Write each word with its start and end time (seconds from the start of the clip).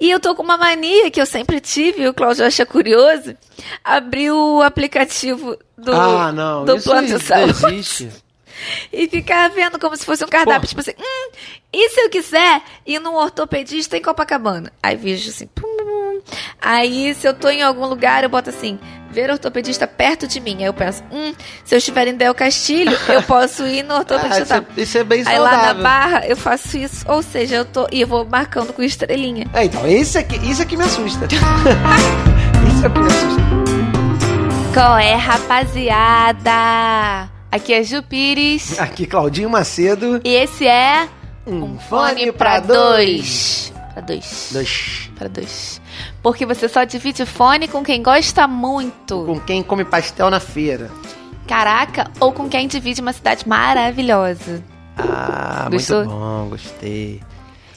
E 0.00 0.10
eu 0.10 0.20
tô 0.20 0.34
com 0.34 0.44
uma 0.44 0.56
mania 0.56 1.10
que 1.10 1.20
eu 1.20 1.26
sempre 1.26 1.60
tive, 1.60 2.06
o 2.08 2.14
Cláudio 2.14 2.46
acha 2.46 2.64
curioso, 2.64 3.36
abrir 3.82 4.30
o 4.30 4.62
aplicativo 4.62 5.58
do, 5.76 5.92
ah, 5.92 6.30
não, 6.30 6.64
do 6.64 6.76
isso 6.76 6.88
plano 6.88 7.08
de 7.08 7.22
saúde. 7.22 7.66
existe. 7.66 8.08
E 8.92 9.08
ficar 9.08 9.48
vendo 9.50 9.78
como 9.78 9.96
se 9.96 10.04
fosse 10.04 10.24
um 10.24 10.28
cardápio, 10.28 10.62
Pô. 10.62 10.66
tipo 10.66 10.80
assim, 10.80 10.90
hum, 10.98 11.30
e 11.72 11.90
se 11.90 12.00
eu 12.00 12.10
quiser 12.10 12.60
ir 12.84 12.98
num 12.98 13.14
ortopedista 13.14 13.96
em 13.96 14.02
Copacabana? 14.02 14.72
Aí 14.82 14.96
vejo 14.96 15.30
assim, 15.30 15.46
pum, 15.46 15.76
pum. 15.76 16.20
Aí 16.60 17.14
se 17.14 17.28
eu 17.28 17.34
tô 17.34 17.48
em 17.48 17.62
algum 17.62 17.86
lugar, 17.86 18.24
eu 18.24 18.28
boto 18.28 18.50
assim, 18.50 18.76
ver 19.10 19.30
ortopedista 19.30 19.86
perto 19.86 20.26
de 20.28 20.38
mim. 20.40 20.56
Aí 20.58 20.64
eu 20.64 20.74
penso, 20.74 21.02
hum, 21.10 21.32
se 21.64 21.74
eu 21.74 21.78
estiver 21.78 22.06
em 22.08 22.14
Del 22.16 22.34
Castilho, 22.34 22.96
eu 23.08 23.22
posso 23.22 23.66
ir 23.66 23.82
no 23.82 23.94
Ah, 23.94 23.98
ortopedista. 23.98 24.42
isso, 24.42 24.54
é, 24.54 24.64
isso 24.82 24.98
é 24.98 25.04
bem 25.04 25.22
Aí 25.26 25.38
lá 25.38 25.50
na 25.50 25.56
saudável. 25.58 25.82
barra 25.82 26.26
eu 26.26 26.36
faço 26.36 26.76
isso, 26.78 27.04
ou 27.08 27.22
seja, 27.22 27.56
eu 27.56 27.64
tô 27.64 27.86
e 27.92 28.00
eu 28.02 28.06
vou 28.06 28.24
marcando 28.24 28.72
com 28.72 28.82
estrelinha. 28.82 29.46
É, 29.54 29.64
então, 29.64 29.86
isso 29.88 30.18
aqui, 30.18 30.36
isso 30.48 30.62
aqui 30.62 30.76
me 30.76 30.84
assusta. 30.84 31.26
isso 31.30 32.86
aqui 32.86 32.98
me 32.98 33.06
assusta. 33.06 33.42
Qual 34.74 34.98
é, 34.98 35.14
rapaziada? 35.14 36.50
Aqui 37.50 37.72
é 37.72 37.82
Ju 37.82 38.02
Pires 38.02 38.78
Aqui, 38.78 39.06
Claudinho 39.06 39.48
Macedo. 39.48 40.20
e 40.24 40.34
esse 40.34 40.66
é 40.66 41.08
Um, 41.46 41.78
fone 41.78 42.30
pra 42.30 42.60
dois. 42.60 43.72
Pra 43.94 44.02
dois. 44.02 44.50
Dois. 44.52 45.10
Pra 45.16 45.28
dois. 45.28 45.80
Porque 46.22 46.44
você 46.46 46.68
só 46.68 46.84
divide 46.84 47.24
fone 47.26 47.68
com 47.68 47.82
quem 47.82 48.02
gosta 48.02 48.46
muito. 48.46 49.24
Com 49.24 49.40
quem 49.40 49.62
come 49.62 49.84
pastel 49.84 50.30
na 50.30 50.40
feira. 50.40 50.90
Caraca, 51.46 52.10
ou 52.20 52.32
com 52.32 52.48
quem 52.48 52.68
divide 52.68 53.00
uma 53.00 53.12
cidade 53.12 53.48
maravilhosa. 53.48 54.62
Ah, 54.96 55.68
Gostou? 55.70 56.04
muito 56.04 56.10
bom, 56.10 56.48
gostei. 56.50 57.22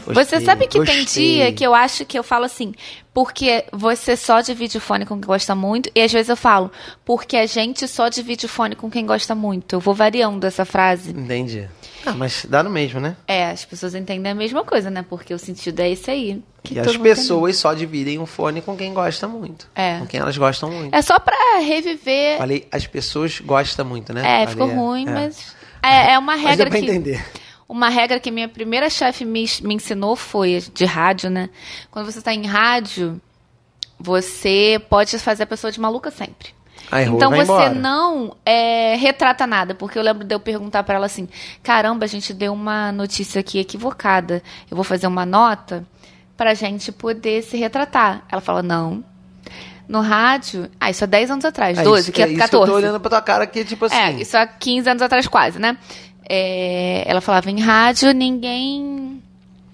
Você 0.05 0.13
Gostei, 0.13 0.41
sabe 0.41 0.67
que 0.67 0.83
tem 0.83 0.97
gostei. 1.03 1.35
dia 1.35 1.51
que 1.53 1.63
eu 1.63 1.73
acho 1.75 2.05
que 2.05 2.17
eu 2.17 2.23
falo 2.23 2.45
assim, 2.45 2.73
porque 3.13 3.65
você 3.71 4.15
só 4.15 4.41
divide 4.41 4.77
o 4.77 4.81
fone 4.81 5.05
com 5.05 5.15
quem 5.15 5.27
gosta 5.27 5.53
muito, 5.55 5.89
e 5.93 6.01
às 6.01 6.11
vezes 6.11 6.29
eu 6.29 6.37
falo, 6.37 6.71
porque 7.05 7.37
a 7.37 7.45
gente 7.45 7.87
só 7.87 8.09
divide 8.09 8.45
o 8.45 8.49
fone 8.49 8.75
com 8.75 8.89
quem 8.89 9.05
gosta 9.05 9.35
muito. 9.35 9.75
Eu 9.75 9.79
vou 9.79 9.93
variando 9.93 10.45
essa 10.45 10.65
frase. 10.65 11.11
Entendi. 11.11 11.67
Ah, 12.05 12.13
mas 12.13 12.45
dá 12.49 12.63
no 12.63 12.69
mesmo, 12.69 12.99
né? 12.99 13.15
É, 13.27 13.51
as 13.51 13.63
pessoas 13.63 13.93
entendem 13.93 14.31
a 14.31 14.35
mesma 14.35 14.63
coisa, 14.63 14.89
né? 14.89 15.05
Porque 15.07 15.33
o 15.33 15.37
sentido 15.37 15.79
é 15.81 15.89
esse 15.91 16.09
aí. 16.09 16.41
Que 16.63 16.73
E 16.75 16.79
as 16.79 16.97
pessoas 16.97 17.57
só 17.57 17.73
dividem 17.73 18.17
o 18.17 18.25
fone 18.25 18.61
com 18.61 18.75
quem 18.75 18.91
gosta 18.93 19.27
muito. 19.27 19.67
É. 19.75 19.99
Com 19.99 20.07
quem 20.07 20.19
elas 20.19 20.35
gostam 20.37 20.71
muito. 20.71 20.95
É 20.95 21.01
só 21.01 21.19
pra 21.19 21.35
reviver. 21.59 22.37
Falei, 22.39 22.67
as 22.71 22.87
pessoas 22.87 23.39
gostam 23.39 23.85
muito, 23.85 24.13
né? 24.13 24.21
É, 24.21 24.47
Falei, 24.47 24.47
ficou 24.47 24.67
ruim, 24.67 25.07
é. 25.07 25.11
mas. 25.11 25.55
É, 25.83 26.13
é 26.13 26.19
uma 26.19 26.33
Mas 26.33 26.43
dá 26.43 26.49
regra 26.49 26.69
pra 26.69 26.79
que. 26.79 26.85
entender. 26.85 27.25
Uma 27.71 27.87
regra 27.87 28.19
que 28.19 28.29
minha 28.29 28.49
primeira 28.49 28.89
chefe 28.89 29.23
me, 29.23 29.45
me 29.63 29.75
ensinou 29.75 30.13
foi 30.17 30.61
de 30.73 30.83
rádio, 30.83 31.29
né? 31.29 31.49
Quando 31.89 32.11
você 32.11 32.19
está 32.19 32.33
em 32.33 32.45
rádio, 32.45 33.21
você 33.97 34.77
pode 34.89 35.17
fazer 35.17 35.43
a 35.43 35.47
pessoa 35.47 35.71
de 35.71 35.79
maluca 35.79 36.11
sempre. 36.11 36.49
Errou, 36.91 37.15
então 37.15 37.31
você 37.31 37.43
embora. 37.43 37.73
não 37.73 38.35
é, 38.45 38.95
retrata 38.95 39.47
nada, 39.47 39.73
porque 39.73 39.97
eu 39.97 40.03
lembro 40.03 40.25
de 40.25 40.35
eu 40.35 40.39
perguntar 40.41 40.83
pra 40.83 40.95
ela 40.95 41.05
assim: 41.05 41.29
caramba, 41.63 42.03
a 42.03 42.09
gente 42.09 42.33
deu 42.33 42.51
uma 42.51 42.91
notícia 42.91 43.39
aqui 43.39 43.57
equivocada. 43.57 44.43
Eu 44.69 44.75
vou 44.75 44.83
fazer 44.83 45.07
uma 45.07 45.25
nota 45.25 45.87
pra 46.35 46.53
gente 46.53 46.91
poder 46.91 47.41
se 47.41 47.55
retratar. 47.55 48.25
Ela 48.29 48.41
fala: 48.41 48.61
não. 48.61 49.01
No 49.87 50.01
rádio, 50.01 50.69
ah, 50.79 50.89
isso 50.89 51.03
há 51.03 51.07
10 51.07 51.31
anos 51.31 51.45
atrás, 51.45 51.77
É 51.77 51.83
12, 51.83 52.01
isso 52.01 52.11
que 52.13 52.21
é 52.21 52.27
isso 52.27 52.37
14. 52.37 52.55
eu 52.55 52.65
tô 52.65 52.77
olhando 52.77 52.99
pra 52.99 53.09
tua 53.09 53.21
cara 53.21 53.43
aqui, 53.43 53.65
tipo 53.65 53.85
assim. 53.85 53.95
É, 53.95 54.11
isso 54.13 54.37
há 54.37 54.47
15 54.47 54.89
anos 54.89 55.01
atrás 55.01 55.27
quase, 55.27 55.59
né? 55.59 55.77
É, 56.27 57.03
ela 57.07 57.21
falava 57.21 57.49
em 57.49 57.59
rádio, 57.59 58.13
ninguém 58.13 59.21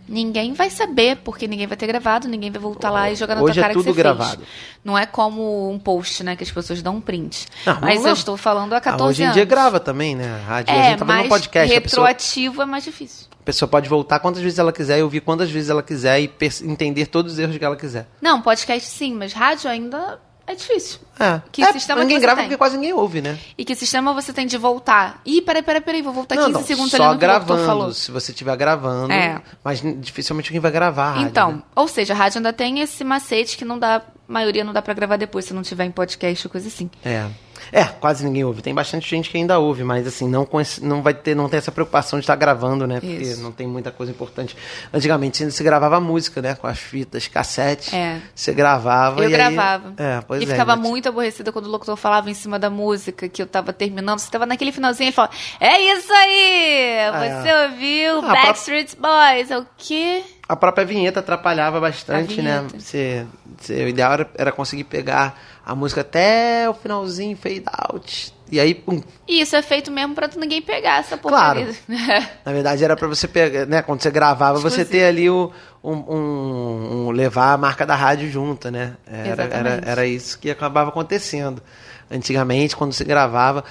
ninguém 0.09 0.53
vai 0.53 0.69
saber, 0.69 1.17
porque 1.17 1.49
ninguém 1.49 1.67
vai 1.67 1.75
ter 1.75 1.85
gravado, 1.85 2.29
ninguém 2.29 2.49
vai 2.49 2.61
voltar 2.61 2.89
lá 2.89 3.11
e 3.11 3.15
jogar 3.15 3.35
na 3.35 3.41
Hoje 3.41 3.55
tua 3.55 3.59
é 3.59 3.61
cara 3.63 3.73
tudo 3.73 3.83
que 3.83 3.89
você 3.91 3.97
gravado. 3.97 4.37
fez. 4.37 4.47
Não 4.83 4.97
é 4.97 5.05
como 5.05 5.69
um 5.69 5.77
post, 5.77 6.23
né, 6.23 6.33
que 6.37 6.43
as 6.45 6.49
pessoas 6.51 6.81
dão 6.81 6.95
um 6.95 7.01
print. 7.01 7.45
Não, 7.65 7.81
mas 7.81 7.99
não, 8.01 8.07
eu 8.07 8.13
estou 8.13 8.37
falando 8.37 8.71
há 8.71 8.77
Ah, 8.77 8.81
14 8.81 9.09
hoje 9.09 9.21
em 9.23 9.25
anos. 9.25 9.35
dia 9.35 9.43
grava 9.43 9.81
também, 9.81 10.15
né? 10.15 10.33
A 10.33 10.47
rádio. 10.49 10.73
a 10.73 10.77
É, 10.77 10.83
gente 10.91 10.99
tá 10.99 11.05
fazendo 11.05 11.25
um 11.25 11.29
podcast. 11.29 11.75
A 11.75 11.81
pessoa, 11.81 12.07
retroativo 12.07 12.61
é 12.61 12.65
mais 12.65 12.85
difícil. 12.85 13.27
a 13.37 13.43
pessoa 13.43 13.67
pode 13.67 13.89
voltar 13.89 14.19
quantas 14.19 14.41
vezes 14.41 14.57
ela 14.57 14.71
quiser 14.71 14.97
e 14.99 15.03
ouvir 15.03 15.19
quantas 15.19 15.51
vezes 15.51 15.69
ela 15.69 15.83
quiser 15.83 16.21
e 16.21 16.31
entender 16.63 17.07
todos 17.07 17.33
os 17.33 17.39
erros 17.39 17.57
que 17.57 17.65
ela 17.65 17.75
quiser. 17.75 18.07
Não, 18.21 18.41
podcast 18.41 18.87
sim, 18.89 19.13
mas 19.13 19.33
rádio 19.33 19.69
ainda 19.69 20.17
é 20.47 20.55
difícil. 20.55 20.99
É. 21.19 21.41
Que 21.51 21.61
É, 21.63 21.71
sistema 21.73 22.01
ninguém 22.01 22.17
que 22.17 22.21
grava 22.21 22.37
tem? 22.37 22.45
porque 22.45 22.57
quase 22.57 22.77
ninguém 22.77 22.93
ouve, 22.93 23.21
né? 23.21 23.37
E 23.57 23.65
que 23.65 23.75
sistema 23.75 24.13
você 24.13 24.31
tem 24.31 24.47
de 24.47 24.57
voltar? 24.57 25.21
Ih, 25.25 25.41
peraí, 25.41 25.61
peraí, 25.61 25.81
peraí, 25.81 26.01
vou 26.01 26.13
voltar 26.13 26.35
15 26.37 26.63
segundos 26.63 26.93
ali 26.93 27.03
só 27.03 27.13
no 27.13 27.19
que 27.19 27.25
o 27.25 27.27
locutor 27.27 27.47
gravando, 27.57 27.65
falou. 27.65 27.93
se 27.93 28.09
você 28.11 28.31
estiver 28.31 28.55
gravando. 28.55 29.11
É. 29.13 29.41
Mas 29.63 29.81
dificilmente 29.99 30.49
alguém 30.49 30.61
vai 30.61 30.71
gravar 30.71 31.03
a 31.07 31.11
rádio, 31.11 31.27
Então, 31.27 31.51
né? 31.53 31.61
ou 31.75 31.87
seja, 31.87 32.13
a 32.13 32.17
rádio 32.17 32.39
ainda 32.39 32.53
tem 32.53 32.79
esse 32.79 33.03
macete 33.03 33.57
que 33.57 33.65
não 33.65 33.77
dá, 33.77 33.97
a 33.97 34.01
maioria 34.27 34.63
não 34.63 34.73
dá 34.73 34.81
pra 34.81 34.93
gravar 34.93 35.17
depois 35.17 35.45
se 35.45 35.53
não 35.53 35.61
tiver 35.63 35.85
em 35.85 35.91
podcast 35.91 36.47
ou 36.47 36.51
coisa 36.51 36.67
assim. 36.67 36.89
É. 37.03 37.25
É, 37.71 37.83
quase 37.83 38.23
ninguém 38.25 38.43
ouve. 38.43 38.61
Tem 38.61 38.73
bastante 38.73 39.09
gente 39.09 39.29
que 39.29 39.37
ainda 39.37 39.57
ouve, 39.59 39.83
mas 39.83 40.05
assim, 40.07 40.27
não, 40.27 40.47
não 40.81 41.01
vai 41.01 41.13
ter, 41.13 41.35
não 41.35 41.49
tem 41.49 41.57
essa 41.57 41.71
preocupação 41.71 42.19
de 42.19 42.23
estar 42.23 42.35
gravando, 42.35 42.85
né? 42.87 42.99
Porque 42.99 43.15
Isso. 43.15 43.41
não 43.41 43.51
tem 43.51 43.67
muita 43.67 43.91
coisa 43.91 44.11
importante. 44.11 44.55
Antigamente 44.93 45.43
ainda 45.43 45.51
se 45.53 45.63
gravava 45.63 45.99
música, 45.99 46.41
né? 46.41 46.55
Com 46.55 46.67
as 46.67 46.79
fitas, 46.79 47.27
cassete. 47.27 47.95
É. 47.95 48.19
Você 48.33 48.53
gravava 48.53 49.19
Eu 49.21 49.23
e 49.23 49.25
aí- 49.27 49.31
gravava. 49.31 49.93
É, 49.97 50.21
pois 50.27 50.41
e 50.41 50.45
é. 50.45 50.47
ficava 50.47 50.73
ainda- 50.73 50.87
muito 50.87 51.09
aborrecida 51.09 51.51
quando 51.51 51.65
o 51.65 51.69
locutor 51.69 51.95
falava 51.97 52.29
em 52.29 52.33
cima 52.33 52.57
da 52.59 52.69
música 52.69 53.27
que 53.27 53.41
eu 53.41 53.47
tava 53.47 53.73
terminando. 53.73 54.19
Você 54.19 54.29
tava 54.31 54.45
naquele 54.45 54.71
finalzinho 54.71 55.09
e 55.09 55.11
falava: 55.11 55.33
É 55.59 55.79
isso 55.81 56.11
aí! 56.13 56.99
Ah, 57.11 57.41
Você 57.41 57.49
é. 57.49 57.63
ouviu 57.67 58.19
Ah, 58.19 58.33
Backstreet 58.33 58.95
Boys? 58.97 59.51
É 59.51 59.57
o 59.57 59.65
quê? 59.77 60.23
A 60.49 60.55
própria 60.55 60.85
vinheta 60.85 61.19
atrapalhava 61.19 61.79
bastante, 61.79 62.41
né? 62.41 62.65
Você, 62.79 63.25
você- 63.59 63.83
o 63.83 63.87
ideal 63.89 64.13
era, 64.13 64.29
era 64.35 64.51
conseguir 64.51 64.85
pegar 64.85 65.37
a 65.65 65.75
música 65.75 66.01
até 66.01 66.69
o 66.69 66.73
finalzinho, 66.73 67.35
fade 67.35 67.63
out. 67.67 68.33
E 68.49 68.57
aí, 68.57 68.73
pum. 68.73 69.01
E 69.27 69.41
isso 69.41 69.57
é 69.57 69.61
feito 69.61 69.91
mesmo 69.91 70.15
pra 70.15 70.29
ninguém 70.37 70.61
pegar 70.61 70.99
essa 71.01 71.17
porcaria. 71.17 71.67
Na 72.45 72.53
verdade, 72.53 72.81
era 72.81 72.95
pra 72.95 73.09
você 73.09 73.27
pegar, 73.27 73.65
né? 73.65 73.81
Quando 73.81 74.01
você 74.01 74.09
gravava, 74.09 74.57
você 74.57 74.85
ter 74.85 75.03
ali 75.03 75.29
o, 75.29 75.51
um, 75.83 75.91
um- 75.93 77.07
um- 77.07 77.11
levar 77.11 77.51
a 77.51 77.57
marca 77.57 77.85
da 77.85 77.95
rádio 77.95 78.31
junto, 78.31 78.71
né? 78.71 78.95
Era, 79.05 79.43
era, 79.53 79.81
era 79.85 80.05
isso 80.07 80.39
que 80.39 80.49
acabava 80.49 80.89
acontecendo. 80.91 81.61
Antigamente, 82.09 82.73
quando 82.73 82.93
você 82.93 83.03
gravava, 83.03 83.65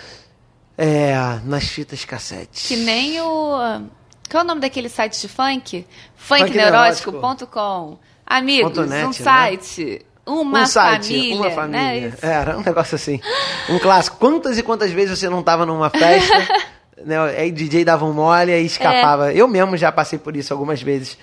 é, 0.76 1.14
nas 1.44 1.64
fitas 1.64 2.04
cassete. 2.04 2.69
que 2.69 2.76
nem 2.76 3.19
o. 3.20 3.81
Qual 4.28 4.41
é 4.41 4.44
o 4.44 4.47
nome 4.47 4.60
daquele 4.60 4.88
site 4.88 5.20
de 5.20 5.28
funk? 5.28 5.87
Funkneurótico.com. 6.16 7.98
Amigos, 8.26 8.76
net, 8.88 9.04
um 9.04 9.09
né? 9.09 9.12
site. 9.12 10.06
Uma 10.26 10.62
um 10.62 10.66
site, 10.66 11.06
família, 11.06 11.37
uma 11.37 11.50
família. 11.53 12.09
né? 12.09 12.12
Era 12.20 12.59
um 12.59 12.62
negócio 12.62 12.97
assim. 12.97 13.20
Um 13.69 13.78
clássico. 13.78 14.16
Quantas 14.16 14.59
e 14.59 14.62
quantas 14.62 14.91
vezes 14.91 15.19
você 15.19 15.28
não 15.28 15.41
tava 15.42 15.64
numa 15.64 15.88
festa, 15.88 16.34
né? 17.04 17.16
Aí 17.38 17.53
DJ 17.53 17.84
dava 17.84 18.04
um 18.04 18.12
mole 18.12 18.50
e 18.50 18.66
escapava. 18.66 19.32
É. 19.32 19.37
Eu 19.37 19.47
mesmo 19.47 19.76
já 19.76 19.92
passei 19.92 20.19
por 20.19 20.37
isso 20.37 20.53
algumas 20.53 20.82
vezes. 20.82 21.16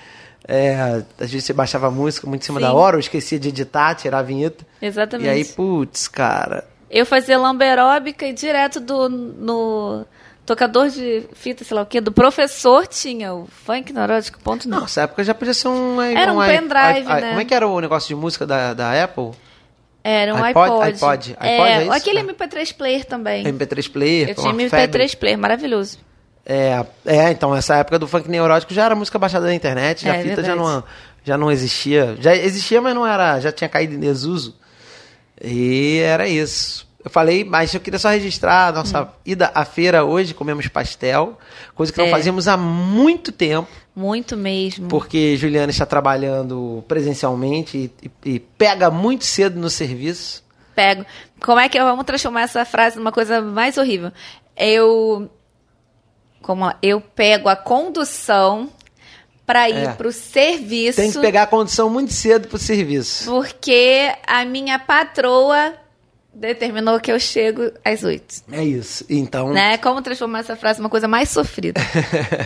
É, 0.47 1.03
às 1.19 1.31
vezes 1.31 1.45
você 1.45 1.53
baixava 1.53 1.87
a 1.87 1.91
música 1.91 2.27
muito 2.27 2.43
em 2.43 2.45
cima 2.45 2.59
Sim. 2.59 2.65
da 2.65 2.73
hora, 2.73 2.95
ou 2.95 2.99
esquecia 2.99 3.39
de 3.39 3.49
editar, 3.49 3.95
tirar 3.95 4.19
a 4.19 4.23
vinheta. 4.23 4.65
Exatamente. 4.81 5.27
E 5.27 5.29
aí, 5.29 5.45
putz, 5.45 6.07
cara. 6.07 6.65
Eu 6.89 7.05
fazia 7.05 7.37
lamberóbica 7.37 8.25
e 8.25 8.33
direto 8.33 8.79
do 8.79 9.09
no 9.09 10.05
tocador 10.45 10.89
de 10.89 11.23
fita, 11.33 11.63
sei 11.63 11.75
lá 11.75 11.83
o 11.83 11.85
quê, 11.85 12.01
do 12.01 12.11
professor 12.11 12.85
tinha 12.87 13.33
o 13.33 13.47
funkneurótico.net. 13.65 14.67
Não, 14.67 14.81
nessa 14.81 15.01
época 15.03 15.23
já 15.23 15.33
podia 15.33 15.53
ser 15.53 15.67
um. 15.67 16.01
Era 16.01 16.33
um 16.33 16.43
i- 16.43 16.47
pendrive, 16.47 17.07
né? 17.07 17.29
Como 17.29 17.39
é 17.41 17.45
que 17.45 17.53
era 17.53 17.67
o 17.67 17.79
negócio 17.79 18.07
de 18.09 18.15
música 18.15 18.45
da, 18.45 18.73
da 18.73 19.03
Apple? 19.03 19.31
Era 20.03 20.35
um 20.35 20.43
iPod? 20.43 20.69
iPod. 20.69 20.93
iPod, 20.95 21.37
é, 21.39 21.53
iPod, 21.55 21.69
é 21.71 21.81
isso? 21.83 21.91
aquele 21.93 22.19
É. 22.19 22.23
MP3 22.23 22.73
player 22.75 23.05
também. 23.05 23.43
MP3 23.45 23.89
Player? 23.91 24.29
Eu 24.29 24.35
tinha 24.35 24.51
uma 24.51 24.61
MP3 24.61 24.69
febre. 24.69 25.15
player, 25.15 25.37
maravilhoso. 25.37 25.97
É, 26.45 26.85
é, 27.05 27.31
então, 27.31 27.55
essa 27.55 27.77
época 27.77 27.97
do 27.97 28.05
funk 28.05 28.29
neurótico 28.29 28.73
já 28.73 28.83
era 28.83 28.95
música 28.95 29.17
baixada 29.17 29.45
da 29.45 29.53
internet, 29.53 30.03
já 30.03 30.13
É, 30.13 30.19
a 30.19 30.23
fita 30.23 30.43
já 30.43 30.57
não, 30.57 30.83
já 31.23 31.37
não 31.37 31.49
existia. 31.49 32.17
Já 32.19 32.35
existia, 32.35 32.81
mas 32.81 32.93
não 32.93 33.07
era, 33.07 33.39
já 33.39 33.49
tinha 33.49 33.69
caído 33.69 33.93
em 33.95 33.99
desuso. 33.99 34.53
E 35.41 35.99
era 35.99 36.27
isso. 36.27 36.85
Eu 37.03 37.11
falei, 37.11 37.43
mas 37.43 37.73
eu 37.73 37.81
queria 37.81 37.99
só 37.99 38.09
registrar 38.09 38.67
a 38.69 38.71
nossa 38.71 39.09
ida 39.25 39.51
à 39.53 39.65
feira 39.65 40.05
hoje, 40.05 40.33
comemos 40.33 40.67
pastel, 40.69 41.37
coisa 41.75 41.91
que 41.91 41.97
não 41.97 42.05
Hum. 42.05 42.07
É. 42.07 42.11
fazíamos 42.11 42.47
há 42.47 42.55
muito 42.55 43.31
tempo, 43.31 43.67
Muito 43.95 44.37
mesmo. 44.37 44.87
porque 44.87 45.35
Juliana 45.35 45.69
está 45.69 45.85
trabalhando 45.85 46.83
presencialmente 46.87 47.91
e, 48.01 48.11
e 48.29 48.39
pega 48.39 48.89
muito 48.89 49.25
cedo 49.25 49.59
no 49.59 49.69
serviço. 49.69 50.41
Pego. 50.73 51.05
Como 51.41 51.59
é 51.59 51.67
que 51.67 51.77
vamos 51.77 52.05
transformar 52.05 52.43
essa 52.43 52.63
frase 52.65 52.95
numa 52.97 53.11
coisa 53.11 53.41
mais 53.41 53.77
horrível? 53.77 54.11
Eu 54.55 55.29
como 56.41 56.73
eu 56.81 56.99
pego 57.01 57.47
a 57.49 57.55
condução 57.55 58.69
para 59.45 59.69
ir 59.69 59.87
É. 59.89 59.93
pro 59.93 60.11
serviço 60.11 61.01
Tem 61.01 61.11
que 61.11 61.19
pegar 61.19 61.43
a 61.43 61.47
condição 61.47 61.89
muito 61.89 62.13
cedo 62.13 62.47
pro 62.47 62.57
serviço. 62.57 63.25
porque 63.29 64.09
a 64.25 64.43
minha 64.45 64.79
patroa 64.79 65.73
determinou 66.33 66.99
que 66.99 67.11
eu 67.11 67.19
chego 67.19 67.71
às 67.85 68.03
oito. 68.03 68.41
É 68.51 68.63
isso. 68.63 69.05
Então. 69.09 69.53
Né? 69.53 69.77
Como 69.77 70.01
transformar 70.01 70.39
essa 70.39 70.55
frase 70.55 70.79
numa 70.79 70.89
coisa 70.89 71.07
mais 71.07 71.29
sofrida? 71.29 71.79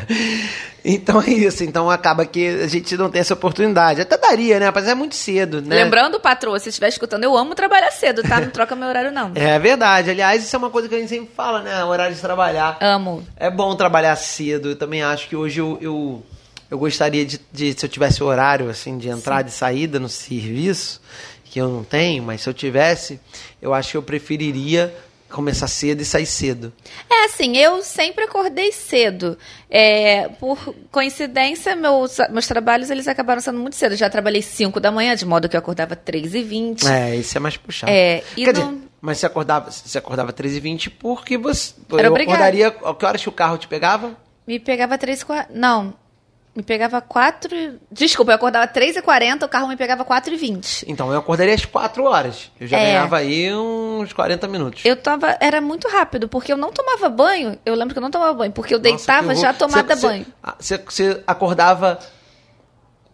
então 0.83 1.21
é 1.21 1.29
isso. 1.29 1.63
Então 1.63 1.89
acaba 1.89 2.25
que 2.25 2.47
a 2.47 2.67
gente 2.67 2.97
não 2.97 3.09
tem 3.09 3.21
essa 3.21 3.33
oportunidade. 3.33 4.01
Até 4.01 4.17
daria, 4.17 4.59
né? 4.59 4.71
Mas 4.73 4.87
é 4.87 4.93
muito 4.93 5.15
cedo, 5.15 5.61
né? 5.61 5.83
Lembrando, 5.83 6.19
patroa, 6.19 6.59
se 6.59 6.69
estiver 6.69 6.89
escutando, 6.89 7.23
eu 7.23 7.35
amo 7.37 7.55
trabalhar 7.55 7.91
cedo, 7.91 8.21
tá? 8.23 8.41
Não 8.41 8.49
troca 8.49 8.75
meu 8.75 8.89
horário, 8.89 9.11
não. 9.11 9.31
É 9.47 9.57
verdade. 9.57 10.09
Aliás, 10.09 10.43
isso 10.43 10.55
é 10.55 10.59
uma 10.59 10.69
coisa 10.69 10.89
que 10.89 10.95
a 10.95 10.99
gente 10.99 11.09
sempre 11.09 11.29
fala, 11.33 11.61
né? 11.61 11.83
O 11.83 11.87
horário 11.87 12.13
de 12.13 12.21
trabalhar. 12.21 12.77
Amo. 12.81 13.25
É 13.37 13.49
bom 13.49 13.75
trabalhar 13.75 14.15
cedo. 14.17 14.69
Eu 14.69 14.75
também 14.75 15.01
acho 15.01 15.29
que 15.29 15.35
hoje 15.35 15.59
eu, 15.59 15.77
eu, 15.79 16.23
eu 16.69 16.77
gostaria 16.77 17.25
de, 17.25 17.39
de, 17.51 17.73
se 17.73 17.85
eu 17.85 17.89
tivesse 17.89 18.21
horário, 18.21 18.69
assim, 18.69 18.97
de 18.97 19.07
entrada 19.07 19.47
Sim. 19.47 19.55
e 19.55 19.57
saída 19.57 19.99
no 19.99 20.09
serviço, 20.09 21.01
que 21.49 21.59
eu 21.59 21.69
não 21.69 21.83
tenho, 21.83 22.23
mas 22.23 22.41
se 22.41 22.49
eu 22.49 22.53
tivesse, 22.53 23.19
eu 23.61 23.73
acho 23.73 23.91
que 23.91 23.97
eu 23.97 24.03
preferiria 24.03 24.93
começar 25.29 25.67
cedo 25.67 26.01
e 26.01 26.05
sair 26.05 26.25
cedo. 26.25 26.73
É 27.09 27.25
assim, 27.25 27.57
eu 27.57 27.83
sempre 27.83 28.23
acordei 28.23 28.71
cedo. 28.71 29.37
É, 29.69 30.29
por 30.39 30.73
coincidência, 30.91 31.75
meus, 31.75 32.17
meus 32.29 32.47
trabalhos 32.47 32.89
eles 32.89 33.07
acabaram 33.07 33.41
sendo 33.41 33.59
muito 33.59 33.75
cedo. 33.75 33.93
Eu 33.93 33.97
já 33.97 34.09
trabalhei 34.09 34.41
5 34.41 34.79
da 34.79 34.91
manhã, 34.91 35.15
de 35.15 35.25
modo 35.25 35.49
que 35.49 35.55
eu 35.55 35.59
acordava 35.59 35.95
3 35.95 36.33
e 36.33 36.43
20 36.43 36.87
É, 36.87 37.15
isso 37.15 37.37
é 37.37 37.39
mais 37.39 37.57
puxado. 37.57 37.91
É, 37.91 38.23
Quer 38.35 38.53
não... 38.53 38.73
dizer, 38.73 38.87
mas 39.01 39.17
você 39.19 39.25
acordava, 39.25 39.69
você 39.71 39.97
acordava 39.97 40.33
3 40.33 40.55
e 40.55 40.59
20 40.59 40.89
porque 40.91 41.37
você... 41.37 41.73
Era 41.91 42.07
eu 42.07 42.11
obrigada. 42.11 42.37
acordaria... 42.37 42.71
Que 42.71 43.05
horas 43.05 43.21
que 43.21 43.29
o 43.29 43.33
carro 43.33 43.57
te 43.57 43.67
pegava? 43.67 44.17
Me 44.45 44.59
pegava 44.59 44.97
3 44.97 45.21
e 45.21 45.25
4... 45.25 45.53
Não, 45.53 45.93
me 46.57 46.63
pegava 46.63 46.99
4... 46.99 47.79
Desculpa, 47.91 48.31
eu 48.31 48.35
acordava 48.35 48.65
3 48.65 48.97
e 48.97 49.01
40 49.01 49.45
o 49.45 49.49
carro 49.49 49.67
me 49.67 49.77
pegava 49.77 50.03
4 50.03 50.33
e 50.33 50.37
20 50.37 50.85
Então, 50.87 51.11
eu 51.11 51.19
acordaria 51.19 51.53
às 51.53 51.63
4 51.63 52.03
horas. 52.03 52.51
Eu 52.59 52.65
já 52.67 52.77
É. 52.77 52.85
ganhava 52.87 53.17
aí 53.17 53.53
uns 53.53 54.11
40 54.11 54.47
minutos. 54.47 54.83
Eu 54.83 54.95
tava... 54.95 55.37
Era 55.39 55.61
muito 55.61 55.87
rápido, 55.87 56.27
porque 56.27 56.51
eu 56.51 56.57
não 56.57 56.71
tomava 56.73 57.07
banho. 57.09 57.57
Eu 57.63 57.75
lembro 57.75 57.93
que 57.93 57.99
eu 57.99 58.01
não 58.01 58.09
tomava 58.09 58.33
banho, 58.33 58.51
porque 58.51 58.73
eu 58.73 58.79
Nossa, 58.79 58.89
deitava 58.89 59.35
já 59.35 59.53
tomada 59.53 59.95
Você- 59.95 60.07
banho. 60.07 60.25
Você, 60.59 60.77
você 60.79 61.23
acordava 61.27 61.99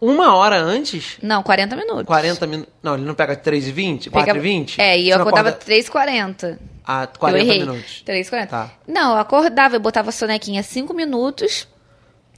uma 0.00 0.34
hora 0.34 0.56
antes? 0.60 1.16
Não, 1.22 1.42
40 1.42 1.76
minutos. 1.76 2.04
40 2.06 2.46
minutos. 2.46 2.72
Não, 2.82 2.94
ele 2.94 3.04
não 3.04 3.14
pega 3.14 3.36
3 3.36 3.68
e 3.68 3.72
20? 3.72 4.10
4 4.10 4.26
Pegava- 4.26 4.38
e 4.38 4.42
20? 4.50 4.80
É, 4.80 4.98
e 4.98 5.08
eu 5.10 5.16
acordava 5.16 5.48
acorda 5.50 5.64
3 5.64 5.86
e 5.86 5.90
40 5.90 6.58
a 6.86 7.06
40 7.06 7.38
eu 7.38 7.46
errei. 7.46 7.60
minutos. 7.60 8.02
3 8.04 8.28
40 8.28 8.50
Tá. 8.50 8.70
Não, 8.86 9.12
eu 9.12 9.18
acordava, 9.18 9.76
eu 9.76 9.80
botava 9.80 10.08
a 10.10 10.12
sonequinha 10.12 10.62
5 10.62 10.92
minutos, 10.92 11.66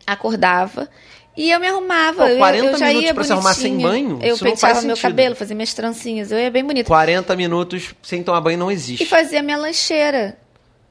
acordava 0.06 0.88
e 1.36 1.50
eu 1.50 1.60
me 1.60 1.66
arrumava. 1.66 2.24
Pô, 2.24 2.28
eu, 2.28 2.38
40 2.38 2.66
eu 2.66 2.78
já 2.78 2.86
minutos 2.86 3.06
ia 3.06 3.14
pra 3.14 3.24
se 3.24 3.32
arrumar 3.32 3.54
sem 3.54 3.78
banho? 3.78 4.18
Eu 4.22 4.38
penteava 4.38 4.82
meu 4.82 4.96
cabelo, 4.96 5.34
fazia 5.34 5.54
minhas 5.54 5.74
trancinhas, 5.74 6.32
eu 6.32 6.38
ia 6.38 6.50
bem 6.50 6.64
bonita. 6.64 6.86
40 6.86 7.36
minutos 7.36 7.94
sem 8.02 8.22
tomar 8.22 8.40
banho 8.40 8.58
não 8.58 8.70
existe. 8.70 9.02
E 9.02 9.06
fazia 9.06 9.42
minha 9.42 9.58
lancheira. 9.58 10.38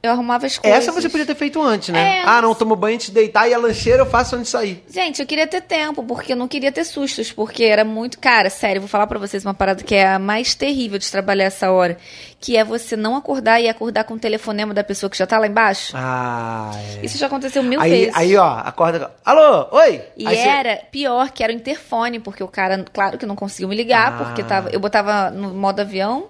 Eu 0.02 0.12
arrumava 0.12 0.46
as 0.46 0.56
coisas. 0.56 0.78
Essa 0.78 0.92
você 0.92 1.08
podia 1.08 1.26
ter 1.26 1.34
feito 1.34 1.60
antes, 1.60 1.88
né? 1.88 2.18
É. 2.18 2.22
Ah, 2.24 2.40
não, 2.40 2.54
tomo 2.54 2.76
banho 2.76 2.94
antes 2.94 3.06
de 3.08 3.12
deitar 3.12 3.48
e 3.48 3.54
a 3.54 3.58
lancheira 3.58 4.02
eu 4.02 4.06
faço 4.06 4.36
antes 4.36 4.46
de 4.46 4.52
sair. 4.52 4.84
Gente, 4.88 5.20
eu 5.20 5.26
queria 5.26 5.46
ter 5.48 5.60
tempo, 5.62 6.04
porque 6.04 6.32
eu 6.32 6.36
não 6.36 6.46
queria 6.46 6.70
ter 6.70 6.84
sustos, 6.84 7.32
porque 7.32 7.64
era 7.64 7.84
muito. 7.84 8.18
Cara, 8.20 8.48
sério, 8.48 8.80
vou 8.80 8.88
falar 8.88 9.08
pra 9.08 9.18
vocês 9.18 9.44
uma 9.44 9.54
parada 9.54 9.82
que 9.82 9.94
é 9.96 10.06
a 10.06 10.18
mais 10.18 10.54
terrível 10.54 10.96
de 10.98 11.10
trabalhar 11.10 11.44
essa 11.46 11.72
hora. 11.72 11.96
Que 12.38 12.56
é 12.56 12.62
você 12.62 12.94
não 12.94 13.16
acordar 13.16 13.60
e 13.60 13.68
acordar 13.68 14.04
com 14.04 14.14
o 14.14 14.18
telefonema 14.18 14.72
da 14.72 14.84
pessoa 14.84 15.10
que 15.10 15.16
já 15.18 15.26
tá 15.26 15.38
lá 15.38 15.46
embaixo. 15.48 15.92
Ah, 15.96 16.70
é. 17.02 17.04
Isso 17.04 17.18
já 17.18 17.26
aconteceu 17.26 17.62
mil 17.64 17.80
aí, 17.80 17.90
vezes. 17.90 18.14
aí, 18.14 18.36
ó, 18.36 18.58
acorda. 18.58 19.10
Alô, 19.24 19.66
oi! 19.72 20.02
E 20.16 20.26
Aí 20.28 20.36
você- 20.36 20.48
era 20.48 20.76
pior 20.92 21.30
que 21.30 21.42
era 21.42 21.52
o 21.52 21.56
interfone, 21.56 22.20
porque 22.20 22.44
o 22.44 22.48
cara, 22.48 22.84
claro 22.92 23.18
que 23.18 23.26
não 23.26 23.34
conseguiu 23.34 23.68
me 23.68 23.74
ligar, 23.74 24.12
Ah. 24.12 24.24
porque 24.24 24.44
tava, 24.44 24.70
eu 24.70 24.78
botava 24.78 25.30
no 25.30 25.52
modo 25.54 25.80
avião 25.80 26.26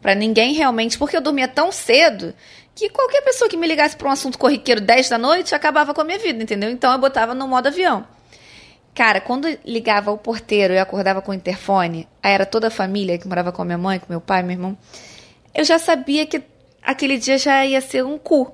pra 0.00 0.14
ninguém 0.16 0.52
realmente, 0.54 0.98
porque 0.98 1.16
eu 1.16 1.20
dormia 1.20 1.46
tão 1.46 1.70
cedo 1.70 2.34
que 2.74 2.88
qualquer 2.88 3.22
pessoa 3.22 3.48
que 3.48 3.56
me 3.56 3.66
ligasse 3.66 3.96
pra 3.96 4.08
um 4.08 4.12
assunto 4.12 4.38
corriqueiro 4.38 4.80
10 4.80 5.08
da 5.08 5.18
noite 5.18 5.54
acabava 5.54 5.92
com 5.92 6.00
a 6.00 6.04
minha 6.04 6.18
vida, 6.18 6.42
entendeu? 6.42 6.70
Então 6.70 6.92
eu 6.92 6.98
botava 6.98 7.34
no 7.34 7.46
modo 7.46 7.66
avião. 7.66 8.06
Cara, 8.94 9.20
quando 9.20 9.48
ligava 9.64 10.10
o 10.10 10.18
porteiro 10.18 10.74
e 10.74 10.76
eu 10.76 10.82
acordava 10.82 11.22
com 11.22 11.32
o 11.32 11.34
interfone, 11.34 12.06
aí 12.22 12.32
era 12.32 12.44
toda 12.44 12.68
a 12.68 12.70
família 12.70 13.18
que 13.18 13.26
morava 13.26 13.50
com 13.50 13.62
a 13.62 13.64
minha 13.64 13.78
mãe, 13.78 13.98
com 13.98 14.06
meu 14.08 14.20
pai, 14.20 14.42
meu 14.42 14.52
irmão. 14.52 14.76
Eu 15.54 15.64
já 15.64 15.78
sabia 15.78 16.26
que 16.26 16.42
aquele 16.82 17.16
dia 17.16 17.38
já 17.38 17.64
ia 17.64 17.80
ser 17.80 18.04
um 18.04 18.18
cu. 18.18 18.52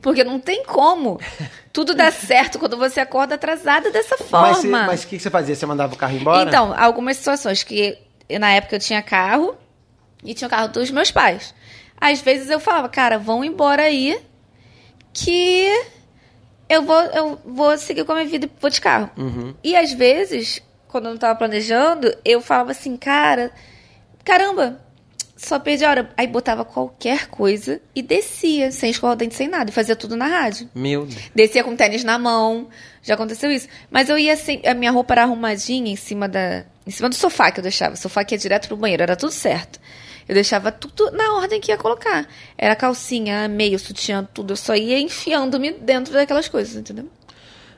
Porque 0.00 0.24
não 0.24 0.40
tem 0.40 0.64
como 0.64 1.20
tudo 1.72 1.94
dar 1.94 2.12
certo 2.12 2.58
quando 2.58 2.76
você 2.76 3.00
acorda 3.00 3.34
atrasada 3.34 3.90
dessa 3.90 4.16
forma. 4.16 4.86
Mas 4.86 5.02
o 5.02 5.08
que 5.08 5.16
que 5.16 5.22
você 5.22 5.30
fazia? 5.30 5.54
Você 5.54 5.66
mandava 5.66 5.92
o 5.92 5.96
carro 5.96 6.16
embora? 6.16 6.48
Então, 6.48 6.74
algumas 6.76 7.16
situações 7.16 7.62
que 7.62 7.98
na 8.38 8.50
época 8.52 8.76
eu 8.76 8.80
tinha 8.80 9.02
carro 9.02 9.56
e 10.24 10.34
tinha 10.34 10.46
o 10.46 10.50
carro 10.50 10.68
dos 10.68 10.90
meus 10.90 11.10
pais. 11.10 11.54
Às 12.00 12.20
vezes 12.20 12.48
eu 12.48 12.58
falava, 12.58 12.88
cara, 12.88 13.18
vão 13.18 13.44
embora 13.44 13.82
aí 13.82 14.18
que 15.12 15.68
eu 16.68 16.82
vou, 16.82 17.00
eu 17.02 17.38
vou 17.44 17.76
seguir 17.76 18.04
com 18.04 18.12
a 18.12 18.16
minha 18.16 18.28
vida 18.28 18.46
e 18.46 18.50
vou 18.60 18.70
de 18.70 18.80
carro. 18.80 19.10
Uhum. 19.16 19.54
E 19.62 19.76
às 19.76 19.92
vezes, 19.92 20.62
quando 20.88 21.06
eu 21.06 21.10
não 21.10 21.18
tava 21.18 21.36
planejando, 21.36 22.14
eu 22.24 22.40
falava 22.40 22.70
assim, 22.70 22.96
cara, 22.96 23.50
caramba, 24.24 24.80
só 25.36 25.58
perdi 25.58 25.84
a 25.84 25.90
hora. 25.90 26.10
Aí 26.16 26.26
botava 26.26 26.64
qualquer 26.64 27.26
coisa 27.28 27.80
e 27.94 28.02
descia, 28.02 28.70
sem 28.70 28.90
escovar 28.90 29.14
o 29.14 29.16
dente, 29.16 29.34
sem 29.34 29.48
nada, 29.48 29.70
e 29.70 29.72
fazia 29.72 29.96
tudo 29.96 30.16
na 30.16 30.26
rádio. 30.26 30.68
Meu 30.74 31.06
Deus. 31.06 31.30
Descia 31.34 31.64
com 31.64 31.74
tênis 31.74 32.04
na 32.04 32.18
mão. 32.18 32.68
Já 33.02 33.14
aconteceu 33.14 33.50
isso. 33.50 33.66
Mas 33.90 34.08
eu 34.08 34.18
ia 34.18 34.34
assim, 34.34 34.60
a 34.64 34.74
minha 34.74 34.90
roupa 34.90 35.14
era 35.14 35.22
arrumadinha 35.22 35.90
em 35.90 35.96
cima 35.96 36.28
da. 36.28 36.64
Em 36.86 36.90
cima 36.90 37.08
do 37.08 37.14
sofá 37.14 37.50
que 37.50 37.58
eu 37.58 37.62
deixava. 37.62 37.94
O 37.94 37.96
sofá 37.96 38.22
que 38.22 38.34
ia 38.34 38.38
direto 38.38 38.68
pro 38.68 38.76
banheiro, 38.76 39.02
era 39.02 39.16
tudo 39.16 39.32
certo. 39.32 39.80
Eu 40.30 40.34
deixava 40.34 40.70
tudo 40.70 41.10
na 41.10 41.34
ordem 41.38 41.60
que 41.60 41.72
ia 41.72 41.76
colocar. 41.76 42.24
Era 42.56 42.76
calcinha, 42.76 43.48
meio, 43.48 43.76
sutiã, 43.80 44.24
tudo. 44.32 44.52
Eu 44.52 44.56
só 44.56 44.76
ia 44.76 44.96
enfiando-me 44.96 45.72
dentro 45.72 46.12
daquelas 46.12 46.46
coisas, 46.46 46.76
entendeu? 46.76 47.10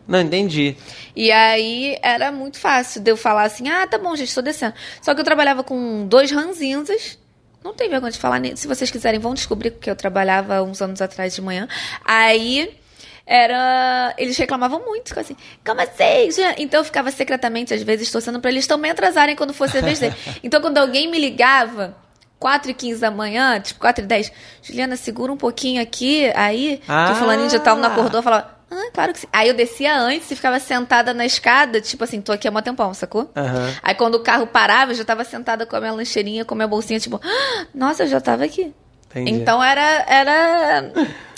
Não, 0.07 0.21
entendi. 0.21 0.77
E 1.17 1.33
aí 1.33 1.97
era 2.03 2.31
muito 2.31 2.59
fácil 2.59 3.01
de 3.01 3.11
eu 3.11 3.17
falar 3.17 3.45
assim: 3.45 3.71
ah, 3.71 3.87
tá 3.87 3.97
bom, 3.97 4.15
gente, 4.15 4.29
estou 4.29 4.43
descendo. 4.43 4.75
Só 5.01 5.15
que 5.15 5.21
eu 5.23 5.25
trabalhava 5.25 5.65
com 5.65 6.07
dois 6.07 6.31
ranzinzas. 6.31 7.19
Não 7.65 7.73
tem 7.73 7.89
vergonha 7.89 8.13
de 8.13 8.19
falar 8.19 8.39
nisso. 8.39 8.59
Se 8.59 8.69
vocês 8.69 8.91
quiserem, 8.91 9.19
vão 9.19 9.33
descobrir 9.33 9.71
que 9.71 9.89
eu 9.89 9.97
trabalhava 9.97 10.63
uns 10.63 10.83
anos 10.83 11.01
atrás 11.01 11.35
de 11.35 11.41
manhã. 11.41 11.67
Aí 12.05 12.79
era. 13.25 14.15
Eles 14.19 14.37
reclamavam 14.37 14.85
muito, 14.85 15.19
assim, 15.19 15.35
como 15.65 15.81
assim? 15.81 16.31
Juliana?" 16.31 16.57
Então 16.59 16.81
eu 16.81 16.85
ficava 16.85 17.11
secretamente, 17.11 17.73
às 17.73 17.83
vezes, 17.83 18.11
torcendo 18.11 18.41
pra 18.41 18.51
eles 18.51 18.67
também 18.67 18.91
atrasarem 18.91 19.35
quando 19.35 19.55
fosse 19.55 19.79
a 19.79 19.81
vez 19.81 20.01
dele. 20.01 20.15
Então 20.45 20.61
quando 20.61 20.77
alguém 20.77 21.11
me 21.11 21.19
ligava. 21.19 22.03
4 22.43 22.73
e 22.73 22.75
15 22.75 23.01
da 23.01 23.11
manhã, 23.11 23.61
tipo 23.61 23.79
4 23.79 24.03
e 24.05 24.07
10. 24.09 24.33
Juliana, 24.63 24.97
segura 24.97 25.31
um 25.33 25.37
pouquinho 25.37 25.81
aqui, 25.81 26.31
aí, 26.35 26.79
que 26.85 26.91
Ah. 26.91 27.13
o 27.13 27.15
fulaninho 27.15 27.49
de 27.49 27.59
tal 27.61 27.77
não 27.77 27.89
acordou, 27.89 28.19
eu 28.19 28.23
falava, 28.23 28.51
ah, 28.69 28.91
claro 28.93 29.13
que 29.13 29.21
sim. 29.21 29.29
Aí 29.33 29.47
eu 29.49 29.55
descia 29.55 29.97
antes 29.97 30.29
e 30.31 30.35
ficava 30.35 30.59
sentada 30.59 31.15
na 31.15 31.25
escada, 31.25 31.81
tipo 31.81 32.03
assim, 32.03 32.21
tô 32.21 32.33
aqui 32.33 32.49
há 32.49 32.51
um 32.51 32.61
tempão, 32.61 32.93
sacou? 32.93 33.31
Aham. 33.37 33.73
Aí 33.83 33.95
quando 33.95 34.17
o 34.17 34.21
carro 34.21 34.47
parava, 34.47 34.91
eu 34.91 34.97
já 34.97 35.05
tava 35.05 35.23
sentada 35.25 35.65
com 35.65 35.77
a 35.77 35.81
minha 35.81 35.93
lancheirinha, 35.93 36.45
com 36.45 36.55
a 36.55 36.57
minha 36.57 36.69
bolsinha, 36.69 36.99
tipo, 36.99 37.21
"Ah, 37.23 37.67
nossa, 37.73 38.03
eu 38.03 38.09
já 38.09 38.21
tava 38.21 38.45
aqui. 38.45 38.75
Entendi. 39.11 39.31
Então 39.31 39.63
era, 39.63 40.05
era, 40.09 40.91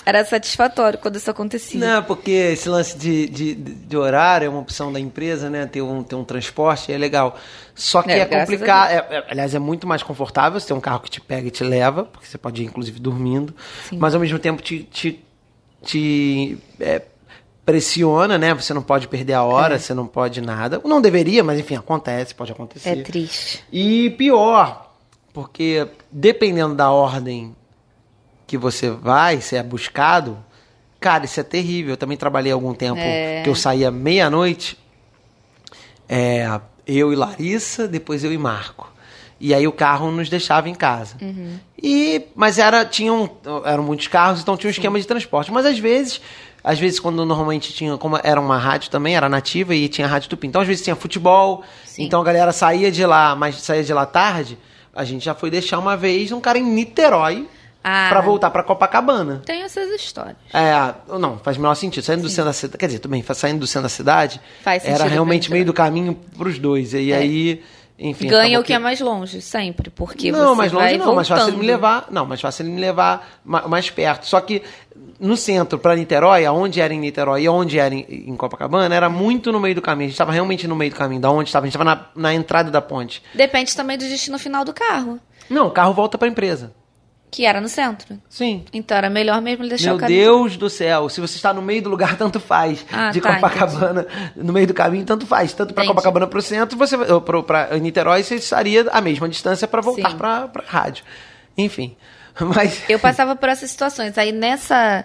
era 0.06 0.25
satisfatório 0.25 0.99
quando 0.99 1.16
isso 1.16 1.30
acontecia. 1.30 1.80
Não, 1.80 2.02
porque 2.02 2.30
esse 2.30 2.68
lance 2.68 2.96
de, 2.96 3.26
de, 3.28 3.54
de 3.54 3.96
horário 3.96 4.46
é 4.46 4.49
uma 4.49 4.61
opção 4.61 4.92
da 4.92 5.00
empresa, 5.00 5.49
né? 5.49 5.66
Ter 5.66 5.82
um, 5.82 6.02
ter 6.02 6.14
um 6.14 6.25
transporte 6.25 6.92
é 6.92 6.99
legal. 6.99 7.37
Só 7.75 8.02
que 8.02 8.11
É, 8.11 8.18
é, 8.20 8.25
complicado. 8.26 8.90
é- 8.90 8.96
é- 9.18 9.25
aliás, 9.30 9.54
é 9.54 9.58
muito 9.58 9.87
mais 9.87 10.02
confortável 10.02 10.61
você 10.61 10.66
ter 10.68 10.75
um 10.75 10.80
carro 10.80 11.00
que 11.00 11.11
te 11.11 11.20
pega 11.20 11.49
e 11.49 11.50
te 11.50 11.64
leva, 11.64 12.04
porque 12.04 12.26
você 12.26 12.38
pode 12.38 12.62
ir, 12.62 12.66
inclusive, 12.66 13.00
dormindo. 13.00 13.54
Sim. 13.88 13.99
Mas 13.99 14.14
ao 14.14 14.20
mesmo 14.20 14.38
tempo 14.38 14.62
te, 14.62 14.82
te, 14.84 15.25
te, 15.82 16.58
é, 16.78 17.02
pressiona, 17.64 18.37
né? 18.37 18.52
Você 18.54 18.75
não 18.75 18.82
pode 18.82 19.08
perder 19.08 19.32
a 19.34 19.42
hora, 19.42 19.78
você 19.78 19.94
não 19.94 20.06
pode 20.06 20.40
nada. 20.40 20.80
Não 20.84 21.00
deveria, 21.00 21.42
mas 21.42 21.58
enfim, 21.58 21.76
acontece, 21.76 22.34
pode 22.34 22.52
acontecer. 22.52 22.90
É 22.90 23.02
triste. 23.02 23.64
E 23.73 24.11
pior, 24.11 24.92
porque 25.32 25.88
dependendo 26.12 26.75
da 26.75 26.90
ordem 26.90 27.56
que 28.47 28.57
você 28.59 28.91
vai, 28.91 29.41
se 29.41 29.57
é 29.57 29.63
buscado, 29.63 30.37
cara, 31.01 31.25
isso 31.25 31.39
é 31.41 31.43
terrível. 31.43 31.93
Eu 31.93 31.97
também 31.97 32.17
trabalhei 32.17 32.53
algum 32.53 32.75
tempo 32.75 32.99
É. 33.01 33.43
que 33.43 33.49
eu 33.49 33.55
saía 33.55 33.91
meia-noite, 33.91 34.79
é, 36.09 36.61
eu 36.87 37.13
e 37.13 37.17
Larissa, 37.17 37.89
depois 37.89 38.25
eu 38.25 38.33
e 38.33 38.39
Marco. 38.39 38.93
E 39.41 39.53
aí 39.53 39.67
o 39.67 39.73
carro 39.73 40.11
nos 40.11 40.29
deixava 40.29 40.69
em 40.69 40.75
casa. 40.75 41.17
E, 41.83 42.23
mas 42.35 42.59
era, 42.59 42.85
tinham, 42.85 43.29
eram 43.65 43.83
muitos 43.83 44.07
carros, 44.07 44.41
então 44.41 44.57
tinha 44.57 44.69
um 44.69 44.71
esquema 44.71 44.99
de 44.99 45.07
transporte. 45.07 45.53
Mas 45.53 45.67
às 45.67 45.79
vezes, 45.79 46.21
às 46.63 46.79
vezes 46.79 47.01
quando 47.01 47.25
normalmente 47.27 47.73
tinha, 47.73 47.97
como 47.99 48.19
era 48.23 48.41
uma 48.41 48.57
rádio 48.57 48.91
também, 48.91 49.17
era 49.17 49.29
nativa 49.29 49.75
e 49.75 49.89
tinha 49.89 50.07
rádio 50.07 50.31
tupi. 50.31 50.47
Então 50.47 50.63
às 50.63 50.69
vezes 50.69 50.83
tinha 50.85 50.97
futebol, 50.97 51.63
Sim. 51.85 52.05
então 52.05 52.21
a 52.21 52.25
galera 52.25 52.53
saía 52.53 52.91
de 52.91 53.05
lá, 53.05 53.35
mas 53.35 53.57
saía 53.57 53.83
de 53.83 53.93
lá 53.93 54.07
tarde. 54.07 54.57
A 54.95 55.05
gente 55.05 55.25
já 55.25 55.35
foi 55.35 55.51
deixar 55.51 55.79
uma 55.79 55.97
vez 55.97 56.31
um 56.31 56.41
cara 56.41 56.57
em 56.59 56.63
Niterói 56.65 57.49
Ah. 57.87 58.07
pra 58.09 58.21
voltar 58.23 58.50
pra 58.50 58.62
Copacabana. 58.62 59.43
Tem 59.45 59.62
essas 59.62 59.91
histórias. 59.91 60.37
É, 60.55 60.73
não, 61.19 61.37
faz 61.38 61.59
o 61.59 61.61
menor 61.61 61.75
sentido. 61.75 62.03
Saindo 62.03 62.23
do 62.23 62.29
centro 62.31 62.47
da 62.47 62.53
cidade. 62.55 62.79
Quer 62.79 62.87
dizer, 62.87 62.99
também, 63.00 63.23
saindo 63.35 63.61
do 63.61 63.67
centro 63.67 63.83
da 63.83 63.88
cidade, 63.91 64.41
Faz 64.62 64.85
era 64.87 65.05
realmente 65.05 65.50
meio 65.50 65.67
do 65.67 65.73
caminho 65.75 66.14
pros 66.37 66.59
dois. 66.59 66.95
E 66.95 67.12
É. 67.12 67.17
aí 67.19 67.62
Enfim, 67.97 68.26
Ganha 68.26 68.59
o 68.59 68.64
que 68.64 68.73
é 68.73 68.79
mais 68.79 69.00
longe, 69.00 69.41
sempre. 69.41 69.88
Porque 69.88 70.33
não, 70.33 70.49
você 70.49 70.57
mais 70.57 70.73
longe 70.73 70.97
não, 70.99 71.14
mais 71.14 71.29
fácil 71.29 71.43
ele 71.45 71.50
voltando. 71.53 71.61
me 71.61 71.67
levar. 71.67 72.07
Não, 72.11 72.26
mais 72.26 72.41
fácil 72.41 72.62
ele 72.64 72.73
me 72.73 72.81
levar 72.81 73.38
ma- 73.45 73.69
mais 73.69 73.88
perto. 73.88 74.26
Só 74.26 74.41
que 74.41 74.62
no 75.21 75.37
centro, 75.37 75.79
para 75.79 75.95
Niterói, 75.95 76.45
aonde 76.45 76.81
era 76.81 76.93
em 76.93 76.99
Niterói 76.99 77.43
e 77.43 77.47
aonde 77.47 77.79
era 77.79 77.95
em, 77.95 78.05
em 78.09 78.35
Copacabana, 78.37 78.93
era 78.93 79.09
muito 79.09 79.53
no 79.53 79.61
meio 79.61 79.76
do 79.76 79.81
caminho. 79.83 80.07
A 80.07 80.09
gente 80.09 80.14
estava 80.14 80.33
realmente 80.33 80.67
no 80.67 80.75
meio 80.75 80.91
do 80.91 80.97
caminho, 80.97 81.21
da 81.21 81.31
onde 81.31 81.50
estava. 81.50 81.67
A 81.67 81.69
gente 81.69 81.76
estava 81.76 81.85
na, 81.88 82.07
na 82.17 82.35
entrada 82.35 82.69
da 82.69 82.81
ponte. 82.81 83.23
Depende 83.33 83.76
também 83.76 83.97
do 83.97 84.05
destino 84.09 84.41
final 84.41 84.64
do 84.64 84.73
carro, 84.73 85.21
Não, 85.49 85.69
o 85.69 85.71
carro 85.71 85.93
volta 85.95 86.19
para 86.19 86.26
a 86.26 86.31
empresa. 86.33 86.73
Que 87.35 87.45
era 87.45 87.61
no 87.61 87.69
centro. 87.69 88.17
Sim. 88.29 88.64
Então 88.73 88.97
era 88.97 89.11
melhor 89.11 89.43
mesmo 89.43 89.67
deixar 89.69 89.88
Meu 89.88 89.97
o 89.97 89.99
caminho. 89.99 90.21
Deus 90.21 90.57
do 90.57 90.71
céu, 90.71 91.09
se 91.09 91.21
você 91.21 91.35
está 91.35 91.53
no 91.53 91.61
meio 91.61 91.83
do 91.83 91.91
lugar, 91.91 92.14
tanto 92.17 92.38
faz. 92.38 92.87
Ah, 92.93 93.11
de 93.11 93.21
tá, 93.21 93.35
Copacabana, 93.35 94.07
no 94.37 94.53
meio 94.53 94.69
do 94.69 94.73
caminho, 94.73 95.05
tanto 95.05 95.26
faz. 95.26 95.53
Tanto 95.53 95.75
para 95.75 95.83
Entendi. 95.83 95.97
Copacabana 95.97 96.29
para 96.29 96.38
o 96.38 96.43
centro, 96.43 96.79
você 96.79 96.97
para 96.97 97.76
Niterói, 97.79 98.23
você 98.23 98.37
estaria 98.37 98.87
a 98.93 99.00
mesma 99.00 99.29
distância 99.29 99.67
para 99.67 99.81
voltar 99.81 100.17
para 100.17 100.49
a 100.55 100.62
rádio. 100.64 101.05
Enfim. 101.59 101.97
Mas. 102.55 102.88
Eu 102.88 103.00
passava 103.00 103.35
por 103.35 103.49
essas 103.49 103.69
situações. 103.69 104.17
Aí 104.17 104.31
nessa. 104.31 105.05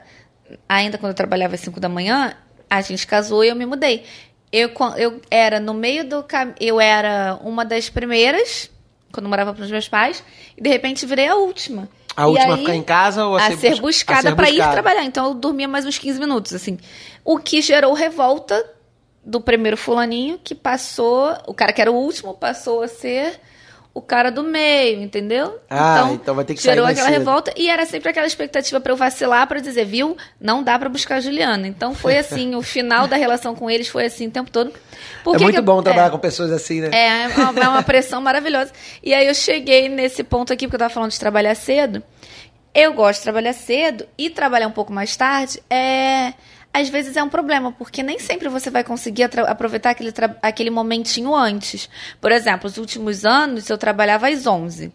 Ainda 0.68 1.00
quando 1.00 1.10
eu 1.10 1.16
trabalhava 1.16 1.56
às 1.56 1.62
5 1.62 1.80
da 1.80 1.90
manhã, 1.90 2.36
a 2.70 2.82
gente 2.82 3.08
casou 3.08 3.44
e 3.44 3.48
eu 3.48 3.56
me 3.56 3.66
mudei. 3.66 4.04
Eu, 4.52 4.70
eu 4.98 5.20
era 5.32 5.60
no 5.60 5.74
meio 5.74 6.08
do 6.08 6.22
caminho. 6.22 6.58
Eu 6.60 6.80
era 6.80 7.40
uma 7.42 7.66
das 7.66 7.90
primeiras, 7.90 8.70
quando 9.12 9.26
eu 9.26 9.30
morava 9.32 9.52
com 9.56 9.64
os 9.64 9.72
meus 9.72 9.90
pais, 9.90 10.24
e 10.56 10.62
de 10.62 10.70
repente 10.70 11.08
virei 11.08 11.28
a 11.28 11.34
última. 11.34 11.90
A 12.20 12.24
E 12.24 12.26
última 12.26 12.54
a 12.54 12.56
aí, 12.56 12.60
ficar 12.62 12.76
em 12.76 12.84
casa 12.84 13.26
ou 13.26 13.38
a, 13.38 13.46
a 13.48 13.52
ser 13.58 13.70
bus- 13.72 13.80
buscada 13.80 14.20
a 14.20 14.32
ser 14.32 14.36
para 14.36 14.50
ir 14.50 14.58
trabalhar. 14.72 15.04
Então 15.04 15.28
eu 15.28 15.34
dormia 15.34 15.68
mais 15.68 15.86
uns 15.86 15.98
15 15.98 16.20
minutos, 16.20 16.54
assim. 16.54 16.78
O 17.24 17.38
que 17.38 17.62
gerou 17.62 17.94
revolta 17.94 18.64
do 19.24 19.40
primeiro 19.40 19.78
fulaninho 19.78 20.40
que 20.44 20.56
passou, 20.56 21.34
o 21.48 21.54
cara 21.54 21.72
que 21.74 21.82
era 21.82 21.92
o 21.92 21.96
último 21.96 22.34
passou 22.34 22.82
a 22.82 22.88
ser 22.88 23.40
o 24.00 24.02
cara 24.02 24.32
do 24.32 24.44
meio, 24.44 25.02
entendeu? 25.02 25.60
Ah, 25.70 26.10
então 26.14 26.34
vai 26.34 26.44
ter 26.46 26.56
que 26.56 26.62
sair 26.62 26.72
gerou 26.72 26.86
mais 26.86 26.98
aquela 26.98 27.14
cedo. 27.14 27.20
revolta 27.20 27.54
e 27.56 27.70
era 27.70 27.86
sempre 27.86 28.10
aquela 28.10 28.26
expectativa 28.26 28.80
para 28.80 28.92
eu 28.92 28.96
vacilar 28.98 29.46
para 29.48 29.60
dizer, 29.60 29.86
viu? 29.86 30.18
Não 30.42 30.64
dá 30.64 30.80
para 30.80 30.90
buscar 30.90 31.16
a 31.16 31.20
Juliana. 31.20 31.68
Então 31.68 31.94
foi 31.94 32.18
assim, 32.20 32.56
o 32.56 32.62
final 32.62 33.08
da 33.08 33.16
relação 33.16 33.54
com 33.56 33.70
eles 33.70 33.88
foi 33.88 34.06
assim 34.06 34.28
o 34.28 34.32
tempo 34.32 34.50
todo. 34.50 34.74
Por 35.24 35.36
É 35.36 35.40
muito 35.40 35.56
eu- 35.58 35.64
bom 35.64 35.82
trabalhar 35.84 36.08
é. 36.08 36.10
com 36.10 36.18
pessoas 36.20 36.52
assim, 36.52 36.82
né? 36.82 36.90
É, 36.92 37.24
é 37.24 37.28
uma, 37.28 37.60
é 37.62 37.68
uma 37.70 37.84
pressão 37.84 38.22
maravilhosa. 38.22 38.72
E 39.04 39.14
aí 39.14 39.28
eu 39.28 39.36
cheguei 39.36 39.88
nesse 39.90 40.24
ponto 40.24 40.52
aqui, 40.52 40.66
porque 40.66 40.76
eu 40.76 40.80
tava 40.80 40.94
falando 40.94 41.12
de 41.12 41.20
trabalhar 41.20 41.54
cedo. 41.56 42.02
Eu 42.74 42.94
gosto 42.94 43.20
de 43.20 43.24
trabalhar 43.24 43.54
cedo 43.54 44.06
e 44.18 44.30
trabalhar 44.30 44.68
um 44.68 44.72
pouco 44.72 44.94
mais 44.94 45.16
tarde 45.16 45.60
é. 45.70 46.34
Às 46.74 46.88
vezes 46.90 47.18
é 47.18 47.24
um 47.24 47.30
problema, 47.30 47.72
porque 47.72 48.04
nem 48.04 48.20
sempre 48.20 48.48
você 48.48 48.70
vai 48.70 48.84
conseguir 48.84 49.24
aproveitar 49.48 49.90
aquele, 49.90 50.14
aquele 50.42 50.70
momentinho 50.70 51.34
antes. 51.36 51.90
Por 52.22 52.32
exemplo, 52.32 52.68
os 52.68 52.78
últimos 52.78 53.26
anos 53.26 53.70
eu 53.70 53.78
trabalhava 53.78 54.28
às 54.30 54.46
11. 54.46 54.92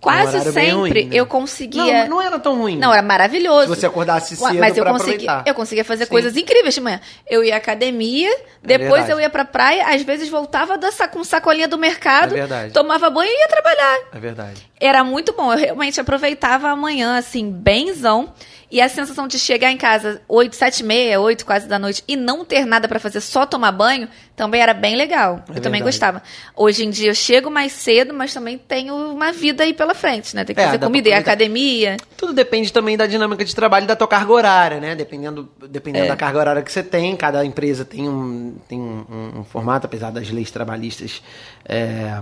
Quase 0.00 0.32
bem 0.32 0.70
sempre 0.70 0.70
ruim, 0.72 0.90
né? 1.08 1.10
eu 1.12 1.26
conseguia. 1.26 2.04
Não, 2.04 2.16
não 2.16 2.22
era 2.22 2.38
tão 2.38 2.56
ruim. 2.56 2.78
Não, 2.78 2.90
era 2.90 3.02
maravilhoso. 3.02 3.74
Se 3.74 3.80
você 3.80 3.84
acordasse 3.86 4.34
cedo 4.34 4.58
Mas 4.58 4.74
eu 4.78 4.82
conseguia, 4.86 5.30
aproveitar. 5.30 5.42
eu 5.46 5.54
conseguia 5.54 5.84
fazer 5.84 6.04
Sim. 6.06 6.10
coisas 6.10 6.36
incríveis 6.38 6.72
de 6.74 6.80
manhã. 6.80 7.00
Eu 7.28 7.44
ia 7.44 7.54
à 7.54 7.58
academia, 7.58 8.34
depois 8.62 8.90
verdade. 8.92 9.10
eu 9.12 9.20
ia 9.20 9.28
pra 9.28 9.44
praia, 9.44 9.88
às 9.94 10.00
vezes 10.00 10.30
voltava 10.30 10.78
da 10.78 10.90
sa- 10.90 11.06
com 11.06 11.22
sacolinha 11.22 11.68
do 11.68 11.76
mercado, 11.76 12.32
É 12.34 12.38
verdade. 12.38 12.72
tomava 12.72 13.10
banho 13.10 13.30
e 13.30 13.40
ia 13.42 13.48
trabalhar. 13.48 13.98
É 14.14 14.18
verdade. 14.18 14.70
Era 14.80 15.04
muito 15.04 15.34
bom, 15.34 15.52
eu 15.52 15.58
realmente 15.58 16.00
aproveitava 16.00 16.70
a 16.70 16.76
manhã, 16.76 17.18
assim, 17.18 17.50
benzão. 17.50 18.32
E 18.70 18.80
a 18.80 18.88
sensação 18.88 19.26
de 19.26 19.36
chegar 19.38 19.72
em 19.72 19.76
casa 19.76 20.22
8, 20.28 20.54
7 20.54 20.78
e 20.80 20.84
meia, 20.84 21.20
8 21.20 21.44
quase 21.44 21.66
da 21.66 21.76
noite 21.78 22.04
e 22.06 22.14
não 22.16 22.44
ter 22.44 22.64
nada 22.64 22.86
pra 22.86 23.00
fazer, 23.00 23.20
só 23.20 23.44
tomar 23.44 23.72
banho, 23.72 24.08
também 24.36 24.60
era 24.60 24.72
bem 24.72 24.94
legal. 24.94 25.38
eu 25.48 25.54
também 25.56 25.80
verdade. 25.80 25.82
gostava. 25.82 26.22
Hoje 26.56 26.84
em 26.84 26.90
dia 26.90 27.10
eu 27.10 27.14
chego 27.14 27.50
mais 27.50 27.72
cedo, 27.72 28.14
mas 28.14 28.32
também 28.32 28.56
tenho 28.56 28.94
uma 28.94 29.32
vida 29.32 29.64
aí 29.64 29.74
pela 29.74 29.92
frente, 29.94 30.36
né? 30.36 30.44
Tem 30.44 30.54
que 30.54 30.60
É, 30.62 30.66
fazer 30.66 30.78
comida, 30.78 31.08
aproveitar. 31.08 31.30
academia. 31.32 31.96
Tudo 32.16 32.32
depende 32.32 32.72
também 32.72 32.96
da 32.96 33.06
dinâmica 33.08 33.44
de 33.44 33.54
trabalho 33.56 33.84
e 33.84 33.86
da 33.88 33.96
tua 33.96 34.06
carga 34.06 34.32
horária, 34.32 34.78
né? 34.80 34.94
Dependendo, 34.94 35.50
dependendo 35.68 36.04
É. 36.04 36.08
da 36.08 36.16
carga 36.16 36.38
horária 36.38 36.62
que 36.62 36.70
você 36.70 36.82
tem, 36.84 37.16
cada 37.16 37.44
empresa 37.44 37.84
tem 37.84 38.08
um, 38.08 38.54
tem 38.68 38.78
um, 38.80 39.04
um- 39.10 39.40
um 39.40 39.44
formato, 39.44 39.86
apesar 39.86 40.10
das 40.12 40.30
leis 40.30 40.50
trabalhistas 40.52 41.20
é, 41.68 42.20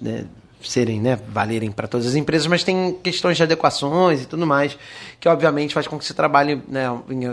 né, 0.00 0.24
serem, 0.62 1.00
né, 1.00 1.18
valerem 1.28 1.70
para 1.70 1.88
todas 1.88 2.06
as 2.06 2.14
empresas, 2.14 2.46
mas 2.46 2.62
tem 2.62 2.96
questões 3.02 3.36
de 3.36 3.42
adequações 3.42 4.22
e 4.22 4.26
tudo 4.26 4.46
mais, 4.46 4.76
que 5.18 5.28
obviamente 5.28 5.74
faz 5.74 5.86
com 5.86 5.98
que 5.98 6.04
você 6.04 6.14
trabalhe, 6.14 6.62
né? 6.68 6.86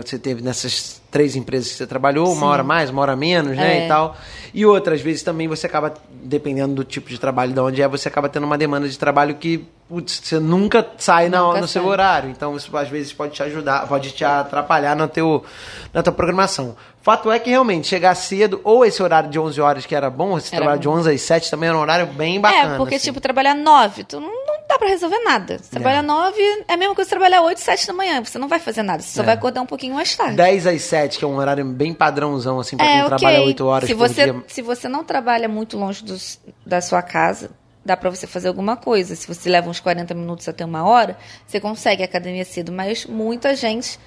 Você 0.04 0.18
teve 0.18 0.42
nessas 0.42 1.00
três 1.10 1.36
empresas 1.36 1.70
que 1.70 1.76
você 1.76 1.86
trabalhou, 1.86 2.32
uma 2.32 2.46
hora 2.46 2.62
mais, 2.62 2.90
uma 2.90 3.02
hora 3.02 3.16
menos, 3.16 3.56
né? 3.56 3.82
É. 3.82 3.84
E 3.84 3.88
tal. 3.88 4.16
E 4.52 4.64
outras 4.64 5.00
vezes 5.00 5.22
também 5.22 5.48
você 5.48 5.66
acaba, 5.66 5.94
dependendo 6.22 6.74
do 6.74 6.84
tipo 6.84 7.08
de 7.08 7.18
trabalho 7.18 7.52
de 7.52 7.60
onde 7.60 7.82
é, 7.82 7.88
você 7.88 8.08
acaba 8.08 8.28
tendo 8.28 8.44
uma 8.44 8.58
demanda 8.58 8.88
de 8.88 8.98
trabalho 8.98 9.34
que, 9.34 9.64
putz, 9.88 10.20
você 10.22 10.38
nunca 10.38 10.86
sai 10.98 11.28
na- 11.28 11.40
Nunca 11.40 11.60
no 11.62 11.68
seu 11.68 11.82
sai. 11.82 11.90
horário. 11.90 12.30
Então 12.30 12.56
isso 12.56 12.74
às 12.76 12.88
vezes 12.88 13.12
pode 13.12 13.32
te 13.34 13.42
ajudar, 13.42 13.86
pode 13.88 14.10
te 14.12 14.24
atrapalhar 14.24 14.94
no 14.94 15.08
teu, 15.08 15.44
na 15.92 16.02
tua 16.02 16.12
programação. 16.12 16.76
Fato 17.00 17.30
é 17.32 17.38
que 17.38 17.48
realmente 17.48 17.86
chegar 17.88 18.14
cedo, 18.14 18.60
ou 18.62 18.84
esse 18.84 19.02
horário 19.02 19.30
de 19.30 19.38
11 19.38 19.58
horas 19.60 19.86
que 19.86 19.94
era 19.94 20.10
bom, 20.10 20.36
esse 20.36 20.48
Era 20.54 20.56
trabalho 20.62 20.80
de 20.80 20.88
bom. 20.88 20.94
11 20.94 21.10
às 21.10 21.20
7 21.22 21.50
também 21.50 21.68
era 21.70 21.78
um 21.78 21.80
horário 21.80 22.06
bem 22.06 22.38
bacana. 22.38 22.74
É, 22.74 22.76
porque, 22.76 22.96
assim. 22.96 23.04
tipo, 23.06 23.18
trabalhar 23.20 23.54
nove, 23.54 24.04
tu 24.04 24.20
não, 24.20 24.28
não 24.28 24.58
dá 24.68 24.76
pra 24.78 24.88
resolver 24.88 25.18
nada. 25.24 25.58
Trabalhar 25.70 26.02
nove 26.02 26.38
é 26.68 26.74
a 26.74 26.76
mesma 26.76 26.94
coisa 26.94 27.08
que 27.08 27.16
trabalhar 27.16 27.40
oito, 27.42 27.60
sete 27.60 27.86
da 27.86 27.94
manhã. 27.94 28.22
Você 28.22 28.38
não 28.38 28.46
vai 28.48 28.58
fazer 28.58 28.82
nada, 28.82 29.02
você 29.02 29.14
só 29.14 29.22
É. 29.22 29.24
vai 29.24 29.34
acordar 29.34 29.62
um 29.62 29.66
pouquinho 29.66 29.94
mais 29.94 30.14
tarde. 30.14 30.36
10 30.36 30.66
às 30.66 30.82
7, 30.82 31.18
que 31.18 31.24
é 31.24 31.28
um 31.28 31.36
horário 31.38 31.64
bem 31.64 31.94
padrãozão, 31.94 32.60
assim, 32.60 32.76
pra 32.76 32.84
é, 32.84 32.88
quem 32.96 33.04
ok. 33.04 33.16
trabalha 33.16 33.42
8 33.42 33.64
horas 33.64 33.88
se 33.88 33.94
você, 33.94 34.24
dia. 34.24 34.44
Se 34.48 34.60
você 34.60 34.86
não 34.86 35.02
trabalha 35.02 35.48
muito 35.48 35.78
longe 35.78 36.04
dos- 36.04 36.38
da 36.66 36.82
sua 36.82 37.00
casa, 37.00 37.48
dá 37.88 37.96
pra 37.96 38.10
você 38.10 38.26
fazer 38.26 38.48
alguma 38.48 38.76
coisa. 38.76 39.16
Se 39.16 39.26
você 39.26 39.48
leva 39.48 39.68
uns 39.68 39.80
40 39.80 40.14
minutos 40.14 40.46
até 40.48 40.64
uma 40.64 40.84
hora, 40.84 41.16
você 41.46 41.58
consegue 41.58 42.02
academia 42.02 42.44
cedo. 42.44 42.70
Mas 42.70 43.06
muita 43.06 43.56
gente 43.56 43.98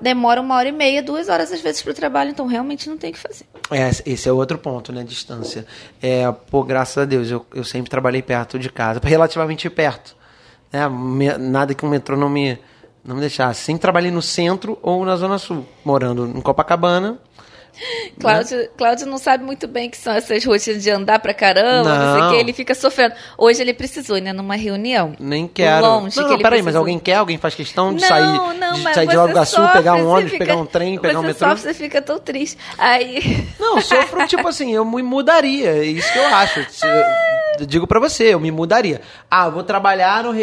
demora 0.00 0.40
uma 0.40 0.54
hora 0.56 0.68
e 0.68 0.72
meia, 0.72 1.02
duas 1.02 1.28
horas 1.28 1.52
às 1.52 1.60
vezes 1.60 1.82
pro 1.82 1.92
trabalho, 1.94 2.30
então 2.30 2.46
realmente 2.46 2.88
não 2.88 2.96
tem 2.96 3.10
o 3.10 3.12
que 3.12 3.18
fazer. 3.18 3.44
É, 3.70 3.88
esse 4.06 4.28
é 4.28 4.32
outro 4.32 4.56
ponto, 4.58 4.92
né? 4.92 5.02
Distância. 5.02 5.66
É, 6.00 6.30
pô, 6.50 6.62
graças 6.62 6.98
a 6.98 7.04
Deus, 7.04 7.30
eu, 7.30 7.44
eu 7.54 7.64
sempre 7.64 7.90
trabalhei 7.90 8.22
perto 8.22 8.58
de 8.58 8.70
casa, 8.70 9.00
relativamente 9.04 9.68
perto. 9.68 10.16
Né? 10.72 10.88
Me- 10.88 11.38
nada 11.38 11.74
que 11.74 11.84
o 11.84 11.88
metrô 11.88 12.16
não 12.16 12.28
me, 12.28 12.58
não 13.04 13.14
me 13.16 13.20
deixasse. 13.20 13.60
Sempre 13.62 13.82
trabalhei 13.82 14.10
no 14.10 14.22
centro 14.22 14.78
ou 14.82 15.04
na 15.04 15.16
Zona 15.16 15.38
Sul, 15.38 15.66
morando 15.84 16.26
em 16.26 16.40
Copacabana. 16.40 17.18
Cláudio, 18.20 18.68
Cláudio 18.76 19.06
não 19.06 19.18
sabe 19.18 19.44
muito 19.44 19.66
bem 19.66 19.90
que 19.90 19.96
são 19.96 20.12
essas 20.12 20.44
rotinas 20.44 20.82
de 20.82 20.90
andar 20.90 21.18
pra 21.18 21.34
caramba, 21.34 21.88
não, 21.88 22.12
sei 22.12 22.20
o 22.20 22.24
Não. 22.24 22.30
que, 22.30 22.36
ele 22.36 22.52
fica 22.52 22.74
sofrendo. 22.74 23.14
Hoje 23.36 23.60
ele 23.60 23.74
precisou, 23.74 24.18
né, 24.18 24.32
numa 24.32 24.56
reunião. 24.56 25.14
Nem 25.18 25.46
quero. 25.46 25.84
Longe, 25.84 26.20
não, 26.20 26.28
não, 26.28 26.38
peraí, 26.38 26.62
mas 26.62 26.76
alguém 26.76 26.98
quer? 26.98 27.16
Alguém 27.16 27.38
faz 27.38 27.54
questão 27.54 27.94
de 27.94 28.02
não, 28.02 28.08
sair, 28.08 28.58
não, 28.58 28.72
de, 28.74 28.82
sair 28.94 29.06
de 29.08 29.72
pegar 29.72 29.94
um 29.94 30.08
ônibus, 30.08 30.32
fica- 30.32 30.44
pegar 30.44 30.56
um 30.56 30.66
trem, 30.66 30.98
pegar 30.98 31.20
um 31.20 31.22
metrô? 31.22 31.48
Sofre, 31.48 31.62
você 31.62 31.74
fica 31.74 32.00
tão 32.00 32.18
triste. 32.18 32.56
Aí. 32.78 33.44
Não, 33.58 33.80
sofro, 33.80 34.26
tipo 34.26 34.46
assim, 34.46 34.72
eu 34.72 34.84
me 34.84 35.02
mudaria. 35.02 35.70
É 35.70 35.84
isso 35.84 36.12
que 36.12 36.18
eu 36.18 36.26
acho. 36.26 36.60
Eu 37.58 37.66
digo 37.66 37.86
pra 37.86 38.00
você, 38.00 38.34
eu 38.34 38.40
me 38.40 38.50
mudaria. 38.50 39.00
Ah, 39.30 39.48
vou 39.48 39.62
trabalhar 39.62 40.24
no, 40.24 40.34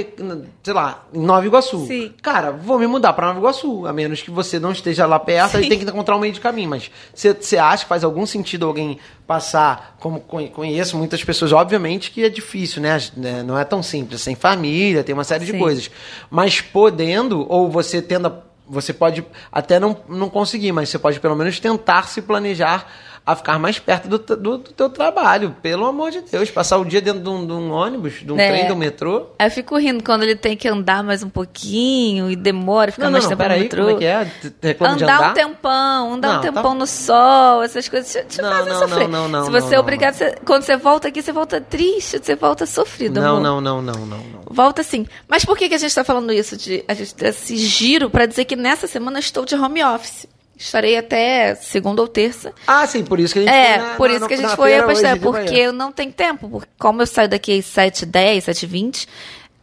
sei 0.64 0.74
lá, 0.74 1.04
em 1.14 1.20
Nova 1.20 1.46
Iguaçu. 1.46 1.86
Sim. 1.86 2.14
Cara, 2.22 2.52
vou 2.52 2.80
me 2.80 2.88
mudar 2.88 3.14
pra 3.14 3.28
Nova 3.28 3.40
Iguaçu, 3.40 3.86
a 3.86 3.94
menos 3.94 4.22
que 4.22 4.32
você 4.32 4.60
não 4.60 4.72
esteja 4.72 5.06
lá 5.06 5.20
perto, 5.20 5.58
aí 5.58 5.64
Sim. 5.64 5.70
tem 5.70 5.80
que 5.80 5.86
encontrar 5.86 6.16
um 6.16 6.20
meio 6.20 6.34
de 6.34 6.40
caminho. 6.40 6.70
Mas 6.70 6.90
você 7.30 7.58
acha 7.58 7.84
que 7.84 7.90
faz 7.90 8.04
algum 8.04 8.26
sentido 8.26 8.66
alguém 8.66 8.98
passar, 9.28 9.96
como 10.00 10.20
conhe- 10.22 10.50
conheço 10.50 10.98
muitas 10.98 11.24
pessoas, 11.24 11.52
obviamente 11.52 12.12
que 12.12 12.24
é 12.24 12.30
difícil, 12.30 12.82
né? 12.82 12.98
Né, 13.16 13.44
Não 13.44 13.58
é 13.58 13.64
tão 13.64 13.82
simples, 13.84 14.22
sem 14.22 14.36
família, 14.36 15.04
tem 15.04 15.14
uma 15.14 15.24
série 15.24 15.46
de 15.46 15.52
Sim. 15.52 15.60
coisas. 15.60 15.90
Mas 16.30 16.62
podendo, 16.62 17.46
ou 17.50 17.70
você 17.70 18.02
tendo 18.02 18.28
a 18.28 18.52
você 18.68 18.94
pode 18.94 19.26
até 19.52 19.82
não, 19.82 19.98
não 20.08 20.30
conseguir, 20.30 20.72
mas 20.72 20.88
você 20.88 20.98
pode 20.98 21.20
pelo 21.20 21.36
menos 21.36 21.60
tentar 21.60 22.08
se 22.08 22.22
planejar 22.22 22.90
a 23.24 23.36
ficar 23.36 23.60
mais 23.60 23.78
perto 23.78 24.08
do, 24.10 24.18
do, 24.18 24.36
do 24.36 24.60
teu 24.60 24.90
trabalho. 24.90 25.56
Pelo 25.62 25.86
amor 25.86 26.10
de 26.12 26.22
Deus, 26.22 26.50
passar 26.50 26.78
o 26.78 26.86
dia 26.86 27.00
dentro 27.02 27.22
de 27.22 27.30
um, 27.30 27.46
de 27.46 27.54
um 27.54 27.72
ônibus, 27.72 28.14
de 28.22 28.32
um 28.32 28.40
É. 28.40 28.48
trem, 28.50 28.66
de 28.68 28.74
um 28.74 28.76
metrô. 28.76 29.28
Aí 29.38 29.48
eu 29.48 29.52
fico 29.52 29.78
rindo 29.78 30.04
quando 30.04 30.24
ele 30.24 30.36
tem 30.36 30.58
que 30.58 30.68
andar 30.68 31.04
mais 31.04 31.22
um 31.22 31.30
pouquinho 31.30 32.32
e 32.32 32.36
demora, 32.36 32.92
fica 32.92 33.06
Não, 33.06 33.12
mais 33.12 33.24
não, 33.24 33.30
tempo 33.30 33.42
no 33.44 33.48
peraí, 33.48 33.62
metrô. 33.64 33.84
como 33.86 33.96
é 33.96 34.00
que 34.00 34.06
é? 34.06 34.32
Reclama 34.62 34.96
de 34.98 35.04
Andar, 35.04 35.18
andar? 35.18 35.30
um 35.32 35.34
tempão, 35.34 36.14
andar 36.14 36.28
Não, 36.28 36.34
um 36.40 36.42
tá- 36.42 36.52
tempão 36.52 36.74
no 36.74 36.88
sol, 36.88 37.64
essas 37.64 37.88
coisas 37.88 38.12
te, 38.12 38.24
te 38.26 38.42
Não, 38.42 38.50
fazem 38.50 38.74
não, 38.74 38.80
sofrer. 38.80 39.08
não, 39.08 39.28
não, 39.28 39.46
Se 39.46 39.52
você 39.52 39.76
é 39.76 39.80
obrigado, 39.80 40.14
você- 40.16 40.36
quando 40.46 40.64
você 40.64 40.76
volta 40.78 41.08
aqui, 41.08 41.22
você 41.22 41.32
volta 41.32 41.62
triste, 41.62 42.20
você 42.22 42.36
volta 42.36 42.66
sofrido. 42.66 43.22
Não, 43.22 43.38
amor. 43.38 43.42
não, 43.42 43.62
não, 43.62 43.82
não, 43.82 44.06
não. 44.06 44.20
Volta 44.50 44.84
sim. 44.84 45.06
Mas 45.28 45.46
por 45.46 45.58
que, 45.58 45.70
que 45.70 45.76
a 45.76 45.78
gente 45.78 45.90
está 45.90 46.04
falando 46.04 46.34
isso? 46.34 46.58
De, 46.58 46.84
a 46.88 46.94
gente 46.94 47.14
esse 47.24 47.56
giro 47.56 48.10
para 48.10 48.26
dizer 48.26 48.46
que 48.46 48.56
nessa 48.56 48.88
semana 48.88 49.18
eu 49.18 49.22
estou 49.22 49.46
de 49.46 49.56
home 49.56 49.84
office. 49.84 50.28
Estarei 50.64 50.96
até 50.98 51.56
segunda 51.56 52.02
ou 52.02 52.08
terça. 52.08 52.54
Ah, 52.68 52.86
sim, 52.86 53.04
por 53.04 53.20
isso 53.20 53.34
que 53.34 53.40
a 53.40 53.42
gente 53.44 53.52
É, 53.54 53.74
foi 53.74 53.78
na- 53.88 53.96
por 53.96 54.10
na- 54.10 54.16
isso 54.16 54.28
que 54.28 54.34
a 54.34 54.38
na 54.38 54.44
gente 54.48 54.56
foi 54.56 54.70
feira 54.70 54.84
a 54.84 54.88
Pastel, 54.88 55.10
hoje 55.12 55.20
de 55.20 55.26
porque 55.26 55.56
eu 55.56 55.74
não 55.74 55.92
tenho 55.92 56.12
tempo. 56.14 56.48
Porque 56.50 56.70
como 56.80 57.02
eu 57.02 57.08
saio 57.08 57.28
daqui 57.30 57.58
às 57.58 57.66
7h10, 57.66 58.44
7h20, 58.46 59.08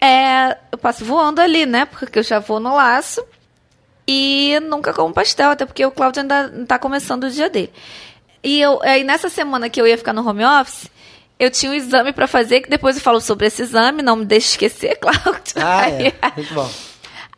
é, 0.00 0.56
eu 0.72 0.78
passo 0.78 1.04
voando 1.04 1.40
ali, 1.40 1.64
né? 1.66 1.84
Porque 1.86 2.18
eu 2.18 2.22
já 2.22 2.38
vou 2.40 2.58
no 2.60 2.74
laço 2.74 3.24
e 4.06 4.58
nunca 4.62 4.92
como 4.92 5.12
pastel, 5.14 5.50
até 5.50 5.64
porque 5.66 5.84
o 5.84 5.90
Cláudio 5.90 6.22
ainda 6.22 6.50
tá 6.66 6.78
começando 6.78 7.24
o 7.24 7.30
dia 7.30 7.48
dele. 7.50 7.72
E 8.42 8.60
eu, 8.60 8.80
aí 8.82 9.04
nessa 9.04 9.28
semana 9.28 9.68
que 9.68 9.80
eu 9.80 9.86
ia 9.86 9.98
ficar 9.98 10.12
no 10.12 10.26
home 10.28 10.44
office, 10.44 10.88
eu 11.38 11.50
tinha 11.50 11.70
um 11.70 11.74
exame 11.74 12.12
pra 12.12 12.26
fazer, 12.26 12.60
que 12.62 12.70
depois 12.70 12.96
eu 12.96 13.02
falo 13.02 13.20
sobre 13.20 13.46
esse 13.46 13.62
exame, 13.62 14.02
não 14.02 14.16
me 14.16 14.24
deixe 14.24 14.48
esquecer, 14.50 14.96
Cláudio. 15.00 15.54
Ah, 15.56 15.80
Aí- 15.82 16.08
é. 16.08 16.12
Muito 16.36 16.54
bom. 16.54 16.68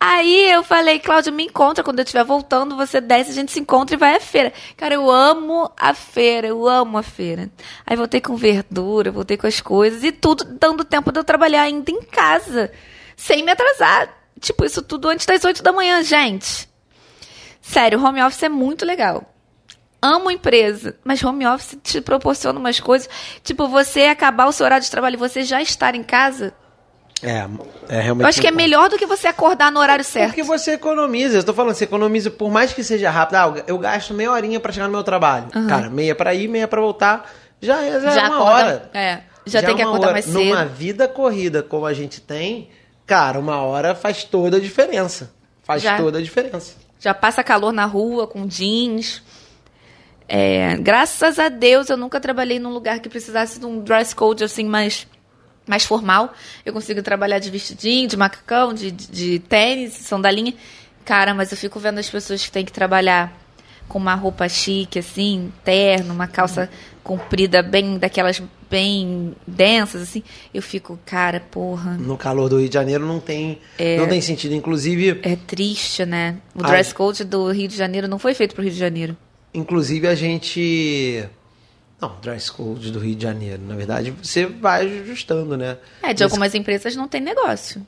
Aí 0.03 0.51
eu 0.51 0.63
falei, 0.63 0.99
Cláudio, 0.99 1.31
me 1.31 1.45
encontra 1.45 1.85
quando 1.85 1.99
eu 1.99 2.05
estiver 2.05 2.25
voltando, 2.25 2.75
você 2.75 3.03
desce, 3.03 3.33
a 3.33 3.35
gente 3.35 3.53
se 3.53 3.61
encontra 3.61 3.95
e 3.95 3.99
vai 3.99 4.17
à 4.17 4.21
feira. 4.21 4.51
Cara, 4.75 4.95
eu 4.95 5.11
amo 5.11 5.71
a 5.77 5.93
feira, 5.93 6.47
eu 6.47 6.67
amo 6.67 6.97
a 6.97 7.03
feira. 7.03 7.51
Aí 7.87 7.97
voltei 7.97 8.19
com 8.19 8.35
verdura, 8.35 9.11
voltei 9.11 9.37
com 9.37 9.47
as 9.47 9.61
coisas 9.61 10.03
e 10.03 10.11
tudo 10.11 10.45
dando 10.45 10.85
tempo 10.85 11.13
de 11.13 11.21
eu 11.21 11.25
trabalhar 11.25 11.63
ainda 11.63 11.91
em 11.91 12.01
casa, 12.01 12.73
sem 13.15 13.45
me 13.45 13.53
atrasar. 13.53 14.09
Tipo, 14.41 14.65
isso 14.65 14.81
tudo 14.81 15.07
antes 15.07 15.27
das 15.27 15.45
8 15.45 15.63
da 15.63 15.71
manhã, 15.71 16.03
gente. 16.03 16.67
Sério, 17.61 18.03
home 18.03 18.23
office 18.23 18.45
é 18.45 18.49
muito 18.49 18.87
legal. 18.87 19.35
Amo 20.01 20.31
empresa, 20.31 20.97
mas 21.05 21.23
home 21.23 21.47
office 21.47 21.79
te 21.83 22.01
proporciona 22.01 22.59
umas 22.59 22.81
coisas. 22.81 23.07
Tipo, 23.45 23.69
você 23.69 24.05
acabar 24.05 24.47
o 24.47 24.53
seu 24.53 24.65
horário 24.65 24.83
de 24.83 24.91
trabalho 24.91 25.17
e 25.17 25.19
você 25.19 25.43
já 25.43 25.61
estar 25.61 25.95
em 25.95 26.03
casa. 26.03 26.55
É, 27.23 27.47
é 27.89 28.01
realmente. 28.01 28.23
Eu 28.25 28.29
acho 28.29 28.41
que 28.41 28.47
é 28.47 28.51
melhor 28.51 28.89
do 28.89 28.97
que 28.97 29.05
você 29.07 29.27
acordar 29.29 29.71
no 29.71 29.79
horário 29.81 30.05
certo. 30.05 30.29
Porque 30.29 30.43
você 30.43 30.73
economiza. 30.73 31.39
Eu 31.39 31.45
tô 31.45 31.53
falando, 31.53 31.75
você 31.75 31.85
economiza, 31.85 32.31
por 32.31 32.51
mais 32.51 32.73
que 32.73 32.83
seja 32.83 33.11
rápido. 33.11 33.37
Ah, 33.37 33.63
eu 33.67 33.77
gasto 33.79 34.15
meia 34.15 34.31
horinha 34.33 34.59
pra 34.59 34.73
chegar 34.73 34.87
no 34.87 34.93
meu 34.93 35.03
trabalho. 35.05 35.49
Cara, 35.69 35.91
meia 35.91 36.15
pra 36.15 36.35
ir, 36.35 36.49
meia 36.49 36.67
pra 36.67 36.81
voltar. 36.81 37.31
Já, 37.61 37.83
é- 37.83 38.01
já, 38.01 38.13
é 38.23 38.27
uma 38.29 38.37
acorda- 38.37 38.53
hora. 38.55 38.91
É, 38.95 39.21
já, 39.45 39.59
é 39.59 39.63
tem 39.63 39.77
que 39.77 39.83
uma 39.83 39.91
acordar 39.91 40.07
hora. 40.07 40.13
mais 40.15 40.25
cedo. 40.25 40.39
Numa 40.39 40.65
vida 40.65 41.07
corrida 41.07 41.63
como 41.63 41.85
a 41.85 41.93
gente 41.93 42.21
tem, 42.23 42.71
cara, 43.07 43.39
uma 43.39 43.61
hora 43.63 43.95
faz 43.95 44.25
toda 44.25 44.57
a 44.57 44.61
diferença. 44.61 45.31
Faz 45.63 45.83
Já. 45.83 45.99
toda 45.99 46.19
a 46.19 46.23
diferença. 46.23 46.75
Já 46.99 47.13
passa 47.15 47.45
calor 47.45 47.71
na 47.73 47.85
rua 47.85 48.27
com 48.27 48.47
jeans. 48.47 49.23
É, 50.29 50.77
graças 50.79 51.39
a 51.39 51.49
Deus 51.49 51.91
eu 51.91 51.97
nunca 51.97 52.21
trabalhei 52.21 52.59
num 52.59 52.71
lugar 52.73 53.01
que 53.01 53.09
precisasse 53.09 53.59
de 53.59 53.67
um 53.67 53.81
dress 53.81 54.15
code 54.15 54.45
assim 54.45 54.65
mais, 54.65 55.07
mais 55.67 55.85
formal. 55.85 56.33
Eu 56.65 56.73
consigo 56.73 57.03
trabalhar 57.03 57.39
de 57.39 57.51
vestidinho, 57.51 58.09
de 58.09 58.17
macacão, 58.17 58.73
de, 58.75 58.91
de, 58.91 59.07
de 59.09 59.39
tênis, 59.39 59.93
sandalinha. 59.95 60.55
Cara, 61.05 61.33
mas 61.35 61.51
eu 61.51 61.57
fico 61.59 61.79
vendo 61.81 61.99
as 61.99 62.09
pessoas 62.11 62.45
que 62.45 62.51
têm 62.51 62.65
que 62.65 62.73
trabalhar 62.73 63.37
com 63.89 63.99
uma 63.99 64.15
roupa 64.15 64.49
chique, 64.49 64.99
assim, 65.01 65.53
terno, 65.65 66.15
uma 66.15 66.29
calça 66.29 66.71
comprida, 67.03 67.61
bem 67.63 67.99
daquelas 67.99 68.41
bem 68.71 69.35
densas, 69.45 70.03
assim. 70.03 70.23
Eu 70.55 70.63
fico, 70.63 70.97
cara, 71.05 71.41
porra. 71.51 71.95
No 71.95 72.17
calor 72.17 72.49
do 72.49 72.59
Rio 72.61 72.69
de 72.69 72.75
Janeiro 72.75 73.05
não 73.05 73.19
tem, 73.19 73.59
É. 73.77 73.97
não 73.97 74.07
tem 74.07 74.21
sentido. 74.21 74.55
Inclusive, 74.55 75.19
É 75.25 75.35
triste, 75.35 76.05
né? 76.07 76.37
O 76.55 76.63
Ai. 76.65 76.71
dress 76.71 76.95
code 76.95 77.25
do 77.25 77.51
Rio 77.51 77.67
de 77.67 77.77
Janeiro 77.77 78.07
não 78.07 78.19
foi 78.19 78.33
feito 78.33 78.55
pro 78.55 78.63
Rio 78.63 78.73
de 78.73 78.79
Janeiro. 78.79 79.17
inclusive 79.53 80.07
a 80.07 80.15
gente. 80.15 81.25
Não, 82.01 82.13
dress 82.23 82.51
code 82.51 82.91
do 82.91 82.99
Rio 82.99 83.15
de 83.15 83.23
Janeiro. 83.23 83.61
Na 83.67 83.75
verdade, 83.75 84.11
você 84.23 84.47
vai 84.47 85.01
ajustando, 85.01 85.57
né? 85.57 85.77
É, 86.03 86.15
de 86.15 86.25
algumas 86.25 86.55
empresas 86.55 86.97
não 86.97 87.07
tem 87.07 87.21
negócio. 87.21 87.87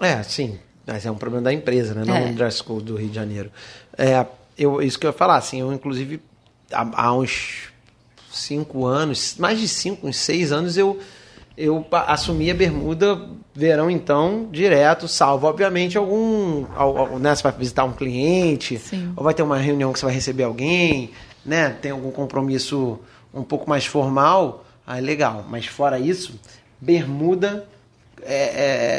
É, 0.00 0.22
sim. 0.22 0.58
Mas 0.86 1.04
é 1.04 1.10
um 1.10 1.14
problema 1.16 1.44
da 1.44 1.52
empresa, 1.52 1.92
né? 1.94 2.04
Não 2.06 2.16
É. 2.16 2.20
um 2.20 2.34
dress 2.34 2.62
code 2.62 2.84
do 2.86 2.96
Rio 2.96 3.08
de 3.10 3.14
Janeiro. 3.14 3.50
É, 3.98 4.24
eu, 4.58 4.80
isso 4.80 4.98
que 4.98 5.06
eu 5.06 5.10
ia 5.10 5.16
falar, 5.16 5.36
assim, 5.36 5.60
eu 5.60 5.72
inclusive 5.72 6.20
há, 6.72 6.88
há 7.06 7.14
uns 7.14 7.68
cinco 8.32 8.86
anos, 8.86 9.36
mais 9.38 9.58
de 9.58 9.68
cinco, 9.68 10.06
uns 10.06 10.16
seis 10.16 10.52
anos, 10.52 10.76
eu, 10.78 10.98
eu 11.56 11.84
assumi 11.92 12.50
a 12.50 12.54
bermuda 12.54 13.20
verão, 13.54 13.90
então, 13.90 14.48
direto, 14.50 15.06
salvo, 15.06 15.46
obviamente, 15.46 15.98
algum. 15.98 16.64
al- 16.74 16.96
al- 16.96 17.18
Né, 17.18 17.34
você 17.34 17.42
vai 17.42 17.52
visitar 17.52 17.84
um 17.84 17.92
cliente, 17.92 18.78
Sim. 18.78 19.12
ou 19.16 19.22
vai 19.22 19.34
ter 19.34 19.42
uma 19.42 19.58
reunião 19.58 19.92
que 19.92 19.98
você 19.98 20.06
vai 20.06 20.14
receber 20.14 20.44
alguém, 20.44 21.10
né? 21.44 21.70
Tem 21.82 21.90
algum 21.90 22.10
compromisso 22.10 22.98
um 23.32 23.42
pouco 23.42 23.68
mais 23.68 23.86
formal, 23.86 24.64
aí 24.86 25.00
legal. 25.00 25.44
Mas 25.48 25.66
fora 25.66 25.98
isso, 25.98 26.38
bermuda 26.80 27.66
é, 28.22 28.34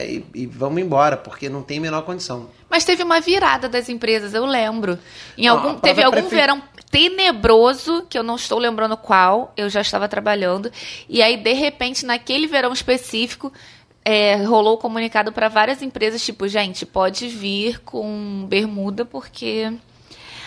é, 0.05 0.11
e, 0.11 0.25
e 0.33 0.45
vamos 0.47 0.81
embora, 0.81 1.15
porque 1.17 1.47
não 1.49 1.61
tem 1.61 1.79
menor 1.79 2.01
condição. 2.03 2.47
Mas 2.69 2.83
teve 2.85 3.03
uma 3.03 3.19
virada 3.19 3.67
das 3.69 3.89
empresas, 3.89 4.33
eu 4.33 4.45
lembro. 4.45 4.97
Em 5.37 5.47
Ah, 5.47 5.51
algum, 5.51 5.69
a 5.71 5.75
teve 5.75 6.01
algum 6.01 6.21
prefe- 6.21 6.35
verão 6.35 6.61
tenebroso, 6.89 8.05
que 8.09 8.17
eu 8.17 8.23
não 8.23 8.35
estou 8.35 8.57
lembrando 8.59 8.97
qual, 8.97 9.53
eu 9.55 9.69
já 9.69 9.81
estava 9.81 10.07
trabalhando. 10.07 10.71
E 11.07 11.21
aí, 11.21 11.37
de 11.37 11.53
repente, 11.53 12.05
naquele 12.05 12.47
verão 12.47 12.73
específico, 12.73 13.51
é, 14.03 14.35
rolou 14.43 14.73
o 14.73 14.77
comunicado 14.77 15.31
para 15.31 15.47
várias 15.47 15.81
empresas, 15.81 16.23
tipo, 16.23 16.47
gente, 16.47 16.85
pode 16.85 17.27
vir 17.27 17.79
com 17.81 18.45
bermuda, 18.49 19.05
porque 19.05 19.71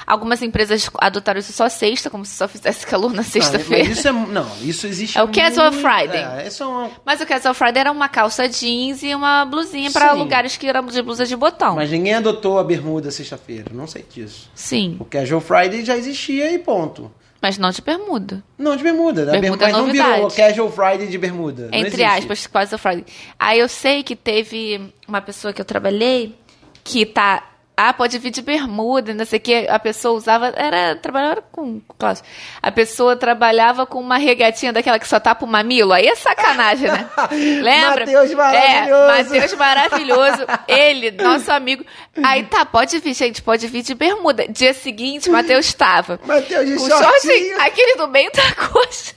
algumas 0.06 0.42
empresas 0.42 0.88
adotaram 0.98 1.40
isso 1.40 1.52
só 1.52 1.68
sexta, 1.68 2.10
como 2.10 2.24
se 2.24 2.34
só 2.36 2.46
fizesse 2.48 2.86
calor 2.86 3.12
na 3.12 3.22
sexta-feira. 3.22 3.88
isso 3.90 4.06
é. 4.08 4.12
Não, 4.12 4.46
isso 4.62 4.86
existe. 4.86 5.18
É 5.18 5.22
o 5.22 5.28
Casual 5.28 5.72
muito- 5.72 5.82
Friday. 5.86 6.22
É, 6.22 6.48
é 6.48 6.64
uma. 6.64 6.90
Mas 7.04 7.20
o 7.20 7.26
Casual 7.26 7.54
Friday 7.54 7.80
era 7.80 7.92
uma 7.92 8.08
calça 8.08 8.48
jeans 8.48 9.02
e 9.02 9.14
uma 9.14 9.44
blusinha 9.44 9.90
para 9.90 10.12
lugares 10.12 10.56
que 10.56 10.66
eram 10.66 10.84
de 10.86 11.02
blusa 11.02 11.24
de 11.26 11.36
botão. 11.36 11.76
Mas 11.76 11.90
ninguém 11.90 12.14
adotou 12.14 12.58
a 12.58 12.64
bermuda 12.64 13.10
sexta-feira, 13.10 13.66
não 13.72 13.86
sei 13.86 14.04
disso. 14.08 14.50
Sim, 14.54 14.96
O 15.00 15.04
Casual 15.04 15.40
Friday 15.40 15.84
já 15.84 15.96
existia 15.96 16.50
e 16.52 16.58
ponto. 16.58 17.10
mas 17.42 17.58
não 17.58 17.70
de 17.70 17.82
bermuda. 17.82 18.42
Não, 18.56 18.74
de 18.74 18.82
bermuda. 18.82 19.26
Bermuda 19.38 19.64
é 19.68 19.72
mas 19.72 19.76
não 19.76 19.92
virou. 19.92 20.30
Casual 20.30 20.70
Friday 20.72 21.06
de 21.08 21.18
bermuda. 21.18 21.68
Entre 21.72 22.02
aspas, 22.02 22.46
Casual 22.46 22.78
Friday. 22.78 23.04
Aí 23.38 23.58
eu 23.60 23.68
sei 23.68 24.02
que 24.02 24.16
teve 24.16 24.80
uma 25.06 25.20
pessoa 25.20 25.52
que 25.52 25.60
eu 25.60 25.64
trabalhei 25.64 26.34
que 26.82 27.04
tá. 27.04 27.42
Ah, 27.76 27.92
pode 27.92 28.16
vir 28.20 28.30
de 28.30 28.40
bermuda, 28.40 29.12
não 29.12 29.24
sei 29.24 29.38
o 29.38 29.42
que. 29.42 29.66
A 29.68 29.80
pessoa 29.80 30.14
usava. 30.14 30.52
Era. 30.56 30.94
Trabalhava 30.94 31.42
com. 31.50 31.80
Cláudio. 31.98 32.22
A 32.62 32.70
pessoa 32.70 33.16
trabalhava 33.16 33.84
com 33.84 33.98
uma 33.98 34.16
regatinha 34.16 34.72
daquela 34.72 34.96
que 34.98 35.08
só 35.08 35.18
tapa 35.18 35.44
o 35.44 35.48
mamilo. 35.48 35.92
Aí 35.92 36.06
é 36.06 36.14
sacanagem, 36.14 36.88
né? 36.88 37.08
Lembra? 37.62 38.06
Matheus 38.06 38.32
maravilhoso. 38.34 39.02
É, 39.02 39.06
Matheus 39.24 39.54
maravilhoso. 39.54 40.46
Ele, 40.68 41.10
nosso 41.10 41.50
amigo. 41.50 41.84
Aí 42.22 42.44
tá, 42.44 42.64
pode 42.64 42.96
vir, 43.00 43.12
gente, 43.12 43.42
pode 43.42 43.66
vir 43.66 43.82
de 43.82 43.94
bermuda. 43.94 44.46
Dia 44.48 44.72
seguinte, 44.72 45.28
Matheus 45.28 45.66
estava. 45.66 46.20
Matheus 46.24 46.66
de 46.66 46.76
Com 46.76 46.88
shortinho. 46.88 47.60
aquele 47.60 47.96
do 47.96 48.06
meio 48.06 48.30
da 48.32 48.52
coxa. 48.68 49.14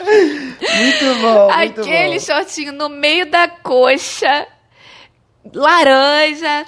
Muito 0.00 1.20
bom, 1.20 1.52
muito 1.54 1.80
Aquele 1.82 2.18
bom. 2.18 2.24
shortinho 2.24 2.72
no 2.72 2.88
meio 2.88 3.26
da 3.30 3.46
coxa, 3.48 4.46
laranja, 5.54 6.64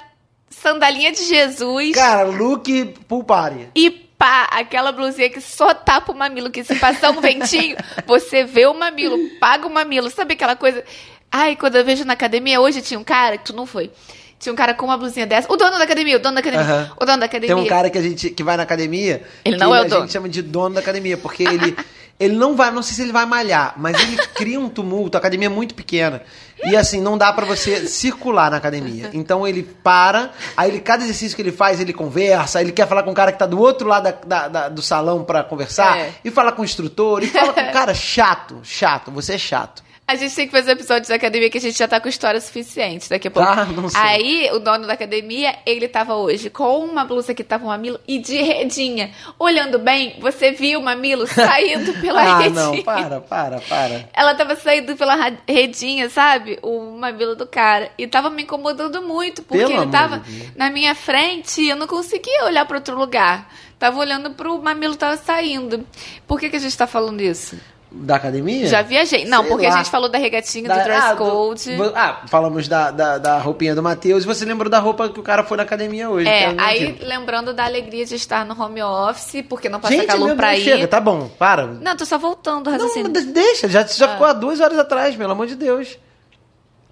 sandalinha 0.63 1.11
de 1.11 1.23
Jesus 1.25 1.93
Cara, 1.93 2.23
look 2.23 2.85
pool 3.07 3.23
party. 3.23 3.67
e 3.75 3.91
pá, 4.17 4.47
aquela 4.51 4.91
blusinha 4.93 5.29
que 5.29 5.41
só 5.41 5.73
tapa 5.73 6.11
o 6.13 6.15
mamilo, 6.15 6.49
que 6.49 6.63
se 6.63 6.75
passar 6.75 7.11
um 7.11 7.19
ventinho, 7.19 7.75
você 8.07 8.45
vê 8.45 8.65
o 8.65 8.73
mamilo, 8.73 9.17
paga 9.39 9.67
o 9.67 9.69
mamilo. 9.69 10.09
Sabe 10.09 10.33
aquela 10.35 10.55
coisa? 10.55 10.81
Ai, 11.29 11.55
quando 11.57 11.75
eu 11.75 11.83
vejo 11.83 12.05
na 12.05 12.13
academia, 12.13 12.61
hoje 12.61 12.81
tinha 12.81 12.99
um 12.99 13.03
cara, 13.03 13.37
que 13.37 13.43
tu 13.45 13.53
não 13.53 13.65
foi. 13.65 13.91
Tinha 14.39 14.53
um 14.53 14.55
cara 14.55 14.73
com 14.73 14.85
uma 14.85 14.97
blusinha 14.97 15.25
dessa. 15.25 15.51
O 15.51 15.55
dono 15.55 15.77
da 15.77 15.83
academia, 15.83 16.17
o 16.17 16.19
dono 16.19 16.35
da 16.35 16.41
academia. 16.41 16.65
Aham. 16.65 16.91
O 16.99 17.05
dono 17.05 17.17
da 17.19 17.25
academia. 17.25 17.55
Tem 17.55 17.63
um 17.65 17.67
cara 17.67 17.89
que 17.89 17.97
a 17.97 18.01
gente 18.01 18.29
que 18.29 18.43
vai 18.43 18.57
na 18.57 18.63
academia. 18.63 19.23
Ele 19.43 19.57
não 19.57 19.73
é 19.73 19.79
o 19.79 19.83
a 19.83 19.87
dono. 19.87 20.01
gente 20.01 20.11
chama 20.13 20.27
de 20.29 20.41
dono 20.41 20.75
da 20.75 20.81
academia, 20.81 21.17
porque 21.17 21.43
ele 21.43 21.75
ele 22.23 22.35
não 22.35 22.55
vai, 22.55 22.71
não 22.71 22.81
sei 22.81 22.95
se 22.95 23.01
ele 23.01 23.11
vai 23.11 23.25
malhar, 23.25 23.73
mas 23.77 23.99
ele 23.99 24.17
cria 24.35 24.59
um 24.59 24.69
tumulto, 24.69 25.17
a 25.17 25.19
academia 25.19 25.47
é 25.47 25.49
muito 25.49 25.75
pequena. 25.75 26.21
E 26.65 26.77
assim, 26.77 27.01
não 27.01 27.17
dá 27.17 27.33
pra 27.33 27.45
você 27.45 27.87
circular 27.87 28.49
na 28.49 28.55
academia. 28.57 29.09
Então 29.13 29.45
ele 29.45 29.63
para, 29.63 30.31
aí 30.55 30.69
ele 30.71 30.79
cada 30.79 31.03
exercício 31.03 31.35
que 31.35 31.41
ele 31.41 31.51
faz, 31.51 31.79
ele 31.81 31.91
conversa, 31.91 32.61
ele 32.61 32.71
quer 32.71 32.87
falar 32.87 33.03
com 33.03 33.11
o 33.11 33.13
cara 33.13 33.33
que 33.33 33.39
tá 33.39 33.45
do 33.45 33.59
outro 33.59 33.85
lado 33.87 34.03
da- 34.03 34.11
da- 34.25 34.47
da- 34.47 34.69
do 34.69 34.81
salão 34.81 35.25
pra 35.25 35.43
conversar, 35.43 35.97
É. 35.97 36.11
e 36.23 36.31
fala 36.31 36.53
com 36.53 36.61
o 36.61 36.65
instrutor, 36.65 37.21
e 37.21 37.27
fala 37.27 37.51
com 37.51 37.59
o 37.61 37.71
cara 37.73 37.93
chato, 37.93 38.59
chato, 38.63 39.11
você 39.11 39.33
é 39.33 39.37
chato. 39.37 39.82
A 40.05 40.15
gente 40.15 40.35
tem 40.35 40.45
que 40.45 40.51
fazer 40.51 40.71
um 40.71 40.73
episódio 40.73 41.07
da 41.07 41.15
academia 41.15 41.49
que 41.49 41.57
a 41.57 41.61
gente 41.61 41.77
já 41.77 41.87
tá 41.87 41.99
com 41.99 42.09
história 42.09 42.39
suficiente 42.39 43.09
daqui 43.09 43.29
a 43.29 43.31
pouco. 43.31 43.47
Tá, 43.47 43.65
não 43.65 43.87
sei. 43.87 44.01
Aí, 44.01 44.49
o 44.51 44.59
dono 44.59 44.85
da 44.85 44.93
academia, 44.93 45.55
ele 45.65 45.87
tava 45.87 46.15
hoje 46.15 46.49
com 46.49 46.79
uma 46.79 47.05
blusa 47.05 47.33
que 47.33 47.41
tava 47.41 47.63
um 47.63 47.69
mamilo 47.69 47.97
e 48.05 48.19
de 48.19 48.35
redinha. 48.41 49.11
Olhando 49.39 49.79
bem, 49.79 50.17
você 50.19 50.51
viu 50.51 50.81
o 50.81 50.83
mamilo 50.83 51.25
saindo 51.31 51.93
pela 52.01 52.21
ah, 52.21 52.37
redinha. 52.39 52.65
não, 52.65 52.83
para, 52.83 53.21
para, 53.21 53.59
para. 53.61 54.09
Ela 54.13 54.35
tava 54.35 54.57
saindo 54.57 54.93
pela 54.97 55.15
redinha, 55.47 56.09
sabe? 56.09 56.59
O 56.61 56.97
mamilo 56.97 57.35
do 57.35 57.47
cara. 57.47 57.89
E 57.97 58.05
tava 58.05 58.29
me 58.29 58.43
incomodando 58.43 59.01
muito, 59.01 59.41
porque 59.41 59.65
Pelo 59.65 59.83
ele 59.83 59.91
tava 59.91 60.19
de 60.19 60.51
na 60.57 60.69
minha 60.69 60.93
frente 60.93 61.61
e 61.61 61.69
eu 61.69 61.77
não 61.77 61.87
conseguia 61.87 62.43
olhar 62.43 62.65
pra 62.65 62.77
outro 62.77 62.97
lugar. 62.97 63.49
Tava 63.79 63.99
olhando 63.99 64.31
pro 64.31 64.61
mamilo 64.61 64.95
tava 64.95 65.15
saindo. 65.15 65.85
Por 66.27 66.39
que, 66.39 66.49
que 66.49 66.57
a 66.57 66.59
gente 66.59 66.77
tá 66.77 66.87
falando 66.87 67.21
isso? 67.21 67.57
Da 67.95 68.15
academia? 68.15 68.65
Já 68.65 68.81
viajei. 68.81 69.23
Não, 69.25 69.41
Sei 69.41 69.49
porque 69.49 69.67
lá. 69.67 69.73
a 69.73 69.77
gente 69.77 69.89
falou 69.91 70.09
da 70.09 70.17
regatinha, 70.17 70.67
Da- 70.67 70.77
do 70.79 70.83
dress 70.83 71.05
ah, 71.11 71.15
code. 71.15 71.75
vo- 71.75 71.91
ah, 71.95 72.21
falamos 72.27 72.67
da, 72.67 72.89
da, 72.89 73.17
da 73.19 73.37
roupinha 73.37 73.75
do 73.75 73.83
Matheus. 73.83 74.23
E 74.23 74.27
você 74.27 74.43
lembrou 74.45 74.67
da 74.69 74.79
roupa 74.79 75.09
que 75.09 75.19
o 75.19 75.23
cara 75.23 75.43
foi 75.43 75.57
na 75.57 75.63
academia 75.63 76.09
hoje. 76.09 76.27
É, 76.27 76.45
era 76.45 76.65
aí 76.65 76.97
lembrando 77.01 77.53
da 77.53 77.63
alegria 77.65 78.03
de 78.03 78.15
estar 78.15 78.45
no 78.45 78.59
home 78.59 78.81
office, 78.81 79.43
porque 79.47 79.69
não 79.69 79.79
passa 79.79 79.93
Gente, 79.93 80.07
calor 80.07 80.25
meu 80.25 80.35
pra 80.35 80.57
ir. 80.57 80.63
chega, 80.63 80.87
tá 80.87 80.99
bom, 80.99 81.29
para. 81.37 81.67
Não, 81.67 81.95
tô 81.95 82.03
só 82.03 82.17
voltando 82.17 82.65
Não, 82.65 82.73
raciocínio. 82.73 83.11
de- 83.13 83.21
deixa, 83.31 83.67
já, 83.69 83.83
já 83.83 84.05
Ah. 84.07 84.09
ficou 84.09 84.25
há 84.25 84.33
duas 84.33 84.59
horas 84.59 84.79
atrás, 84.79 85.15
pelo 85.15 85.31
amor 85.31 85.45
de 85.45 85.55
Deus. 85.55 85.95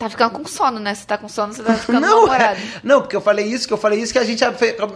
Tá 0.02 0.10
ficando 0.10 0.32
com 0.32 0.46
sono, 0.48 0.80
né? 0.80 0.96
Você 0.96 1.06
tá 1.06 1.16
com 1.16 1.30
sono, 1.30 1.54
você 1.54 1.62
tá 1.62 1.76
ficando 1.76 2.00
Não, 2.02 2.22
namorado. 2.26 2.60
é- 2.60 2.82
não, 2.84 3.02
porque 3.02 3.16
eu 3.16 3.22
falei 3.22 3.46
isso, 3.46 3.68
que 3.68 3.74
eu 3.74 3.78
falei 3.78 4.00
isso 4.02 4.12
que 4.12 4.18
a 4.18 4.24
gente 4.24 4.44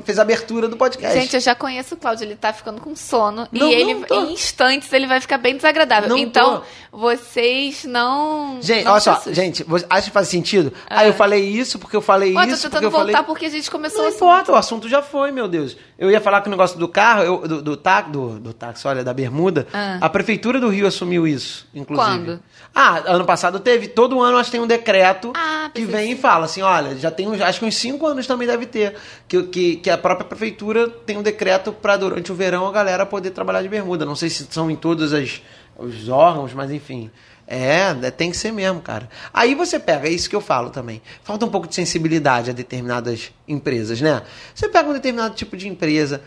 fez 0.04 0.18
a 0.18 0.24
abertura 0.24 0.68
do 0.68 0.76
podcast. 0.76 1.16
Gente, 1.20 1.36
eu 1.36 1.40
já 1.40 1.54
conheço 1.54 1.94
o 1.94 1.98
Cláudio, 1.98 2.26
ele 2.26 2.36
tá 2.36 2.52
ficando 2.52 2.82
com 2.82 2.96
sono. 2.96 3.48
Não, 3.52 3.70
e 3.70 3.74
ele, 3.76 4.04
em 4.12 4.34
instantes, 4.34 4.92
ele 4.92 5.06
vai 5.06 5.22
ficar 5.22 5.38
bem 5.38 5.56
desagradável. 5.56 6.10
Não 6.10 6.18
então, 6.18 6.64
tô. 6.92 6.98
vocês 6.98 7.84
não. 7.86 8.58
Gente, 8.62 8.84
não 8.86 8.94
olha 8.94 9.00
se 9.00 9.06
só, 9.06 9.22
gente, 9.32 9.64
acha 9.90 10.08
que 10.08 10.12
faz 10.12 10.28
sentido? 10.28 10.74
Ah. 10.90 11.02
Ah, 11.02 11.06
eu 11.08 11.14
falei 11.14 11.44
isso 11.48 11.78
porque 11.78 11.96
eu 11.96 12.02
falei 12.02 12.34
Ó, 12.36 12.42
eu 12.42 12.48
tô 12.48 12.54
isso, 12.54 12.62
porque 12.64 12.68
tentando 12.78 12.84
eu 12.86 12.92
falei... 12.92 13.14
voltar 13.14 13.24
porque 13.28 13.46
a 13.46 13.50
gente 13.50 13.70
começou 13.70 14.00
Não 14.02 14.08
assim. 14.08 14.16
importa, 14.18 14.52
o 14.54 14.56
assunto 14.56 14.90
já 14.90 15.04
foi, 15.04 15.32
meu 15.32 15.48
Deus. 15.48 15.78
Eu 16.00 16.10
ia 16.10 16.20
falar 16.20 16.42
que 16.42 16.48
o 16.48 16.52
negócio 16.52 16.80
do 16.80 16.88
carro, 16.88 17.22
eu- 17.22 17.48
do, 17.48 17.62
do, 17.62 17.78
tá- 17.78 18.02
do, 18.02 18.40
do 18.40 18.54
táxi, 18.54 18.88
olha, 18.88 19.04
da 19.04 19.14
bermuda. 19.14 19.68
Ah. 19.72 20.00
A 20.02 20.10
prefeitura 20.10 20.60
do 20.60 20.70
Rio 20.70 20.88
assumiu 20.88 21.28
isso, 21.28 21.68
inclusive. 21.76 22.08
Quando? 22.10 22.40
Ah, 22.74 23.04
ano 23.06 23.24
passado 23.26 23.60
teve. 23.60 23.88
Todo 23.88 24.20
ano 24.22 24.38
acho 24.38 24.48
que 24.50 24.58
tem 24.58 24.62
um 24.62 24.68
decreto 24.68 24.95
Ah, 25.36 25.70
que 25.74 25.86
vem 25.86 26.12
e 26.12 26.16
fala 26.16 26.46
assim: 26.46 26.62
olha, 26.62 26.96
já 26.98 27.10
tem 27.12 27.28
uns, 27.28 27.42
acho 27.42 27.60
que 27.60 27.66
uns 27.66 27.76
cinco 27.76 28.06
anos 28.08 28.26
também 28.28 28.48
deve 28.48 28.66
ter. 28.66 28.96
Que, 29.28 29.44
que, 29.44 29.76
que 29.78 29.90
a 29.90 29.98
própria 29.98 30.28
prefeitura 30.28 30.90
tem 30.90 31.18
um 31.18 31.24
decreto 31.24 31.72
para 31.74 31.98
durante 31.98 32.32
o 32.32 32.36
verão 32.36 32.68
a 32.68 32.72
galera 32.72 33.06
poder 33.06 33.32
trabalhar 33.32 33.62
de 33.62 33.70
bermuda. 33.70 34.06
Não 34.06 34.16
sei 34.16 34.30
se 34.30 34.48
são 34.50 34.70
em 34.72 34.76
todos 34.76 35.14
as, 35.14 35.42
os 35.78 36.08
órgãos, 36.10 36.54
mas 36.54 36.72
enfim. 36.72 37.10
É, 37.48 37.96
é, 38.02 38.10
tem 38.10 38.32
que 38.32 38.38
ser 38.38 38.52
mesmo, 38.52 38.82
cara. 38.82 39.08
Aí 39.32 39.54
você 39.54 39.78
pega, 39.78 40.08
é 40.08 40.12
isso 40.12 40.28
que 40.28 40.36
eu 40.36 40.42
falo 40.42 40.72
também. 40.72 41.00
Falta 41.24 41.46
um 41.46 41.50
pouco 41.50 41.68
de 41.68 41.76
sensibilidade 41.76 42.50
a 42.50 42.54
determinadas 42.54 43.32
empresas, 43.48 44.02
né? 44.02 44.24
Você 44.54 44.68
pega 44.68 44.90
um 44.90 44.94
determinado 44.94 45.36
tipo 45.36 45.56
de 45.56 45.68
empresa, 45.68 46.24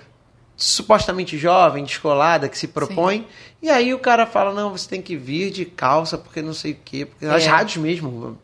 supostamente 0.56 1.36
jovem, 1.36 1.84
descolada, 1.84 2.48
que 2.48 2.58
se 2.58 2.68
propõe, 2.68 3.26
e 3.62 3.68
aí 3.68 3.92
o 3.94 3.98
cara 3.98 4.26
fala, 4.26 4.52
não, 4.52 4.70
você 4.70 4.88
tem 4.88 5.02
que 5.02 5.16
vir 5.16 5.50
de 5.50 5.64
calça, 5.64 6.18
porque 6.18 6.42
não 6.42 6.52
sei 6.54 6.72
o 6.72 6.76
quê. 6.84 7.06
Porque 7.06 7.26
as 7.26 7.44
É. 7.44 7.48
rádios 7.48 7.76
mesmo, 7.78 8.38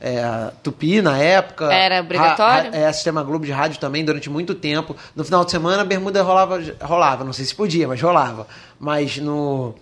é, 0.00 0.50
Tupi 0.62 1.00
na 1.02 1.18
época. 1.18 1.72
Era 1.72 2.00
obrigatório? 2.00 2.70
Ra- 2.72 2.78
ra- 2.78 2.84
é, 2.88 2.92
Sistema 2.92 3.22
Globo 3.22 3.44
de 3.46 3.52
rádio 3.52 3.78
também, 3.80 4.04
durante 4.04 4.28
muito 4.30 4.54
tempo. 4.54 4.96
No 5.14 5.24
final 5.24 5.44
de 5.44 5.50
semana, 5.50 5.82
a 5.82 5.84
bermuda 5.84 6.22
rolava, 6.22 6.60
rolava. 6.80 7.24
Não 7.24 7.32
sei 7.32 7.44
se 7.44 7.54
podia, 7.54 7.86
mas 7.88 8.00
rolava. 8.00 8.46
Mas 8.78 9.18
no 9.18 9.74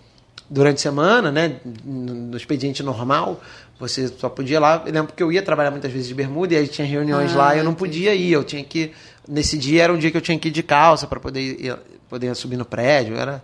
durante 0.49 0.75
a 0.75 0.81
semana, 0.81 1.31
né, 1.31 1.55
no 1.83 2.37
expediente 2.37 2.83
normal, 2.83 3.41
você 3.79 4.07
só 4.07 4.29
podia 4.29 4.57
ir 4.57 4.59
lá. 4.59 4.83
Eu 4.85 4.93
lembro 4.93 5.13
que 5.13 5.23
eu 5.23 5.31
ia 5.31 5.41
trabalhar 5.41 5.71
muitas 5.71 5.91
vezes 5.91 6.07
de 6.07 6.13
bermuda 6.13 6.53
e 6.53 6.57
aí 6.57 6.67
tinha 6.67 6.85
reuniões 6.87 7.33
Ah, 7.33 7.37
lá 7.37 7.55
e 7.55 7.59
eu 7.59 7.63
não 7.63 7.73
podia 7.73 8.13
ir. 8.13 8.31
Eu 8.31 8.43
tinha 8.43 8.63
que. 8.63 8.91
Nesse 9.27 9.57
dia 9.57 9.83
era 9.83 9.93
um 9.93 9.97
dia 9.97 10.11
que 10.11 10.17
eu 10.17 10.21
tinha 10.21 10.37
que 10.37 10.49
ir 10.49 10.51
de 10.51 10.61
calça 10.61 11.07
para 11.07 11.19
poder, 11.19 11.39
ir- 11.41 11.75
poder 12.09 12.35
subir 12.35 12.57
no 12.57 12.65
prédio. 12.65 13.15
Era. 13.17 13.41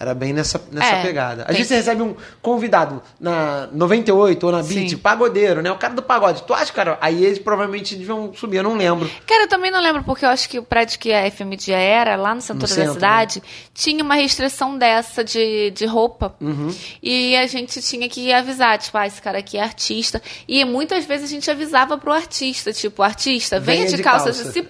Era 0.00 0.14
bem 0.14 0.32
nessa, 0.32 0.60
nessa 0.70 0.96
É, 0.96 1.02
pegada. 1.02 1.42
Às 1.42 1.56
vezes 1.56 1.66
você 1.68 1.74
recebe 1.76 2.02
um 2.02 2.14
convidado 2.40 3.02
na 3.18 3.68
98 3.72 4.46
ou 4.46 4.52
na 4.52 4.62
Beat, 4.62 4.90
Sim. 4.90 4.96
pagodeiro, 4.98 5.60
né? 5.60 5.72
O 5.72 5.76
cara 5.76 5.92
do 5.92 6.02
pagode. 6.02 6.44
Tu 6.44 6.54
acha, 6.54 6.72
cara? 6.72 6.96
Aí 7.00 7.24
eles 7.24 7.38
provavelmente 7.40 7.96
deviam 7.96 8.32
subir, 8.32 8.58
eu 8.58 8.62
não 8.62 8.76
lembro. 8.76 9.10
Cara, 9.26 9.44
eu 9.44 9.48
também 9.48 9.70
não 9.72 9.80
lembro, 9.80 10.04
porque 10.04 10.24
eu 10.24 10.28
acho 10.28 10.48
que 10.48 10.58
o 10.58 10.62
prédio 10.62 11.00
que 11.00 11.12
a 11.12 11.28
FMD 11.28 11.72
era, 11.72 12.14
lá 12.14 12.34
no 12.34 12.40
centro 12.40 12.54
No 12.56 12.60
da 12.62 12.68
centro, 12.68 12.88
né? 12.88 12.94
cidade, 12.94 13.42
tinha 13.74 14.04
uma 14.04 14.14
restrição 14.14 14.78
dessa 14.78 15.24
de, 15.24 15.70
de 15.72 15.84
roupa. 15.84 16.34
Uhum. 16.40 16.72
E 17.02 17.36
a 17.36 17.46
gente 17.48 17.82
tinha 17.82 18.08
que 18.08 18.32
avisar, 18.32 18.78
tipo, 18.78 18.96
ah, 18.96 19.06
esse 19.06 19.20
cara 19.20 19.38
aqui 19.38 19.58
é 19.58 19.62
artista. 19.62 20.22
E 20.46 20.64
muitas 20.64 21.04
vezes 21.06 21.28
a 21.28 21.32
gente 21.34 21.50
avisava 21.50 21.98
pro 21.98 22.12
artista, 22.12 22.72
tipo, 22.72 23.02
artista, 23.02 23.58
venha, 23.58 23.78
Venha 23.78 23.90
de, 23.90 23.96
de 23.96 24.02
calça, 24.02 24.26
calça, 24.26 24.52
se 24.52 24.58
é. 24.60 24.62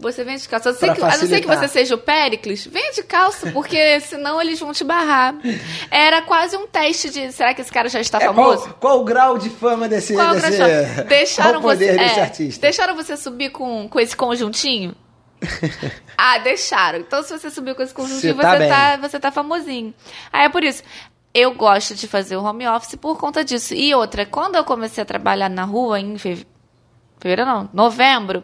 Você 0.00 0.24
venha 0.24 0.38
de 0.38 0.48
calça. 0.48 0.70
A 0.70 0.72
não 0.72 0.78
ser 0.78 0.86
Pra 0.86 0.94
que- 0.94 1.02
a 1.02 1.06
não 1.18 1.26
ser 1.28 1.40
que 1.40 1.46
você 1.46 1.68
seja 1.68 1.94
o 1.94 1.98
Péricles, 1.98 2.66
venha 2.66 2.92
de 2.92 3.02
calça, 3.02 3.50
porque 3.52 4.00
senão 4.00 4.40
eles 4.40 4.58
vão 4.58 4.72
te 4.72 4.82
barrar. 4.82 5.34
Era 5.90 6.22
quase 6.22 6.56
um 6.56 6.66
teste 6.66 7.10
de 7.10 7.30
será 7.32 7.52
que 7.54 7.60
esse 7.60 7.70
cara 7.70 7.88
já 7.88 8.00
está 8.00 8.18
É, 8.18 8.26
famoso? 8.26 8.62
qual, 8.62 8.74
qual 8.80 9.00
o 9.00 9.04
grau 9.04 9.38
de 9.38 9.50
fama 9.50 9.88
desse, 9.88 10.14
Qual 10.14 10.34
é 10.34 10.40
desse 10.40 10.56
crachá? 10.56 11.02
Deixaram 11.02 11.60
qual 11.60 11.76
você, 11.76 11.92
desse 11.92 12.18
é, 12.18 12.22
artista? 12.22 12.60
Deixaram 12.62 12.96
você 12.96 13.16
subir 13.16 13.50
com, 13.50 13.88
com 13.88 14.00
esse 14.00 14.16
conjuntinho? 14.16 14.94
ah, 16.16 16.38
deixaram. 16.38 16.98
Então, 17.00 17.22
se 17.22 17.32
você 17.38 17.50
subiu 17.50 17.74
com 17.74 17.82
esse 17.82 17.94
conjuntinho, 17.94 18.34
Você 18.34 18.42
tá 18.42 18.56
você, 18.58 18.68
tá, 18.68 18.96
você 18.96 19.20
tá 19.20 19.30
famosinho. 19.32 19.94
Aí 20.32 20.46
é 20.46 20.48
por 20.48 20.62
isso. 20.64 20.82
Eu 21.32 21.54
gosto 21.54 21.94
de 21.94 22.08
fazer 22.08 22.36
o 22.36 22.42
home 22.42 22.66
office 22.66 22.96
por 22.96 23.16
conta 23.18 23.44
disso. 23.44 23.72
E 23.74 23.94
outra, 23.94 24.26
quando 24.26 24.56
eu 24.56 24.64
comecei 24.64 25.00
a 25.02 25.06
trabalhar 25.06 25.48
na 25.48 25.64
rua, 25.64 26.00
em 26.00 26.18
fe- 26.18 26.46
fevereiro 27.20 27.48
não, 27.50 27.70
novembro, 27.72 28.42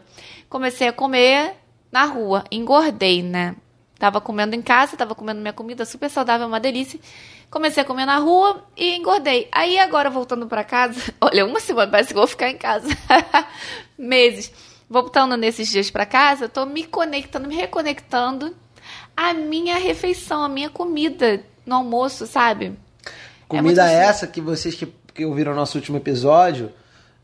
comecei 0.49 0.89
a 0.89 0.93
comer 0.93 1.55
na 1.91 2.05
rua. 2.05 2.45
Engordei, 2.51 3.23
né? 3.23 3.57
Tava 3.99 4.21
comendo 4.21 4.55
em 4.55 4.61
casa, 4.61 4.97
tava 4.97 5.15
comendo 5.15 5.41
minha 5.41 5.53
comida 5.53 5.85
super 5.85 6.11
saudável, 6.11 6.47
uma 6.47 6.61
delícia. 6.61 7.01
Comecei 7.51 7.83
a 7.83 7.87
comer 7.87 8.05
na 8.05 8.19
rua 8.19 8.65
e 8.77 8.95
engordei. 8.95 9.49
Aí 9.51 9.79
agora 9.79 10.11
voltando 10.11 10.47
pra 10.47 10.63
casa, 10.63 11.01
olha, 11.21 11.47
uma 11.47 11.61
semana 11.61 11.91
parece 11.91 12.09
que 12.09 12.15
vou 12.15 12.27
ficar 12.27 12.51
em 12.51 12.59
casa. 12.59 12.89
Meses. 13.97 14.53
Voltando 14.89 15.37
nesses 15.37 15.69
dias 15.69 15.91
pra 15.91 16.07
casa, 16.07 16.49
tô 16.49 16.65
me 16.65 16.85
conectando, 16.85 17.49
me 17.49 17.57
reconectando 17.57 18.55
à 19.17 19.33
minha 19.33 19.79
refeição, 19.79 20.45
à 20.45 20.49
minha 20.49 20.71
comida 20.71 21.43
no 21.65 21.77
almoço, 21.77 22.27
sabe? 22.27 22.79
Comida 23.49 23.83
muito 23.83 23.95
essa 23.95 24.27
que 24.27 24.41
vocês 24.41 24.75
que, 24.75 24.87
que 25.13 25.25
ouviram 25.25 25.53
o 25.53 25.57
nosso 25.57 25.77
último 25.79 25.97
episódio 25.97 26.73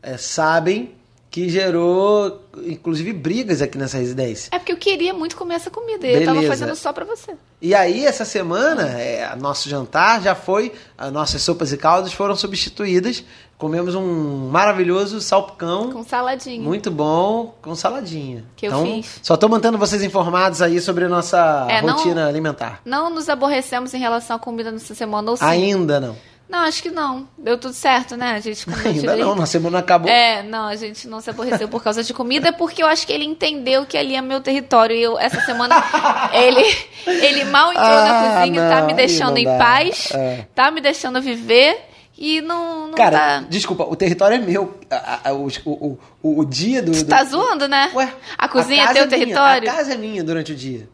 é, 0.01 0.17
sabem 0.17 0.93
que 1.33 1.49
gerou, 1.49 2.43
inclusive, 2.63 3.11
brigas 3.11 3.59
aqui 3.59 3.75
nessa 3.75 3.97
residência. 3.97 4.49
É 4.51 4.59
porque 4.59 4.71
eu 4.71 4.77
queria 4.77 5.15
muito 5.15 5.35
comer 5.35 5.55
essa 5.55 5.71
comida 5.71 6.05
e 6.05 6.13
eu 6.13 6.19
tava 6.25 6.33
Beleza. 6.39 6.53
fazendo 6.53 6.75
só 6.75 6.93
pra 6.93 7.03
você. 7.03 7.31
E 7.59 7.73
aí, 7.73 8.05
essa 8.05 8.23
semana, 8.23 8.83
é, 8.99 9.35
nosso 9.35 9.67
jantar 9.67 10.21
já 10.21 10.35
foi, 10.35 10.71
as 10.95 11.11
nossas 11.11 11.41
sopas 11.41 11.73
e 11.73 11.77
caldos 11.77 12.13
foram 12.13 12.35
substituídas. 12.35 13.23
Comemos 13.57 13.95
um 13.95 14.47
maravilhoso 14.49 15.19
salpicão. 15.21 15.91
Com 15.91 16.03
saladinha. 16.03 16.61
Muito 16.61 16.91
bom, 16.91 17.55
com 17.63 17.73
saladinha. 17.73 18.45
Que 18.55 18.67
eu 18.67 18.71
então, 18.71 18.85
fiz. 18.85 19.19
Só 19.23 19.35
tô 19.35 19.49
mantendo 19.49 19.79
vocês 19.79 20.03
informados 20.03 20.61
aí 20.61 20.79
sobre 20.79 21.05
a 21.05 21.09
nossa 21.09 21.65
É, 21.67 21.81
não- 21.81 21.95
rotina 21.95 22.27
alimentar. 22.27 22.79
Não 22.85 23.09
nos 23.09 23.27
aborrecemos 23.27 23.91
em 23.95 23.99
relação 23.99 24.35
à 24.35 24.39
comida 24.39 24.71
nessa 24.71 24.93
semana 24.93 25.31
ou 25.31 25.37
sim? 25.37 25.43
Ainda 25.45 25.99
não. 25.99 26.15
Não, 26.53 26.59
acho 26.65 26.83
que 26.83 26.91
não. 26.91 27.27
Deu 27.35 27.57
tudo 27.57 27.73
certo, 27.73 28.15
né? 28.15 28.33
A 28.33 28.39
gente 28.39 28.63
comeu 28.63 28.79
Ainda 28.85 28.99
direito. 28.99 29.19
não, 29.25 29.33
nossa 29.35 29.53
semana 29.53 29.79
acabou. 29.79 30.07
É, 30.07 30.43
não, 30.43 30.67
a 30.67 30.75
gente 30.75 31.07
não 31.07 31.19
se 31.19 31.27
aborreceu 31.31 31.67
por 31.67 31.83
causa 31.83 32.03
de 32.03 32.13
comida, 32.13 32.53
porque 32.53 32.83
eu 32.83 32.87
acho 32.87 33.07
que 33.07 33.11
ele 33.11 33.25
entendeu 33.25 33.87
que 33.87 33.97
ali 33.97 34.15
é 34.15 34.21
meu 34.21 34.39
território. 34.39 34.95
E 34.95 35.01
eu, 35.01 35.17
essa 35.17 35.41
semana, 35.41 35.75
ele, 36.31 36.63
ele 37.07 37.43
mal 37.45 37.71
entrou 37.71 37.83
na 37.87 38.19
Ah, 38.35 38.39
cozinha, 38.39 38.61
tá 38.69 38.75
não, 38.81 38.85
me 38.85 38.91
aí 38.91 38.97
deixando 38.97 39.37
em 39.39 39.45
dá. 39.45 39.57
paz, 39.57 40.11
É. 40.13 40.45
tá 40.53 40.69
me 40.69 40.79
deixando 40.79 41.19
viver 41.23 41.75
e 42.15 42.39
não, 42.41 42.89
não 42.89 42.93
Cara, 42.93 43.17
tá. 43.17 43.45
desculpa, 43.49 43.85
o 43.85 43.95
território 43.95 44.35
é 44.35 44.39
meu. 44.39 44.77
A- 44.91 45.29
a- 45.29 45.33
o, 45.33 45.47
o, 45.65 45.99
o, 46.21 46.39
o 46.41 46.45
dia 46.45 46.83
do. 46.83 46.93
Você 46.93 47.03
do- 47.03 47.09
tá 47.09 47.23
zoando, 47.23 47.67
né? 47.67 47.89
Ué, 47.95 48.13
a 48.37 48.47
cozinha 48.47 48.83
é 48.83 48.85
casa 48.85 48.99
teu 48.99 49.07
minha, 49.07 49.19
território? 49.19 49.69
A 49.71 49.73
casa 49.73 49.93
é 49.93 49.97
minha 49.97 50.23
durante 50.23 50.51
o 50.51 50.55
dia. 50.55 50.87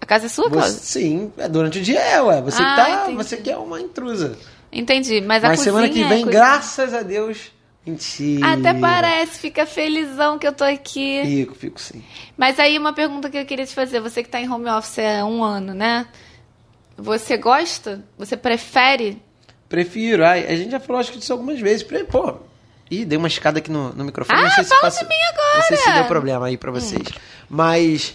A 0.00 0.06
casa 0.06 0.24
é 0.26 0.28
sua, 0.30 0.48
Cláudio? 0.50 0.72
sim, 0.72 1.30
é, 1.36 1.46
durante 1.46 1.78
o 1.78 1.82
dia 1.82 2.00
é, 2.00 2.22
ué. 2.22 2.40
Você, 2.40 2.62
Ah, 2.62 2.74
tá, 2.74 2.90
entendi. 3.02 3.16
você 3.18 3.36
que 3.36 3.50
é 3.50 3.56
uma 3.58 3.78
intrusa. 3.80 4.38
Entendi, 4.74 5.20
mas 5.20 5.44
a 5.44 5.48
Mas 5.48 5.58
cozinha 5.60 5.74
semana 5.74 5.92
que 5.92 6.02
é 6.02 6.08
vem, 6.08 6.22
coisa- 6.24 6.38
graças 6.38 6.92
a 6.94 7.02
Deus. 7.02 7.52
Mentira. 7.86 8.46
Até 8.52 8.72
parece, 8.74 9.38
fica 9.38 9.66
felizão 9.66 10.38
que 10.38 10.46
eu 10.46 10.52
tô 10.52 10.64
aqui. 10.64 11.20
Fico, 11.24 11.54
fico 11.54 11.80
sim. 11.80 12.02
Mas 12.36 12.58
aí 12.58 12.78
uma 12.78 12.92
pergunta 12.94 13.28
que 13.28 13.36
eu 13.36 13.44
queria 13.44 13.66
te 13.66 13.74
fazer, 13.74 14.00
você 14.00 14.22
que 14.22 14.28
tá 14.28 14.40
em 14.40 14.50
home 14.50 14.68
office 14.70 14.98
há 15.00 15.24
um 15.26 15.44
ano, 15.44 15.74
né? 15.74 16.06
Você 16.96 17.36
gosta? 17.36 18.02
Você 18.16 18.36
prefere? 18.36 19.20
Prefiro. 19.68 20.24
Ai, 20.24 20.46
a 20.46 20.56
gente 20.56 20.70
já 20.70 20.80
falou 20.80 21.00
acho 21.00 21.12
que 21.12 21.18
disso 21.18 21.32
algumas 21.32 21.60
vezes. 21.60 21.82
Pô, 22.10 22.36
ih, 22.90 23.04
dei 23.04 23.18
uma 23.18 23.28
escada 23.28 23.58
aqui 23.58 23.70
no, 23.70 23.92
no 23.92 24.04
microfone. 24.04 24.38
Ah, 24.38 24.42
não 24.44 24.50
sei 24.50 24.64
se 24.64 24.70
fala 24.70 24.80
passa- 24.82 25.02
de 25.02 25.08
mim 25.08 25.14
agora! 25.32 25.44
Hum. 25.52 25.56
Não 25.58 25.62
sei 25.66 25.76
se 25.76 25.92
deu 25.92 26.04
problema 26.06 26.46
aí 26.46 26.56
pra 26.56 26.70
vocês. 26.70 27.02
Mas, 27.50 28.14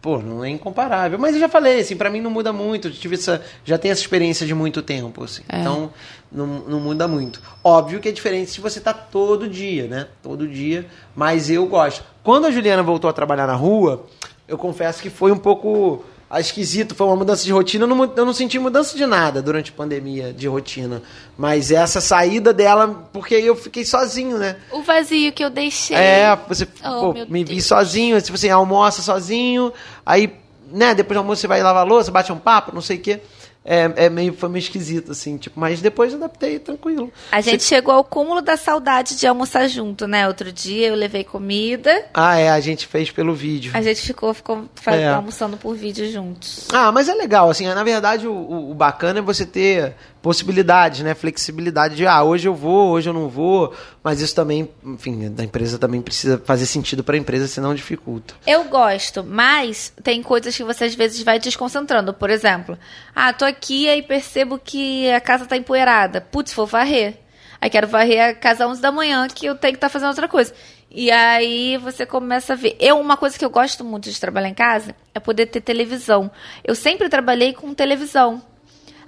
pô, 0.00 0.18
não 0.18 0.44
é 0.44 0.50
incomparável. 0.50 1.18
Mas 1.18 1.34
eu 1.34 1.40
já 1.40 1.48
falei, 1.48 1.80
assim, 1.80 1.96
pra 1.96 2.10
mim 2.10 2.20
não 2.20 2.30
muda 2.30 2.52
muito. 2.52 2.90
Tive 2.90 3.14
essa, 3.14 3.42
já 3.64 3.78
tenho 3.78 3.92
essa 3.92 4.00
experiência 4.00 4.46
de 4.46 4.54
muito 4.54 4.82
tempo, 4.82 5.24
assim. 5.24 5.42
É. 5.48 5.60
Então, 5.60 5.92
não, 6.30 6.46
não 6.46 6.80
muda 6.80 7.06
muito. 7.06 7.40
Óbvio 7.62 8.00
que 8.00 8.08
é 8.08 8.12
diferente 8.12 8.50
se 8.50 8.60
você 8.60 8.80
tá 8.80 8.92
todo 8.92 9.48
dia, 9.48 9.86
né? 9.86 10.06
Todo 10.22 10.48
dia. 10.48 10.86
Mas 11.14 11.50
eu 11.50 11.66
gosto. 11.66 12.04
Quando 12.22 12.46
a 12.46 12.50
Juliana 12.50 12.82
voltou 12.82 13.10
a 13.10 13.12
trabalhar 13.12 13.46
na 13.46 13.54
rua, 13.54 14.06
eu 14.48 14.58
confesso 14.58 15.02
que 15.02 15.10
foi 15.10 15.32
um 15.32 15.38
pouco 15.38 16.04
ah, 16.32 16.38
esquisito, 16.38 16.94
foi 16.94 17.08
uma 17.08 17.16
mudança 17.16 17.44
de 17.44 17.50
rotina. 17.50 17.82
Eu 17.82 17.88
não, 17.88 18.04
eu 18.04 18.24
não 18.24 18.32
senti 18.32 18.56
mudança 18.56 18.96
de 18.96 19.04
nada 19.04 19.42
durante 19.42 19.72
a 19.72 19.74
pandemia 19.74 20.32
de 20.32 20.46
rotina. 20.46 21.02
Mas 21.36 21.72
essa 21.72 22.00
saída 22.00 22.52
dela, 22.52 23.08
porque 23.12 23.34
eu 23.34 23.56
fiquei 23.56 23.84
sozinho, 23.84 24.38
né? 24.38 24.54
O 24.70 24.80
vazio 24.80 25.32
que 25.32 25.44
eu 25.44 25.50
deixei. 25.50 25.96
É, 25.96 26.38
você 26.48 26.68
Oh, 26.84 27.12
pô, 27.12 27.26
me 27.28 27.42
vi 27.42 27.60
sozinho, 27.60 28.20
se 28.20 28.30
você 28.30 28.48
almoça 28.48 29.02
sozinho, 29.02 29.72
aí, 30.06 30.32
né, 30.70 30.94
depois 30.94 31.16
do 31.16 31.18
almoço 31.18 31.40
você 31.40 31.48
vai 31.48 31.64
lavar 31.64 31.82
a 31.84 31.88
louça, 31.88 32.12
bate 32.12 32.30
um 32.30 32.38
papo, 32.38 32.72
não 32.72 32.80
sei 32.80 32.98
o 32.98 33.00
quê. 33.00 33.20
É, 33.62 34.06
é 34.06 34.08
meio, 34.10 34.32
foi 34.32 34.48
meio 34.48 34.62
esquisito, 34.62 35.12
assim, 35.12 35.36
tipo, 35.36 35.60
mas 35.60 35.82
depois 35.82 36.12
eu 36.12 36.18
adaptei 36.18 36.58
tranquilo. 36.58 37.12
A 37.30 37.42
gente 37.42 37.62
chegou 37.62 37.92
ao 37.92 38.02
cúmulo 38.02 38.40
da 38.40 38.56
saudade 38.56 39.16
de 39.18 39.26
almoçar 39.26 39.68
junto, 39.68 40.06
né? 40.06 40.26
Outro 40.26 40.50
dia 40.50 40.88
eu 40.88 40.94
levei 40.94 41.24
comida, 41.24 42.06
Ah, 42.14 42.38
é, 42.38 42.48
a 42.48 42.58
gente 42.58 42.86
fez 42.86 43.10
pelo 43.10 43.34
vídeo. 43.34 43.70
a 43.74 43.82
gente 43.82 44.00
ficou, 44.00 44.32
ficou 44.32 44.66
É. 44.86 45.08
almoçando 45.08 45.58
por 45.58 45.76
vídeo 45.76 46.10
juntos. 46.10 46.68
Ah, 46.72 46.90
mas 46.90 47.06
é 47.08 47.14
legal, 47.14 47.50
assim, 47.50 47.66
na 47.66 47.84
verdade 47.84 48.26
o- 48.26 48.70
o 48.70 48.74
bacana 48.74 49.18
é 49.18 49.22
você 49.22 49.44
ter 49.44 49.94
possibilidades, 50.22 51.00
né? 51.00 51.14
Flexibilidade 51.14 51.96
de, 51.96 52.06
ah, 52.06 52.22
hoje 52.22 52.46
eu 52.48 52.54
vou, 52.54 52.90
hoje 52.90 53.08
eu 53.08 53.12
não 53.14 53.28
vou, 53.28 53.74
mas 54.02 54.20
isso 54.20 54.34
também, 54.34 54.70
enfim, 54.84 55.30
da 55.30 55.44
empresa 55.44 55.78
também 55.78 56.00
precisa 56.02 56.40
fazer 56.44 56.66
sentido 56.66 57.02
para 57.02 57.16
a 57.16 57.18
empresa, 57.18 57.46
senão 57.46 57.74
dificulta. 57.74 58.34
Eu 58.46 58.64
gosto, 58.64 59.24
mas 59.24 59.92
tem 60.02 60.22
coisas 60.22 60.56
que 60.56 60.64
você 60.64 60.84
às 60.84 60.94
vezes 60.94 61.22
vai 61.22 61.38
desconcentrando. 61.38 62.12
Por 62.12 62.30
exemplo, 62.30 62.78
ah, 63.14 63.32
tô 63.32 63.44
aqui 63.44 63.88
e 63.88 64.02
percebo 64.02 64.58
que 64.58 65.10
a 65.10 65.20
casa 65.20 65.46
tá 65.46 65.56
empoeirada. 65.56 66.20
Putz, 66.20 66.52
vou 66.52 66.66
varrer. 66.66 67.18
Aí 67.60 67.68
quero 67.68 67.86
varrer 67.86 68.30
a 68.30 68.34
casa 68.34 68.64
às 68.64 68.70
11 68.70 68.80
da 68.80 68.90
manhã 68.90 69.28
que 69.28 69.44
eu 69.44 69.54
tenho 69.54 69.74
que 69.74 69.76
estar 69.76 69.88
tá 69.88 69.92
fazendo 69.92 70.08
outra 70.08 70.26
coisa. 70.26 70.54
E 70.90 71.10
aí 71.10 71.76
você 71.76 72.04
começa 72.04 72.54
a 72.54 72.56
ver. 72.56 72.76
Eu, 72.80 72.98
uma 72.98 73.16
coisa 73.16 73.38
que 73.38 73.44
eu 73.44 73.50
gosto 73.50 73.84
muito 73.84 74.10
de 74.10 74.18
trabalhar 74.18 74.48
em 74.48 74.54
casa 74.54 74.94
é 75.14 75.20
poder 75.20 75.46
ter 75.46 75.60
televisão. 75.60 76.30
Eu 76.64 76.74
sempre 76.74 77.08
trabalhei 77.08 77.52
com 77.52 77.72
televisão. 77.74 78.42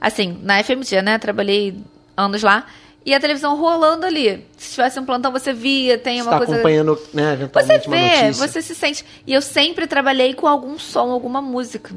Assim, 0.02 0.36
na 0.42 0.62
FMG, 0.62 1.00
né? 1.00 1.16
Trabalhei 1.16 1.76
anos 2.16 2.42
lá. 2.42 2.66
E 3.06 3.14
a 3.14 3.20
televisão 3.20 3.56
rolando 3.56 4.04
ali. 4.04 4.44
Se 4.56 4.72
tivesse 4.72 4.98
um 4.98 5.04
plantão, 5.04 5.30
você 5.32 5.52
via, 5.52 5.96
tem 5.96 6.18
Você 6.18 6.22
uma 6.22 6.30
tá 6.32 6.38
coisa. 6.38 6.54
acompanhando, 6.54 6.98
né, 7.14 7.36
Você 7.52 7.72
uma 7.86 7.96
vê, 7.96 8.22
notícia. 8.22 8.32
você 8.48 8.62
se 8.62 8.74
sente. 8.74 9.04
E 9.26 9.32
eu 9.32 9.40
sempre 9.42 9.86
trabalhei 9.86 10.34
com 10.34 10.46
algum 10.46 10.78
som, 10.78 11.10
alguma 11.10 11.40
música. 11.40 11.94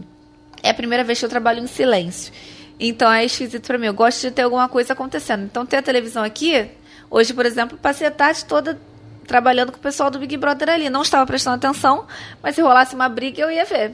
É 0.63 0.69
a 0.69 0.73
primeira 0.73 1.03
vez 1.03 1.19
que 1.19 1.25
eu 1.25 1.29
trabalho 1.29 1.59
em 1.63 1.67
silêncio. 1.67 2.31
Então 2.79 3.11
é 3.11 3.25
esquisito 3.25 3.65
pra 3.67 3.77
mim. 3.77 3.87
Eu 3.87 3.93
gosto 3.93 4.21
de 4.21 4.31
ter 4.31 4.43
alguma 4.43 4.67
coisa 4.69 4.93
acontecendo. 4.93 5.43
Então 5.43 5.65
ter 5.65 5.77
a 5.77 5.81
televisão 5.81 6.23
aqui. 6.23 6.69
Hoje, 7.09 7.33
por 7.33 7.45
exemplo, 7.45 7.77
passei 7.77 8.07
a 8.07 8.11
tarde 8.11 8.45
toda 8.45 8.79
trabalhando 9.27 9.71
com 9.71 9.77
o 9.77 9.81
pessoal 9.81 10.09
do 10.11 10.19
Big 10.19 10.35
Brother 10.37 10.69
ali. 10.69 10.89
Não 10.89 11.01
estava 11.03 11.25
prestando 11.25 11.55
atenção, 11.55 12.05
mas 12.41 12.55
se 12.55 12.61
rolasse 12.61 12.95
uma 12.95 13.09
briga, 13.09 13.41
eu 13.41 13.51
ia 13.51 13.65
ver. 13.65 13.93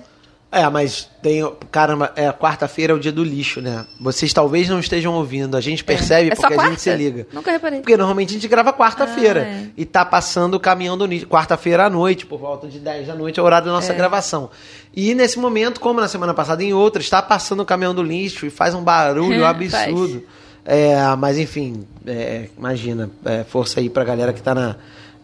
É, 0.52 0.68
mas 0.70 1.10
tem. 1.24 1.50
Caramba, 1.72 2.12
é 2.14 2.30
quarta-feira 2.32 2.92
é 2.92 2.96
o 2.96 3.00
dia 3.00 3.12
do 3.12 3.24
lixo, 3.24 3.62
né? 3.62 3.86
Vocês 3.98 4.34
talvez 4.34 4.68
não 4.68 4.80
estejam 4.82 5.14
ouvindo. 5.14 5.56
A 5.56 5.62
gente 5.62 5.82
percebe 5.82 6.30
é 6.30 6.36
só 6.36 6.42
porque 6.50 6.60
a 6.60 6.70
gente 6.70 6.82
se 6.82 6.94
liga. 6.94 7.26
Nunca 7.32 7.52
reparei. 7.52 7.80
Porque 7.80 7.96
normalmente 7.96 8.32
a 8.32 8.34
gente 8.34 8.48
grava 8.50 8.74
quarta-feira. 8.74 9.44
Ah, 9.44 9.48
é. 9.50 9.66
E 9.78 9.86
tá 9.86 10.04
passando 10.04 10.56
o 10.56 10.60
caminhão 10.60 10.98
do 10.98 11.06
lixo. 11.06 11.26
Quarta-feira 11.26 11.86
à 11.86 11.90
noite, 11.90 12.26
por 12.26 12.38
volta 12.38 12.68
de 12.68 12.80
10 12.80 13.08
da 13.08 13.16
noite, 13.16 13.40
é 13.40 13.42
o 13.44 13.46
horário 13.46 13.66
da 13.68 13.72
É. 13.72 13.76
nossa 13.76 13.94
gravação. 13.94 14.50
E 14.94 15.16
nesse 15.16 15.40
momento, 15.40 15.80
como 15.80 16.02
na 16.02 16.10
semana 16.10 16.34
passada 16.34 16.62
em 16.62 16.74
outras, 16.74 17.06
está 17.06 17.22
passando 17.22 17.62
o 17.62 17.66
caminhão 17.66 17.96
do 17.96 18.04
lixo 18.04 18.46
e 18.46 18.50
faz 18.50 18.76
um 18.76 18.84
barulho 18.84 19.46
absurdo. 19.48 20.22
É, 20.66 20.98
mas 21.18 21.38
enfim, 21.38 21.88
é, 22.06 22.50
imagina, 22.58 23.10
é, 23.24 23.46
força 23.46 23.80
aí 23.80 23.90
pra 23.90 24.04
galera 24.04 24.34
que 24.34 24.42
tá 24.42 24.54
na, 24.54 24.76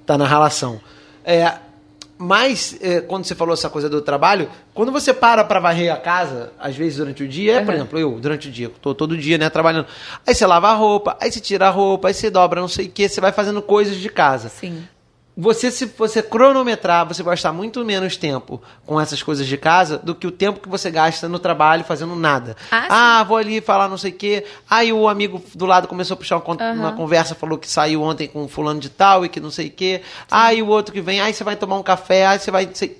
tá 0.05 0.17
na 0.17 0.25
relação. 0.25 0.79
É, 1.25 1.51
mas, 2.17 2.75
é, 2.81 3.01
quando 3.01 3.25
você 3.25 3.35
falou 3.35 3.53
essa 3.53 3.69
coisa 3.69 3.87
do 3.89 4.01
trabalho, 4.01 4.49
quando 4.73 4.91
você 4.91 5.13
para 5.13 5.43
pra 5.43 5.59
varrer 5.59 5.93
a 5.93 5.97
casa, 5.97 6.51
às 6.59 6.75
vezes 6.75 6.97
durante 6.97 7.23
o 7.23 7.27
dia, 7.27 7.57
é, 7.57 7.59
por 7.61 7.69
Uhum. 7.69 7.75
exemplo, 7.75 7.99
eu, 7.99 8.11
durante 8.19 8.47
o 8.47 8.51
dia, 8.51 8.71
tô 8.81 8.93
todo 8.95 9.15
dia, 9.17 9.37
né, 9.37 9.49
trabalhando. 9.49 9.87
Aí 10.25 10.33
você 10.33 10.45
lava 10.45 10.69
a 10.69 10.73
roupa, 10.73 11.15
aí 11.21 11.31
você 11.31 11.39
tira 11.39 11.67
a 11.67 11.69
roupa, 11.69 12.07
aí 12.07 12.13
você 12.13 12.29
dobra 12.29 12.59
não 12.61 12.67
sei 12.67 12.87
o 12.87 12.89
que, 12.89 13.07
você 13.07 13.21
vai 13.21 13.31
fazendo 13.31 13.61
coisas 13.61 13.97
de 13.97 14.09
casa. 14.09 14.49
Sim. 14.49 14.87
Você, 15.39 15.69
se 15.69 15.85
você 15.85 16.23
cronometrar, 16.23 17.05
você 17.07 17.21
vai 17.21 17.33
gastar 17.33 17.53
muito 17.53 17.85
menos 17.85 18.17
tempo 18.17 18.59
com 18.87 18.99
essas 18.99 19.21
coisas 19.21 19.45
de 19.45 19.55
casa 19.55 19.99
do 19.99 20.15
que 20.15 20.25
o 20.25 20.31
tempo 20.31 20.59
que 20.59 20.67
você 20.67 20.89
gasta 20.89 21.29
no 21.29 21.37
trabalho 21.37 21.83
fazendo 21.83 22.15
nada. 22.15 22.55
Ah, 22.71 23.19
sim. 23.21 23.27
vou 23.27 23.37
ali 23.37 23.61
falar 23.61 23.87
não 23.87 23.97
sei 23.99 24.09
o 24.11 24.15
quê. 24.15 24.45
Aí 24.67 24.91
o 24.91 25.07
amigo 25.07 25.39
do 25.53 25.67
lado 25.67 25.87
começou 25.87 26.15
a 26.15 26.17
puxar 26.17 26.37
uma, 26.37 26.55
Aham. 26.59 26.73
uma 26.79 26.93
conversa, 26.93 27.35
falou 27.35 27.59
que 27.59 27.69
saiu 27.69 28.01
ontem 28.01 28.27
com 28.27 28.47
fulano 28.47 28.79
de 28.79 28.89
tal 28.89 29.23
e 29.23 29.29
que 29.29 29.39
não 29.39 29.51
sei 29.51 29.67
o 29.67 29.71
quê. 29.71 30.01
Aí 30.31 30.61
o 30.63 30.67
outro 30.67 30.91
que 30.91 31.01
vem, 31.01 31.21
aí 31.21 31.31
você 31.33 31.43
vai 31.43 31.55
tomar 31.55 31.75
um 31.77 31.83
café, 31.83 32.25
aí 32.25 32.39
você 32.39 32.49
vai. 32.49 32.67
sei- 32.73 32.97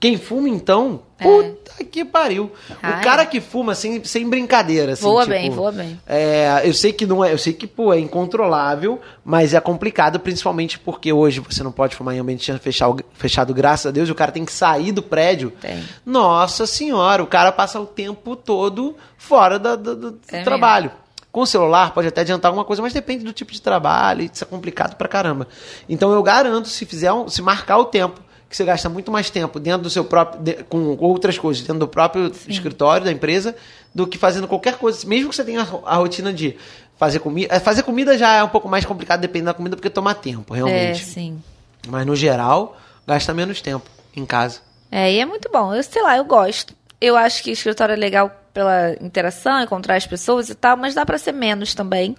Quem 0.00 0.16
fuma, 0.16 0.48
então, 0.48 1.02
É. 1.18 1.24
puta 1.24 1.84
que 1.84 2.06
pariu. 2.06 2.50
Ah, 2.82 2.98
o 2.98 3.04
cara 3.04 3.26
que 3.26 3.38
fuma, 3.38 3.74
sem, 3.74 4.02
sem 4.02 4.26
brincadeira, 4.26 4.92
assim. 4.92 5.02
Voa 5.02 5.24
tipo, 5.24 5.34
bem, 5.34 5.50
voa 5.50 5.70
bem. 5.70 6.00
é, 6.06 6.62
eu 6.64 6.72
sei 6.72 6.90
que 6.90 7.04
não 7.04 7.22
é, 7.22 7.30
eu 7.34 7.36
sei 7.38 7.52
que 7.52 7.66
pô, 7.66 7.92
é 7.92 7.98
incontrolável, 8.00 8.98
mas 9.22 9.52
é 9.52 9.60
complicado, 9.60 10.18
principalmente 10.18 10.78
porque 10.78 11.12
hoje 11.12 11.40
você 11.40 11.62
não 11.62 11.70
pode 11.70 11.94
fumar 11.94 12.14
em 12.14 12.18
ambiente 12.18 12.50
fechado, 12.60 13.04
fechado 13.12 13.52
graças 13.52 13.86
a 13.86 13.90
Deus, 13.90 14.08
e 14.08 14.12
o 14.12 14.14
cara 14.14 14.32
tem 14.32 14.44
que 14.44 14.52
sair 14.52 14.90
do 14.92 15.02
prédio. 15.02 15.52
Tem. 15.60 15.84
Nossa 16.06 16.66
senhora, 16.66 17.22
o 17.22 17.26
cara 17.26 17.52
passa 17.52 17.78
o 17.78 17.84
tempo 17.86 18.34
todo 18.34 18.96
fora 19.18 19.58
da- 19.58 19.76
do, 19.76 19.94
do 19.94 20.20
É 20.28 20.42
trabalho. 20.42 20.90
Com 21.30 21.42
o 21.42 21.46
celular 21.46 21.92
pode 21.92 22.08
até 22.08 22.22
adiantar 22.22 22.48
alguma 22.48 22.64
coisa, 22.64 22.80
mas 22.82 22.92
depende 22.94 23.22
do 23.22 23.32
tipo 23.32 23.52
de 23.52 23.60
trabalho, 23.60 24.22
isso 24.22 24.42
é 24.42 24.46
complicado 24.46 24.96
pra 24.96 25.06
caramba. 25.06 25.46
Então 25.88 26.10
eu 26.12 26.22
garanto, 26.22 26.68
se 26.68 26.86
fizer 26.86 27.12
um- 27.12 27.28
se 27.28 27.40
marcar 27.42 27.76
o 27.78 27.84
tempo, 27.84 28.18
que 28.50 28.56
você 28.56 28.64
gasta 28.64 28.88
muito 28.88 29.10
mais 29.12 29.30
tempo 29.30 29.58
dentro 29.60 29.82
do 29.82 29.88
seu 29.90 30.04
próprio. 30.04 30.42
de- 30.42 30.64
com 30.64 30.96
outras 30.98 31.38
coisas, 31.38 31.62
dentro 31.62 31.78
do 31.78 31.88
próprio 31.88 32.32
escritório 32.48 33.04
da 33.04 33.12
empresa, 33.12 33.54
do 33.94 34.06
que 34.06 34.18
fazendo 34.18 34.46
qualquer 34.48 34.76
coisa. 34.76 35.06
Mesmo 35.06 35.30
que 35.30 35.36
você 35.36 35.44
tenha 35.44 35.62
a, 35.62 35.94
a 35.94 35.96
rotina 35.96 36.32
de 36.32 36.56
fazer 36.98 37.20
comida. 37.20 37.54
é, 37.54 37.60
Fazer 37.60 37.84
comida 37.84 38.18
já 38.18 38.34
é 38.34 38.42
um 38.42 38.48
pouco 38.48 38.68
mais 38.68 38.84
complicado, 38.84 39.20
dependendo 39.20 39.46
da 39.46 39.54
comida, 39.54 39.76
porque 39.76 39.88
toma 39.88 40.14
tempo, 40.14 40.52
É, 40.52 40.58
realmente. 40.58 41.04
sim. 41.04 41.40
Mas 41.88 42.04
no 42.04 42.14
geral, 42.16 42.76
gasta 43.06 43.32
menos 43.32 43.62
tempo 43.62 43.88
em 44.16 44.26
casa. 44.26 44.60
É, 44.90 45.10
e 45.12 45.20
é 45.20 45.24
muito 45.24 45.48
bom. 45.52 45.72
Eu 45.72 45.82
sei 45.84 46.02
lá, 46.02 46.16
eu 46.16 46.24
gosto. 46.24 46.74
Eu 47.00 47.16
acho 47.16 47.42
que 47.44 47.52
escritório 47.52 47.92
é 47.92 47.96
legal 47.96 48.30
pela 48.52 48.92
interação, 49.00 49.62
encontrar 49.62 49.94
as 49.94 50.06
pessoas 50.06 50.50
e 50.50 50.54
tal, 50.56 50.76
mas 50.76 50.92
dá 50.94 51.06
pra 51.06 51.16
ser 51.16 51.32
menos 51.32 51.72
também. 51.72 52.16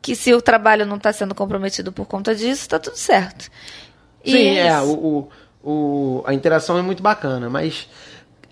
Que 0.00 0.16
se 0.16 0.32
o 0.34 0.40
trabalho 0.42 0.84
não 0.86 0.98
tá 0.98 1.12
sendo 1.12 1.34
comprometido 1.34 1.92
por 1.92 2.06
conta 2.06 2.34
disso, 2.34 2.68
tá 2.68 2.78
tudo 2.78 2.96
certo. 2.96 3.48
E 4.24 4.30
Sim, 4.32 4.56
é, 4.58 4.66
isso. 4.78 4.86
o, 4.86 5.06
o, 5.18 5.28
o- 5.62 6.22
a 6.26 6.34
interação 6.34 6.78
é 6.78 6.82
muito 6.82 7.02
bacana, 7.02 7.48
mas 7.50 7.86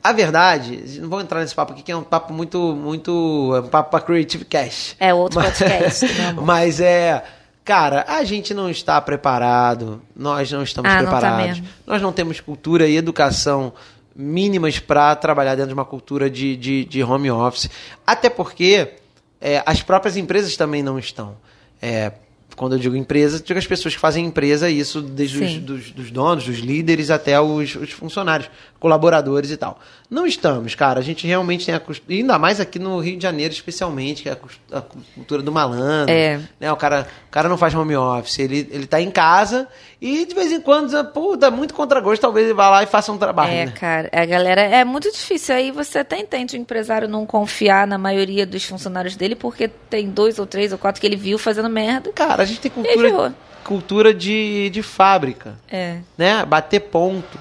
a 0.02 0.12
verdade, 0.12 0.98
não 1.00 1.08
vou 1.08 1.20
entrar 1.20 1.40
nesse 1.40 1.54
papo 1.54 1.72
aqui, 1.72 1.82
que 1.82 1.92
é 1.92 1.96
um 1.96 2.02
papo 2.02 2.32
muito, 2.32 2.74
muito, 2.74 3.52
é 3.56 3.60
um 3.60 3.68
papo 3.68 3.90
pra 3.90 4.00
Creative 4.00 4.44
Cast. 4.44 4.96
É 4.98 5.12
outro 5.12 5.38
Mas- 5.40 5.58
podcast, 5.58 6.06
amor. 6.22 6.44
Mas 6.46 6.80
é, 6.80 7.22
cara, 7.64 8.04
a 8.08 8.24
gente 8.24 8.54
não 8.54 8.70
está 8.70 9.00
preparado, 9.00 10.00
nós 10.16 10.50
não 10.50 10.62
estamos 10.62 10.90
Ah, 10.90 11.02
não 11.02 11.10
tá 11.10 11.18
preparados. 11.20 11.62
nós 11.86 12.00
não 12.00 12.12
temos 12.12 12.40
cultura 12.40 12.86
e 12.86 12.96
educação 12.96 13.72
mínimas 14.16 14.78
para 14.78 15.14
trabalhar 15.16 15.54
dentro 15.54 15.68
de 15.68 15.74
uma 15.74 15.84
cultura 15.84 16.28
de, 16.28 16.56
de, 16.56 16.84
de 16.84 17.02
home 17.02 17.30
office. 17.30 17.70
Até 18.06 18.28
porque 18.28 18.94
é, 19.40 19.62
as 19.64 19.82
próprias 19.82 20.16
empresas 20.16 20.56
também 20.56 20.82
não 20.82 20.98
estão. 20.98 21.36
É, 21.80 22.12
quando 22.56 22.74
eu 22.74 22.78
digo 22.78 22.96
empresa, 22.96 23.40
digo 23.40 23.58
as 23.58 23.66
pessoas 23.66 23.94
que 23.94 24.00
fazem 24.00 24.26
empresa, 24.26 24.68
isso 24.68 25.00
desde 25.00 25.42
os 25.42 25.58
dos, 25.58 25.90
dos 25.90 26.10
donos, 26.10 26.44
dos 26.44 26.58
líderes 26.58 27.10
até 27.10 27.40
os, 27.40 27.74
os 27.74 27.90
funcionários, 27.90 28.50
colaboradores 28.78 29.50
e 29.50 29.56
tal. 29.56 29.80
Não 30.10 30.26
estamos, 30.26 30.74
cara. 30.74 30.98
A 30.98 31.02
gente 31.02 31.24
realmente 31.24 31.64
tem 31.64 31.74
a 31.74 31.80
e 32.08 32.18
ainda 32.18 32.36
mais 32.36 32.58
aqui 32.58 32.80
no 32.80 32.98
Rio 32.98 33.16
de 33.16 33.22
Janeiro, 33.22 33.54
especialmente, 33.54 34.24
que 34.24 34.28
é 34.28 34.36
a, 34.72 34.80
cultura 34.80 35.40
do 35.40 35.52
malandro. 35.52 36.12
É. 36.12 36.40
Né? 36.58 36.72
O, 36.72 36.76
cara, 36.76 37.06
o 37.28 37.30
cara 37.30 37.48
não 37.48 37.56
faz 37.56 37.72
home 37.72 37.94
office, 37.94 38.40
ele, 38.40 38.68
ele 38.72 38.86
tá 38.88 39.00
em 39.00 39.10
casa 39.10 39.68
e 40.00 40.26
de 40.26 40.34
vez 40.34 40.50
em 40.50 40.60
quando, 40.60 41.04
pô, 41.12 41.36
dá 41.36 41.48
muito 41.48 41.72
contragosto, 41.74 42.22
talvez 42.22 42.46
ele 42.46 42.54
vá 42.54 42.68
lá 42.68 42.82
e 42.82 42.86
faça 42.86 43.12
um 43.12 43.18
trabalho. 43.18 43.52
É, 43.52 43.66
né? 43.66 43.72
cara, 43.72 44.10
a 44.12 44.24
galera 44.24 44.62
é 44.62 44.84
muito 44.84 45.08
difícil. 45.12 45.54
Aí 45.54 45.70
você 45.70 46.00
até 46.00 46.18
entende 46.18 46.56
o 46.56 46.58
empresário 46.58 47.06
não 47.06 47.24
confiar 47.24 47.86
na 47.86 47.96
maioria 47.96 48.44
dos 48.44 48.64
funcionários 48.64 49.14
dele, 49.14 49.36
porque 49.36 49.68
tem 49.68 50.10
dois 50.10 50.40
ou 50.40 50.46
três 50.46 50.72
ou 50.72 50.78
quatro 50.78 51.00
que 51.00 51.06
ele 51.06 51.16
viu 51.16 51.38
fazendo 51.38 51.70
merda. 51.70 52.10
Cara, 52.12 52.42
a 52.42 52.46
gente 52.46 52.60
tem 52.60 52.70
cultura, 52.70 53.34
cultura 53.62 54.12
de, 54.12 54.70
de 54.70 54.82
fábrica. 54.82 55.54
É. 55.70 55.98
né? 56.18 56.44
Bater 56.44 56.80
ponto. 56.80 57.38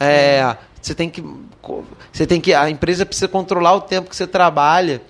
É, 0.00 0.56
você 0.86 0.94
tem 0.94 1.10
que 1.10 1.22
você 2.12 2.26
tem 2.26 2.40
que 2.40 2.54
a 2.54 2.70
empresa 2.70 3.04
precisa 3.04 3.26
controlar 3.26 3.74
o 3.74 3.80
tempo 3.80 4.08
que 4.08 4.16
você 4.16 4.26
trabalha, 4.26 5.02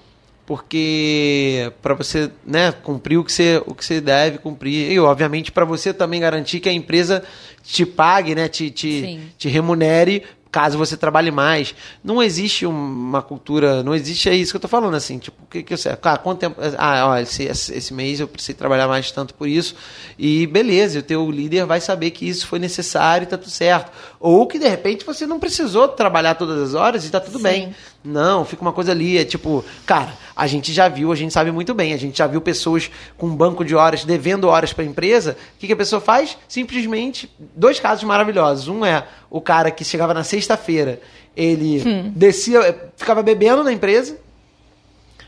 porque 0.47 1.71
para 1.83 1.93
você, 1.95 2.31
né, 2.45 2.73
cumprir 2.73 3.19
o 3.19 3.25
que 3.25 3.33
você 3.33 3.63
o 3.67 3.75
que 3.75 3.85
você 3.85 4.01
deve 4.01 4.39
cumprir 4.39 4.91
e 4.91 4.99
obviamente 4.99 5.53
para 5.53 5.65
você 5.65 5.93
também 5.93 6.21
garantir 6.21 6.61
que 6.61 6.69
a 6.69 6.73
empresa 6.73 7.23
te 7.63 7.85
pague, 7.85 8.35
né, 8.35 8.49
te 8.49 8.71
te, 8.71 9.01
Sim. 9.01 9.21
te 9.37 9.49
remunere 9.49 10.23
caso 10.57 10.79
você 10.79 10.97
trabalhe 10.97 11.31
mais. 11.31 11.75
Não 12.03 12.23
existe 12.23 12.65
uma 12.65 13.21
cultura, 13.21 13.83
não 13.83 13.95
existe 13.95 14.31
é 14.31 14.35
isso 14.35 14.53
que 14.53 14.57
eu 14.57 14.61
tô 14.61 14.69
falando 14.69 14.95
assim, 14.95 15.19
tipo, 15.19 15.37
o 15.43 15.47
que 15.47 15.63
que 15.63 15.75
eu 15.75 15.77
sei? 15.77 15.95
Cara, 15.97 16.17
quanto 16.17 16.39
tempo 16.39 16.57
ah, 16.79 17.09
ó, 17.09 17.19
esse, 17.19 17.45
esse 17.45 17.93
mês 17.93 18.21
eu 18.21 18.27
precisei 18.27 18.55
trabalhar 18.55 18.89
mais 18.89 19.11
tanto 19.11 19.35
por 19.35 19.47
isso 19.47 19.75
e 20.19 20.47
beleza, 20.47 21.01
o 21.01 21.03
teu 21.03 21.31
líder 21.31 21.67
vai 21.67 21.79
saber 21.79 22.11
que 22.11 22.27
isso 22.27 22.47
foi 22.47 22.59
necessário 22.59 23.25
e 23.25 23.27
tá 23.27 23.37
tudo 23.37 23.51
certo. 23.51 23.93
Ou 24.19 24.47
que 24.47 24.59
de 24.59 24.69
repente 24.69 25.05
você 25.05 25.27
não 25.27 25.39
precisou 25.39 25.89
trabalhar 25.89 26.35
todas 26.35 26.61
as 26.61 26.75
horas 26.75 27.05
e 27.05 27.11
tá 27.11 27.21
tudo 27.21 27.39
Sim. 27.39 27.45
bem. 27.45 27.75
Não, 28.03 28.45
fica 28.45 28.63
uma 28.63 28.73
coisa 28.73 28.93
ali, 28.93 29.19
é 29.19 29.25
tipo, 29.25 29.65
cara, 29.85 30.13
a 30.35 30.47
gente 30.47 30.73
já 30.73 30.89
viu, 30.89 31.13
a 31.13 31.17
gente 31.17 31.33
sabe 31.33 31.51
muito 31.51 31.75
bem, 31.75 31.93
a 31.93 31.97
gente 31.97 32.17
já 32.17 32.27
viu 32.27 32.41
pessoas 32.41 32.91
com 33.19 33.27
um 33.27 33.35
banco 33.35 33.65
de 33.65 33.75
horas 33.75 34.05
devendo 34.05 34.49
horas 34.49 34.73
para 34.73 34.85
a 34.85 34.87
empresa. 34.87 35.37
O 35.57 35.59
que, 35.59 35.67
que 35.67 35.73
a 35.73 35.77
pessoa 35.77 36.01
faz? 36.01 36.39
Simplesmente, 36.49 37.31
dois 37.55 37.79
casos 37.79 38.05
maravilhosos. 38.05 38.69
Um 38.69 38.85
é 38.85 39.07
o 39.29 39.41
cara 39.41 39.71
que 39.71 39.85
chegava 39.85 40.15
na 40.15 40.25
sexta-feira, 40.25 41.01
ele 41.37 41.83
descia, 42.15 42.91
ficava 42.97 43.23
bebendo 43.23 43.63
na 43.63 43.73
empresa, 43.73 44.17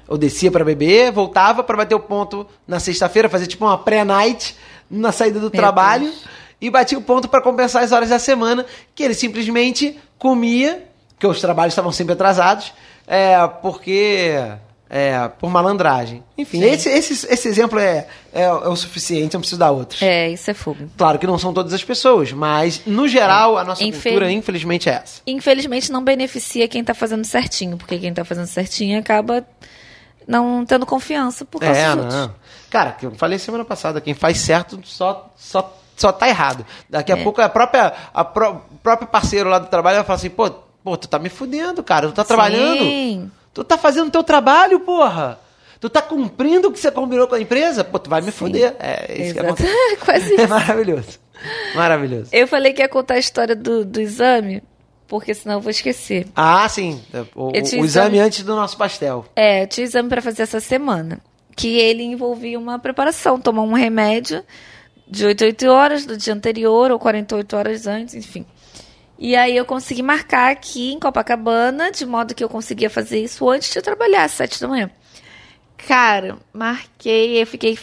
ou 0.09 0.17
descia 0.17 0.51
para 0.51 0.65
beber, 0.65 1.13
voltava 1.13 1.63
para 1.63 1.77
bater 1.77 1.95
o 1.95 2.01
ponto 2.01 2.47
na 2.67 2.81
sexta-feira, 2.81 3.29
fazer 3.29 3.47
tipo 3.47 3.65
uma 3.67 3.77
pré-night 3.77 4.57
na 4.91 5.13
saída 5.13 5.39
do 5.39 5.51
trabalho 5.51 6.07
Deus. 6.07 6.25
E 6.61 6.71
batia 6.71 6.99
o 6.99 7.03
ponto 7.03 7.29
para 7.29 7.41
compensar 7.43 7.83
as 7.83 7.93
horas 7.93 8.09
da 8.11 8.19
semana, 8.19 8.65
que 8.95 9.03
ele 9.03 9.15
simplesmente 9.15 9.99
comia, 10.19 10.85
que 11.19 11.27
os 11.27 11.41
trabalhos 11.41 11.73
estavam 11.73 11.93
sempre 11.93 12.13
atrasados, 12.15 12.73
é, 13.07 13.37
porque 13.63 14.35
É, 14.91 15.29
por 15.39 15.51
malandragem. 15.51 16.25
Enfim, 16.39 16.63
esse, 16.65 16.89
esse, 16.89 17.27
esse 17.31 17.47
exemplo 17.47 17.79
é, 17.79 18.07
é, 18.33 18.45
é 18.45 18.51
o 18.51 18.75
suficiente, 18.75 19.35
não 19.35 19.41
preciso 19.43 19.59
dar 19.61 19.71
outros. 19.71 20.01
É, 20.01 20.31
isso 20.31 20.51
é 20.51 20.55
fogo. 20.55 20.89
Claro 20.97 21.19
que 21.19 21.27
não 21.27 21.39
são 21.39 21.53
todas 21.53 21.75
as 21.75 21.85
pessoas, 21.85 22.33
mas, 22.33 22.81
no 22.87 23.07
geral, 23.07 23.59
a 23.59 23.65
nossa 23.65 23.85
Infel- 23.85 24.13
cultura, 24.13 24.33
infelizmente, 24.33 24.89
é 24.89 24.93
essa. 24.95 25.21
Infelizmente 25.27 25.93
não 25.93 26.03
beneficia 26.03 26.67
quem 26.67 26.83
tá 26.83 26.95
fazendo 26.95 27.23
certinho, 27.27 27.77
porque 27.77 27.99
quem 27.99 28.15
tá 28.15 28.25
fazendo 28.25 28.47
certinho 28.47 28.99
acaba 28.99 29.47
não 30.27 30.65
tendo 30.65 30.87
confiança 30.87 31.45
por 31.45 31.61
causa 31.61 31.79
É, 31.79 31.89
dos 31.91 31.97
outros. 32.05 32.15
não. 32.15 32.35
Cara, 32.71 32.93
que 32.93 33.05
eu 33.05 33.11
falei 33.15 33.39
semana 33.39 33.67
passada, 33.67 34.01
quem 34.01 34.15
faz 34.15 34.39
certo 34.39 34.81
só, 34.85 35.31
só, 35.37 35.77
só 35.99 36.11
tá 36.13 36.29
errado. 36.29 36.65
Daqui 36.89 37.13
a 37.13 37.19
É. 37.19 37.23
pouco 37.23 37.41
a 37.43 37.49
própria, 37.49 37.93
a 38.15 38.25
pró- 38.25 38.63
próprio 38.83 39.09
parceiro 39.09 39.51
lá 39.51 39.59
do 39.59 39.67
trabalho 39.67 39.97
vai 39.97 40.05
falar 40.07 40.17
assim, 40.17 40.31
pô, 40.31 40.49
pô, 40.83 40.97
tu 40.97 41.09
tá 41.09 41.19
me 41.19 41.29
fudendo, 41.29 41.83
cara, 41.83 42.07
tu 42.09 42.15
tá 42.15 42.25
trabalhando. 42.25 42.79
Sim. 42.79 43.31
Tu 43.53 43.65
tá 43.65 43.77
fazendo 43.77 44.09
o 44.09 44.11
teu 44.11 44.23
trabalho, 44.23 44.81
porra. 44.81 45.39
Tu 45.81 45.89
tá 45.89 46.01
cumprindo 46.03 46.69
o 46.69 46.73
que 46.73 46.79
você 46.79 46.91
combinou 46.91 47.27
com 47.29 47.35
a 47.35 47.41
empresa? 47.41 47.85
Pô, 47.85 47.99
tu 47.99 48.09
vai 48.11 48.21
me 48.21 48.31
fuder. 48.33 48.75
É 48.81 49.13
isso 49.13 49.35
que 49.35 49.41
Exato. 49.41 49.47
acontece. 49.63 49.97
Quase 50.05 50.33
É 50.33 50.37
isso. 50.45 50.49
maravilhoso. 50.49 51.19
Maravilhoso. 51.75 52.29
Eu 52.33 52.47
falei 52.49 52.73
que 52.73 52.83
ia 52.83 52.89
contar 52.89 53.15
a 53.15 53.19
história 53.19 53.55
do, 53.55 53.85
do 53.85 54.01
exame, 54.01 54.63
porque 55.07 55.33
senão 55.35 55.57
eu 55.57 55.61
vou 55.61 55.71
esquecer. 55.71 56.27
Ah, 56.35 56.69
sim. 56.69 57.01
O, 57.35 57.49
o 57.53 57.57
exame 57.57 57.85
exame- 57.85 58.19
antes 58.21 58.43
do 58.43 58.55
nosso 58.57 58.77
pastel. 58.77 59.25
É, 59.37 59.63
eu 59.63 59.67
tinha 59.69 59.85
exame 59.85 60.09
pra 60.09 60.21
fazer 60.23 60.43
essa 60.43 60.61
semana. 60.61 61.21
Que 61.57 61.77
ele 61.79 62.03
envolvia 62.05 62.59
uma 62.59 62.79
preparação, 62.79 63.41
tomar 63.41 63.63
um 63.63 63.73
remédio 63.73 64.45
de 65.11 65.25
8 65.25 65.43
a 65.43 65.47
8 65.47 65.67
horas 65.69 66.07
do 66.07 66.17
dia 66.17 66.35
anterior, 66.35 66.91
ou 66.91 66.99
48 66.99 67.57
horas 67.57 67.87
antes, 67.87 68.15
enfim. 68.15 68.45
E 69.19 69.35
aí 69.35 69.57
eu 69.57 69.65
consegui 69.65 70.03
marcar 70.03 70.53
aqui 70.53 70.93
em 70.93 71.01
Copacabana, 71.01 71.91
de 71.91 72.07
modo 72.07 72.35
que 72.35 72.45
eu 72.45 72.49
conseguia 72.49 72.89
fazer 72.89 73.23
isso 73.23 73.49
antes 73.49 73.71
de 73.73 73.79
eu 73.79 73.83
trabalhar, 73.83 74.25
às 74.25 74.33
7 74.33 74.61
da 74.61 74.69
manhã. 74.69 74.91
Cara, 75.77 76.39
marquei, 76.53 77.41
eu 77.41 77.47
fiquei 77.47 77.77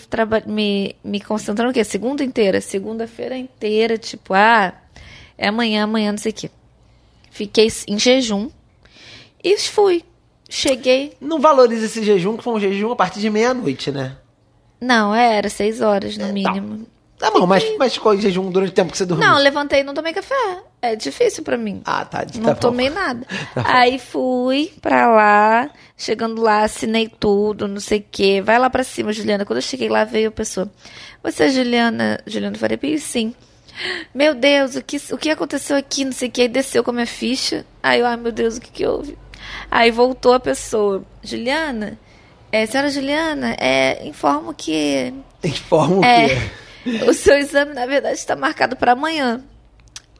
me, 0.45 0.95
me 1.03 1.19
concentrando 1.19 1.71
o 1.71 1.73
quê? 1.73 1.83
Segunda 1.83 2.23
inteira, 2.23 2.61
segunda-feira 2.61 3.37
inteira, 3.37 3.97
tipo, 3.97 4.33
ah, 4.33 4.73
é 5.37 5.47
amanhã, 5.47 5.83
amanhã, 5.83 6.11
não 6.11 6.17
sei 6.17 6.31
o 6.31 6.35
quê. 6.35 6.51
Fiquei 7.31 7.67
em 7.87 7.99
jejum 7.99 8.49
e 9.43 9.57
fui. 9.57 10.03
Cheguei, 10.47 11.17
Não 11.19 11.39
valoriza 11.39 11.85
esse 11.85 12.03
jejum, 12.03 12.37
que 12.37 12.43
foi 12.43 12.53
um 12.53 12.59
jejum 12.59 12.91
a 12.91 12.95
partir 12.95 13.19
de 13.19 13.29
meia-noite, 13.29 13.91
né? 13.91 14.15
Não, 14.79 15.13
é, 15.13 15.37
era 15.37 15.49
seis 15.49 15.81
horas 15.81 16.17
no 16.17 16.31
mínimo. 16.31 16.85
Tá 17.17 17.31
bom, 17.31 17.47
mas, 17.47 17.63
mas 17.77 17.93
ficou 17.93 18.13
em 18.13 18.19
jejum 18.19 18.51
durante 18.51 18.71
o 18.71 18.73
tempo 18.73 18.91
que 18.91 18.97
você 18.97 19.05
dormiu. 19.05 19.25
Não, 19.25 19.37
levantei 19.37 19.79
e 19.79 19.83
não 19.83 19.93
tomei 19.93 20.13
café. 20.13 20.35
É 20.81 20.95
difícil 20.95 21.43
pra 21.43 21.57
mim. 21.57 21.81
Ah, 21.85 22.03
tá. 22.03 22.25
tá 22.25 22.31
não 22.35 22.53
bom. 22.53 22.55
tomei 22.55 22.89
nada. 22.89 23.25
Tá. 23.55 23.63
Aí 23.65 23.97
fui 23.97 24.73
pra 24.81 25.07
lá, 25.07 25.69
chegando 25.97 26.41
lá, 26.41 26.63
assinei 26.63 27.07
tudo, 27.07 27.67
não 27.69 27.79
sei 27.79 27.99
o 27.99 28.05
quê. 28.11 28.41
Vai 28.43 28.59
lá 28.59 28.69
pra 28.69 28.83
cima, 28.83 29.13
Juliana. 29.13 29.45
Quando 29.45 29.57
eu 29.57 29.61
cheguei 29.61 29.87
lá, 29.87 30.03
veio 30.03 30.27
a 30.27 30.31
pessoa. 30.31 30.69
Você 31.23 31.45
é 31.45 31.49
Juliana, 31.49 32.19
Juliana 32.27 32.57
Faria 32.57 32.77
Pires? 32.77 33.03
Sim. 33.03 33.33
Meu 34.13 34.35
Deus, 34.35 34.75
o 34.75 34.83
que, 34.83 34.97
o 35.11 35.17
que 35.17 35.29
aconteceu 35.29 35.77
aqui? 35.77 36.03
Não 36.03 36.11
sei 36.11 36.27
o 36.27 36.31
que. 36.31 36.41
Aí 36.41 36.47
desceu 36.49 36.83
com 36.83 36.91
a 36.91 36.93
minha 36.93 37.07
ficha. 37.07 37.65
Aí 37.81 38.01
eu, 38.01 38.05
ai 38.05 38.17
meu 38.17 38.31
Deus, 38.31 38.57
o 38.57 38.61
que 38.61 38.71
que 38.71 38.85
houve? 38.85 39.17
Aí 39.71 39.89
voltou 39.89 40.33
a 40.33 40.39
pessoa. 40.39 41.03
Juliana, 41.23 41.97
é, 42.51 42.65
senhora 42.65 42.89
Juliana, 42.89 43.55
é, 43.57 44.05
informo 44.05 44.53
que 44.53 45.13
Informa 45.43 45.97
o 45.97 46.03
é, 46.03 46.29
quê? 46.29 46.51
O 47.07 47.13
seu 47.13 47.37
exame, 47.37 47.73
na 47.73 47.85
verdade, 47.85 48.15
está 48.17 48.35
marcado 48.35 48.75
para 48.75 48.93
amanhã. 48.93 49.41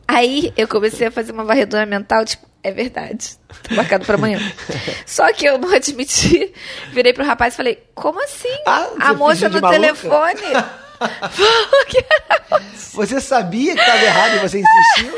Aí 0.08 0.54
eu 0.56 0.67
comecei 0.67 1.08
a 1.08 1.12
fazer 1.12 1.32
uma 1.32 1.43
varredura 1.43 1.86
mental, 1.86 2.23
tipo, 2.25 2.45
é 2.63 2.71
verdade, 2.71 3.38
tá 3.63 3.75
marcado 3.75 4.06
para 4.06 4.15
amanhã. 4.15 4.39
Só 5.06 5.32
que 5.32 5.45
eu 5.45 5.58
não 5.58 5.73
admiti. 5.73 6.54
Virei 6.91 7.13
pro 7.13 7.25
rapaz 7.25 7.54
e 7.54 7.58
falei, 7.58 7.84
como 7.93 8.23
assim? 8.23 8.56
Ah, 8.65 8.88
a 8.99 9.13
moça 9.13 9.49
no 9.49 9.62
maluca? 9.62 9.80
telefone 9.80 10.41
falou 11.30 11.86
que 11.88 11.97
era 11.97 12.62
Você 12.93 13.19
sabia 13.19 13.75
que 13.75 13.80
estava 13.80 14.04
errado 14.04 14.36
e 14.36 14.39
você 14.39 14.60
insistiu? 14.62 15.15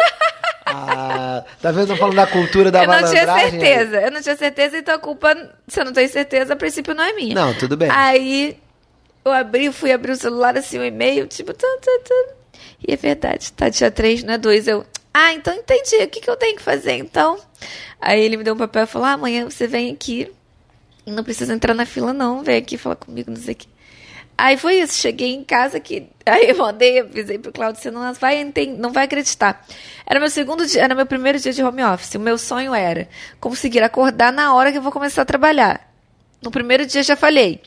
Ah, 0.65 1.43
tá 1.61 1.71
vendo? 1.71 1.93
Eu 1.93 1.97
falando 1.97 2.15
da 2.15 2.27
cultura 2.27 2.69
da 2.69 2.83
Eu 2.83 2.87
não 2.87 3.09
tinha 3.09 3.25
certeza. 3.25 4.01
Eu 4.01 4.11
não 4.11 4.21
tinha 4.21 4.35
certeza, 4.35 4.77
então 4.77 4.95
a 4.95 4.99
culpa, 4.99 5.35
se 5.67 5.79
eu 5.79 5.85
não 5.85 5.93
tenho 5.93 6.09
certeza, 6.09 6.53
a 6.53 6.57
princípio 6.57 6.93
não 6.93 7.03
é 7.03 7.13
minha. 7.13 7.35
Não, 7.35 7.53
tudo 7.53 7.77
bem. 7.77 7.89
Aí 7.89 8.57
eu 9.27 9.33
abri, 9.33 9.71
fui 9.71 9.91
abrir 9.91 10.11
o 10.11 10.15
celular 10.15 10.57
assim, 10.57 10.77
o 10.79 10.83
e-mail, 10.85 11.27
tipo, 11.27 11.53
tan, 11.53 11.67
tan, 11.79 11.99
tan. 12.03 12.33
E 12.87 12.93
é 12.93 12.95
verdade, 12.95 13.51
tá 13.53 13.69
dia 13.69 13.89
3, 13.91 14.23
não 14.23 14.33
é 14.33 14.37
2. 14.37 14.67
Eu, 14.67 14.85
ah, 15.13 15.33
então 15.33 15.53
entendi. 15.53 15.95
O 15.95 16.07
que, 16.09 16.21
que 16.21 16.29
eu 16.29 16.35
tenho 16.37 16.55
que 16.55 16.61
fazer 16.61 16.93
então? 16.93 17.39
Aí 17.99 18.21
ele 18.21 18.37
me 18.37 18.43
deu 18.43 18.53
um 18.53 18.57
papel 18.57 18.83
e 18.83 18.87
falou: 18.87 19.07
ah, 19.07 19.13
amanhã 19.13 19.49
você 19.49 19.65
vem 19.65 19.91
aqui. 19.91 20.31
Não 21.05 21.23
precisa 21.23 21.53
entrar 21.53 21.73
na 21.73 21.85
fila, 21.85 22.13
não. 22.13 22.43
Vem 22.43 22.57
aqui 22.57 22.77
falar 22.77 22.97
comigo, 22.97 23.31
não 23.31 23.37
sei 23.37 23.53
o 23.53 23.57
que. 23.57 23.67
Aí 24.37 24.55
foi 24.55 24.75
isso, 24.75 24.93
cheguei 24.99 25.33
em 25.33 25.43
casa 25.43 25.79
que. 25.79 26.07
Aí 26.25 26.49
eu 26.49 26.57
mandei, 26.57 26.99
avisei 26.99 27.39
pro 27.39 27.51
Claudio, 27.51 27.81
você 27.81 27.89
não 27.89 28.13
vai, 28.13 28.39
enten- 28.41 28.77
não 28.77 28.91
vai 28.91 29.05
acreditar. 29.05 29.65
Era 30.05 30.19
meu 30.19 30.29
segundo 30.29 30.65
dia, 30.67 30.83
era 30.83 30.93
meu 30.93 31.05
primeiro 31.07 31.39
dia 31.39 31.51
de 31.51 31.63
home 31.63 31.83
office. 31.83 32.13
O 32.15 32.19
meu 32.19 32.37
sonho 32.37 32.75
era 32.75 33.07
conseguir 33.39 33.81
acordar 33.81 34.31
na 34.31 34.53
hora 34.53 34.71
que 34.71 34.77
eu 34.77 34.81
vou 34.81 34.91
começar 34.91 35.23
a 35.23 35.25
trabalhar. 35.25 35.91
No 36.43 36.51
primeiro 36.51 36.85
dia 36.85 37.01
já 37.01 37.15
falhei. 37.15 37.61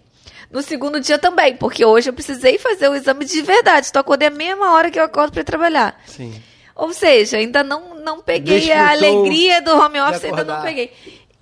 No 0.50 0.62
segundo 0.62 1.00
dia 1.00 1.18
também, 1.18 1.56
porque 1.56 1.84
hoje 1.84 2.10
eu 2.10 2.12
precisei 2.12 2.58
fazer 2.58 2.88
o 2.88 2.94
exame 2.94 3.24
de 3.24 3.40
verdade. 3.40 3.86
Então 3.88 4.00
acordei 4.00 4.28
a 4.28 4.32
mesma 4.32 4.72
hora 4.72 4.90
que 4.90 4.98
eu 4.98 5.04
acordo 5.04 5.32
para 5.32 5.44
trabalhar. 5.44 6.00
Sim. 6.06 6.42
Ou 6.74 6.92
seja, 6.92 7.36
ainda 7.36 7.62
não, 7.62 7.94
não 7.96 8.20
peguei 8.20 8.60
Desfrutou 8.60 8.82
a 8.82 8.90
alegria 8.90 9.62
do 9.62 9.70
home 9.76 10.00
office, 10.00 10.24
ainda 10.24 10.44
não 10.44 10.62
peguei. 10.62 10.92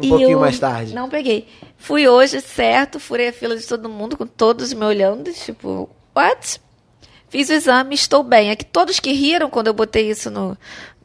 um 0.01 0.09
pouquinho 0.09 0.33
eu 0.33 0.41
mais 0.41 0.59
tarde. 0.59 0.95
Não 0.95 1.09
peguei. 1.09 1.49
Fui 1.77 2.07
hoje, 2.09 2.41
certo, 2.41 2.99
furei 2.99 3.29
a 3.29 3.33
fila 3.33 3.57
de 3.57 3.67
todo 3.67 3.89
mundo, 3.89 4.17
com 4.17 4.27
todos 4.27 4.73
me 4.73 4.85
olhando, 4.85 5.33
tipo, 5.33 5.89
what? 6.15 6.61
Fiz 7.31 7.49
o 7.51 7.53
exame, 7.53 7.95
estou 7.95 8.23
bem. 8.23 8.51
É 8.51 8.57
que 8.57 8.65
todos 8.65 9.01
que 9.01 9.13
riram 9.13 9.49
quando 9.49 9.69
eu 9.69 9.75
botei 9.75 10.11
isso 10.11 10.31
no, 10.31 10.57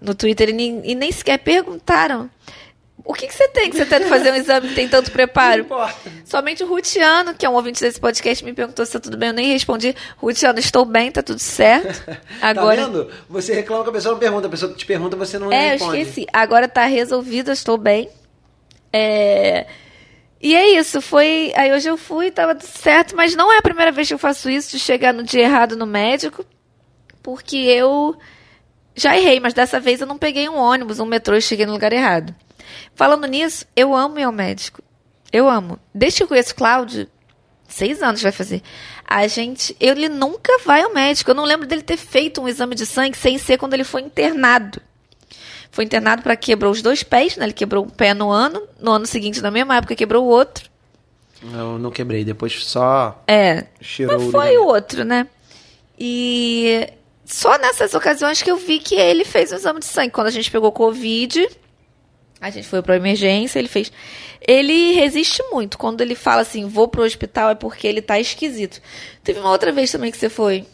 no 0.01 0.15
Twitter 0.15 0.49
e 0.49 0.53
nem, 0.53 0.81
e 0.83 0.95
nem 0.95 1.11
sequer 1.11 1.37
perguntaram. 1.37 2.29
O 3.05 3.13
que, 3.13 3.27
que 3.27 3.33
você 3.33 3.49
tem 3.49 3.69
que 3.69 3.75
você 3.75 3.85
tenta 3.85 4.07
fazer 4.07 4.31
um 4.31 4.35
exame 4.35 4.69
que 4.69 4.75
tem 4.75 4.87
tanto 4.87 5.11
preparo? 5.11 5.57
Não 5.57 5.65
importa. 5.65 6.11
Somente 6.23 6.63
o 6.63 6.67
Rutiano, 6.67 7.33
que 7.33 7.45
é 7.45 7.49
um 7.49 7.53
ouvinte 7.53 7.81
desse 7.81 7.99
podcast, 7.99 8.45
me 8.45 8.53
perguntou 8.53 8.85
se 8.85 8.93
tá 8.93 8.99
tudo 8.99 9.17
bem. 9.17 9.27
Eu 9.29 9.33
nem 9.33 9.51
respondi. 9.51 9.93
Rutiano, 10.17 10.57
estou 10.57 10.85
bem, 10.85 11.11
tá 11.11 11.21
tudo 11.21 11.39
certo. 11.39 12.01
Agora. 12.41 12.77
Tá 12.81 12.87
vendo? 12.87 13.11
Você 13.29 13.53
reclama 13.53 13.83
que 13.83 13.89
a 13.89 13.93
pessoa 13.93 14.13
não 14.13 14.19
pergunta. 14.19 14.47
A 14.47 14.49
pessoa 14.49 14.73
te 14.73 14.85
pergunta, 14.85 15.17
você 15.17 15.37
não 15.37 15.51
É, 15.51 15.67
eu 15.67 15.71
responde. 15.71 15.99
esqueci. 15.99 16.27
Agora 16.31 16.67
tá 16.67 16.85
resolvido, 16.85 17.49
eu 17.49 17.53
estou 17.53 17.77
bem. 17.77 18.09
É... 18.91 19.65
E 20.41 20.55
é 20.55 20.77
isso, 20.79 21.01
foi. 21.01 21.51
Aí 21.55 21.71
hoje 21.73 21.89
eu 21.89 21.97
fui, 21.97 22.31
tava 22.31 22.55
tudo 22.55 22.69
certo, 22.69 23.15
mas 23.15 23.35
não 23.35 23.51
é 23.51 23.57
a 23.57 23.61
primeira 23.61 23.91
vez 23.91 24.07
que 24.07 24.13
eu 24.13 24.17
faço 24.19 24.49
isso, 24.49 24.71
de 24.71 24.79
chegar 24.79 25.13
no 25.13 25.23
dia 25.23 25.43
errado 25.43 25.75
no 25.77 25.85
médico, 25.85 26.45
porque 27.21 27.55
eu 27.57 28.15
já 28.93 29.17
errei, 29.17 29.39
mas 29.39 29.53
dessa 29.53 29.79
vez 29.79 30.01
eu 30.01 30.07
não 30.07 30.17
peguei 30.17 30.47
um 30.49 30.57
ônibus, 30.57 30.99
um 30.99 31.05
metrô 31.05 31.35
e 31.35 31.41
cheguei 31.41 31.65
no 31.65 31.71
lugar 31.71 31.93
errado. 31.93 32.35
Falando 32.95 33.25
nisso, 33.27 33.65
eu 33.75 33.95
amo 33.95 34.19
ir 34.19 34.23
ao 34.23 34.31
médico. 34.31 34.81
Eu 35.31 35.49
amo. 35.49 35.79
Desde 35.93 36.17
que 36.17 36.23
eu 36.23 36.27
conheço 36.27 36.51
o 36.53 36.55
Cláudio, 36.55 37.07
seis 37.67 38.01
anos 38.03 38.21
vai 38.21 38.31
fazer. 38.31 38.61
A 39.05 39.27
gente, 39.27 39.75
ele 39.79 40.07
nunca 40.07 40.59
vai 40.65 40.81
ao 40.81 40.93
médico. 40.93 41.31
Eu 41.31 41.35
não 41.35 41.43
lembro 41.43 41.67
dele 41.67 41.81
ter 41.81 41.97
feito 41.97 42.41
um 42.41 42.47
exame 42.47 42.75
de 42.75 42.85
sangue 42.85 43.17
sem 43.17 43.37
ser 43.37 43.57
quando 43.57 43.73
ele 43.73 43.83
foi 43.83 44.01
internado. 44.01 44.81
Foi 45.71 45.83
internado 45.83 46.21
para 46.21 46.35
quebrou 46.35 46.71
os 46.71 46.83
dois 46.83 47.01
pés, 47.01 47.35
né? 47.35 47.45
Ele 47.45 47.53
quebrou 47.53 47.83
um 47.83 47.89
pé 47.89 48.13
no 48.13 48.29
ano, 48.29 48.61
no 48.79 48.91
ano 48.91 49.07
seguinte, 49.07 49.41
na 49.41 49.49
mesma 49.49 49.75
época, 49.77 49.95
quebrou 49.95 50.23
o 50.23 50.27
outro. 50.27 50.69
Eu 51.51 51.79
não 51.79 51.89
quebrei. 51.89 52.23
Depois 52.23 52.63
só 52.63 53.21
É. 53.27 53.65
cheirou 53.81 54.19
Mas 54.19 54.31
foi 54.31 54.57
o 54.57 54.65
outro, 54.65 55.03
né? 55.03 55.27
E 55.99 56.87
só 57.25 57.57
nessas 57.57 57.93
ocasiões 57.93 58.41
que 58.41 58.51
eu 58.51 58.57
vi 58.57 58.79
que 58.79 58.95
ele 58.95 59.25
fez 59.25 59.51
o 59.51 59.55
exame 59.55 59.79
de 59.79 59.85
sangue. 59.85 60.11
Quando 60.11 60.27
a 60.27 60.31
gente 60.31 60.51
pegou 60.51 60.71
Covid, 60.71 61.47
a 62.43 62.49
gente 62.49 62.67
foi 62.67 62.81
pra 62.81 62.95
emergência, 62.97 63.57
ele 63.59 63.67
fez. 63.67 63.91
Ele 64.45 64.91
resiste 64.93 65.41
muito. 65.51 65.77
Quando 65.77 66.01
ele 66.01 66.13
fala 66.15 66.41
assim, 66.41 66.67
vou 66.67 66.87
pro 66.87 67.03
hospital, 67.03 67.49
é 67.51 67.55
porque 67.55 67.87
ele 67.87 68.01
tá 68.01 68.19
esquisito. 68.19 68.81
Teve 69.23 69.39
uma 69.39 69.49
outra 69.51 69.71
vez 69.71 69.91
também 69.91 70.11
que 70.11 70.17
você 70.17 70.29
foi. 70.29 70.65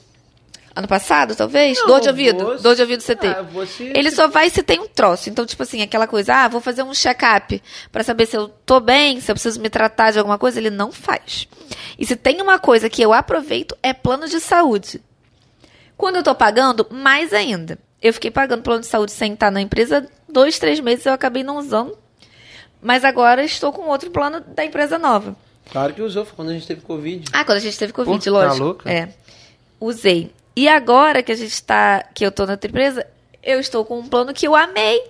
Ano 0.76 0.88
passado, 0.88 1.36
talvez? 1.36 1.78
Não, 1.80 1.88
Dor 1.88 2.00
de 2.00 2.10
ouvido. 2.10 2.44
vou- 2.44 2.60
Dor 2.60 2.76
de 2.76 2.82
ouvido 2.82 3.02
você 3.02 3.16
tem. 3.16 3.30
Ah, 3.30 3.42
você- 3.42 3.92
Ele 3.96 4.10
só 4.12 4.28
vai 4.28 4.50
se 4.50 4.64
tem 4.64 4.80
um 4.80 4.88
troço. 4.88 5.30
Então, 5.30 5.46
tipo 5.46 5.62
assim, 5.62 5.82
aquela 5.82 6.08
coisa, 6.08 6.34
ah, 6.34 6.48
vou 6.48 6.62
fazer 6.62 6.84
um 6.84 6.94
check-up 6.94 7.62
pra 7.92 8.04
saber 8.04 8.26
se 8.28 8.38
eu 8.38 8.48
tô 8.66 8.80
bem, 8.80 9.20
se 9.20 9.30
eu 9.30 9.36
preciso 9.36 9.60
me 9.60 9.70
tratar 9.70 10.12
de 10.12 10.20
alguma 10.20 10.38
coisa, 10.38 10.60
ele 10.60 10.70
não 10.70 10.92
faz. 10.92 11.48
E 11.98 12.06
se 12.06 12.16
tem 12.16 12.42
uma 12.42 12.58
coisa 12.60 12.90
que 12.90 13.02
eu 13.02 13.12
aproveito, 13.14 13.76
é 13.84 13.94
plano 13.94 14.28
de 14.28 14.40
saúde. 14.40 15.02
Quando 15.98 16.16
eu 16.16 16.24
tô 16.24 16.34
pagando, 16.34 16.88
mais 16.90 17.34
ainda. 17.34 17.78
Eu 18.02 18.14
fiquei 18.14 18.32
pagando 18.32 18.64
plano 18.64 18.80
de 18.82 18.88
saúde 18.88 19.12
sem 19.12 19.34
estar 19.34 19.52
na 19.52 19.60
empresa 19.62 20.08
dois, 20.32 20.60
três 20.60 20.80
meses, 20.80 21.06
eu 21.06 21.14
acabei 21.14 21.44
não 21.44 21.58
usando. 21.58 21.98
Mas 22.82 23.04
agora 23.04 23.44
estou 23.44 23.74
com 23.74 23.88
outro 23.90 24.10
plano 24.10 24.40
da 24.40 24.64
empresa 24.64 24.98
nova. 24.98 25.36
Claro 25.72 25.94
que 25.94 26.02
usou, 26.02 26.26
foi 26.26 26.36
quando 26.36 26.50
a 26.50 26.54
gente 26.54 26.66
teve 26.66 26.82
Covid. 26.82 27.26
Ah, 27.32 27.44
quando 27.44 27.58
a 27.58 27.62
gente 27.62 27.78
teve 27.78 27.94
Covid, 27.94 28.18
Pô, 28.18 28.24
tá 28.24 28.32
lógico. 28.32 28.64
louca? 28.66 28.90
É. 28.92 29.10
Usei. 29.80 30.32
E 30.56 30.68
agora 30.68 31.22
que 31.22 31.32
a 31.32 31.36
gente 31.36 31.62
tá. 31.64 32.04
que 32.14 32.26
eu 32.26 32.32
tô 32.32 32.46
na 32.46 32.54
outra 32.54 32.70
empresa, 32.70 33.06
eu 33.44 33.60
estou 33.60 33.86
com 33.86 34.00
um 34.00 34.08
plano 34.08 34.34
que 34.34 34.48
eu 34.48 34.56
amei. 34.56 35.02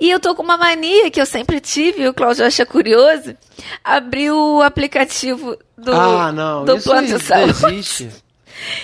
E 0.00 0.10
eu 0.10 0.20
tô 0.20 0.34
com 0.34 0.42
uma 0.42 0.56
mania 0.58 1.10
que 1.10 1.20
eu 1.20 1.24
sempre 1.24 1.58
tive, 1.60 2.06
o 2.06 2.12
Cláudio 2.12 2.44
acha 2.44 2.66
curioso, 2.66 3.34
abrir 3.82 4.30
o 4.30 4.60
aplicativo 4.60 5.56
do, 5.78 5.92
ah, 5.92 6.30
não, 6.32 6.64
do 6.64 6.76
isso 6.76 6.88
plano 6.88 7.06
de 7.06 7.18
saúde. 7.22 7.66
existe. 7.66 8.10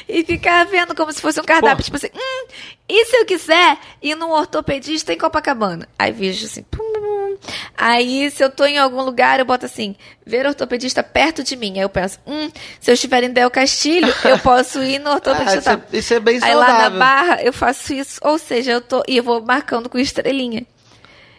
E 0.09 0.25
ficar 0.25 0.65
vendo 0.67 0.95
como 0.95 1.13
se 1.13 1.21
fosse 1.21 1.41
um 1.41 1.45
cardápio, 1.45 1.77
Pô. 1.79 1.83
tipo 1.85 1.97
assim, 1.97 2.09
hum, 2.15 2.47
e 2.89 3.05
se 3.07 3.17
eu 3.17 3.25
quiser 3.25 3.79
ir 4.03 4.15
num 4.17 4.31
ortopedista 4.31 5.13
em 5.13 5.19
Copacabana? 5.19 5.89
Aí 5.99 6.13
vejo 6.13 6.45
assim, 6.47 6.63
pum, 6.65 6.79
pum. 6.93 7.37
Aí 7.77 8.31
se 8.31 8.43
eu 8.43 8.51
tô 8.51 8.65
em 8.65 8.79
algum 8.79 9.03
lugar, 9.03 9.39
eu 9.39 9.45
boto 9.45 9.65
assim, 9.67 9.95
ver 10.27 10.45
ortopedista 10.47 11.03
perto 11.03 11.43
de 11.43 11.57
mim. 11.57 11.75
Aí 11.77 11.81
eu 11.83 11.89
penso, 11.89 12.19
hum, 12.27 12.51
se 12.81 12.91
eu 12.91 12.95
estiver 12.95 13.23
em 13.23 13.31
Del 13.33 13.51
Castilho, 13.51 14.13
eu 14.25 14.39
posso 14.41 14.83
ir 14.83 14.99
no 14.99 15.11
Ah, 15.11 15.15
ortopedista. 15.15 15.59
isso, 15.59 15.71
é, 15.71 15.99
isso 15.99 16.15
é 16.15 16.21
bem 16.21 16.39
Aí 16.43 16.55
lá 16.55 16.67
na 16.67 16.73
saudável. 16.73 16.99
barra 16.99 17.43
eu 17.43 17.53
faço 17.53 17.93
isso, 17.95 18.21
ou 18.23 18.39
seja, 18.39 18.73
eu 18.73 18.81
tô 18.81 19.03
e 19.09 19.17
eu 19.19 19.23
vou 19.23 19.41
marcando 19.41 19.89
com 19.89 19.99
estrelinha. 19.99 20.67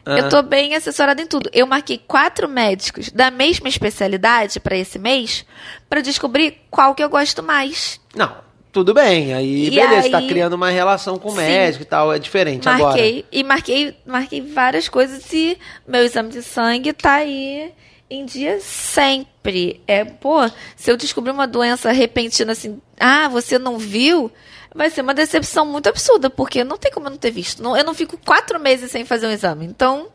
Ah. 0.06 0.18
Eu 0.18 0.30
tô 0.30 0.42
bem 0.42 0.76
assessorada 0.76 1.22
em 1.22 1.28
tudo. 1.28 1.50
Eu 1.54 1.68
marquei 1.68 1.98
quatro 1.98 2.48
médicos 2.50 3.12
da 3.12 3.30
mesma 3.30 3.68
especialidade 3.70 4.60
para 4.60 4.76
esse 4.78 4.98
mês 4.98 5.46
para 5.90 6.02
descobrir 6.02 6.58
qual 6.70 6.96
que 6.96 7.04
eu 7.04 7.10
gosto 7.10 7.44
mais. 7.44 8.00
Não, 8.16 8.36
tudo 8.72 8.94
bem. 8.94 9.34
Aí, 9.34 9.68
E 9.68 9.70
beleza, 9.72 10.10
tá 10.10 10.18
aí- 10.20 10.28
criando 10.28 10.54
uma 10.54 10.70
relação 10.70 11.18
com 11.20 11.28
o 11.30 11.32
Sim. 11.32 11.38
médico 11.38 11.84
e 11.84 11.86
tal, 11.86 12.12
é 12.14 12.18
diferente 12.20 12.68
agora. 12.68 12.86
Marquei 12.92 13.26
e 13.32 13.44
marquei, 13.44 13.96
marquei 14.06 14.42
várias 14.42 14.90
coisas 14.90 15.32
e 15.34 15.58
meu 15.88 16.04
exame 16.04 16.30
de 16.30 16.42
sangue 16.42 16.94
tá 16.94 17.14
aí 17.16 17.72
em 18.10 18.26
dia 18.26 18.60
sempre. 18.60 19.82
É, 19.88 20.04
pô, 20.04 20.50
se 20.76 20.92
eu 20.92 20.98
descobrir 20.98 21.32
uma 21.32 21.48
doença 21.48 21.92
repentina 21.92 22.52
assim, 22.52 22.82
ah, 23.00 23.28
você 23.30 23.58
não 23.58 23.78
viu, 23.78 24.32
vai 24.74 24.90
ser 24.90 25.02
uma 25.02 25.14
decepção 25.14 25.66
muito 25.66 25.88
absurda, 25.88 26.30
porque 26.30 26.64
não 26.64 26.78
tem 26.78 26.92
como 26.92 27.08
eu 27.08 27.12
não 27.12 27.18
ter 27.18 27.32
visto. 27.32 27.62
Não, 27.62 27.76
eu 27.78 27.84
não 27.84 27.94
fico 27.94 28.18
quatro 28.18 28.60
meses 28.60 28.92
sem 28.92 29.06
fazer 29.06 29.28
um 29.28 29.32
exame. 29.32 29.66
Então, 29.66 30.08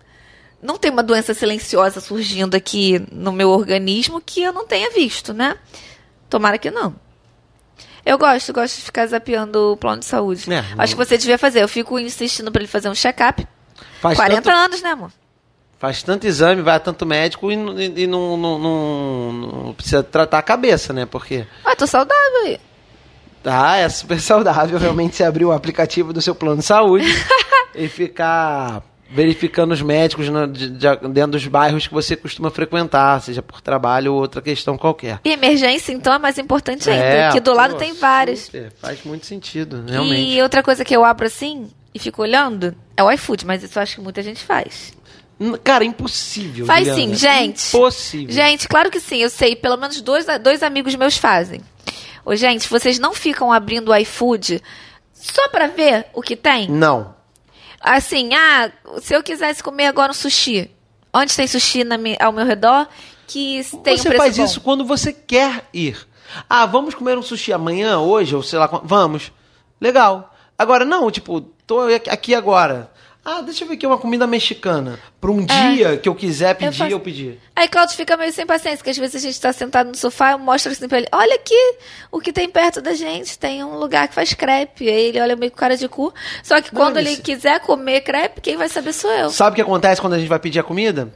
não 0.63 0.77
tem 0.79 0.91
uma 0.91 1.03
doença 1.03 1.35
silenciosa 1.35 2.01
surgindo 2.01 2.55
aqui 2.55 3.05
no 3.13 3.33
meu 3.33 3.51
organismo 3.51 4.21
que 4.21 4.43
eu 4.43 4.53
não 4.53 4.67
tenha 4.67 4.91
visto, 4.91 5.33
né? 5.35 5.57
Tomara 6.31 6.59
que 6.59 6.71
não. 6.71 6.95
Eu 8.05 8.17
gosto, 8.19 8.53
gosto 8.53 8.77
de 8.77 8.83
ficar 8.83 9.07
zapeando 9.07 9.73
o 9.73 9.77
plano 9.77 9.99
de 10.01 10.07
saúde. 10.07 10.45
É, 10.53 10.65
Acho 10.79 10.95
que 10.97 11.05
você 11.05 11.19
devia 11.19 11.37
fazer. 11.37 11.63
Eu 11.63 11.69
fico 11.69 11.99
insistindo 11.99 12.53
pra 12.53 12.61
ele 12.63 12.69
fazer 12.69 12.89
um 12.89 12.95
check-up. 12.95 13.47
Faz 14.01 14.17
40 14.17 14.43
tanto, 14.43 14.55
anos, 14.57 14.83
né, 14.83 14.91
amor? 14.91 15.11
faz 15.79 16.03
tanto 16.03 16.27
exame, 16.27 16.63
vai 16.63 16.77
a 16.77 16.81
tanto 16.81 17.05
médico 17.05 17.53
e, 17.53 17.57
não- 17.57 17.79
e 17.79 18.07
não, 18.07 18.37
não, 18.37 18.59
não- 18.59 19.33
não 19.65 19.73
precisa 19.75 20.03
tratar 20.03 20.39
a 20.39 20.43
cabeça, 20.43 20.93
né? 20.93 21.05
Porque 21.05 21.47
Ah, 21.65 21.77
tô 21.77 21.87
saudável 21.87 22.45
aí. 22.47 22.59
Ah, 23.47 23.77
é 23.77 23.89
super 23.89 24.21
saudável 24.21 24.79
realmente 24.79 25.17
você 25.17 25.25
abrir 25.25 25.45
o 25.45 25.53
aplicativo 25.53 26.13
do 26.13 26.21
seu 26.21 26.35
plano 26.35 26.59
de 26.59 26.65
saúde 26.65 27.07
e 27.75 27.89
ficar 27.89 28.83
verificando 29.09 29.73
os 29.73 29.81
médicos 29.81 30.29
na- 30.29 30.47
de- 30.47 30.69
de- 30.71 30.97
dentro 31.13 31.33
dos 31.33 31.47
bairros 31.47 31.87
que 31.87 31.95
você 31.95 32.17
costuma 32.17 32.51
frequentar, 32.51 33.21
seja 33.23 33.41
por 33.41 33.61
trabalho 33.61 34.13
ou 34.15 34.21
outra 34.21 34.43
questão 34.43 34.77
qualquer. 34.77 35.21
E 35.25 35.31
emergência, 35.33 35.93
então, 35.93 36.13
é 36.13 36.19
mais 36.19 36.39
importante 36.39 36.91
ainda. 36.91 37.05
É, 37.05 37.31
que 37.31 37.39
do 37.41 37.55
lado 37.55 37.75
pô, 37.75 37.79
tem 37.79 37.95
várias. 37.95 38.51
faz 38.81 39.05
muito 39.05 39.25
sentido, 39.27 39.85
realmente. 39.89 40.21
E 40.33 40.43
outra 40.43 40.63
coisa 40.63 40.85
que 40.85 40.95
eu 40.95 41.05
abro 41.05 41.27
assim 41.27 41.69
e 41.95 41.99
fico 42.01 42.21
olhando 42.23 42.75
é 42.97 43.03
o 43.03 43.11
iFood, 43.13 43.47
mas 43.47 43.63
isso 43.63 43.79
eu 43.79 43.83
acho 43.83 43.95
que 43.95 44.01
muita 44.01 44.23
gente 44.23 44.43
faz. 44.45 44.93
Cara, 45.63 45.85
impossível. 45.85 46.65
Faz 46.67 46.87
Juliana. 46.89 47.09
sim, 47.11 47.15
gente. 47.15 47.69
Impossível. 47.77 48.35
Gente, 48.35 48.67
claro 48.67 48.91
que 48.91 48.99
sim, 48.99 49.19
eu 49.19 49.29
sei. 49.31 49.55
Pelo 49.55 49.77
menos 49.77 50.01
dois, 50.01 50.27
dois 50.43 50.63
amigos 50.63 50.95
meus 50.97 51.17
fazem. 51.19 51.61
Ô, 52.27 52.35
gente, 52.35 52.69
vocês 52.69 52.99
não 52.99 53.15
ficam 53.15 53.53
abrindo 53.53 53.91
o 53.93 53.97
iFood 53.97 54.61
só 55.15 55.49
pra 55.49 55.69
ver 55.69 56.07
o 56.13 56.21
que 56.21 56.35
tem? 56.35 56.69
Não. 56.69 57.15
Assim, 57.81 58.35
ah, 58.35 58.69
se 59.01 59.15
eu 59.15 59.23
quisesse 59.23 59.63
comer 59.63 59.87
agora 59.87 60.11
um 60.11 60.15
sushi, 60.15 60.69
onde 61.15 61.37
tem 61.37 61.47
sushi 61.47 61.85
na 61.85 61.95
ao 62.19 62.33
meu 62.33 62.45
redor 62.45 62.89
que 63.29 63.65
tem 63.85 63.95
um 63.95 63.99
você 63.99 64.09
preço 64.09 64.17
faz 64.25 64.37
bom? 64.37 64.45
isso 64.45 64.61
quando 64.61 64.85
você 64.85 65.13
quer 65.13 65.69
ir. 65.73 66.05
Ah, 66.51 66.67
vamos 66.67 66.97
comer 66.97 67.17
um 67.17 67.23
sushi 67.23 67.53
amanhã, 67.53 68.01
hoje, 68.01 68.35
ou 68.35 68.43
sei 68.43 68.59
lá. 68.59 68.67
Vamos. 68.83 69.31
Legal. 69.81 70.35
Agora, 70.59 70.85
não, 70.85 71.09
tipo, 71.13 71.41
tô 71.41 71.83
aqui 72.11 72.35
agora. 72.35 72.91
Ah, 73.29 73.41
deixa 73.43 73.65
eu 73.65 73.69
ver 73.69 73.75
aqui 73.75 73.85
uma 73.85 73.99
comida 73.99 74.25
mexicana. 74.25 75.01
Pra 75.21 75.33
um 75.33 75.45
dia 75.45 75.97
que 75.97 76.09
eu 76.09 76.15
quiser 76.15 76.55
pedir, 76.55 76.69
É. 76.69 76.73
faço- 76.73 76.91
eu, 76.93 77.01
pedir. 77.01 77.41
Aí 77.57 77.67
Claudio 77.67 77.97
fica 77.97 78.17
meio 78.17 78.33
sem 78.33 78.47
paciência, 78.47 78.79
porque 78.79 78.91
às 78.91 78.97
vezes 78.97 79.17
a 79.17 79.19
gente 79.27 79.41
tá 79.41 79.53
sentado 79.53 79.89
no 79.89 79.97
sofá 79.97 80.31
e 80.33 80.37
mostra 80.37 80.71
assim 80.71 80.87
pra 80.87 80.99
ele, 80.99 81.09
olha 81.11 81.35
aqui 81.35 81.75
o 82.13 82.21
que 82.21 82.33
tem 82.33 82.49
perto 82.49 82.81
da 82.81 82.95
gente, 82.95 83.37
tem 83.37 83.65
um 83.65 83.77
lugar 83.79 84.07
que 84.07 84.15
faz 84.15 84.33
crepe. 84.33 84.89
Aí 84.89 85.07
ele 85.07 85.21
olha 85.21 85.35
meio 85.35 85.51
com 85.51 85.57
cara 85.59 85.77
de 85.77 85.89
cu. 85.89 86.15
Só 86.45 86.61
que 86.63 86.71
quando 86.71 86.99
ele 86.99 87.09
ele 87.09 87.17
se- 87.17 87.23
quiser 87.23 87.59
comer 87.61 88.03
crepe, 88.03 88.41
quem 88.41 88.57
vai 88.57 88.69
saber 88.69 88.93
sou 88.93 89.11
eu. 89.11 89.29
Sabe 89.31 89.53
o 89.53 89.57
que 89.57 89.63
acontece 89.63 90.01
quando 90.01 90.13
a 90.13 90.19
gente 90.21 90.29
vai 90.29 90.39
pedir 90.39 90.61
a 90.61 90.63
comida? 90.63 91.13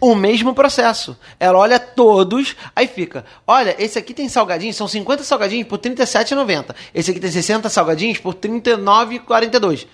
O 0.00 0.14
mesmo 0.14 0.54
processo. 0.54 1.16
Ela 1.40 1.58
olha 1.58 1.78
todos, 1.80 2.54
aí 2.76 2.86
fica: 2.86 3.24
olha, 3.46 3.74
esse 3.78 3.98
aqui 3.98 4.12
tem 4.12 4.28
salgadinhos, 4.28 4.76
são 4.76 4.86
50 4.86 5.24
salgadinhos 5.24 5.66
por 5.66 5.76
R$ 5.76 5.82
37,90. 5.94 6.74
Esse 6.94 7.10
aqui 7.10 7.18
tem 7.18 7.30
60 7.30 7.68
salgadinhos 7.70 8.18
por 8.18 8.34
R$ 8.34 8.40
39,42. 8.40 9.86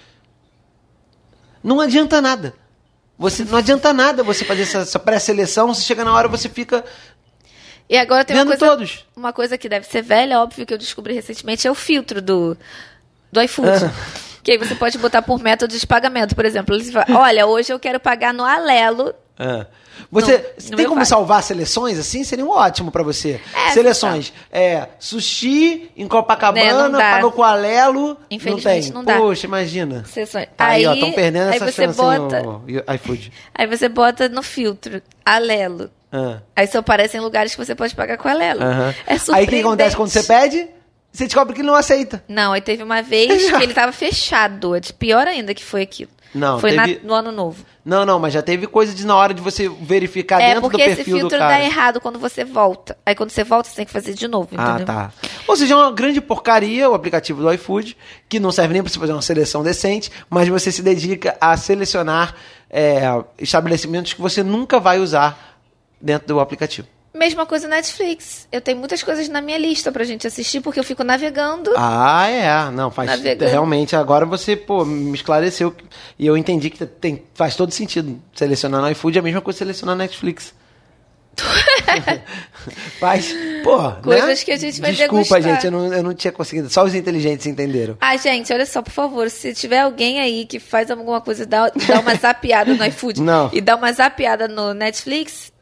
Não 1.64 1.80
adianta 1.80 2.20
nada. 2.20 2.54
Você, 3.18 3.42
não 3.44 3.56
adianta 3.58 3.92
nada 3.92 4.22
você 4.22 4.44
fazer 4.44 4.62
essa, 4.62 4.78
essa 4.78 4.98
pré-seleção, 4.98 5.72
você 5.72 5.82
chega 5.82 6.04
na 6.04 6.12
hora 6.12 6.28
você 6.28 6.48
fica 6.48 6.84
E 7.88 7.96
agora 7.96 8.24
tem 8.24 8.36
uma 8.36 8.44
coisa, 8.44 8.66
todos. 8.66 9.06
uma 9.16 9.32
coisa 9.32 9.56
que 9.56 9.68
deve 9.68 9.86
ser 9.86 10.02
velha, 10.02 10.40
óbvio, 10.40 10.66
que 10.66 10.74
eu 10.74 10.78
descobri 10.78 11.14
recentemente, 11.14 11.66
é 11.66 11.70
o 11.70 11.74
filtro 11.74 12.20
do, 12.20 12.56
do 13.32 13.40
iFood. 13.42 13.68
Ah. 13.68 14.24
Que 14.42 14.52
aí 14.52 14.58
você 14.58 14.74
pode 14.74 14.98
botar 14.98 15.22
por 15.22 15.40
método 15.40 15.78
de 15.78 15.86
pagamento, 15.86 16.34
por 16.34 16.44
exemplo. 16.44 16.74
Ele 16.74 16.84
fala, 16.92 17.06
olha, 17.18 17.46
hoje 17.46 17.72
eu 17.72 17.80
quero 17.80 17.98
pagar 17.98 18.34
no 18.34 18.44
Alelo. 18.44 19.14
É. 19.38 19.66
Você 20.10 20.38
você 20.56 20.70
no 20.70 20.76
tem 20.76 20.84
meu 20.84 20.86
como 20.88 20.96
vai. 21.00 21.06
salvar 21.06 21.42
seleções 21.42 21.98
assim? 21.98 22.22
Seria 22.24 22.44
um 22.44 22.50
ótimo 22.50 22.90
pra 22.92 23.02
você. 23.02 23.40
É, 23.54 23.70
seleções. 23.70 24.32
É, 24.50 24.88
sushi 24.98 25.90
em 25.96 26.04
Né, 26.04 26.08
Copacabana, 26.08 26.88
não 26.88 26.98
dá. 26.98 27.10
pagou 27.16 27.32
com 27.32 27.42
Alelo. 27.42 28.16
Infelizmente, 28.30 28.88
não 28.92 29.00
não 29.00 29.04
tem. 29.04 29.14
dá. 29.14 29.20
Poxa, 29.20 29.46
imagina. 29.46 30.04
Sessões. 30.04 30.46
Tá 30.56 30.66
aí, 30.66 30.86
ó, 30.86 30.90
Aí- 30.90 30.98
estão 30.98 31.12
perdendo 31.12 31.48
aí 31.50 31.56
essa 31.56 31.66
você 31.72 31.84
chance 31.86 31.96
bota- 31.96 32.42
no 32.42 32.64
iFood. 32.94 33.32
Aí 33.54 33.66
você 33.66 33.88
bota 33.88 34.28
no 34.28 34.42
filtro, 34.42 35.00
Alelo. 35.24 35.90
Ah, 36.12 36.38
Aí 36.54 36.66
só 36.68 36.78
aparecem 36.78 37.20
lugares 37.20 37.54
que 37.54 37.64
você 37.64 37.74
pode 37.74 37.94
pagar 37.94 38.16
com 38.18 38.28
Alelo. 38.28 38.62
É 38.62 39.16
aí 39.32 39.44
o 39.44 39.48
que 39.48 39.60
acontece 39.60 39.96
quando 39.96 40.10
você 40.10 40.22
pede? 40.22 40.68
Você 41.12 41.24
descobre 41.26 41.54
que 41.54 41.60
ele 41.60 41.68
não 41.68 41.74
aceita. 41.76 42.22
Não, 42.28 42.52
aí 42.52 42.60
teve 42.60 42.82
uma 42.82 43.00
vez 43.02 43.50
que 43.50 43.56
ele 43.62 43.72
tava 43.74 43.92
fechado. 43.92 44.74
É 44.76 44.80
pior 44.98 45.26
ainda 45.28 45.54
que 45.54 45.62
foi 45.64 45.82
aquilo. 45.82 46.10
Não, 46.34 46.58
Foi 46.58 46.70
teve- 46.72 47.00
na- 47.02 47.08
no 47.08 47.14
ano 47.14 47.30
novo. 47.30 47.64
Não, 47.84 48.04
não, 48.04 48.18
mas 48.18 48.32
já 48.32 48.42
teve 48.42 48.66
coisa 48.66 48.92
de 48.92 49.06
na 49.06 49.14
hora 49.14 49.32
de 49.32 49.40
você 49.40 49.68
verificar 49.68 50.40
É 50.40 50.46
dentro 50.48 50.62
do 50.62 50.70
porque 50.70 50.82
esse 50.82 50.96
perfil 50.96 51.14
do 51.14 51.20
filtro 51.20 51.38
cara. 51.38 51.58
dá 51.58 51.64
errado 51.64 52.00
quando 52.00 52.18
você 52.18 52.44
volta. 52.44 52.96
Aí 53.06 53.14
quando 53.14 53.30
você 53.30 53.44
volta, 53.44 53.68
você 53.68 53.76
tem 53.76 53.84
que 53.86 53.92
fazer 53.92 54.14
de 54.14 54.26
novo, 54.26 54.48
Ah, 54.56 54.70
entendeu? 54.70 54.86
tá. 54.86 55.12
Ou 55.46 55.54
seja, 55.56 55.74
é 55.74 55.76
uma 55.76 55.92
grande 55.92 56.20
porcaria 56.20 56.90
o 56.90 56.94
aplicativo 56.94 57.40
do 57.42 57.52
iFood, 57.52 57.96
que 58.28 58.40
não 58.40 58.50
serve 58.50 58.72
nem 58.74 58.82
para 58.82 58.90
você 58.92 58.98
fazer 58.98 59.12
uma 59.12 59.22
seleção 59.22 59.62
decente, 59.62 60.10
mas 60.28 60.48
você 60.48 60.72
se 60.72 60.82
dedica 60.82 61.36
a 61.40 61.56
selecionar 61.56 62.34
é, 62.68 63.02
estabelecimentos 63.38 64.14
que 64.14 64.20
você 64.20 64.42
nunca 64.42 64.80
vai 64.80 64.98
usar 64.98 65.60
dentro 66.00 66.26
do 66.26 66.40
aplicativo. 66.40 66.88
Mesma 67.14 67.46
coisa 67.46 67.68
Netflix. 67.68 68.48
Eu 68.50 68.60
tenho 68.60 68.76
muitas 68.76 69.00
coisas 69.02 69.28
na 69.28 69.40
minha 69.40 69.56
lista 69.56 69.92
pra 69.92 70.02
gente 70.02 70.26
assistir, 70.26 70.60
porque 70.60 70.80
eu 70.80 70.84
fico 70.84 71.04
navegando. 71.04 71.72
Ah, 71.76 72.26
é. 72.28 72.70
Não, 72.72 72.90
faz. 72.90 73.08
Navegando. 73.08 73.48
Realmente, 73.50 73.94
agora 73.94 74.26
você, 74.26 74.56
pô, 74.56 74.84
me 74.84 75.14
esclareceu. 75.14 75.72
E 76.18 76.26
eu 76.26 76.36
entendi 76.36 76.70
que 76.70 76.84
tem, 76.84 77.22
faz 77.34 77.54
todo 77.54 77.70
sentido. 77.70 78.20
Selecionar 78.34 78.80
no 78.82 78.90
iFood 78.90 79.16
é 79.16 79.20
a 79.20 79.22
mesma 79.22 79.40
coisa 79.40 79.56
que 79.58 79.64
selecionar 79.64 79.94
na 79.96 80.02
Netflix. 80.04 80.52
faz. 82.98 83.34
Pô, 83.62 83.92
Coisas 84.02 84.40
né? 84.40 84.44
que 84.44 84.50
a 84.52 84.56
gente 84.56 84.80
vai 84.80 84.92
Desculpa, 84.92 85.14
degustar. 85.40 85.42
gente, 85.42 85.64
eu 85.66 85.70
não, 85.70 85.92
eu 85.92 86.02
não 86.02 86.14
tinha 86.14 86.32
conseguido. 86.32 86.68
Só 86.68 86.84
os 86.84 86.94
inteligentes 86.94 87.46
entenderam. 87.46 87.96
Ah, 88.00 88.16
gente, 88.16 88.52
olha 88.52 88.66
só, 88.66 88.82
por 88.82 88.92
favor, 88.92 89.30
se 89.30 89.54
tiver 89.54 89.80
alguém 89.80 90.20
aí 90.20 90.44
que 90.46 90.58
faz 90.58 90.90
alguma 90.90 91.20
coisa, 91.20 91.46
dá, 91.46 91.70
dá 91.70 92.00
uma 92.00 92.14
zapiada 92.14 92.74
no 92.74 92.84
iFood 92.86 93.20
Não. 93.22 93.50
e 93.52 93.60
dá 93.60 93.76
uma 93.76 93.92
zapiada 93.92 94.48
no 94.48 94.74
Netflix, 94.74 95.52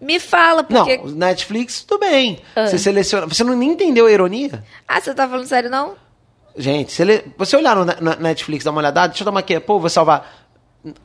me 0.00 0.18
fala, 0.20 0.64
Não, 0.68 0.84
porque. 0.86 1.00
o 1.04 1.10
Netflix, 1.10 1.82
tudo 1.82 2.00
bem. 2.00 2.40
Ah. 2.54 2.66
Você 2.66 2.78
seleciona. 2.78 3.26
Você 3.26 3.42
não 3.44 3.56
nem 3.56 3.70
entendeu 3.70 4.06
a 4.06 4.10
ironia? 4.12 4.64
Ah, 4.86 5.00
você 5.00 5.14
tá 5.14 5.28
falando 5.28 5.46
sério, 5.46 5.68
não? 5.70 5.94
Gente, 6.56 6.92
sele... 6.92 7.24
você 7.36 7.56
olhar 7.56 7.76
no, 7.76 7.84
na- 7.84 8.16
Netflix, 8.16 8.64
dá 8.64 8.70
uma 8.70 8.80
olhada, 8.80 9.06
deixa 9.08 9.22
eu 9.22 9.24
dar 9.24 9.30
uma 9.30 9.40
aqui. 9.40 9.58
Pô, 9.60 9.78
vou 9.78 9.88
salvar. 9.90 10.46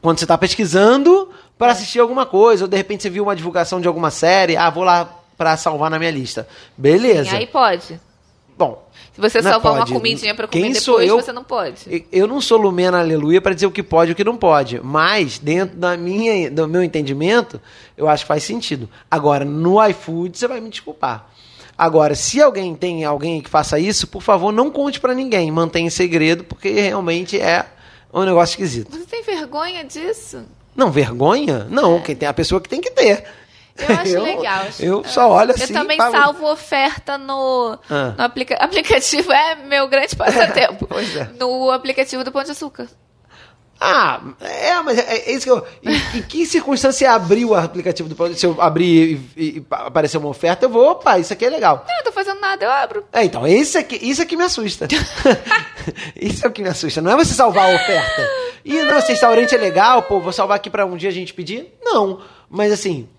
Quando 0.01 0.19
você 0.19 0.25
tá 0.25 0.37
pesquisando 0.37 1.29
para 1.57 1.71
assistir 1.71 1.99
alguma 1.99 2.25
coisa, 2.25 2.63
ou 2.63 2.67
de 2.67 2.77
repente 2.77 3.03
você 3.03 3.09
viu 3.09 3.23
uma 3.23 3.35
divulgação 3.35 3.79
de 3.81 3.87
alguma 3.87 4.09
série, 4.11 4.55
ah, 4.57 4.69
vou 4.69 4.83
lá 4.83 5.19
pra 5.37 5.57
salvar 5.57 5.89
na 5.89 5.97
minha 5.99 6.11
lista. 6.11 6.47
Beleza. 6.77 7.35
Aí 7.35 7.47
pode. 7.47 7.99
Se 9.13 9.21
você 9.21 9.41
não 9.41 9.51
salvar 9.51 9.73
pode. 9.77 9.91
uma 9.91 9.99
comidinha 9.99 10.33
pra 10.33 10.47
comer 10.47 10.61
Quem 10.63 10.71
depois, 10.71 11.07
eu? 11.07 11.21
você 11.21 11.31
não 11.31 11.43
pode. 11.43 12.05
Eu 12.11 12.25
não 12.27 12.41
sou 12.41 12.57
Lumena 12.57 12.99
Aleluia 12.99 13.39
para 13.39 13.53
dizer 13.53 13.67
o 13.67 13.71
que 13.71 13.83
pode 13.83 14.11
e 14.11 14.13
o 14.13 14.15
que 14.15 14.23
não 14.23 14.35
pode, 14.35 14.81
mas 14.83 15.37
dentro 15.37 15.77
da 15.77 15.95
minha, 15.95 16.49
do 16.49 16.67
meu 16.67 16.83
entendimento, 16.83 17.61
eu 17.95 18.09
acho 18.09 18.23
que 18.23 18.27
faz 18.27 18.43
sentido. 18.43 18.89
Agora, 19.11 19.45
no 19.45 19.83
iFood, 19.87 20.35
você 20.37 20.47
vai 20.47 20.59
me 20.59 20.69
desculpar. 20.69 21.29
Agora, 21.77 22.15
se 22.15 22.41
alguém 22.41 22.73
tem 22.75 23.03
alguém 23.03 23.39
que 23.41 23.49
faça 23.49 23.77
isso, 23.79 24.07
por 24.07 24.21
favor, 24.21 24.51
não 24.51 24.71
conte 24.71 24.99
para 24.99 25.13
ninguém, 25.13 25.51
mantenha 25.51 25.87
em 25.87 25.91
segredo, 25.91 26.43
porque 26.43 26.69
realmente 26.69 27.39
é 27.39 27.65
É 28.13 28.17
um 28.17 28.23
negócio 28.23 28.53
esquisito. 28.53 28.95
Você 28.95 29.05
tem 29.05 29.23
vergonha 29.23 29.83
disso? 29.83 30.43
Não, 30.75 30.91
vergonha? 30.91 31.67
Não, 31.69 31.99
quem 32.01 32.15
tem 32.15 32.27
a 32.27 32.33
pessoa 32.33 32.59
que 32.61 32.69
tem 32.69 32.79
que 32.81 32.91
ter. 32.91 33.23
Eu 33.77 33.95
acho 33.95 34.07
Eu- 34.15 34.23
legal. 34.23 34.61
acho- 34.67 34.83
eu 34.83 35.03
só 35.03 35.29
olho 35.31 35.51
Eu 35.51 35.55
assim, 35.55 35.73
também 35.73 35.97
pago- 35.97 36.15
salvo 36.15 36.51
oferta 36.51 37.17
no, 37.17 37.77
Ah. 37.89 38.13
no 38.17 38.23
aplica- 38.23 38.55
aplicativo. 38.55 39.31
É 39.31 39.55
meu 39.55 39.87
grande 39.87 40.15
passatempo. 40.15 40.85
Pois 40.89 41.15
é. 41.15 41.29
No 41.39 41.71
aplicativo 41.71 42.23
do 42.23 42.31
Pão 42.31 42.43
de 42.43 42.51
Açúcar. 42.51 42.87
Ah, 43.85 44.21
é, 44.39 44.79
mas 44.81 44.97
é, 44.97 45.01
é 45.29 45.31
isso 45.33 45.43
que 45.45 45.51
eu. 45.51 45.65
Em, 45.83 46.17
em 46.19 46.21
que 46.21 46.45
circunstância 46.45 47.11
abrir 47.11 47.43
o 47.43 47.53
aplicativo 47.53 48.07
do 48.07 48.15
Pão- 48.15 48.33
Se 48.33 48.45
eu 48.45 48.55
abrir 48.61 49.19
e, 49.35 49.41
e- 49.41 49.57
e 49.57 49.65
aparecer 49.71 50.17
uma 50.17 50.29
oferta, 50.29 50.65
eu 50.65 50.69
vou, 50.69 50.91
opa, 50.91 51.17
isso 51.19 51.33
aqui 51.33 51.43
é 51.43 51.49
legal. 51.49 51.83
Não, 51.85 51.97
eu 51.97 52.03
tô 52.03 52.11
fazendo 52.13 52.39
nada, 52.39 52.63
eu 52.63 52.71
abro. 52.71 53.03
É, 53.11 53.25
então, 53.25 53.45
esse 53.45 53.77
aqui, 53.77 53.99
isso 54.01 54.21
aqui 54.21 54.37
me 54.37 54.43
assusta. 54.43 54.87
isso 56.15 56.45
é 56.45 56.47
o 56.47 56.51
que 56.51 56.61
me 56.61 56.69
assusta. 56.69 57.01
Não 57.01 57.11
é 57.11 57.15
você 57.15 57.33
salvar 57.33 57.71
a 57.71 57.75
oferta. 57.75 58.29
E 58.63 58.73
não, 58.83 58.97
esse 58.99 59.09
restaurante 59.11 59.53
é 59.53 59.57
legal, 59.57 60.03
pô, 60.03 60.19
vou 60.21 60.31
salvar 60.31 60.55
aqui 60.57 60.69
pra 60.69 60.85
um 60.85 60.95
dia 60.95 61.09
a 61.09 61.13
gente 61.13 61.33
pedir? 61.33 61.73
Não. 61.83 62.21
Mas 62.49 62.71
assim, 62.71 63.09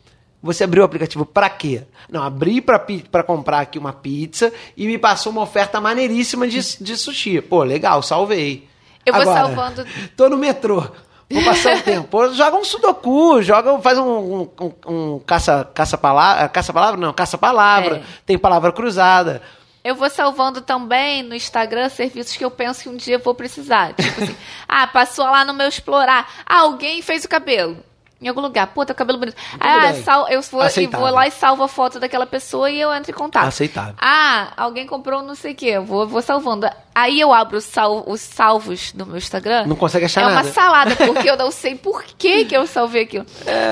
você 0.44 0.64
abriu 0.64 0.82
o 0.82 0.86
aplicativo 0.86 1.24
pra 1.24 1.48
quê? 1.48 1.82
Não, 2.10 2.22
abri 2.22 2.60
pra 2.60 3.22
comprar 3.22 3.60
aqui 3.60 3.78
uma 3.78 3.92
pizza 3.92 4.52
e 4.76 4.86
me 4.86 4.98
passou 4.98 5.32
uma 5.32 5.42
oferta 5.42 5.80
maneiríssima 5.80 6.46
de, 6.46 6.60
de 6.82 6.96
sushi. 6.96 7.40
Pô, 7.40 7.62
legal, 7.62 8.02
salvei. 8.02 8.68
Eu 9.06 9.12
vou 9.14 9.22
Agora, 9.22 9.40
salvando- 9.40 9.86
Tô 10.16 10.28
no 10.28 10.36
metrô. 10.36 10.86
Vou 11.30 11.42
passar 11.42 11.78
o 11.78 11.82
tempo. 11.82 12.32
Joga 12.34 12.56
um 12.56 12.64
sudoku, 12.64 13.42
joga, 13.42 13.78
faz 13.80 13.98
um, 13.98 14.04
um, 14.06 14.50
um- 14.60 15.14
um 15.14 15.18
caça, 15.20 15.68
caça 15.74 15.96
palavra, 15.96 16.48
caça 16.48 16.72
palavra 16.72 17.00
não, 17.00 17.12
caça 17.12 17.38
palavra. 17.38 17.96
É. 17.96 18.02
Tem 18.26 18.38
palavra 18.38 18.70
cruzada. 18.72 19.40
Eu 19.82 19.94
vou 19.94 20.08
salvando 20.08 20.60
também 20.62 21.22
no 21.22 21.34
Instagram 21.34 21.88
serviços 21.90 22.36
que 22.36 22.44
eu 22.44 22.50
penso 22.50 22.82
que 22.82 22.88
um 22.88 22.96
dia 22.96 23.18
vou 23.18 23.34
precisar. 23.34 23.92
Tipo 23.94 24.22
assim, 24.22 24.36
ah, 24.68 24.86
passou 24.86 25.24
lá 25.26 25.44
no 25.44 25.52
meu 25.54 25.68
explorar. 25.68 26.26
Ah, 26.46 26.60
alguém 26.60 27.02
fez 27.02 27.24
o 27.24 27.28
cabelo. 27.28 27.76
Em 28.24 28.28
algum 28.28 28.40
lugar. 28.40 28.68
Pô, 28.68 28.86
teu 28.86 28.94
cabelo 28.94 29.18
bonito. 29.18 29.36
Ah, 29.60 29.92
sal, 30.02 30.26
eu 30.30 30.40
vou, 30.40 30.62
vou 30.90 31.10
lá 31.10 31.26
e 31.26 31.30
salvo 31.30 31.62
a 31.62 31.68
foto 31.68 32.00
daquela 32.00 32.24
pessoa 32.24 32.70
e 32.70 32.80
eu 32.80 32.92
entro 32.94 33.10
em 33.10 33.14
contato. 33.14 33.46
Aceitável. 33.46 33.94
Ah, 33.98 34.50
alguém 34.56 34.86
comprou 34.86 35.22
não 35.22 35.34
sei 35.34 35.52
o 35.52 35.54
quê. 35.54 35.66
Eu 35.66 35.84
vou, 35.84 36.06
vou 36.08 36.22
salvando. 36.22 36.66
Aí 36.94 37.20
eu 37.20 37.32
abro 37.32 37.58
os, 37.58 37.64
sal- 37.64 38.04
os 38.06 38.20
salvos 38.20 38.92
do 38.92 39.04
meu 39.04 39.16
Instagram. 39.16 39.66
Não 39.66 39.74
consegue 39.74 40.04
achar 40.04 40.20
é 40.20 40.24
nada. 40.26 40.46
uma 40.46 40.52
salada, 40.52 40.94
porque 40.96 41.28
eu 41.28 41.36
não 41.38 41.50
sei 41.50 41.74
por 41.74 42.04
que, 42.04 42.44
que 42.44 42.56
eu 42.56 42.66
salvei 42.66 43.02
aquilo. 43.02 43.26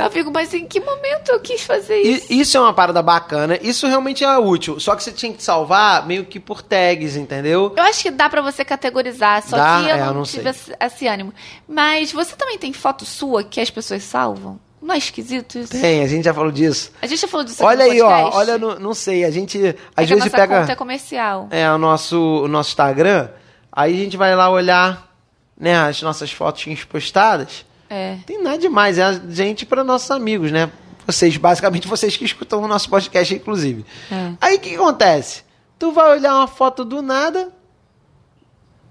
Eu 0.05 0.11
fico, 0.11 0.31
mas 0.33 0.53
em 0.53 0.67
que 0.67 0.81
momento 0.81 1.29
eu 1.31 1.39
quis 1.41 1.63
fazer 1.63 2.01
isso? 2.03 2.33
É. 2.33 2.35
Isso 2.35 2.57
é 2.57 2.61
uma 2.61 2.73
parada 2.75 3.01
bacana. 3.03 3.59
Isso 3.63 3.87
realmente 3.87 4.25
é 4.25 4.39
útil. 4.39 4.81
Só 4.81 4.97
que 4.97 5.05
você 5.05 5.13
tinha 5.13 5.33
que 5.33 5.43
salvar 5.43 6.05
meio 6.07 6.25
que 6.25 6.41
por 6.41 6.63
tags, 6.63 7.15
entendeu? 7.17 7.73
Eu 7.77 7.83
acho 7.85 8.03
que 8.03 8.11
dá 8.11 8.29
pra 8.29 8.43
você 8.43 8.65
categorizar, 8.65 9.43
só 9.47 9.57
Dá? 9.57 9.77
que 9.83 9.89
eu 9.91 9.95
É, 9.97 10.01
eu 10.01 10.07
não, 10.07 10.15
não 10.15 10.23
tive 10.25 10.43
sei. 10.43 10.51
esse, 10.51 10.77
esse 10.81 11.07
ânimo. 11.07 11.33
Mas 11.69 12.11
você 12.13 12.35
também 12.35 12.59
tem 12.59 12.73
foto 12.73 13.05
sua 13.05 13.45
que 13.45 13.61
as 13.61 13.71
pessoas 13.71 14.03
salvam? 14.03 14.59
Não 14.83 14.95
é 14.95 14.99
esquisito 14.99 15.59
isso? 15.59 15.71
Tem, 15.81 16.03
a 16.03 16.09
gente 16.09 16.25
já 16.25 16.35
falou 16.35 16.51
disso. 16.51 16.91
A 17.01 17.07
gente 17.07 17.21
já 17.21 17.29
falou 17.29 17.47
disso 17.47 17.63
Olha 17.65 17.85
aí, 17.85 17.99
no 17.99 18.05
ó. 18.05 18.09
podcast. 18.09 18.37
Olha, 18.37 18.59
no- 18.59 18.79
não 18.81 18.93
sei. 18.95 19.25
A 19.25 19.31
gente 19.31 19.65
é 19.65 19.77
às 19.97 20.09
vezes 20.09 20.25
nossa 20.25 20.37
pega 20.37 20.61
conta 20.61 20.73
é 20.73 20.75
comercial. 20.77 21.47
é, 21.53 21.71
o, 21.71 21.79
nosso, 21.79 22.19
o 22.45 22.49
nosso 22.49 22.71
Instagram. 22.71 23.29
Aí 23.71 23.95
a 23.95 24.05
gente 24.05 24.17
vai 24.17 24.35
lá 24.35 24.51
olhar 24.51 25.09
né, 25.57 25.77
as 25.79 26.03
nossas 26.03 26.33
fotinhas 26.33 26.83
postadas. 26.85 27.65
É. 27.89 28.17
Tem 28.27 28.43
nada 28.43 28.59
demais. 28.59 28.99
É 28.99 29.05
a 29.05 29.13
gente 29.13 29.65
para 29.65 29.85
nossos 29.85 30.11
amigos, 30.11 30.51
né? 30.51 30.69
Vocês, 31.07 31.37
basicamente, 31.37 31.87
vocês 31.87 32.17
que 32.17 32.25
escutam 32.25 32.63
o 32.63 32.67
nosso 32.69 32.89
podcast, 32.91 33.33
inclusive. 33.35 33.85
É. 34.11 34.33
Aí 34.41 34.57
o 34.57 34.61
que 34.61 34.75
acontece? 34.75 35.43
Tu 35.79 35.93
vai 35.93 36.11
olhar 36.19 36.35
uma 36.37 36.47
foto 36.49 36.85
do 36.85 37.01
nada, 37.03 37.51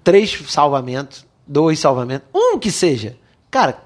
três 0.04 0.38
salvamentos, 0.50 1.26
dois 1.46 1.80
salvamentos, 1.80 2.28
um 2.34 2.58
que 2.60 2.72
seja. 2.72 3.18
Cara, 3.50 3.78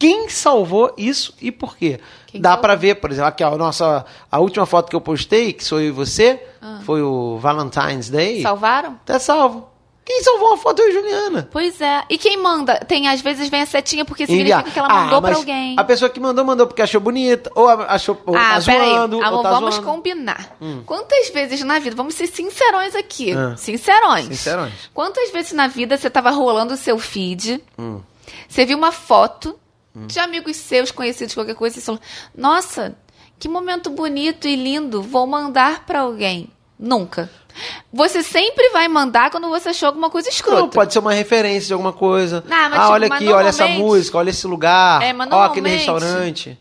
quem 0.00 0.28
salvou 0.30 0.92
isso 0.96 1.32
e 1.40 1.52
por 1.52 1.76
quê? 1.76 2.00
Quem 2.26 2.40
Dá 2.40 2.56
pra 2.56 2.74
ver, 2.74 2.96
por 2.96 3.10
exemplo, 3.10 3.28
aqui 3.28 3.44
ó, 3.44 3.54
a 3.54 3.58
nossa 3.58 4.04
a 4.32 4.38
última 4.40 4.64
foto 4.66 4.88
que 4.88 4.96
eu 4.96 5.00
postei, 5.00 5.52
que 5.52 5.62
sou 5.62 5.78
eu 5.80 5.88
e 5.88 5.90
você, 5.92 6.42
Ah. 6.62 6.80
foi 6.84 7.02
o 7.02 7.36
Valentine's 7.38 8.08
Day. 8.08 8.40
Salvaram? 8.42 8.98
Tá 9.04 9.18
salvo. 9.18 9.68
Quem 10.02 10.22
salvou 10.24 10.48
uma 10.48 10.56
foto 10.56 10.80
é 10.82 10.88
e 10.88 10.92
Juliana. 10.92 11.48
Pois 11.52 11.80
é. 11.80 12.02
E 12.10 12.18
quem 12.18 12.36
manda? 12.42 12.76
Tem, 12.80 13.06
às 13.06 13.20
vezes, 13.20 13.48
vem 13.48 13.62
a 13.62 13.66
setinha 13.66 14.04
porque 14.04 14.26
significa 14.26 14.58
Enviar. 14.60 14.72
que 14.72 14.78
ela 14.78 14.88
mandou 14.88 15.18
Ah, 15.18 15.22
pra 15.22 15.36
alguém. 15.36 15.76
A 15.78 15.84
pessoa 15.84 16.08
que 16.10 16.18
mandou, 16.18 16.44
mandou 16.44 16.66
porque 16.66 16.82
achou 16.82 17.00
bonita, 17.00 17.48
ou 17.54 17.68
a- 17.68 17.84
achou 17.94 18.20
ou 18.26 18.34
Ah, 18.34 18.54
tá 18.54 18.60
zoando, 18.60 19.22
Amor, 19.22 19.36
ou 19.36 19.42
tá 19.44 19.50
vamos 19.50 19.74
zoando. 19.76 19.88
combinar. 19.88 20.56
Quantas 20.86 21.28
vezes 21.28 21.62
na 21.62 21.78
vida, 21.78 21.94
vamos 21.94 22.14
ser 22.14 22.26
sincerões 22.26 22.96
aqui. 22.96 23.32
Ah. 23.32 23.54
Sincerões. 23.56 24.24
Sincerões. 24.26 24.72
Quantas 24.92 25.30
vezes 25.30 25.52
na 25.52 25.68
vida 25.68 25.96
você 25.96 26.08
tava 26.10 26.30
rolando 26.30 26.74
o 26.74 26.76
seu 26.78 26.98
feed, 26.98 27.62
Hum. 27.78 28.00
você 28.48 28.64
viu 28.64 28.78
uma 28.78 28.90
foto 28.90 29.56
de 29.94 30.18
amigos 30.18 30.56
seus, 30.56 30.90
conhecidos, 30.90 31.34
qualquer 31.34 31.54
coisa, 31.54 31.78
e 31.78 31.82
falou: 31.82 32.00
Nossa, 32.36 32.96
que 33.38 33.48
momento 33.48 33.90
bonito 33.90 34.46
e 34.46 34.56
lindo, 34.56 35.02
vou 35.02 35.26
mandar 35.26 35.84
pra 35.86 36.00
alguém. 36.00 36.50
Nunca. 36.78 37.30
Você 37.92 38.22
sempre 38.22 38.70
vai 38.70 38.88
mandar 38.88 39.30
quando 39.30 39.48
você 39.48 39.70
achou 39.70 39.88
alguma 39.88 40.08
coisa 40.08 40.28
escrota. 40.28 40.60
Não, 40.60 40.68
pode 40.68 40.92
ser 40.92 40.98
uma 40.98 41.12
referência 41.12 41.66
de 41.66 41.72
alguma 41.72 41.92
coisa. 41.92 42.42
Não, 42.46 42.70
mas, 42.70 42.72
ah, 42.72 42.82
tipo, 42.82 42.92
olha 42.92 43.06
aqui, 43.08 43.28
olha 43.28 43.48
essa 43.48 43.66
música, 43.66 44.16
olha 44.18 44.30
esse 44.30 44.46
lugar. 44.46 45.02
É, 45.02 45.14
ó, 45.30 45.44
aquele 45.44 45.68
restaurante. 45.68 46.58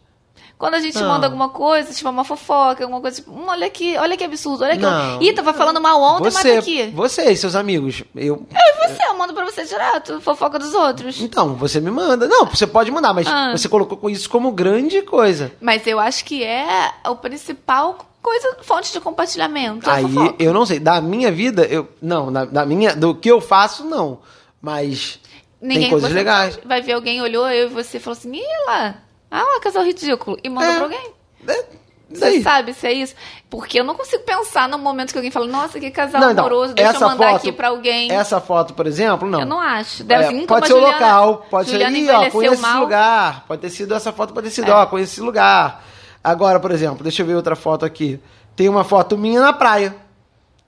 Quando 0.59 0.73
a 0.73 0.79
gente 0.81 0.99
Não. 0.99 1.07
manda 1.07 1.25
alguma 1.25 1.47
coisa, 1.47 1.93
tipo 1.93 2.09
uma 2.09 2.25
fofoca, 2.25 2.83
alguma 2.83 2.99
coisa, 2.99 3.15
tipo, 3.21 3.31
hum, 3.31 3.45
olha 3.47 3.65
aqui, 3.65 3.95
olha 3.97 4.17
que 4.17 4.25
absurdo, 4.25 4.65
olha 4.65 4.75
que. 4.75 4.81
Não. 4.81 5.21
Ih, 5.21 5.31
tava 5.31 5.53
falando 5.53 5.79
mal 5.79 6.01
ontem, 6.01 6.29
você, 6.29 6.47
mata 6.49 6.59
aqui. 6.59 6.87
você 6.93 7.31
e 7.31 7.37
seus 7.37 7.55
amigos. 7.55 8.03
Eu, 8.13 8.45
E 8.51 8.87
você, 8.89 9.07
eu 9.07 9.17
mando 9.17 9.33
pra 9.33 9.45
você 9.45 9.63
direto, 9.63 10.19
fofoca 10.19 10.59
dos 10.59 10.73
outros. 10.73 11.21
então, 11.21 11.55
você 11.55 11.79
me 11.79 11.89
manda. 11.89 12.27
Não, 12.27 12.45
você 12.45 12.67
pode 12.67 12.91
mandar, 12.91 13.13
mas 13.13 13.25
Ah. 13.25 13.51
você 13.55 13.69
colocou 13.69 14.09
isso 14.09 14.29
como 14.29 14.51
grande 14.51 15.01
coisa. 15.01 15.49
Mas 15.61 15.87
eu 15.87 15.97
acho 15.97 16.25
que 16.25 16.43
é 16.43 16.91
o 17.07 17.15
principal 17.15 17.97
coisa, 18.21 18.57
fonte 18.61 18.91
de 18.91 18.99
compartilhamento. 18.99 19.89
é 19.89 19.93
a 19.93 19.95
Aí 19.95 20.05
eu 20.39 20.53
não 20.53 20.65
sei, 20.65 20.77
da 20.77 20.99
minha 20.99 21.31
vida, 21.31 21.63
eu 21.67 21.87
não, 22.01 22.33
da, 22.33 22.43
da 22.43 22.65
minha, 22.65 22.93
do 22.93 23.15
que 23.15 23.31
eu 23.31 23.39
faço, 23.39 23.85
não. 23.85 24.19
Mas 24.61 25.21
tem 25.61 25.89
coisas 25.89 26.11
legais. 26.11 26.59
Vai 26.65 26.81
ver 26.81 26.91
alguém 26.93 27.21
olhou 27.21 27.49
eu 27.49 27.67
e 27.67 27.73
você 27.73 27.97
falou 27.97 28.17
assim, 28.17 28.35
ih 28.35 28.65
lá, 28.67 28.95
ah 29.31 29.59
casal 29.61 29.83
ridículo. 29.83 30.37
E 30.43 30.49
manda 30.49 30.67
É. 30.67 30.75
pra 30.75 30.83
alguém. 30.83 31.13
É, 31.47 31.65
Você 32.11 32.41
sabe 32.41 32.73
se 32.73 32.87
é 32.87 32.93
isso? 32.93 33.13
Porque 33.51 33.79
eu 33.79 33.83
não 33.83 33.93
consigo 33.93 34.23
pensar 34.23 34.67
no 34.67 34.79
momento 34.79 35.11
que 35.11 35.17
alguém 35.19 35.29
fala, 35.29 35.45
nossa, 35.45 35.79
que 35.79 35.91
casal 35.91 36.19
Não, 36.19 36.31
então, 36.31 36.43
amoroso, 36.45 36.73
deixa 36.73 36.93
eu 36.95 36.99
mandar 37.01 37.27
foto- 37.27 37.35
aqui 37.37 37.51
pra 37.51 37.67
alguém. 37.67 38.11
Essa 38.11 38.41
foto, 38.41 38.73
por 38.73 38.87
exemplo, 38.87 39.29
não. 39.29 39.41
Eu 39.41 39.45
não 39.45 39.59
acho. 39.59 40.03
Deve 40.03 40.23
É, 40.43 40.45
pode 40.47 40.65
ser 40.67 40.73
o 40.73 40.77
Juliana- 40.77 40.93
local, 40.97 41.45
pode 41.51 41.69
Juliana 41.69 41.95
ser, 41.95 42.01
Ih, 42.01 42.09
ó, 42.09 42.29
conheço 42.31 42.53
esse 42.55 42.61
mal. 42.63 42.81
lugar. 42.81 43.45
Pode 43.47 43.61
ter 43.61 43.69
sido 43.69 43.93
essa 43.93 44.11
foto, 44.11 44.33
pode 44.33 44.47
ter 44.47 44.53
sido, 44.55 44.71
É. 44.71 44.73
ó, 44.73 44.85
conheço 44.87 45.11
esse 45.13 45.21
lugar. 45.21 45.83
Agora, 46.23 46.59
por 46.59 46.71
exemplo, 46.71 47.03
deixa 47.03 47.21
eu 47.21 47.27
ver 47.27 47.35
outra 47.35 47.55
foto 47.55 47.85
aqui. 47.85 48.19
Tem 48.55 48.67
uma 48.67 48.83
foto 48.83 49.15
minha 49.15 49.39
na 49.39 49.53
praia. 49.53 49.95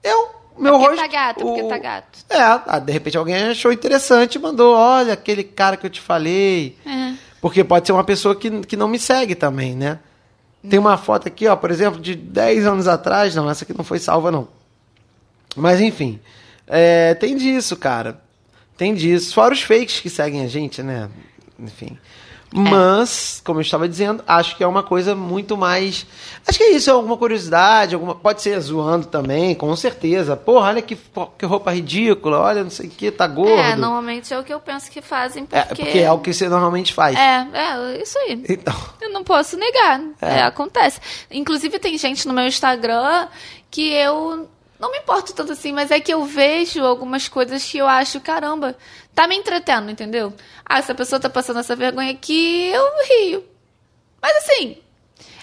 Eu, 0.02 0.28
meu 0.56 0.74
porque 0.74 0.86
rosto. 0.90 1.00
tá 1.02 1.06
gato, 1.08 1.40
porque 1.40 1.62
o- 1.62 1.68
tá 1.68 1.78
gato. 1.78 2.18
É, 2.30 2.40
ah, 2.40 2.78
de 2.78 2.92
repente 2.92 3.18
alguém 3.18 3.34
achou 3.50 3.72
interessante 3.72 4.36
e 4.36 4.38
mandou, 4.38 4.76
olha, 4.76 5.12
aquele 5.12 5.42
cara 5.42 5.76
que 5.76 5.84
eu 5.86 5.90
te 5.90 6.00
falei. 6.00 6.78
É. 6.86 7.12
Porque 7.42 7.64
pode 7.64 7.88
ser 7.88 7.92
uma 7.92 8.04
pessoa 8.04 8.36
que, 8.36 8.60
que 8.60 8.76
não 8.76 8.86
me 8.86 9.00
segue 9.00 9.34
também, 9.34 9.74
né? 9.74 9.98
Tem 10.70 10.78
uma 10.78 10.96
foto 10.96 11.26
aqui, 11.26 11.48
ó, 11.48 11.56
por 11.56 11.72
exemplo, 11.72 12.00
de 12.00 12.14
10 12.14 12.66
anos 12.66 12.86
atrás. 12.86 13.34
Não, 13.34 13.50
essa 13.50 13.64
aqui 13.64 13.76
não 13.76 13.82
foi 13.82 13.98
salva, 13.98 14.30
não. 14.30 14.46
Mas 15.56 15.80
enfim. 15.80 16.20
é, 16.68 17.14
tem 17.14 17.36
disso, 17.36 17.76
cara. 17.76 18.20
Tem 18.76 18.94
disso. 18.94 19.34
Fora 19.34 19.52
os 19.52 19.60
fakes 19.60 19.98
que 19.98 20.08
seguem 20.08 20.44
a 20.44 20.46
gente, 20.46 20.84
né? 20.84 21.10
Enfim. 21.58 21.98
Mas, 22.54 23.40
como 23.44 23.60
eu 23.60 23.62
estava 23.62 23.88
dizendo, 23.88 24.22
acho 24.26 24.56
que 24.56 24.62
é 24.62 24.66
uma 24.66 24.82
coisa 24.82 25.14
muito 25.14 25.56
mais. 25.56 26.06
Acho 26.46 26.58
que 26.58 26.64
é 26.64 26.72
isso, 26.72 26.90
é 26.90 26.92
alguma 26.92 27.16
curiosidade, 27.16 27.94
alguma... 27.94 28.14
pode 28.14 28.42
ser 28.42 28.58
zoando 28.60 29.06
também, 29.06 29.54
com 29.54 29.74
certeza. 29.74 30.36
Porra, 30.36 30.68
olha 30.68 30.82
que, 30.82 30.96
que 31.38 31.46
roupa 31.46 31.72
ridícula, 31.72 32.38
olha, 32.38 32.62
não 32.62 32.70
sei 32.70 32.86
o 32.86 32.90
que, 32.90 33.10
tá 33.10 33.26
gordo. 33.26 33.52
É, 33.52 33.74
normalmente 33.74 34.32
é 34.32 34.38
o 34.38 34.44
que 34.44 34.52
eu 34.52 34.60
penso 34.60 34.90
que 34.90 35.00
fazem, 35.00 35.46
É, 35.50 35.62
porque... 35.62 35.82
porque 35.82 35.98
é 35.98 36.12
o 36.12 36.18
que 36.18 36.32
você 36.32 36.48
normalmente 36.48 36.92
faz. 36.92 37.16
É, 37.16 37.46
é, 37.52 38.02
isso 38.02 38.18
aí. 38.18 38.44
Então. 38.48 38.74
Eu 39.00 39.10
não 39.10 39.24
posso 39.24 39.56
negar. 39.56 40.00
É. 40.20 40.38
É, 40.38 40.42
acontece. 40.42 41.00
Inclusive, 41.30 41.78
tem 41.78 41.96
gente 41.96 42.26
no 42.26 42.34
meu 42.34 42.46
Instagram 42.46 43.28
que 43.70 43.92
eu 43.92 44.48
não 44.82 44.90
me 44.90 44.98
importo 44.98 45.32
tanto 45.32 45.52
assim, 45.52 45.72
mas 45.72 45.92
é 45.92 46.00
que 46.00 46.12
eu 46.12 46.24
vejo 46.24 46.84
algumas 46.84 47.28
coisas 47.28 47.64
que 47.64 47.78
eu 47.78 47.86
acho, 47.86 48.20
caramba, 48.20 48.76
tá 49.14 49.28
me 49.28 49.36
entretendo, 49.36 49.88
entendeu? 49.88 50.34
Ah, 50.66 50.78
essa 50.80 50.92
pessoa 50.92 51.20
tá 51.20 51.30
passando 51.30 51.60
essa 51.60 51.76
vergonha 51.76 52.10
aqui, 52.10 52.66
eu 52.66 52.84
rio. 53.08 53.44
Mas 54.20 54.36
assim, 54.38 54.82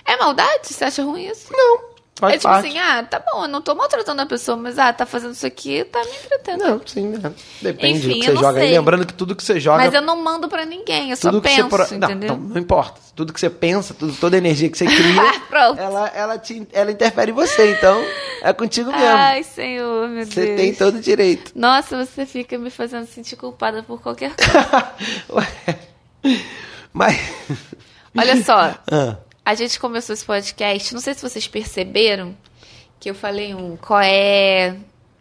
é 0.03 0.17
maldade? 0.17 0.67
Você 0.67 0.83
acha 0.83 1.03
ruim 1.03 1.25
isso? 1.27 1.53
Não. 1.53 1.88
Faz 2.19 2.33
é 2.33 2.37
tipo 2.37 2.49
parte. 2.49 2.67
assim, 2.67 2.77
ah, 2.77 3.01
tá 3.03 3.23
bom, 3.31 3.43
eu 3.43 3.47
não 3.47 3.61
tô 3.61 3.73
maltratando 3.75 4.21
a 4.21 4.25
pessoa, 4.25 4.57
mas 4.57 4.77
ah, 4.77 4.91
tá 4.91 5.05
fazendo 5.05 5.31
isso 5.33 5.45
aqui, 5.47 5.85
tá 5.85 5.99
me 6.03 6.11
entretendo. 6.11 6.59
Não, 6.65 6.81
sim, 6.85 7.07
né? 7.07 7.31
Depende 7.61 7.99
Enfim, 7.99 8.07
do 8.09 8.13
que 8.19 8.25
você 8.25 8.31
não 8.33 8.41
joga. 8.41 8.59
aí. 8.59 8.67
sei. 8.67 8.77
Lembrando 8.77 9.05
que 9.05 9.13
tudo 9.13 9.35
que 9.35 9.43
você 9.43 9.59
joga. 9.59 9.77
Mas 9.85 9.93
eu 9.93 10.01
não 10.01 10.21
mando 10.21 10.49
pra 10.49 10.65
ninguém, 10.65 11.11
eu 11.11 11.15
só 11.15 11.29
tudo 11.31 11.41
que 11.41 11.47
penso, 11.47 11.69
você. 11.69 11.85
pro- 11.87 11.97
Não, 11.97 12.09
entendeu? 12.09 12.35
não, 12.35 12.43
não 12.49 12.57
importa. 12.59 12.99
Tudo 13.15 13.31
que 13.33 13.39
você 13.39 13.49
pensa, 13.49 13.93
tudo, 13.93 14.13
toda 14.13 14.35
a 14.35 14.39
energia 14.39 14.69
que 14.69 14.77
você 14.77 14.85
cria, 14.85 15.39
Pronto. 15.49 15.79
ela, 15.79 16.07
ela, 16.09 16.37
te, 16.37 16.67
ela 16.73 16.91
interfere 16.91 17.31
em 17.31 17.33
você. 17.33 17.71
Então, 17.71 18.01
é 18.41 18.51
contigo 18.53 18.91
mesmo. 18.91 19.05
Ai, 19.07 19.43
senhor, 19.43 20.07
meu 20.09 20.25
você 20.25 20.45
Deus. 20.45 20.57
tem 20.59 20.73
todo 20.75 20.95
o 20.95 21.01
direito. 21.01 21.51
Nossa, 21.55 22.05
você 22.05 22.25
fica 22.25 22.57
me 22.57 22.69
fazendo 22.69 23.05
sentir 23.07 23.35
culpada 23.37 23.81
por 23.83 24.01
qualquer 24.01 24.33
coisa. 24.35 24.93
Ué. 25.31 26.37
Mas. 26.93 27.17
Olha 28.17 28.43
só, 28.43 28.75
Ah, 28.91 29.17
a 29.49 29.55
gente 29.55 29.79
começou 29.79 30.13
esse 30.13 30.23
podcast, 30.25 30.93
não 30.93 31.01
sei 31.01 31.13
se 31.13 31.21
vocês 31.21 31.47
perceberam 31.47 32.35
que 32.99 33.09
eu 33.09 33.15
falei 33.15 33.53
um 33.55 33.75
coé, 33.77 34.75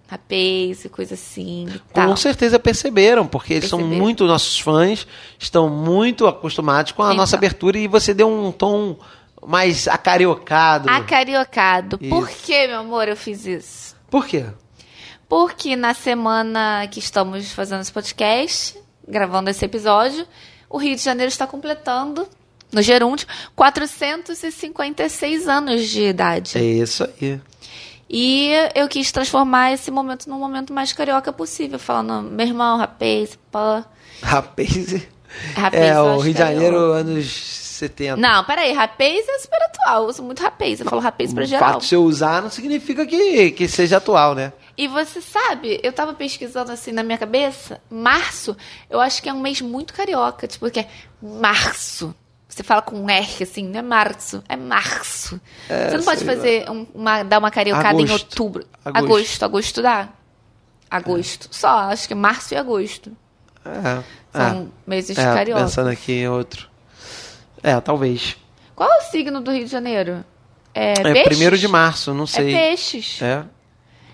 rapaz 0.09 0.85
e 0.85 0.89
coisa 0.89 1.15
assim 1.15 1.67
e 1.69 1.79
tal. 1.93 2.09
com 2.09 2.17
certeza 2.17 2.59
perceberam, 2.59 3.27
porque 3.27 3.55
eles 3.55 3.69
são 3.69 3.81
muito 3.81 4.27
nossos 4.27 4.59
fãs, 4.59 5.07
estão 5.39 5.69
muito 5.69 6.27
acostumados 6.27 6.93
com 6.93 7.03
a 7.03 7.07
Então. 7.07 7.17
nossa 7.17 7.37
abertura 7.37 7.79
e 7.79 7.87
você 7.89 8.13
deu 8.13 8.29
um 8.29 8.53
tom 8.53 8.99
mais 9.47 9.87
acariocado. 9.89 10.91
Acariocado. 10.91 11.97
Por 11.99 12.29
Isso. 12.29 12.43
que, 12.45 12.67
meu 12.67 12.81
amor, 12.81 13.09
eu 13.09 13.17
fiz 13.17 13.47
isso? 13.47 13.97
Por 14.11 14.27
quê? 14.27 14.45
Porque 15.29 15.77
na 15.77 15.95
semana 15.95 16.87
que 16.91 16.99
estamos 16.99 17.53
fazendo 17.53 17.81
esse 17.81 17.93
podcast, 17.93 18.77
gravando 19.07 19.49
esse 19.51 19.65
episódio, 19.65 20.27
o 20.69 20.77
Rio 20.79 20.97
de 20.97 21.03
Janeiro 21.03 21.29
está 21.31 21.47
completando, 21.47 22.27
no 22.73 22.83
Gerúndio, 22.83 23.27
456 23.57 25.49
anos 25.49 25.87
de 25.89 26.03
idade. 26.03 26.59
É 26.59 26.63
isso 26.63 27.05
aí. 27.05 27.41
E 28.11 28.51
eu 28.75 28.89
quis 28.89 29.13
transformar 29.13 29.73
esse 29.73 29.91
momento 29.91 30.29
num 30.29 30.39
momento 30.39 30.73
mais 30.73 30.93
carioca 30.93 31.33
possível, 31.33 31.79
falando, 31.79 32.23
meu 32.31 32.47
irmão, 32.47 32.79
rapaz, 32.79 33.39
pá. 33.51 33.85
Rapaz. 34.23 35.07
Rapaz, 35.55 35.83
é, 35.83 35.95
eu 35.95 36.05
o 36.05 36.19
Rio 36.21 36.33
de. 36.33 36.39
Janeiro, 36.39 36.77
anos 36.93 37.27
70. 37.79 38.17
Não, 38.17 38.45
peraí, 38.45 38.73
rapaz 38.73 39.29
é 39.29 39.39
super 39.39 39.63
atual. 39.63 40.03
Eu 40.03 40.09
uso 40.09 40.23
muito 40.23 40.43
rapaz. 40.43 40.81
Eu 40.81 40.87
falo 40.87 41.01
rapaz 41.01 41.33
pra 41.33 41.45
o 41.45 41.47
geral. 41.47 41.73
fato 41.73 41.81
de 41.83 41.87
você 41.87 41.97
usar 41.97 42.43
não 42.43 42.51
significa 42.51 43.07
que, 43.07 43.53
que 43.53 43.69
seja 43.69 43.99
atual, 43.99 44.35
né? 44.35 44.53
E 44.77 44.87
você 44.87 45.21
sabe, 45.21 45.81
eu 45.83 45.93
tava 45.93 46.15
pesquisando 46.15 46.71
assim 46.71 46.93
na 46.93 47.03
minha 47.03 47.19
cabeça, 47.19 47.81
março, 47.91 48.57
eu 48.89 49.01
acho 49.01 49.21
que 49.21 49.29
é 49.29 49.33
um 49.33 49.41
mês 49.41 49.61
muito 49.61 49.93
carioca, 49.93 50.47
tipo, 50.47 50.71
que 50.71 50.81
é 50.81 50.89
março. 51.21 52.15
Você 52.59 52.65
fala 52.65 52.83
com 52.83 52.97
um 53.01 53.09
R, 53.09 53.43
assim, 53.45 53.63
não 53.69 53.79
é 53.79 53.83
março, 53.83 54.43
é 54.49 54.57
março. 54.57 55.41
você 55.69 55.97
não 55.97 56.03
pode 56.05 56.25
fazer 56.25 56.69
um- 56.69 56.87
uma, 56.93 57.23
dar 57.23 57.39
uma 57.39 57.53
cariocada 57.53 58.01
em 58.01 58.05
Agosto. 58.05 58.25
outubro. 58.31 58.67
Agosto. 58.85 59.05
Agosto, 59.07 59.43
agosto 59.45 59.83
dá. 59.83 60.09
Agosto. 60.91 61.49
Só, 61.53 61.69
acho 61.93 62.09
que 62.09 62.17
março 62.17 62.55
e 62.55 62.57
agosto. 62.57 63.13
É. 63.65 64.03
São 64.37 64.73
meses 64.85 65.17
é, 65.17 65.23
carioca. 65.23 65.63
Pensando 65.63 65.89
aqui 65.91 66.13
em 66.13 66.29
outro. 66.29 66.69
É, 67.63 67.79
talvez. 67.81 68.37
Qual 68.75 68.91
é 68.91 68.99
o 68.99 69.03
signo 69.03 69.41
do 69.41 69.53
Rio 69.53 69.65
de 69.65 69.71
Janeiro? 69.71 70.25
É, 70.75 70.95
É 70.95 71.23
primeiro 71.25 71.57
de 71.57 71.69
março, 71.69 72.13
não 72.13 72.25
É 72.25 72.27
sei. 72.27 72.53
peixes. 72.53 73.23
É. 73.23 73.45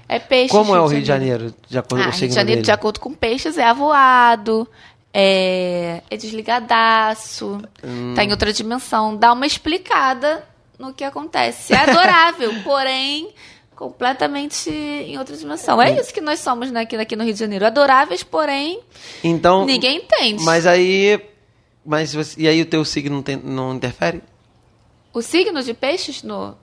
É 0.07 0.19
peixes. 0.19 0.51
Como 0.51 0.77
é 0.77 0.81
o 0.81 0.87
Rio 0.87 1.01
de 1.01 1.07
Janeiro, 1.09 1.55
de 1.67 1.79
acordo 1.79 2.03
Ah, 2.03 2.05
com 2.05 2.11
o 2.11 2.13
Rio 2.13 2.19
signo 2.19 2.29
de 2.29 2.35
Janeiro, 2.35 2.57
dele? 2.59 2.65
de 2.67 2.73
acordo 2.73 3.01
com 3.01 3.15
peixes, 3.15 3.57
é 3.57 3.65
avoado, 3.65 4.69
é, 5.17 6.03
é 6.11 6.17
desligadaço, 6.17 7.61
Hum. 7.85 8.15
tá 8.17 8.25
em 8.25 8.31
outra 8.33 8.53
dimensão. 8.53 9.17
Dá 9.17 9.33
uma 9.33 9.47
explicada 9.47 10.45
no 10.79 10.93
que 10.93 11.05
acontece. 11.05 11.73
É 11.73 11.77
adorável, 11.79 12.53
porém, 12.65 13.33
completamente 13.77 14.69
em 14.71 15.17
outra 15.19 15.37
dimensão. 15.37 15.81
É 15.81 15.99
isso 16.01 16.13
que 16.13 16.21
nós 16.21 16.41
somos 16.41 16.71
né, 16.71 16.81
aqui, 16.81 16.97
aqui 16.97 17.15
no 17.15 17.23
Rio 17.25 17.33
de 17.33 17.39
Janeiro. 17.39 17.65
Adoráveis, 17.65 18.23
porém, 18.25 18.81
Então, 19.23 19.65
ninguém 19.65 19.99
entende. 19.99 20.43
mas 20.45 20.67
aí, 20.67 21.21
mas 21.87 22.13
você- 22.13 22.41
e 22.41 22.49
aí 22.49 22.61
o 22.61 22.67
teu 22.67 22.85
signo 22.85 23.15
não, 23.17 23.23
tem- 23.23 23.37
não 23.37 23.75
interfere? 23.75 24.21
O 25.13 25.23
signo 25.23 25.63
de 25.63 25.73
peixes 25.75 26.25
no 26.25 26.57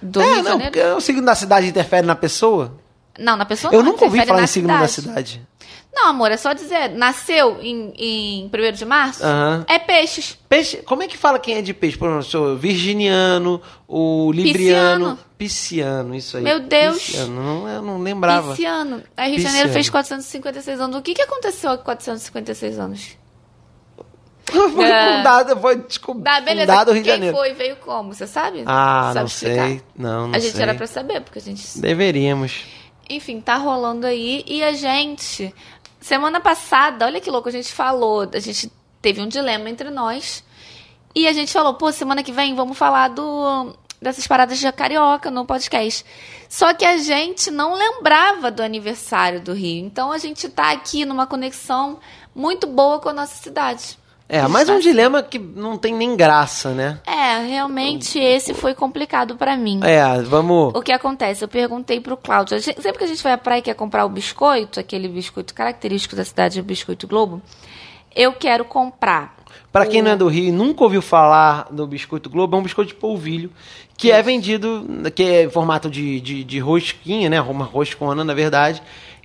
do 0.00 0.20
é, 0.22 0.24
Rio 0.24 0.36
de 0.36 0.42
não, 0.42 0.50
Janeiro? 0.52 0.72
porque 0.72 0.86
o 0.92 1.00
signo 1.00 1.22
da 1.26 1.34
cidade 1.34 1.66
interfere 1.66 2.06
na 2.06 2.14
pessoa. 2.16 2.78
Não, 3.18 3.36
na 3.36 3.44
pessoa 3.44 3.72
Eu 3.74 3.82
não, 3.82 3.92
nunca 3.92 4.04
ouvi 4.04 4.24
falar 4.24 4.42
em 4.44 4.46
signo 4.46 4.68
da 4.68 4.86
cidade. 4.88 5.42
Não, 5.92 6.08
amor, 6.10 6.30
é 6.30 6.36
só 6.36 6.52
dizer, 6.52 6.90
nasceu 6.90 7.58
em, 7.60 7.92
em 7.98 8.50
1 8.54 8.72
de 8.72 8.84
março, 8.84 9.24
Aham. 9.24 9.64
é 9.68 9.78
peixes. 9.80 10.38
Peixe, 10.48 10.76
como 10.78 11.02
é 11.02 11.08
que 11.08 11.16
fala 11.16 11.38
quem 11.40 11.56
é 11.56 11.62
de 11.62 11.74
peixe? 11.74 11.96
Por 11.98 12.08
exemplo, 12.10 12.56
virginiano, 12.56 13.60
o 13.88 14.30
libriano, 14.30 15.18
pisciano, 15.36 16.14
isso 16.14 16.36
aí. 16.36 16.44
Meu 16.44 16.60
Deus. 16.60 16.98
Pisciano, 17.04 17.42
não, 17.42 17.68
eu 17.68 17.82
não 17.82 17.98
lembrava. 18.00 18.50
Pisciano. 18.50 19.02
Aí 19.16 19.30
Rio 19.30 19.38
de. 19.38 19.42
Janeiro 19.42 19.70
fez 19.70 19.88
456 19.90 20.78
anos. 20.80 20.96
O 20.96 21.02
que, 21.02 21.14
que 21.14 21.22
aconteceu 21.22 21.76
com 21.78 21.84
456 21.84 22.78
anos? 22.78 23.16
foi 24.46 24.84
É. 24.84 25.16
fundado, 25.18 25.56
foi 25.60 25.76
descob- 25.76 26.22
Tá, 26.22 26.40
beleza. 26.40 26.70
fundado 26.72 26.92
Rio 26.92 27.02
de 27.02 27.08
Quem 27.08 27.16
Janeiro. 27.16 27.36
foi 27.36 27.52
veio 27.54 27.76
como? 27.76 28.14
Você 28.14 28.26
sabe? 28.26 28.62
Ah, 28.66 29.10
Sabe 29.12 29.18
não 29.20 29.26
explicar? 29.26 29.66
sei. 29.66 29.82
Não, 29.96 30.28
não 30.28 30.34
A 30.34 30.38
gente 30.38 30.52
sei. 30.52 30.62
era 30.62 30.74
pra 30.74 30.86
saber, 30.86 31.20
porque 31.22 31.38
a 31.38 31.42
gente. 31.42 31.78
Deveríamos. 31.80 32.64
Enfim, 33.08 33.40
tá 33.40 33.56
rolando 33.56 34.06
aí. 34.06 34.44
E 34.46 34.62
a 34.62 34.72
gente. 34.72 35.54
Semana 36.00 36.40
passada, 36.40 37.06
olha 37.06 37.20
que 37.20 37.30
louco, 37.30 37.48
a 37.48 37.52
gente 37.52 37.72
falou. 37.72 38.28
A 38.32 38.38
gente 38.38 38.70
teve 39.00 39.20
um 39.20 39.28
dilema 39.28 39.68
entre 39.68 39.90
nós. 39.90 40.44
E 41.14 41.26
a 41.26 41.32
gente 41.32 41.52
falou, 41.52 41.74
pô, 41.74 41.90
semana 41.90 42.22
que 42.22 42.32
vem 42.32 42.54
vamos 42.54 42.76
falar 42.78 43.08
do 43.08 43.74
dessas 44.00 44.26
paradas 44.26 44.58
de 44.58 44.72
carioca 44.72 45.30
no 45.30 45.44
podcast. 45.44 46.04
Só 46.48 46.72
que 46.72 46.84
a 46.84 46.98
gente 46.98 47.50
não 47.50 47.74
lembrava 47.74 48.50
do 48.50 48.62
aniversário 48.62 49.40
do 49.40 49.52
Rio. 49.52 49.84
Então 49.84 50.12
a 50.12 50.18
gente 50.18 50.48
tá 50.48 50.70
aqui 50.70 51.04
numa 51.04 51.26
conexão 51.26 51.98
muito 52.34 52.66
boa 52.66 53.00
com 53.00 53.08
a 53.08 53.12
nossa 53.12 53.34
cidade. 53.34 53.98
É, 54.28 54.46
mais 54.46 54.68
gente 54.68 54.76
um 54.76 54.80
dilema 54.80 55.22
que 55.22 55.38
não 55.38 55.78
tem 55.78 55.94
nem 55.94 56.14
graça, 56.14 56.74
né? 56.74 57.00
É, 57.06 57.46
realmente 57.46 58.18
esse 58.18 58.52
foi 58.52 58.74
complicado 58.74 59.36
pra 59.36 59.56
mim. 59.56 59.80
É, 59.82 60.20
vamos. 60.22 60.74
O 60.74 60.82
que 60.82 60.92
acontece? 60.92 61.42
Eu 61.42 61.48
perguntei 61.48 61.98
pro 61.98 62.16
Cláudio. 62.16 62.60
sempre 62.60 62.98
que 62.98 63.04
a 63.04 63.06
gente 63.06 63.22
vai 63.22 63.32
à 63.32 63.38
praia 63.38 63.60
e 63.60 63.62
quer 63.62 63.74
comprar 63.74 64.04
o 64.04 64.08
biscoito, 64.08 64.78
aquele 64.78 65.08
biscoito 65.08 65.54
característico 65.54 66.14
da 66.14 66.24
cidade, 66.24 66.60
o 66.60 66.62
biscoito 66.62 67.06
Globo, 67.06 67.40
eu 68.14 68.32
quero 68.32 68.66
comprar. 68.66 69.34
Pra 69.72 69.86
quem 69.86 70.02
não 70.02 70.10
é 70.10 70.16
do 70.16 70.28
Rio 70.28 70.48
e 70.48 70.52
nunca 70.52 70.84
ouviu 70.84 71.00
falar 71.00 71.68
do 71.70 71.86
biscoito 71.86 72.28
Globo, 72.28 72.56
é 72.56 72.60
um 72.60 72.62
biscoito 72.62 72.88
de 72.88 72.94
polvilho 72.98 73.50
que 73.96 74.12
é 74.12 74.22
vendido, 74.22 74.86
que 75.14 75.22
é 75.22 75.44
em 75.44 75.50
formato 75.50 75.90
de, 75.90 76.20
de, 76.20 76.44
de 76.44 76.58
rosquinha, 76.58 77.28
né? 77.28 77.40
Uma 77.40 77.64
roscona, 77.64 78.24
na 78.24 78.32
verdade. 78.32 78.80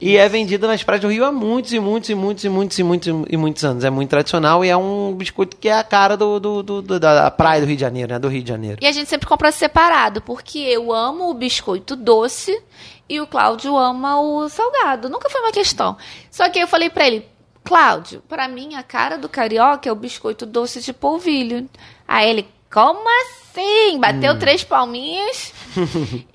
E 0.05 0.17
é 0.17 0.27
vendido 0.27 0.67
nas 0.67 0.83
praias 0.83 1.01
do 1.01 1.07
Rio 1.07 1.23
há 1.25 1.31
muitos 1.31 1.71
e 1.71 1.79
muitos 1.79 2.09
e 2.09 2.15
muitos 2.15 2.43
e 2.43 2.49
muitos 2.49 2.77
e 2.79 2.83
muitos 2.83 3.07
e 3.29 3.37
muitos 3.37 3.63
anos. 3.63 3.83
É 3.83 3.89
muito 3.89 4.09
tradicional 4.09 4.63
e 4.65 4.69
é 4.69 4.75
um 4.75 5.13
biscoito 5.13 5.55
que 5.57 5.69
é 5.69 5.77
a 5.77 5.83
cara 5.83 6.17
do, 6.17 6.39
do, 6.39 6.61
do- 6.63 6.81
do- 6.81 6.99
da 6.99 7.31
praia 7.31 7.61
do 7.61 7.67
Rio 7.67 7.75
de 7.75 7.81
Janeiro, 7.81 8.11
né? 8.11 8.19
Do 8.19 8.27
Rio 8.27 8.43
de 8.43 8.49
Janeiro. 8.49 8.79
E 8.81 8.87
a 8.87 8.91
gente 8.91 9.09
sempre 9.09 9.27
compra 9.27 9.51
separado, 9.51 10.21
porque 10.21 10.59
eu 10.59 10.91
amo 10.91 11.29
o 11.29 11.33
biscoito 11.33 11.95
doce 11.95 12.61
e 13.07 13.21
o 13.21 13.27
Cláudio 13.27 13.77
ama 13.77 14.19
o 14.19 14.49
salgado. 14.49 15.09
Nunca 15.09 15.29
foi 15.29 15.39
uma 15.41 15.51
questão. 15.51 15.95
Só 16.29 16.49
que 16.49 16.59
eu 16.59 16.67
falei 16.67 16.89
pra 16.89 17.07
ele, 17.07 17.25
Cláudio, 17.63 18.21
pra 18.27 18.47
mim 18.47 18.75
a 18.75 18.83
cara 18.83 19.17
do 19.17 19.29
carioca 19.29 19.87
é 19.87 19.91
o 19.91 19.95
biscoito 19.95 20.45
doce 20.45 20.81
de 20.81 20.91
polvilho. 20.91 21.69
Aí 22.05 22.29
ele, 22.29 22.47
como 22.73 23.01
assim? 23.21 23.99
Bateu 23.99 24.37
três 24.39 24.63
palminhas 24.63 25.53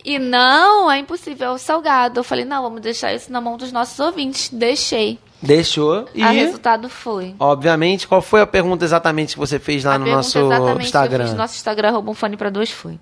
e 0.05 0.19
não, 0.21 0.89
é 0.91 0.99
impossível, 0.99 1.49
é 1.49 1.51
o 1.53 1.59
salgado. 1.59 2.21
Eu 2.21 2.25
falei, 2.25 2.45
não, 2.45 2.63
vamos 2.63 2.81
deixar 2.81 3.13
isso 3.13 3.33
na 3.33 3.41
mão 3.41 3.57
dos 3.57 3.73
nossos 3.73 3.99
ouvintes. 3.99 4.49
Deixei. 4.51 5.19
Deixou 5.43 6.09
e. 6.15 6.23
O 6.23 6.29
resultado 6.29 6.89
foi. 6.89 7.35
Obviamente, 7.39 8.07
qual 8.07 8.23
foi 8.23 8.41
a 8.41 8.47
pergunta 8.47 8.85
exatamente 8.85 9.35
que 9.35 9.39
você 9.39 9.59
fez 9.59 9.85
lá 9.85 9.95
a 9.95 9.99
no 9.99 10.07
nosso 10.07 10.39
exatamente 10.39 10.75
que 10.75 10.81
eu 10.81 10.83
Instagram? 10.83 11.35
nosso 11.35 11.57
Instagram, 11.57 11.89
arroba 11.89 12.11
um 12.11 12.15
fone 12.15 12.37
pra 12.37 12.51
dois, 12.51 12.71
foi. 12.71 12.99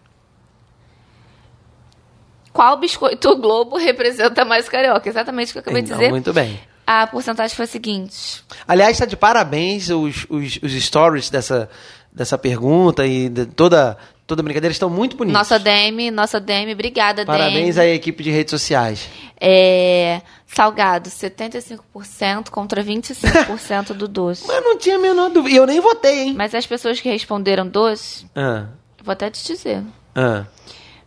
Qual 2.52 2.78
biscoito 2.78 3.36
Globo 3.36 3.76
representa 3.78 4.44
mais 4.44 4.68
carioca? 4.68 5.08
Exatamente 5.08 5.50
o 5.50 5.52
que 5.52 5.58
eu 5.58 5.62
acabei 5.62 5.82
de 5.82 5.88
Então, 5.88 5.98
dizer. 5.98 6.10
muito 6.10 6.32
bem. 6.32 6.58
A 6.86 7.06
porcentagem 7.06 7.54
foi 7.54 7.64
a 7.64 7.68
seguinte. 7.68 8.44
Aliás, 8.66 8.92
está 8.92 9.04
de 9.04 9.16
parabéns 9.16 9.90
os, 9.90 10.24
os, 10.30 10.58
os 10.62 10.72
stories 10.72 11.28
dessa, 11.28 11.68
dessa 12.16 12.38
pergunta 12.38 13.06
e 13.06 13.28
de 13.28 13.44
toda, 13.44 13.96
toda 14.26 14.42
brincadeira 14.42 14.72
estão 14.72 14.88
muito 14.88 15.16
bonitos. 15.18 15.38
Nossa 15.38 15.58
DM, 15.58 16.10
nossa 16.10 16.40
DM, 16.40 16.72
obrigada, 16.72 17.26
Parabéns 17.26 17.74
DM. 17.76 17.86
à 17.86 17.94
equipe 17.94 18.24
de 18.24 18.30
redes 18.30 18.50
sociais. 18.50 19.06
É, 19.38 20.22
salgado, 20.46 21.10
75% 21.10 22.48
contra 22.50 22.82
25% 22.82 23.92
do 23.92 24.08
doce. 24.08 24.44
Mas 24.48 24.64
não 24.64 24.78
tinha 24.78 24.96
a 24.96 24.98
menor 24.98 25.28
dúvida. 25.30 25.54
E 25.54 25.58
eu 25.58 25.66
nem 25.66 25.78
votei, 25.78 26.20
hein? 26.20 26.34
Mas 26.34 26.54
as 26.54 26.66
pessoas 26.66 26.98
que 27.00 27.08
responderam 27.10 27.68
doce, 27.68 28.26
Ah, 28.34 28.64
vou 29.04 29.12
até 29.12 29.28
te 29.30 29.44
dizer, 29.46 29.82
ah. 30.14 30.46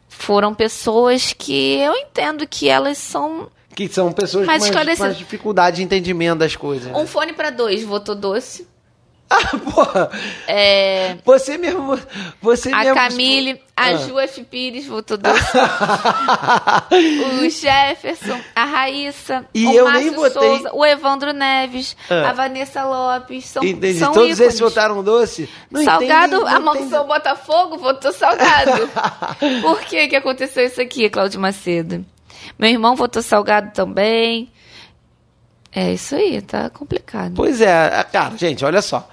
foram 0.07 0.53
pessoas 0.53 1.33
que 1.33 1.77
eu 1.79 1.93
entendo 1.95 2.45
que 2.47 2.69
elas 2.69 2.99
são 2.99 3.49
Que 3.75 3.87
são 3.87 4.11
pessoas 4.11 4.45
Mais 4.45 4.67
com 4.69 4.75
mais, 4.75 4.99
mais 4.99 5.17
dificuldade 5.17 5.77
de 5.77 5.83
entendimento 5.83 6.37
das 6.39 6.55
coisas. 6.55 6.91
né? 6.91 6.97
Um 6.97 7.07
fone 7.07 7.33
pra 7.33 7.49
dois 7.49 7.83
votou 7.83 8.13
doce. 8.13 8.67
Ah, 9.31 9.57
porra! 9.59 10.09
É, 10.47 11.15
Você 11.23 11.55
mesmo. 11.57 11.99
Você 12.41 12.71
a 12.73 12.79
mesmo. 12.79 12.95
Camille, 12.95 13.61
a 13.77 13.89
Ah. 13.89 13.95
Ju 13.97 14.19
F. 14.19 14.43
Pires 14.43 14.87
votou 14.87 15.17
doce. 15.17 15.55
o 17.39 17.49
Jefferson, 17.49 18.39
a 18.55 18.65
Raíssa, 18.65 19.45
E 19.53 19.67
o 19.67 19.73
eu 19.73 19.85
Márcio 19.85 20.05
nem 20.11 20.15
votei. 20.15 20.49
Souza, 20.57 20.71
o 20.73 20.85
Evandro 20.85 21.31
Neves, 21.31 21.95
Ah. 22.09 22.29
a 22.29 22.33
Vanessa 22.33 22.83
Lopes. 22.83 23.45
São, 23.45 23.63
Entendi. 23.63 23.99
são 23.99 24.11
Todos 24.13 24.29
ícones. 24.31 24.39
esses 24.47 24.59
votaram 24.59 25.03
doce? 25.03 25.47
Não 25.69 25.83
salgado, 25.83 26.35
entendi, 26.37 26.53
a 26.55 26.59
mansão 26.59 27.07
Botafogo 27.07 27.77
votou 27.77 28.11
salgado. 28.11 28.89
Por 29.61 29.79
que 29.81 30.07
que 30.07 30.15
aconteceu 30.15 30.65
isso 30.65 30.81
aqui, 30.81 31.09
Cláudio 31.09 31.39
Macedo? 31.39 32.03
Meu 32.57 32.69
irmão 32.69 32.95
votou 32.95 33.21
salgado 33.21 33.71
também. 33.73 34.51
É 35.71 35.93
isso 35.93 36.15
aí, 36.15 36.41
tá 36.41 36.67
complicado. 36.71 37.33
Pois 37.35 37.61
é, 37.61 38.03
cara, 38.11 38.35
gente, 38.35 38.65
olha 38.65 38.81
só. 38.81 39.07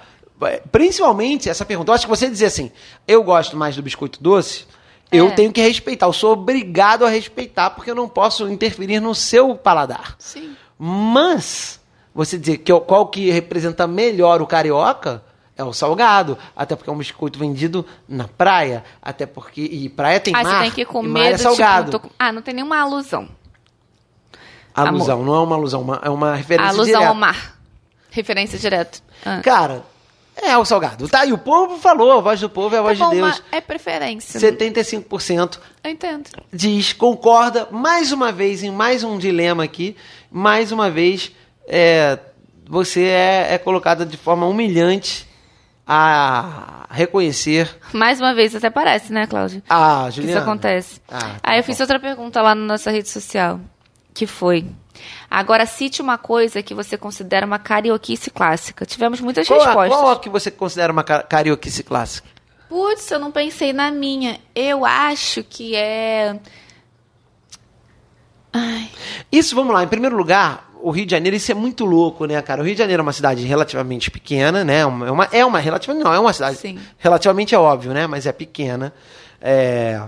Principalmente 0.71 1.49
essa 1.49 1.65
pergunta. 1.65 1.91
Eu 1.91 1.95
acho 1.95 2.05
que 2.05 2.09
você 2.09 2.29
dizer 2.29 2.45
assim, 2.45 2.71
eu 3.07 3.23
gosto 3.23 3.57
mais 3.57 3.75
do 3.75 3.81
biscoito 3.81 4.21
doce, 4.21 4.65
eu 5.11 5.27
É. 5.27 5.31
tenho 5.31 5.51
que 5.51 5.61
respeitar. 5.61 6.05
Eu 6.05 6.13
sou 6.13 6.33
obrigado 6.33 7.05
a 7.05 7.09
respeitar, 7.09 7.71
porque 7.71 7.89
eu 7.89 7.95
não 7.95 8.07
posso 8.07 8.47
interferir 8.49 8.99
no 8.99 9.15
seu 9.15 9.55
paladar. 9.55 10.15
Sim. 10.19 10.55
Mas, 10.77 11.79
você 12.13 12.37
dizer 12.37 12.57
que 12.57 12.71
qual 12.81 13.07
que 13.07 13.31
representa 13.31 13.87
melhor 13.87 14.41
o 14.41 14.47
carioca 14.47 15.23
é 15.55 15.63
o 15.63 15.73
salgado. 15.73 16.37
Até 16.55 16.75
porque 16.75 16.87
é 16.87 16.93
um 16.93 16.97
biscoito 16.97 17.39
vendido 17.39 17.83
na 18.07 18.27
praia. 18.27 18.83
Até 19.01 19.25
porque. 19.25 19.61
E 19.61 19.89
praia 19.89 20.19
tem 20.19 20.35
Ah, 20.35 20.43
mar. 20.43 20.53
você 20.57 20.61
tem 20.61 20.71
que 20.71 20.81
e 20.81 20.85
mar 20.85 20.91
comer 20.93 21.31
é 21.31 21.33
do 21.33 21.39
salgado. 21.39 21.91
tipo... 21.91 22.07
tô 22.09 22.13
Ah, 22.19 22.31
não 22.31 22.43
tem 22.43 22.53
nenhuma 22.53 22.77
alusão. 22.79 23.27
Alusão, 24.75 25.23
não 25.23 25.33
é 25.35 25.39
uma 25.39 25.55
alusão, 25.55 25.99
é 26.03 26.09
uma 26.11 26.35
referência 26.35 26.69
alusão 26.69 26.85
direta. 26.85 27.07
ao 27.07 27.15
mar. 27.15 27.57
Referência 28.11 28.59
direta. 28.59 28.99
Ah. 29.25 29.41
Cara, 29.43 29.83
é 30.41 30.57
o 30.57 30.63
salgado. 30.65 31.07
Tá, 31.07 31.25
e 31.25 31.33
o 31.33 31.37
povo 31.37 31.77
falou, 31.77 32.11
a 32.11 32.21
voz 32.21 32.39
do 32.39 32.49
povo 32.49 32.75
é 32.75 32.79
a 32.79 32.81
Tá 32.81 32.87
voz 32.87 32.99
bom, 32.99 33.09
de 33.09 33.15
Deus. 33.17 33.43
é 33.51 33.59
preferência. 33.61 34.39
75% 34.39 35.59
Eu 35.83 35.91
entendo. 35.91 36.29
diz, 36.53 36.93
concorda, 36.93 37.67
mais 37.71 38.11
uma 38.11 38.31
vez, 38.31 38.63
em 38.63 38.71
mais 38.71 39.03
um 39.03 39.17
dilema 39.17 39.63
aqui, 39.63 39.95
mais 40.31 40.71
uma 40.71 40.89
vez, 40.89 41.31
é, 41.67 42.19
você 42.69 43.03
é, 43.05 43.53
é 43.53 43.57
colocada 43.57 44.05
de 44.05 44.17
forma 44.17 44.45
humilhante 44.45 45.25
a 45.89 46.85
reconhecer 46.91 47.69
Mais 47.93 48.19
uma 48.19 48.33
vez, 48.35 48.53
até 48.53 48.69
parece, 48.69 49.11
né, 49.13 49.25
Cláudio? 49.25 49.63
a 49.69 50.05
que 50.09 50.15
Juliana. 50.17 50.31
isso 50.39 50.49
acontece. 50.49 51.01
Ah, 51.09 51.19
tá 51.19 51.35
Aí 51.43 51.57
eu 51.59 51.63
bom. 51.63 51.65
fiz 51.67 51.79
outra 51.79 51.99
pergunta 51.99 52.41
lá 52.41 52.53
na 52.53 52.61
nossa 52.65 52.91
rede 52.91 53.09
social, 53.09 53.59
que 54.13 54.27
foi... 54.27 54.65
Agora, 55.29 55.65
cite 55.65 56.01
uma 56.01 56.17
coisa 56.17 56.61
que 56.63 56.73
você 56.73 56.97
considera 56.97 57.45
uma 57.45 57.59
carioquice 57.59 58.29
clássica. 58.31 58.85
Tivemos 58.85 59.19
muitas 59.21 59.47
Qual, 59.47 59.59
respostas. 59.59 59.89
qual 59.99 60.11
a 60.11 60.19
que 60.19 60.29
você 60.29 60.49
considera 60.51 60.91
uma 60.93 61.03
ca- 61.03 61.23
carioquice 61.23 61.83
clássica? 61.83 62.27
Putz, 62.69 63.09
eu 63.11 63.19
não 63.19 63.31
pensei 63.31 63.71
na 63.73 63.89
minha. 63.91 64.39
Eu 64.53 64.83
acho 64.85 65.43
que 65.43 65.75
é... 65.75 66.37
Ai, 68.53 68.89
Isso, 69.31 69.55
vamos 69.55 69.73
lá, 69.73 69.83
em 69.83 69.87
primeiro 69.87 70.15
lugar, 70.15 70.71
o 70.81 70.89
Rio 70.89 71.05
de 71.05 71.11
Janeiro, 71.11 71.35
isso 71.35 71.51
é 71.51 71.55
muito 71.55 71.85
louco, 71.85 72.25
né, 72.25 72.41
cara? 72.41 72.61
O 72.61 72.65
Rio 72.65 72.73
de 72.73 72.79
Janeiro 72.79 73.01
é 73.01 73.03
uma 73.03 73.13
cidade 73.13 73.43
relativamente 73.45 74.09
pequena, 74.09 74.63
né? 74.63 74.85
Uma- 74.85 75.05
É 75.07 75.11
uma, 75.11 75.23
é 75.33 75.45
uma 75.45 75.59
relativamente, 75.59 76.03
não, 76.03 76.13
é 76.13 76.19
uma 76.19 76.33
cidade. 76.33 76.57
Sim. 76.57 76.79
Relativamente 76.97 77.53
é 77.53 77.57
óbvio, 77.59 77.93
né? 77.93 78.07
Mas 78.07 78.25
é 78.25 78.31
pequena. 78.31 78.93
É, 79.41 80.01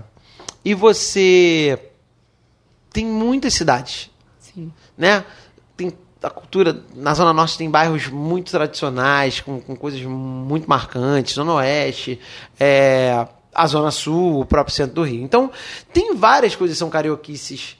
e 0.64 0.74
você 0.74 1.78
tem 2.92 3.06
muitas 3.06 3.54
cidades. 3.54 4.09
Né? 5.00 5.24
Tem 5.76 5.92
a 6.22 6.28
cultura 6.28 6.84
na 6.94 7.14
Zona 7.14 7.32
Norte 7.32 7.56
tem 7.56 7.70
bairros 7.70 8.08
muito 8.08 8.50
tradicionais, 8.50 9.40
com, 9.40 9.58
com 9.58 9.74
coisas 9.74 10.02
muito 10.02 10.68
marcantes, 10.68 11.34
Zona 11.34 11.54
Oeste, 11.54 12.20
é, 12.58 13.26
a 13.54 13.66
Zona 13.66 13.90
Sul, 13.90 14.40
o 14.40 14.44
próprio 14.44 14.74
centro 14.74 14.96
do 14.96 15.02
Rio. 15.02 15.22
Então, 15.22 15.50
tem 15.94 16.14
várias 16.14 16.54
coisas 16.54 16.76
que 16.76 16.78
são 16.78 16.90
carioquices, 16.90 17.76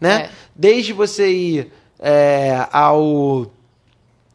né? 0.00 0.22
É. 0.22 0.30
Desde 0.54 0.92
você 0.92 1.32
ir 1.32 1.72
é, 1.98 2.64
ao 2.72 3.50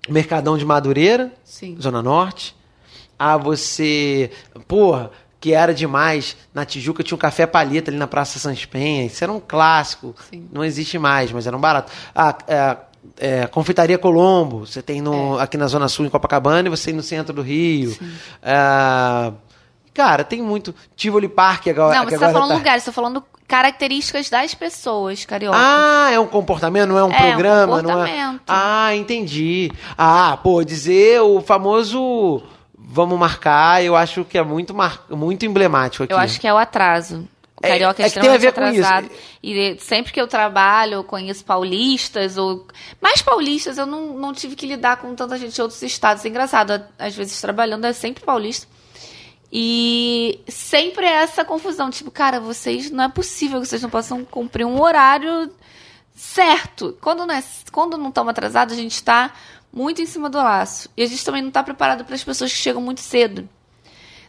Mercadão 0.10 0.58
de 0.58 0.66
Madureira, 0.66 1.32
Sim. 1.46 1.78
Zona 1.82 2.04
Norte, 2.04 2.54
a 3.18 3.38
você, 3.38 4.32
porra, 4.68 5.12
que 5.40 5.54
era 5.54 5.74
demais, 5.74 6.36
na 6.54 6.66
Tijuca 6.66 7.04
tinha 7.04 7.16
um 7.16 7.20
café 7.20 7.46
palheta 7.46 7.92
ali 7.92 7.98
na 7.98 8.08
Praça 8.08 8.40
Sans 8.40 8.66
Penha, 8.66 9.06
isso 9.06 9.24
era 9.24 9.32
um 9.32 9.40
clássico, 9.40 10.16
Sim. 10.30 10.48
não 10.52 10.64
existe 10.64 10.98
mais, 10.98 11.32
mas 11.32 11.46
era 11.46 11.56
um 11.56 11.60
barato. 11.60 11.92
A, 12.16 12.36
é, 12.48 12.78
é, 13.20 13.48
Confeitaria 13.48 13.98
Colombo, 13.98 14.66
você 14.66 14.82
tem 14.82 15.02
no, 15.02 15.38
aqui 15.40 15.58
na 15.58 15.68
Zona 15.68 15.88
Sul, 15.88 16.06
em 16.06 16.10
Copacabana, 16.10 16.68
e 16.68 16.72
você 16.72 16.86
tem 16.86 16.94
no 16.94 17.04
centro 17.04 17.34
do 17.34 17.42
Rio. 17.42 17.96
É, 18.42 19.32
cara, 19.94 20.24
tem 20.24 20.42
muito. 20.42 20.74
Tivoli 20.96 21.28
Park 21.28 21.68
agora. 21.68 21.98
Não, 21.98 22.04
você 22.06 22.12
tá 22.12 22.16
agora 22.18 22.34
falando 22.34 22.50
tá- 22.50 22.56
lugares, 22.56 22.84
você 22.84 22.90
tá 22.90 22.94
falando 22.94 23.24
características 23.48 24.30
das 24.30 24.56
pessoas 24.56 25.24
carioca. 25.26 25.58
Ah, 25.60 26.10
é 26.12 26.20
um 26.20 26.26
comportamento, 26.28 26.90
não 26.90 26.98
é 26.98 27.04
um 27.04 27.12
É, 27.12 27.16
um 27.16 27.32
programa, 27.32 27.82
não 27.82 27.90
é? 27.92 27.94
comportamento. 27.94 28.42
Ah, 28.48 28.96
entendi. 28.96 29.72
Ah, 29.98 30.38
pô, 30.42 30.64
dizer 30.64 31.22
o 31.22 31.42
famoso 31.42 32.42
vamos 32.88 33.18
marcar, 33.18 33.84
eu 33.84 33.96
acho 33.96 34.24
que 34.24 34.38
é 34.38 34.44
muito 34.44 34.74
mar... 34.74 35.04
muito 35.10 35.46
emblemático 35.46 36.04
aqui. 36.04 36.14
Eu 36.14 36.18
acho 36.18 36.40
que 36.40 36.48
é 36.48 36.54
o 36.54 36.58
atraso. 36.58 37.28
O 37.62 37.66
É- 37.66 37.70
carioca 37.70 38.04
é, 38.04 38.06
é 38.06 38.10
que 38.10 38.20
tem 38.20 38.30
a 38.30 38.38
ver 38.38 38.54
com 38.54 38.62
isso. 38.68 38.82
atrasado. 38.86 39.10
E 39.42 39.78
sempre 39.80 40.12
que 40.12 40.20
eu 40.20 40.28
trabalho, 40.28 40.96
eu 40.96 41.04
conheço 41.04 41.44
paulistas, 41.46 42.38
ou. 42.38 42.68
Mais 43.02 43.22
paulistas, 43.22 43.78
eu 43.78 43.86
não, 43.86 44.14
não 44.18 44.34
tive 44.34 44.56
que 44.56 44.68
lidar 44.68 44.98
com 44.98 45.16
tanta 45.16 45.38
gente 45.38 45.56
de 45.56 45.62
outros 45.62 45.82
estados. 45.82 46.24
É 46.26 46.28
engraçado, 46.28 46.84
às 47.00 47.16
vezes 47.16 47.40
trabalhando 47.40 47.86
é 47.86 47.94
sempre 47.94 48.24
paulista. 48.24 48.68
E 49.52 50.42
sempre 50.50 51.06
é 51.06 51.14
essa 51.24 51.46
confusão, 51.46 51.90
tipo, 51.90 52.12
cara, 52.12 52.40
vocês 52.42 52.92
não 52.92 53.06
é 53.06 53.10
possível 53.10 53.62
que 53.62 53.68
vocês 53.68 53.82
não 53.82 53.90
possam 53.90 54.26
cumprir 54.26 54.66
um 54.66 54.82
horário 54.82 55.50
certo. 56.14 56.98
Quando 57.00 57.26
não, 57.26 57.34
é, 57.34 57.44
quando 57.72 57.98
não 57.98 58.10
estamos 58.10 58.32
atrasados, 58.32 58.74
a 58.74 58.78
gente 58.78 58.96
está 58.96 59.32
muito 59.76 60.01
em 60.01 60.05
cima 60.05 60.30
do 60.30 60.38
laço. 60.38 60.89
E 60.95 61.03
a 61.03 61.05
gente 61.05 61.23
também 61.23 61.41
não 61.41 61.49
está 61.49 61.61
preparado 61.61 62.05
para 62.05 62.15
as 62.15 62.23
pessoas 62.23 62.51
que 62.51 62.57
chegam 62.57 62.82
muito 62.82 63.01
cedo. 63.01 63.47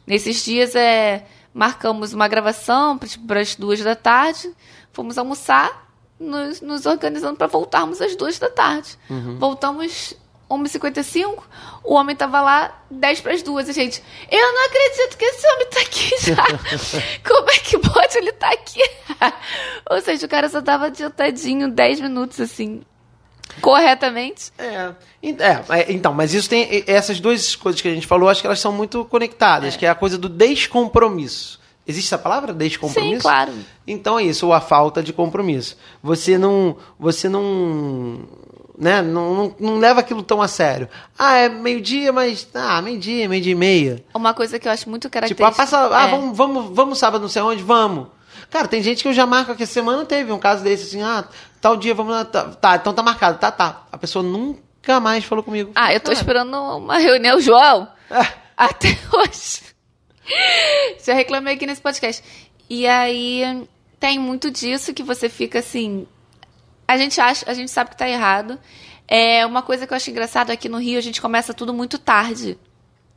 Nesses 0.04 0.44
dias 0.44 0.74
é, 0.74 1.24
marcamos 1.54 2.12
uma 2.12 2.26
gravação 2.26 2.98
para 2.98 3.40
as 3.40 3.54
duas 3.54 3.80
da 3.80 3.94
tarde, 3.94 4.52
fomos 4.92 5.16
almoçar, 5.16 5.86
nos, 6.18 6.60
nos 6.60 6.84
organizando 6.86 7.36
para 7.36 7.46
voltarmos 7.46 8.00
às 8.00 8.16
duas 8.16 8.38
da 8.38 8.50
tarde. 8.50 8.98
Voltamos 9.38 10.14
1h55, 10.50 11.42
o 11.84 11.94
homem 11.94 12.14
tava 12.14 12.40
lá 12.40 12.82
10 12.90 13.20
para 13.20 13.34
as 13.34 13.42
duas. 13.42 13.68
E, 13.68 13.72
gente, 13.72 14.02
eu 14.30 14.52
não 14.52 14.66
acredito 14.66 15.16
que 15.16 15.24
esse 15.24 15.46
homem 15.48 15.66
tá 15.66 15.80
aqui 15.80 16.10
já. 16.20 17.20
Como 17.28 17.50
é 17.50 17.58
que 17.58 17.78
pode 17.78 18.18
ele 18.18 18.32
tá 18.32 18.50
aqui? 18.50 18.80
Ou 19.90 20.00
seja, 20.00 20.26
o 20.26 20.28
cara 20.28 20.48
só 20.48 20.62
tava 20.62 20.86
adiantadinho 20.86 21.70
10 21.70 22.00
minutos, 22.00 22.40
assim, 22.40 22.82
corretamente. 23.60 24.52
É, 24.58 24.92
é, 25.22 25.80
é, 25.80 25.92
então, 25.92 26.12
mas 26.12 26.34
isso 26.34 26.48
tem 26.48 26.84
essas 26.86 27.20
duas 27.20 27.56
coisas 27.56 27.80
que 27.80 27.88
a 27.88 27.94
gente 27.94 28.06
falou, 28.06 28.28
acho 28.28 28.40
que 28.40 28.46
elas 28.46 28.60
são 28.60 28.72
muito 28.72 29.04
conectadas, 29.04 29.76
que 29.76 29.86
é 29.86 29.88
a 29.88 29.94
coisa 29.94 30.18
do 30.18 30.28
descompromisso. 30.28 31.60
Existe 31.86 32.08
essa 32.08 32.18
palavra 32.18 32.52
descompromisso? 32.52 33.16
Sim, 33.16 33.20
claro. 33.20 33.52
Então 33.86 34.18
é 34.18 34.24
isso, 34.24 34.46
ou 34.46 34.52
a 34.52 34.60
falta 34.60 35.02
de 35.02 35.12
compromisso. 35.12 35.76
Você 36.02 36.36
não, 36.36 36.76
você 36.98 37.28
não, 37.28 38.26
né, 38.76 39.00
não, 39.02 39.34
não, 39.34 39.54
não 39.58 39.78
leva 39.78 40.00
aquilo 40.00 40.22
tão 40.22 40.42
a 40.42 40.48
sério. 40.48 40.88
Ah, 41.16 41.36
é 41.36 41.48
meio-dia, 41.48 42.12
mas 42.12 42.48
ah, 42.54 42.82
meio-dia, 42.82 43.28
meio-dia 43.28 43.52
e 43.52 43.54
meia. 43.54 44.04
Uma 44.12 44.34
coisa 44.34 44.58
que 44.58 44.66
eu 44.66 44.72
acho 44.72 44.90
muito 44.90 45.02
Tipo, 45.08 45.12
característica. 45.12 45.48
ah, 45.48 45.52
passa, 45.52 45.96
ah, 45.96 46.08
é. 46.08 46.10
vamos, 46.10 46.36
vamos, 46.36 46.74
vamos 46.74 46.98
sábado 46.98 47.22
não 47.22 47.28
sei 47.28 47.42
onde, 47.42 47.62
vamos. 47.62 48.08
Cara, 48.50 48.68
tem 48.68 48.82
gente 48.82 49.02
que 49.02 49.08
eu 49.08 49.12
já 49.12 49.26
marco 49.26 49.52
aqui 49.52 49.66
semana, 49.66 50.04
teve 50.04 50.32
um 50.32 50.38
caso 50.38 50.62
desse 50.62 50.84
assim, 50.84 51.02
ah, 51.02 51.24
tal 51.60 51.76
dia 51.76 51.94
vamos 51.94 52.12
lá, 52.12 52.24
tá, 52.24 52.44
tá, 52.44 52.76
então 52.76 52.92
tá 52.94 53.02
marcado, 53.02 53.38
tá, 53.38 53.50
tá. 53.50 53.86
A 53.90 53.98
pessoa 53.98 54.22
nunca 54.22 55.00
mais 55.00 55.24
falou 55.24 55.42
comigo. 55.44 55.72
Ah, 55.74 55.92
eu 55.92 56.00
tô 56.00 56.06
Cara, 56.06 56.14
esperando 56.14 56.54
uma 56.56 56.98
reunião, 56.98 57.40
João. 57.40 57.88
é, 58.10 58.26
Até 58.56 58.88
hoje. 59.12 59.62
Já 61.04 61.14
reclamei 61.14 61.54
aqui 61.54 61.66
nesse 61.66 61.80
podcast. 61.80 62.22
E 62.68 62.86
aí 62.86 63.66
tem 64.00 64.18
muito 64.18 64.50
disso 64.50 64.92
que 64.94 65.02
você 65.02 65.28
fica 65.28 65.58
assim. 65.60 66.06
A 66.88 66.96
gente 66.96 67.20
acha, 67.20 67.48
a 67.50 67.54
gente 67.54 67.70
sabe 67.70 67.90
que 67.90 67.96
tá 67.96 68.08
errado. 68.08 68.58
É 69.08 69.46
uma 69.46 69.62
coisa 69.62 69.86
que 69.86 69.92
eu 69.92 69.96
acho 69.96 70.10
engraçado 70.10 70.50
aqui 70.50 70.68
no 70.68 70.78
Rio, 70.78 70.98
a 70.98 71.02
gente 71.02 71.20
começa 71.20 71.54
tudo 71.54 71.72
muito 71.72 71.98
tarde. 71.98 72.58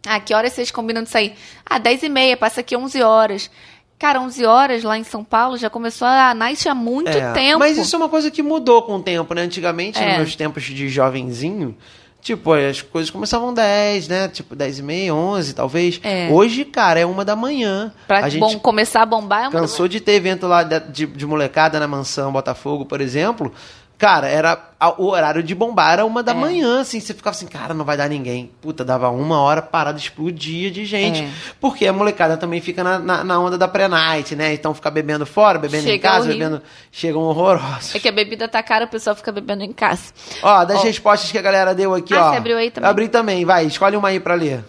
Ah, 0.05 0.19
que 0.19 0.33
horas 0.33 0.53
vocês 0.53 0.71
combinam 0.71 1.03
de 1.03 1.09
sair? 1.09 1.35
Ah, 1.65 1.77
10 1.79 2.03
e 2.03 2.09
meia, 2.09 2.37
passa 2.37 2.61
aqui 2.61 2.75
11 2.77 3.01
horas. 3.01 3.51
Cara, 3.99 4.21
11 4.21 4.45
horas 4.45 4.81
lá 4.83 4.97
em 4.97 5.03
São 5.03 5.23
Paulo 5.25 5.57
já 5.57 5.69
começou 5.69 6.07
a 6.07 6.33
night 6.33 6.67
há 6.69 6.73
muito 6.73 7.09
é. 7.09 7.33
tempo. 7.33 7.59
Mas 7.59 7.77
isso 7.77 7.93
é 7.95 7.99
uma 7.99 8.07
coisa 8.07 8.31
que 8.31 8.41
mudou 8.41 8.81
com 8.83 8.95
o 8.95 9.03
tempo, 9.03 9.33
né? 9.33 9.41
Antigamente, 9.41 9.99
É. 9.99 10.07
nos 10.07 10.17
meus 10.17 10.35
tempos 10.37 10.63
de 10.63 10.87
jovenzinho, 10.87 11.75
tipo, 12.21 12.53
as 12.53 12.81
coisas 12.81 13.11
começavam 13.11 13.53
10, 13.53 14.07
né? 14.07 14.29
Tipo, 14.29 14.55
10 14.55 14.79
e 14.79 14.83
meia, 14.83 15.13
11, 15.13 15.53
talvez. 15.53 15.99
É. 16.01 16.29
Hoje, 16.31 16.63
cara, 16.63 16.99
é 17.01 17.05
uma 17.05 17.25
da 17.25 17.35
manhã. 17.35 17.93
Pra 18.07 18.19
a 18.19 18.29
gente 18.29 18.39
bom, 18.39 18.57
começar 18.59 19.01
a 19.01 19.05
bombar 19.05 19.39
é 19.43 19.47
uma 19.49 19.51
Cansou 19.51 19.87
de 19.87 19.99
ter 19.99 20.13
evento 20.13 20.47
lá 20.47 20.63
de, 20.63 20.79
de- 20.79 21.05
de 21.05 21.25
molecada 21.25 21.77
na 21.77 21.87
mansão 21.87 22.31
Botafogo, 22.31 22.85
por 22.85 23.01
exemplo. 23.01 23.51
Cara, 23.99 24.29
era 24.29 24.57
o 24.97 25.07
horário 25.07 25.43
de 25.43 25.53
bombar 25.53 25.91
era 25.91 26.05
uma 26.05 26.23
da 26.23 26.31
É. 26.31 26.33
manhã, 26.35 26.79
assim. 26.79 27.01
Você 27.01 27.13
ficava 27.13 27.35
assim, 27.35 27.45
cara, 27.45 27.73
não 27.73 27.83
vai 27.83 27.97
dar 27.97 28.07
ninguém. 28.07 28.49
Puta, 28.61 28.85
dava 28.85 29.09
uma 29.09 29.41
hora 29.41 29.61
parada, 29.61 29.97
explodia 29.99 30.71
de 30.71 30.85
gente. 30.85 31.21
É. 31.23 31.29
Porque 31.59 31.85
a 31.85 31.91
molecada 31.91 32.37
também 32.37 32.61
fica 32.61 32.81
na, 32.81 32.97
na, 32.97 33.23
na 33.25 33.39
onda 33.41 33.57
da 33.57 33.67
pré-night, 33.67 34.37
né? 34.37 34.53
Então 34.53 34.73
fica 34.73 34.89
bebendo 34.89 35.25
fora, 35.25 35.59
bebendo 35.59 35.83
em 35.83 35.91
Chega 35.91 36.09
casa, 36.09 36.29
horrível. 36.29 36.47
bebendo. 36.49 36.63
Chegam 36.89 37.21
horrorosos. 37.23 37.93
É 37.93 37.99
que 37.99 38.07
a 38.07 38.11
bebida 38.13 38.47
tá 38.47 38.63
cara, 38.63 38.85
o 38.85 38.87
pessoal 38.87 39.17
fica 39.17 39.33
bebendo 39.33 39.63
em 39.65 39.73
casa. 39.73 40.13
Ó, 40.41 40.63
das 40.63 40.79
Ó. 40.79 40.83
respostas 40.83 41.29
que 41.29 41.37
a 41.37 41.41
galera 41.41 41.75
deu 41.75 41.93
aqui, 41.93 42.13
Ah, 42.13 42.27
ó. 42.27 42.29
você 42.31 42.37
abriu 42.37 42.57
aí 42.57 42.71
também? 42.71 42.89
Abri 42.89 43.09
também, 43.09 43.43
vai, 43.43 43.65
escolhe 43.65 43.97
uma 43.97 44.07
aí 44.07 44.21
pra 44.21 44.33
ler. 44.33 44.63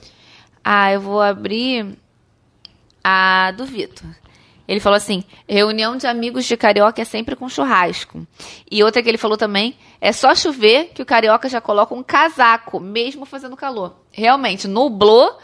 Ah, 0.65 0.93
eu 0.93 1.01
vou 1.01 1.23
abrir 1.23 1.97
a 3.05 3.53
do 3.57 3.65
Vitor. 3.65 4.09
Ele 4.71 4.79
falou 4.79 4.97
assim: 4.97 5.25
reunião 5.49 5.97
de 5.97 6.07
amigos 6.07 6.45
de 6.45 6.57
carioca 6.57 7.03
é 7.03 7.05
sempre 7.05 7.35
com 7.35 7.49
churrasco. 7.49 8.25
E 8.71 8.85
outra 8.85 9.03
que 9.03 9.09
ele 9.09 9.19
falou 9.19 9.37
também: 9.37 9.75
é 10.01 10.13
só 10.13 10.33
chover 10.33 10.93
que 10.95 11.03
o 11.03 11.05
carioca 11.05 11.49
já 11.49 11.61
coloca 11.61 11.93
um 11.93 12.05
casaco, 12.05 12.79
mesmo 12.79 13.27
fazendo 13.27 13.57
calor. 13.57 13.97
Realmente, 14.13 14.69
nublou, 14.69 15.37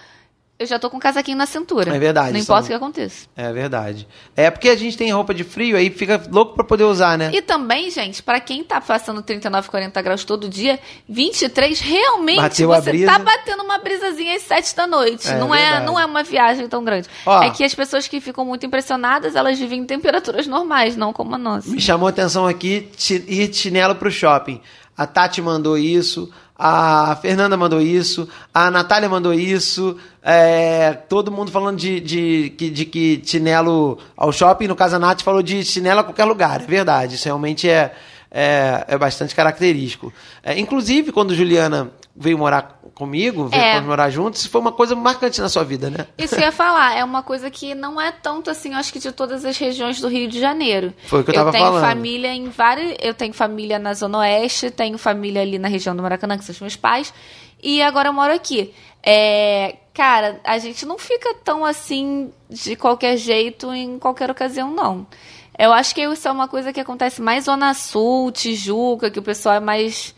eu 0.58 0.66
já 0.66 0.78
tô 0.78 0.88
com 0.88 0.96
um 0.96 1.00
casaquinho 1.00 1.36
na 1.36 1.44
cintura. 1.46 1.94
É 1.94 1.98
verdade, 1.98 2.32
Não 2.32 2.40
são- 2.40 2.54
importa 2.56 2.64
o 2.64 2.68
que 2.68 2.74
aconteça. 2.74 3.26
É 3.36 3.52
verdade. 3.52 4.08
É 4.34 4.50
porque 4.50 4.68
a 4.70 4.76
gente 4.76 4.96
tem 4.96 5.10
roupa 5.12 5.34
de 5.34 5.44
frio, 5.44 5.76
aí 5.76 5.90
fica 5.90 6.22
louco 6.30 6.54
pra 6.54 6.64
poder 6.64 6.84
usar, 6.84 7.18
né? 7.18 7.30
E 7.34 7.42
também, 7.42 7.90
gente, 7.90 8.22
pra 8.22 8.40
quem 8.40 8.64
tá 8.64 8.80
passando 8.80 9.20
39, 9.22 9.68
40 9.68 10.00
graus 10.00 10.24
todo 10.24 10.48
dia, 10.48 10.78
23 11.08 11.80
realmente 11.80 12.36
Bateu 12.40 12.72
a 12.72 12.80
você 12.80 12.90
brisa. 12.90 13.06
tá 13.12 13.18
batendo 13.18 13.62
uma 13.62 13.78
brisazinha 13.78 14.34
às 14.36 14.42
7 14.42 14.74
da 14.76 14.86
noite. 14.86 15.28
É 15.28 15.38
não, 15.38 15.54
é, 15.54 15.84
não 15.84 15.98
é 15.98 16.06
uma 16.06 16.22
viagem 16.22 16.68
tão 16.68 16.84
grande. 16.84 17.08
Ó. 17.24 17.42
É 17.42 17.50
que 17.50 17.62
as 17.64 17.74
pessoas 17.74 18.06
que 18.08 18.20
ficam 18.20 18.44
muito 18.44 18.64
impressionadas, 18.66 19.34
elas 19.36 19.58
vivem 19.58 19.80
em 19.80 19.84
temperaturas 19.84 20.46
normais, 20.46 20.96
não 20.96 21.12
como 21.12 21.34
a 21.34 21.38
nossa. 21.38 21.68
Me 21.68 21.80
chamou 21.80 22.06
a 22.06 22.10
atenção 22.10 22.46
aqui 22.46 22.88
ir 23.10 23.48
de 23.48 23.56
chinelo 23.56 23.94
pro 23.94 24.10
shopping. 24.10 24.60
A 24.96 25.06
Tati 25.06 25.42
mandou 25.42 25.76
isso, 25.76 26.32
a 26.58 27.16
Fernanda 27.20 27.56
mandou 27.56 27.80
isso, 27.80 28.28
a 28.54 28.70
Natália 28.70 29.08
mandou 29.08 29.34
isso, 29.34 29.96
é, 30.22 30.92
todo 31.08 31.30
mundo 31.30 31.50
falando 31.50 31.76
de, 31.78 32.00
de, 32.00 32.50
que- 32.56 32.70
de 32.70 32.84
que 32.86 33.22
chinelo 33.24 33.98
ao 34.16 34.32
shopping, 34.32 34.66
no 34.66 34.74
caso 34.76 34.96
a 34.96 34.98
Nath 34.98 35.22
falou 35.22 35.42
de 35.42 35.62
chinelo 35.64 36.00
a 36.00 36.04
qualquer 36.04 36.24
lugar, 36.24 36.60
é 36.62 36.64
verdade, 36.66 37.14
isso 37.16 37.26
realmente 37.26 37.68
é, 37.68 37.94
é, 38.30 38.84
é 38.88 38.98
bastante 38.98 39.34
característico. 39.34 40.12
É, 40.42 40.58
inclusive, 40.58 41.12
quando 41.12 41.34
Juliana 41.34 41.90
veio 42.14 42.38
morar 42.38 42.80
comigo, 42.94 43.46
veio 43.48 43.62
É. 43.62 43.80
morar 43.80 44.08
juntos, 44.08 44.46
foi 44.46 44.60
uma 44.60 44.72
coisa 44.72 44.96
marcante 44.96 45.38
na 45.40 45.50
sua 45.50 45.62
vida, 45.64 45.90
né? 45.90 46.06
Isso 46.16 46.34
que 46.34 46.40
eu 46.40 46.46
ia 46.46 46.52
falar, 46.52 46.96
é 46.96 47.04
uma 47.04 47.22
coisa 47.22 47.50
que 47.50 47.74
não 47.74 48.00
é 48.00 48.10
tanto 48.10 48.48
assim, 48.50 48.72
eu 48.72 48.78
acho 48.78 48.90
que 48.90 48.98
de 48.98 49.12
todas 49.12 49.44
as 49.44 49.58
regiões 49.58 50.00
do 50.00 50.08
Rio 50.08 50.26
de 50.26 50.40
Janeiro. 50.40 50.94
Foi 51.06 51.20
o 51.20 51.24
que 51.24 51.30
eu 51.30 51.34
tava 51.34 51.52
tenho 51.52 51.64
falando. 51.66 51.82
família 51.84 52.32
em 52.32 52.48
várias. 52.48 52.96
Eu 53.02 53.12
tenho 53.12 53.34
família 53.34 53.78
na 53.78 53.92
Zona 53.92 54.18
Oeste, 54.18 54.70
tenho 54.70 54.96
família 54.96 55.42
ali 55.42 55.58
na 55.58 55.68
região 55.68 55.94
do 55.94 56.02
Maracanã, 56.02 56.38
que 56.38 56.44
são 56.44 56.54
os 56.54 56.60
meus 56.60 56.76
pais, 56.76 57.12
e 57.62 57.82
agora 57.82 58.08
eu 58.08 58.12
moro 58.14 58.32
aqui. 58.32 58.72
É, 59.02 59.76
cara, 59.94 60.40
a 60.42 60.58
gente 60.58 60.84
não 60.86 60.98
fica 60.98 61.34
tão 61.44 61.64
assim 61.66 62.32
de 62.48 62.74
qualquer 62.76 63.16
jeito 63.18 63.72
em 63.72 63.98
qualquer 63.98 64.30
ocasião, 64.30 64.70
não. 64.72 65.06
Eu 65.58 65.72
acho 65.72 65.94
que 65.94 66.02
isso 66.02 66.28
é 66.28 66.30
uma 66.30 66.48
coisa 66.48 66.72
que 66.72 66.80
acontece 66.80 67.22
mais 67.22 67.44
Zona 67.44 67.72
Sul, 67.74 68.30
Tijuca, 68.30 69.10
que 69.10 69.18
o 69.18 69.22
pessoal 69.22 69.56
é 69.56 69.60
mais. 69.60 70.14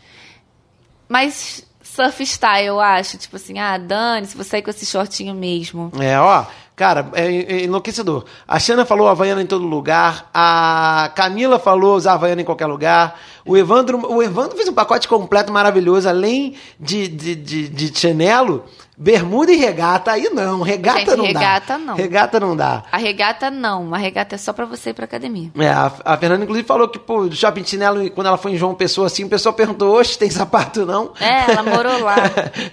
mais 1.07 1.65
surf 1.81 2.25
style, 2.25 2.67
eu 2.67 2.79
acho. 2.79 3.17
Tipo 3.17 3.35
assim, 3.35 3.59
ah, 3.59 3.77
Dani, 3.77 4.27
se 4.27 4.37
você 4.37 4.49
sair 4.49 4.61
com 4.61 4.69
esse 4.69 4.85
shortinho 4.85 5.33
mesmo. 5.33 5.91
É, 5.99 6.19
ó, 6.19 6.45
cara, 6.75 7.09
é, 7.13 7.25
é 7.25 7.63
enlouquecedor. 7.63 8.25
A 8.47 8.59
Xana 8.59 8.85
falou 8.85 9.07
Havaiana 9.07 9.41
em 9.41 9.45
todo 9.45 9.65
lugar, 9.65 10.29
a 10.33 11.11
Camila 11.15 11.59
falou 11.59 11.95
usar 11.95 12.13
Havaiana 12.13 12.41
em 12.41 12.45
qualquer 12.45 12.67
lugar, 12.67 13.19
o 13.45 13.57
Evandro, 13.57 13.99
o 14.09 14.23
Evandro 14.23 14.55
fez 14.55 14.69
um 14.69 14.73
pacote 14.73 15.07
completo 15.07 15.51
maravilhoso, 15.51 16.07
além 16.07 16.55
de, 16.79 17.07
de, 17.07 17.35
de, 17.35 17.67
de 17.67 17.99
chinelo, 17.99 18.63
bermuda 18.99 19.49
e 19.53 19.55
regata, 19.55 20.11
aí 20.11 20.29
não, 20.29 20.61
regata 20.61 20.99
Gente, 20.99 21.15
não 21.15 21.23
regata 21.23 21.73
dá. 21.73 21.79
não. 21.79 21.95
Regata 21.95 22.39
não 22.41 22.55
dá. 22.55 22.83
A 22.91 22.97
regata 22.97 23.49
não, 23.49 23.95
a 23.95 23.97
regata 23.97 24.35
é 24.35 24.37
só 24.37 24.51
pra 24.51 24.65
você 24.65 24.89
ir 24.89 24.93
pra 24.93 25.05
academia. 25.05 25.49
É, 25.57 25.69
a, 25.69 25.89
a 26.03 26.17
Fernanda, 26.17 26.43
inclusive, 26.43 26.67
falou 26.67 26.89
que, 26.89 26.99
pô, 26.99 27.25
do 27.25 27.33
shopping 27.35 27.63
chinelo, 27.63 28.11
quando 28.11 28.27
ela 28.27 28.37
foi 28.37 28.51
em 28.51 28.57
João 28.57 28.75
Pessoa, 28.75 29.07
assim, 29.07 29.23
o 29.23 29.29
pessoal 29.29 29.53
perguntou, 29.53 29.97
oxe, 29.97 30.19
tem 30.19 30.29
sapato 30.29 30.85
não? 30.85 31.13
É, 31.17 31.49
ela 31.49 31.63
morou 31.63 31.97
lá. 32.03 32.15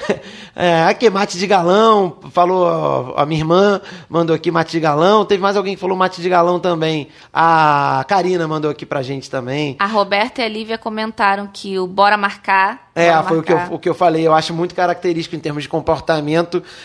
é, 0.56 0.82
aqui, 0.84 1.08
mate 1.08 1.38
de 1.38 1.46
galão, 1.46 2.16
falou 2.32 3.14
a 3.16 3.24
minha 3.24 3.40
irmã, 3.40 3.80
mandou 4.08 4.34
aqui 4.34 4.50
mate 4.50 4.72
de 4.72 4.80
galão. 4.80 5.24
Teve 5.24 5.40
mais 5.40 5.56
alguém 5.56 5.76
que 5.76 5.80
falou 5.80 5.96
mate 5.96 6.20
de 6.20 6.28
galão 6.28 6.58
também. 6.58 7.06
A 7.32 8.04
Karina 8.08 8.48
mandou 8.48 8.68
aqui 8.68 8.84
pra 8.84 9.00
gente 9.00 9.30
também. 9.30 9.76
A 9.78 9.86
Roberta 9.86 10.40
e 10.42 10.44
a 10.44 10.48
Lívia 10.48 10.76
comentaram 10.76 11.48
que 11.52 11.78
o 11.78 11.86
Bora 11.86 12.16
Marcar. 12.16 12.86
É, 12.96 13.12
Bora 13.12 13.22
foi 13.28 13.38
o 13.38 13.42
que, 13.44 13.52
eu, 13.52 13.56
Marcar. 13.56 13.74
o 13.74 13.78
que 13.78 13.88
eu 13.88 13.94
falei. 13.94 14.26
Eu 14.26 14.34
acho 14.34 14.52
muito 14.52 14.74
característico 14.74 15.36
em 15.36 15.40
termos 15.40 15.62
de 15.62 15.68
comportamento 15.68 16.15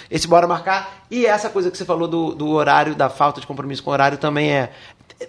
esse 0.09 0.27
bora 0.27 0.47
marcar. 0.47 1.05
E 1.09 1.25
essa 1.25 1.49
coisa 1.49 1.69
que 1.69 1.77
você 1.77 1.85
falou 1.85 2.07
do, 2.07 2.33
do 2.33 2.49
horário, 2.49 2.95
da 2.95 3.09
falta 3.09 3.41
de 3.41 3.47
compromisso 3.47 3.83
com 3.83 3.89
o 3.89 3.93
horário 3.93 4.17
também 4.17 4.51
é. 4.51 4.71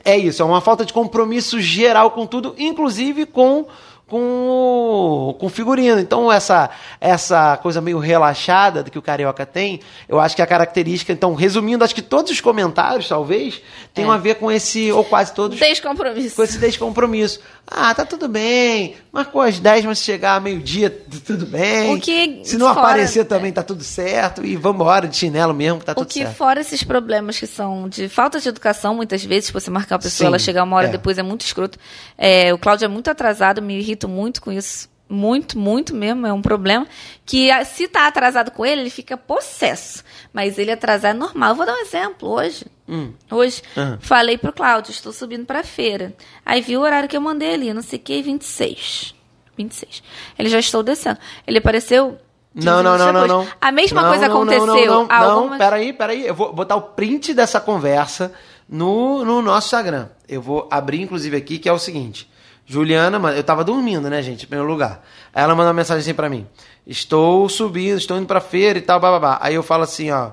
É 0.05 0.16
isso, 0.16 0.40
é 0.40 0.44
uma 0.44 0.62
falta 0.62 0.86
de 0.86 0.92
compromisso 0.92 1.61
geral 1.61 2.12
com 2.12 2.26
tudo, 2.26 2.55
inclusive 2.57 3.26
com 3.26 3.66
com, 4.12 5.36
com 5.38 5.48
figurino. 5.48 5.98
Então, 6.00 6.30
essa, 6.32 6.70
essa 7.00 7.56
coisa 7.56 7.80
meio 7.80 7.98
relaxada 7.98 8.84
que 8.84 8.98
o 8.98 9.02
carioca 9.02 9.44
tem, 9.46 9.80
eu 10.08 10.20
acho 10.20 10.36
que 10.36 10.42
é 10.42 10.44
a 10.44 10.48
característica. 10.48 11.12
Então, 11.12 11.34
resumindo, 11.34 11.84
acho 11.84 11.94
que 11.94 12.02
todos 12.02 12.30
os 12.30 12.40
comentários, 12.40 13.08
talvez, 13.08 13.60
tenham 13.94 14.12
É. 14.12 14.14
a 14.14 14.18
ver 14.18 14.36
com 14.36 14.50
esse, 14.50 14.90
ou 14.92 15.04
quase 15.04 15.32
todos, 15.32 15.58
Descompromisso. 15.58 16.36
com 16.36 16.42
esse 16.42 16.58
descompromisso. 16.58 17.40
Ah, 17.66 17.94
tá 17.94 18.04
tudo 18.04 18.28
bem. 18.28 18.96
Marcou 19.12 19.40
às 19.40 19.58
10, 19.58 19.84
mas 19.84 19.98
se 19.98 20.04
chegar 20.04 20.34
a 20.36 20.40
meio-dia, 20.40 20.90
tudo 21.24 21.46
bem. 21.46 21.94
O 21.94 22.00
que 22.00 22.40
se 22.44 22.56
não 22.58 22.68
fora- 22.74 22.80
aparecer 22.88 23.24
também, 23.24 23.52
tá 23.52 23.62
tudo 23.62 23.84
certo. 23.84 24.44
E 24.44 24.56
vambora 24.56 25.06
de 25.06 25.16
chinelo 25.16 25.54
mesmo, 25.54 25.78
que 25.80 25.84
tá 25.86 25.92
O 25.92 25.96
tudo 25.96 26.06
que 26.08 26.20
certo. 26.20 26.34
fora 26.34 26.60
esses 26.60 26.82
problemas 26.82 27.38
que 27.38 27.46
são 27.46 27.88
de 27.88 28.08
falta 28.08 28.40
de 28.40 28.48
educação, 28.48 28.94
muitas 28.94 29.24
vezes, 29.24 29.50
você 29.50 29.70
marcar 29.70 29.94
uma 29.96 30.02
pessoa, 30.02 30.18
Sim, 30.18 30.26
ela 30.26 30.38
chegar 30.38 30.64
uma 30.64 30.76
hora 30.76 30.88
é. 30.88 30.90
depois, 30.90 31.18
é 31.18 31.22
muito 31.22 31.42
escroto. 31.42 31.78
É, 32.18 32.52
o 32.52 32.58
Cláudio 32.58 32.84
é 32.86 32.88
muito 32.88 33.08
atrasado, 33.10 33.62
me 33.62 33.80
muito 34.09 34.40
com 34.42 34.50
isso. 34.53 34.90
Muito, 35.09 35.59
muito 35.59 35.94
mesmo, 35.94 36.26
é 36.26 36.32
um 36.32 36.40
problema. 36.40 36.86
Que 37.26 37.50
ah, 37.50 37.64
se 37.66 37.86
tá 37.86 38.07
atrasado 38.07 38.50
com 38.50 38.64
ele, 38.64 38.80
ele 38.80 38.90
fica 38.90 39.14
possesso. 39.14 40.03
Mas 40.32 40.57
ele 40.59 40.72
atrasar 40.72 41.11
é 41.11 41.14
normal. 41.14 41.50
Eu 41.50 41.55
vou 41.55 41.66
dar 41.66 41.74
um 41.74 41.80
exemplo 41.82 42.30
hoje. 42.30 42.64
Hum. 42.88 43.12
Hoje, 43.30 43.62
Aham. 43.76 43.98
falei 44.00 44.38
pro 44.38 44.53
Cláudio, 44.55 44.90
estou 44.90 45.12
subindo 45.12 45.44
pra 45.44 45.62
feira. 45.62 46.14
Aí 46.46 46.62
viu 46.62 46.80
o 46.80 46.82
horário 46.82 47.11
que 47.11 47.16
eu 47.16 47.20
mandei 47.20 47.53
ali, 47.53 47.74
não 47.74 47.82
sei 47.82 47.98
o 47.98 48.03
que, 48.03 48.22
26. 48.22 49.14
26. 49.59 50.03
Ele 50.38 50.48
já 50.48 50.59
estou 50.59 50.82
descendo. 50.82 51.18
Ele 51.46 51.59
apareceu. 51.59 52.18
15 52.55 52.66
Não, 52.66 52.82
não, 52.82 52.96
não, 52.96 53.12
não, 53.12 53.26
não. 53.26 53.46
A 53.61 53.70
mesma 53.70 54.00
Não, 54.03 54.09
coisa 54.09 54.28
não, 54.28 54.34
não, 54.34 54.42
aconteceu. 54.42 54.66
Não, 54.66 55.07
não, 55.07 55.09
não, 55.09 55.30
algumas- 55.30 55.59
peraí, 55.59 55.92
peraí. 55.92 56.26
Eu 56.26 56.34
vou 56.34 56.55
botar 56.55 56.76
o 56.76 56.82
print 56.82 57.34
dessa 57.34 57.61
conversa 57.61 58.32
no, 58.66 59.24
no 59.26 59.42
nosso 59.42 59.66
Instagram. 59.66 60.09
Eu 60.26 60.40
vou 60.40 60.68
abrir, 60.70 61.03
inclusive, 61.03 61.36
aqui, 61.36 61.59
que 61.59 61.68
é 61.68 61.72
o 61.72 61.78
seguinte. 61.78 62.30
Juliana, 62.73 63.18
eu 63.33 63.45
tava 63.45 63.62
dormindo, 63.62 64.09
né, 64.09 64.23
gente, 64.23 64.45
em 64.45 64.49
primeiro 64.49 64.70
lugar. 64.70 65.05
Aí 65.35 65.45
ela 65.45 65.55
manda 65.55 65.68
uma 65.68 65.75
mensagem 65.75 66.01
assim 66.01 66.14
pra 66.14 66.31
mim. 66.31 66.47
Estou 66.87 67.47
subindo, 67.49 67.99
estou 67.99 68.16
indo 68.16 68.27
pra 68.27 68.41
feira 68.41 68.79
e 68.79 68.83
tal, 68.83 68.99
bababá. 68.99 69.39
Aí 69.43 69.55
eu 69.55 69.62
falo 69.62 69.83
assim, 69.83 70.11
ó. 70.11 70.31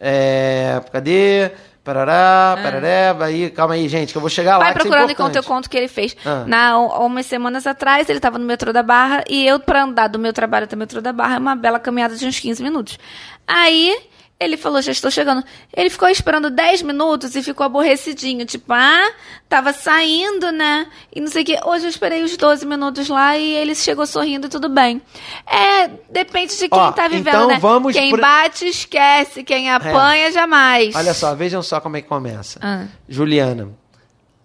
É. 0.00 0.80
Cadê? 0.90 1.52
Parará, 1.84 2.58
pararé. 2.62 3.14
Aí, 3.20 3.50
calma 3.50 3.74
aí, 3.74 3.86
gente, 3.86 4.12
que 4.12 4.16
eu 4.16 4.20
vou 4.20 4.30
chegar 4.30 4.56
lá. 4.56 4.64
Vai 4.64 4.72
que 4.72 4.78
isso 4.78 4.86
é 4.86 4.90
procurando 4.90 5.12
enquanto 5.12 5.36
eu 5.36 5.42
conto 5.42 5.66
o 5.66 5.70
que 5.70 5.76
ele 5.76 5.88
fez. 5.88 6.16
Ah. 6.24 6.44
Na, 6.46 6.78
umas 6.78 7.26
semanas 7.26 7.66
atrás, 7.66 8.08
ele 8.08 8.18
estava 8.18 8.38
no 8.38 8.46
metrô 8.46 8.72
da 8.72 8.82
Barra 8.82 9.22
e 9.28 9.46
eu, 9.46 9.60
pra 9.60 9.82
andar 9.82 10.08
do 10.08 10.18
meu 10.18 10.32
trabalho 10.32 10.64
até 10.64 10.74
o 10.74 10.78
metrô 10.78 11.02
da 11.02 11.12
Barra, 11.12 11.36
é 11.36 11.38
uma 11.38 11.54
bela 11.54 11.78
caminhada 11.78 12.16
de 12.16 12.26
uns 12.26 12.40
15 12.40 12.62
minutos. 12.62 12.98
Aí, 13.46 13.94
ele 14.38 14.56
falou, 14.56 14.82
já 14.82 14.92
estou 14.92 15.10
chegando. 15.10 15.42
Ele 15.74 15.88
ficou 15.88 16.08
esperando 16.08 16.50
10 16.50 16.82
minutos 16.82 17.34
e 17.36 17.42
ficou 17.42 17.64
aborrecidinho. 17.64 18.44
Tipo, 18.44 18.72
ah, 18.72 19.12
tava 19.48 19.72
saindo, 19.72 20.50
né? 20.50 20.86
E 21.14 21.20
não 21.20 21.28
sei 21.28 21.42
o 21.42 21.46
que. 21.46 21.58
Hoje 21.64 21.86
eu 21.86 21.88
esperei 21.88 22.22
os 22.22 22.36
12 22.36 22.66
minutos 22.66 23.08
lá 23.08 23.36
e 23.38 23.52
ele 23.54 23.74
chegou 23.74 24.06
sorrindo 24.06 24.46
e 24.46 24.50
tudo 24.50 24.68
bem. 24.68 25.00
É, 25.46 25.88
depende 26.10 26.58
de 26.58 26.68
quem 26.68 26.78
Ó, 26.78 26.92
tá 26.92 27.06
vivendo, 27.08 27.28
então 27.28 27.46
né? 27.48 27.58
vamos 27.60 27.92
quem 27.94 28.10
pro- 28.10 28.20
bate, 28.20 28.66
esquece. 28.66 29.44
Quem 29.44 29.70
apanha, 29.70 30.30
jamais. 30.32 30.94
Olha 30.94 31.14
só, 31.14 31.34
vejam 31.34 31.62
só 31.62 31.80
como 31.80 31.96
é 31.96 32.02
que 32.02 32.08
começa. 32.08 32.58
Ah. 32.62 32.84
Juliana. 33.08 33.68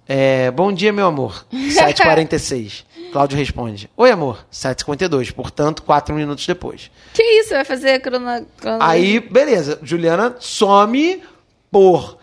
É, 0.10 0.50
bom 0.52 0.74
dia, 0.74 0.92
meu 0.92 1.06
amor. 1.08 1.46
7h46. 1.54 2.84
Cláudio 3.12 3.38
responde. 3.38 3.90
Oi, 3.96 4.12
amor. 4.12 4.46
7h52. 4.52 5.32
Portanto, 5.34 5.84
4 5.84 6.14
minutos 6.16 6.46
depois. 6.48 6.90
Que 7.14 7.22
isso? 7.24 7.52
Vai 7.52 7.64
fazer 7.64 8.00
crona... 8.02 8.44
crona- 8.58 8.78
Aí, 8.86 9.20
beleza. 9.20 9.80
Juliana 9.84 10.36
some 10.40 11.22
por. 11.72 12.18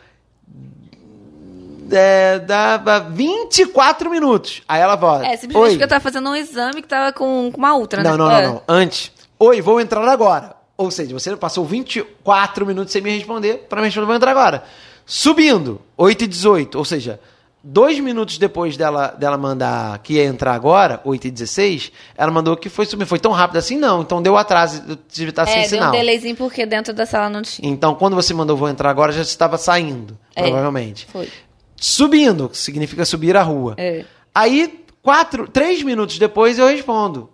É, 1.91 2.41
dá 2.41 2.99
24 2.99 4.11
minutos. 4.11 4.63
Aí 4.69 4.81
ela 4.81 4.97
volta. 4.97 5.25
É, 5.27 5.37
simplesmente 5.37 5.57
Oi. 5.57 5.71
porque 5.71 5.85
eu 5.85 5.89
tava 5.89 6.01
fazendo 6.03 6.29
um 6.29 6.35
exame 6.35 6.83
que 6.83 6.89
tava 6.89 7.13
com, 7.13 7.49
com 7.53 7.59
uma 7.59 7.77
ultra, 7.77 8.03
Não, 8.03 8.11
né? 8.13 8.17
não, 8.17 8.31
É. 8.31 8.43
não, 8.47 8.53
não. 8.55 8.63
Antes. 8.69 9.13
Oi, 9.39 9.61
vou 9.61 9.81
entrar 9.81 10.07
agora. 10.09 10.57
Ou 10.77 10.91
seja, 10.91 11.13
você 11.15 11.35
passou 11.37 11.65
24 11.65 12.67
minutos 12.67 12.93
sem 12.93 13.01
me 13.01 13.11
responder 13.17 13.67
para 13.69 13.81
me 13.81 13.87
responder, 13.87 14.07
vou 14.07 14.17
entrar 14.17 14.31
agora. 14.33 14.65
Subindo, 15.05 15.81
8 15.97 16.25
e 16.25 16.27
18. 16.27 16.77
Ou 16.77 16.85
seja, 16.85 17.21
Dois 17.69 17.99
minutos 17.99 18.39
depois 18.39 18.77
dela, 18.77 19.09
dela 19.19 19.37
mandar 19.37 19.99
que 19.99 20.15
ia 20.15 20.25
entrar 20.25 20.55
agora, 20.55 21.01
8 21.05 21.27
e 21.27 21.31
16, 21.33 21.91
ela 22.17 22.31
mandou 22.31 22.57
que 22.57 22.69
foi 22.69 22.87
subir. 22.87 23.07
Foi 23.07 23.19
tão 23.19 23.33
rápido 23.33 23.57
assim? 23.57 23.77
Não. 23.77 24.03
Então 24.03 24.23
deu 24.23 24.37
atraso, 24.37 24.83
devia 25.13 25.31
estar 25.31 25.47
sem 25.47 25.57
é, 25.57 25.61
deu 25.63 25.69
sinal. 25.71 25.89
um 25.89 25.93
delayzinho 25.93 26.37
porque 26.37 26.65
dentro 26.65 26.95
da 26.95 27.05
sala 27.05 27.29
não 27.29 27.43
tinha. 27.43 27.69
Então, 27.69 27.97
quando 27.97 28.15
você 28.15 28.33
mandou 28.33 28.57
vou 28.57 28.69
entrar 28.69 28.89
agora, 28.89 29.11
já 29.11 29.23
estava 29.23 29.59
saindo, 29.59 30.17
É. 30.37 30.43
provavelmente. 30.45 31.09
Foi. 31.11 31.29
Subindo, 31.77 32.49
que 32.49 32.57
significa 32.57 33.05
subir 33.05 33.37
a 33.37 33.43
rua. 33.43 33.75
É. 33.77 34.05
Aí, 34.33 34.85
quatro, 35.03 35.49
três 35.49 35.83
minutos 35.83 36.21
depois, 36.21 36.61
eu 36.61 36.69
respondo: 36.69 37.29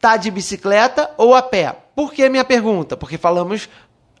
tá 0.00 0.16
de 0.16 0.28
bicicleta 0.28 1.08
ou 1.16 1.36
a 1.36 1.42
pé? 1.42 1.72
Por 1.94 2.12
que 2.12 2.28
minha 2.28 2.44
pergunta? 2.44 2.96
Porque 2.96 3.16
falamos 3.16 3.68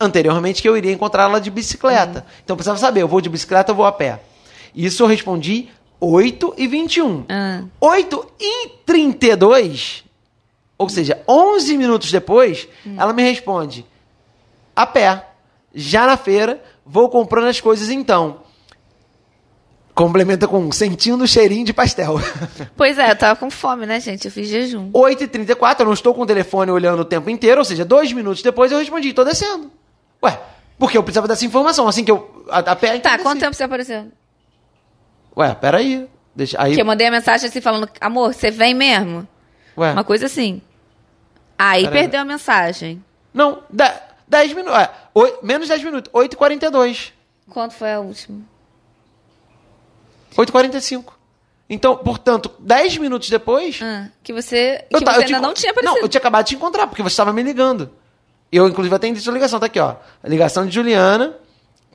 anteriormente 0.00 0.62
que 0.62 0.68
eu 0.68 0.76
iria 0.76 0.92
encontrá-la 0.92 1.40
de 1.40 1.50
bicicleta. 1.50 2.24
Então 2.44 2.54
eu 2.54 2.56
precisava 2.56 2.78
saber, 2.78 3.02
eu 3.02 3.08
vou 3.08 3.20
de 3.20 3.28
bicicleta 3.28 3.72
ou 3.72 3.76
vou 3.76 3.86
a 3.86 3.90
pé? 3.92 4.20
Isso 4.74 5.02
eu 5.02 5.06
respondi 5.06 5.68
8 6.00 6.54
e 6.56 6.66
21. 6.66 7.24
Ah. 7.28 7.62
8 7.80 8.26
e 8.40 8.68
32, 8.86 10.04
ou 10.76 10.88
seja, 10.88 11.20
11 11.26 11.76
minutos 11.76 12.10
depois, 12.12 12.68
ela 12.96 13.12
me 13.12 13.22
responde: 13.22 13.84
a 14.76 14.86
pé, 14.86 15.24
já 15.74 16.06
na 16.06 16.16
feira, 16.16 16.62
vou 16.86 17.08
comprando 17.08 17.48
as 17.48 17.60
coisas 17.60 17.90
então. 17.90 18.40
Complementa 19.94 20.46
com 20.46 20.70
sentindo 20.70 21.24
o 21.24 21.26
cheirinho 21.26 21.64
de 21.64 21.72
pastel. 21.72 22.20
Pois 22.76 22.96
é, 22.98 23.10
eu 23.10 23.16
tava 23.16 23.34
com 23.34 23.50
fome, 23.50 23.84
né, 23.84 23.98
gente? 23.98 24.26
Eu 24.26 24.30
fiz 24.30 24.46
jejum. 24.46 24.92
8h34, 24.92 25.80
eu 25.80 25.86
não 25.86 25.92
estou 25.92 26.14
com 26.14 26.22
o 26.22 26.26
telefone 26.26 26.70
olhando 26.70 27.00
o 27.00 27.04
tempo 27.04 27.28
inteiro, 27.28 27.58
ou 27.60 27.64
seja, 27.64 27.84
dois 27.84 28.12
minutos 28.12 28.40
depois 28.40 28.70
eu 28.70 28.78
respondi, 28.78 29.12
tô 29.12 29.24
descendo. 29.24 29.72
Ué, 30.22 30.38
porque 30.78 30.96
eu 30.96 31.02
precisava 31.02 31.26
dessa 31.26 31.44
informação, 31.44 31.88
assim 31.88 32.04
que 32.04 32.10
eu. 32.12 32.44
A, 32.48 32.58
a 32.60 32.76
pé, 32.76 32.90
então 32.94 33.10
Tá, 33.10 33.16
desci. 33.16 33.24
quanto 33.24 33.40
tempo 33.40 33.54
você 33.56 33.64
apareceu? 33.64 34.06
Ué, 35.38 35.54
peraí. 35.54 36.08
Deixa, 36.34 36.60
aí, 36.60 36.74
Que 36.74 36.80
eu 36.80 36.84
mandei 36.86 37.06
a 37.06 37.10
mensagem 37.10 37.48
assim 37.48 37.60
falando, 37.60 37.88
amor, 38.00 38.34
você 38.34 38.50
vem 38.50 38.74
mesmo? 38.74 39.26
ué, 39.76 39.92
Uma 39.92 40.04
coisa 40.04 40.26
assim. 40.26 40.60
Aí 41.58 41.84
Peraí. 41.84 42.00
perdeu 42.02 42.20
a 42.20 42.24
mensagem. 42.24 43.02
Não, 43.34 43.62
10 44.28 44.52
minutos. 44.52 44.78
É, 44.80 44.90
menos 45.42 45.68
10 45.68 45.82
minutos. 45.84 46.12
8h42. 46.12 47.12
Quanto 47.50 47.74
foi 47.74 47.92
a 47.92 47.98
última? 48.00 48.40
8h45. 50.36 51.04
Então, 51.70 51.96
portanto, 51.96 52.50
10 52.60 52.96
minutos 52.98 53.28
depois. 53.28 53.80
Ah, 53.82 54.08
que 54.22 54.32
você, 54.32 54.84
que 54.88 54.96
eu 54.96 55.02
ta- 55.02 55.12
você 55.14 55.18
eu 55.20 55.24
ainda 55.26 55.40
não 55.40 55.52
tinha 55.52 55.70
aparecido. 55.72 55.94
Não, 55.96 56.02
eu 56.02 56.08
tinha 56.08 56.18
acabado 56.20 56.44
de 56.44 56.50
te 56.50 56.54
encontrar, 56.56 56.86
porque 56.86 57.02
você 57.02 57.12
estava 57.12 57.32
me 57.32 57.42
ligando. 57.42 57.90
Eu, 58.50 58.66
inclusive, 58.68 58.94
atendi 58.94 59.20
sua 59.20 59.34
ligação. 59.34 59.60
Tá 59.60 59.66
aqui, 59.66 59.78
ó. 59.78 59.96
A 60.22 60.28
ligação 60.28 60.64
de 60.66 60.74
Juliana. 60.74 61.36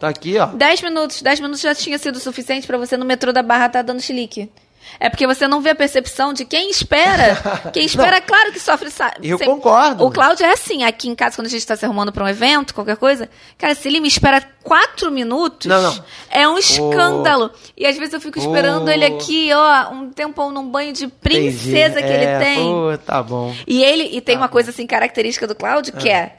Tá 0.04 0.10
aqui, 0.10 0.38
ó. 0.38 0.48
10 0.48 0.82
minutos. 0.82 1.22
10 1.22 1.40
minutos 1.40 1.62
já 1.62 1.74
tinha 1.74 1.98
sido 1.98 2.20
suficiente 2.20 2.68
pra 2.68 2.78
você 2.78 2.98
no 2.98 3.06
metrô 3.06 3.32
da 3.32 3.42
Barra 3.42 3.70
tá 3.70 3.82
dando 3.82 4.02
chilique. 4.02 4.52
É 5.00 5.10
porque 5.10 5.26
você 5.26 5.48
não 5.48 5.62
vê 5.62 5.70
a 5.70 5.76
percepção 5.76 6.34
de 6.34 6.44
quem 6.44 6.70
espera. 6.70 7.38
Quem 7.72 7.86
espera, 7.86 8.20
claro 8.20 8.52
que 8.52 8.60
sofre. 8.60 8.90
Eu 9.24 9.38
sempre- 9.38 9.46
concordo. 9.46 10.06
O 10.06 10.12
Cláudio 10.12 10.46
é 10.46 10.52
assim, 10.52 10.84
aqui 10.84 11.08
em 11.08 11.16
casa, 11.16 11.38
quando 11.38 11.48
a 11.48 11.50
gente 11.50 11.66
tá 11.66 11.74
se 11.78 11.86
arrumando 11.86 12.12
pra 12.12 12.22
um 12.26 12.28
evento, 12.28 12.76
qualquer 12.76 12.98
coisa. 12.98 13.30
Cara, 13.58 13.74
se 13.76 13.88
ele 13.88 14.02
me 14.02 14.10
espera 14.10 14.44
4 14.62 15.10
minutos, 15.10 15.68
Não, 15.68 15.82
não. 15.82 16.04
é 16.30 16.48
um 16.50 16.58
escândalo. 16.58 17.50
E 17.78 17.86
às 17.88 17.98
vezes 17.98 18.14
eu 18.14 18.20
fico 18.20 18.38
esperando 18.38 18.88
Oh. 18.88 18.92
ele 18.92 19.06
aqui, 19.06 19.50
ó, 19.54 19.90
um 19.94 20.10
tempão 20.10 20.52
num 20.52 20.70
banho 20.70 20.92
de 20.92 21.08
princesa 21.08 22.00
Entendi. 22.02 22.04
que 22.08 22.14
ele 22.14 22.26
É, 22.26 22.40
tem. 22.40 22.58
pô, 22.58 22.98
tá 23.06 23.24
bom. 23.24 23.56
E 23.66 23.82
ele 23.82 24.04
e 24.12 24.20
tem 24.20 24.36
Tá 24.36 24.42
uma 24.42 24.48
bom. 24.48 24.52
coisa 24.52 24.70
assim 24.72 24.86
característica 24.86 25.48
do 25.48 25.56
Cláudio 25.56 25.94
que 25.94 26.10
é 26.10 26.36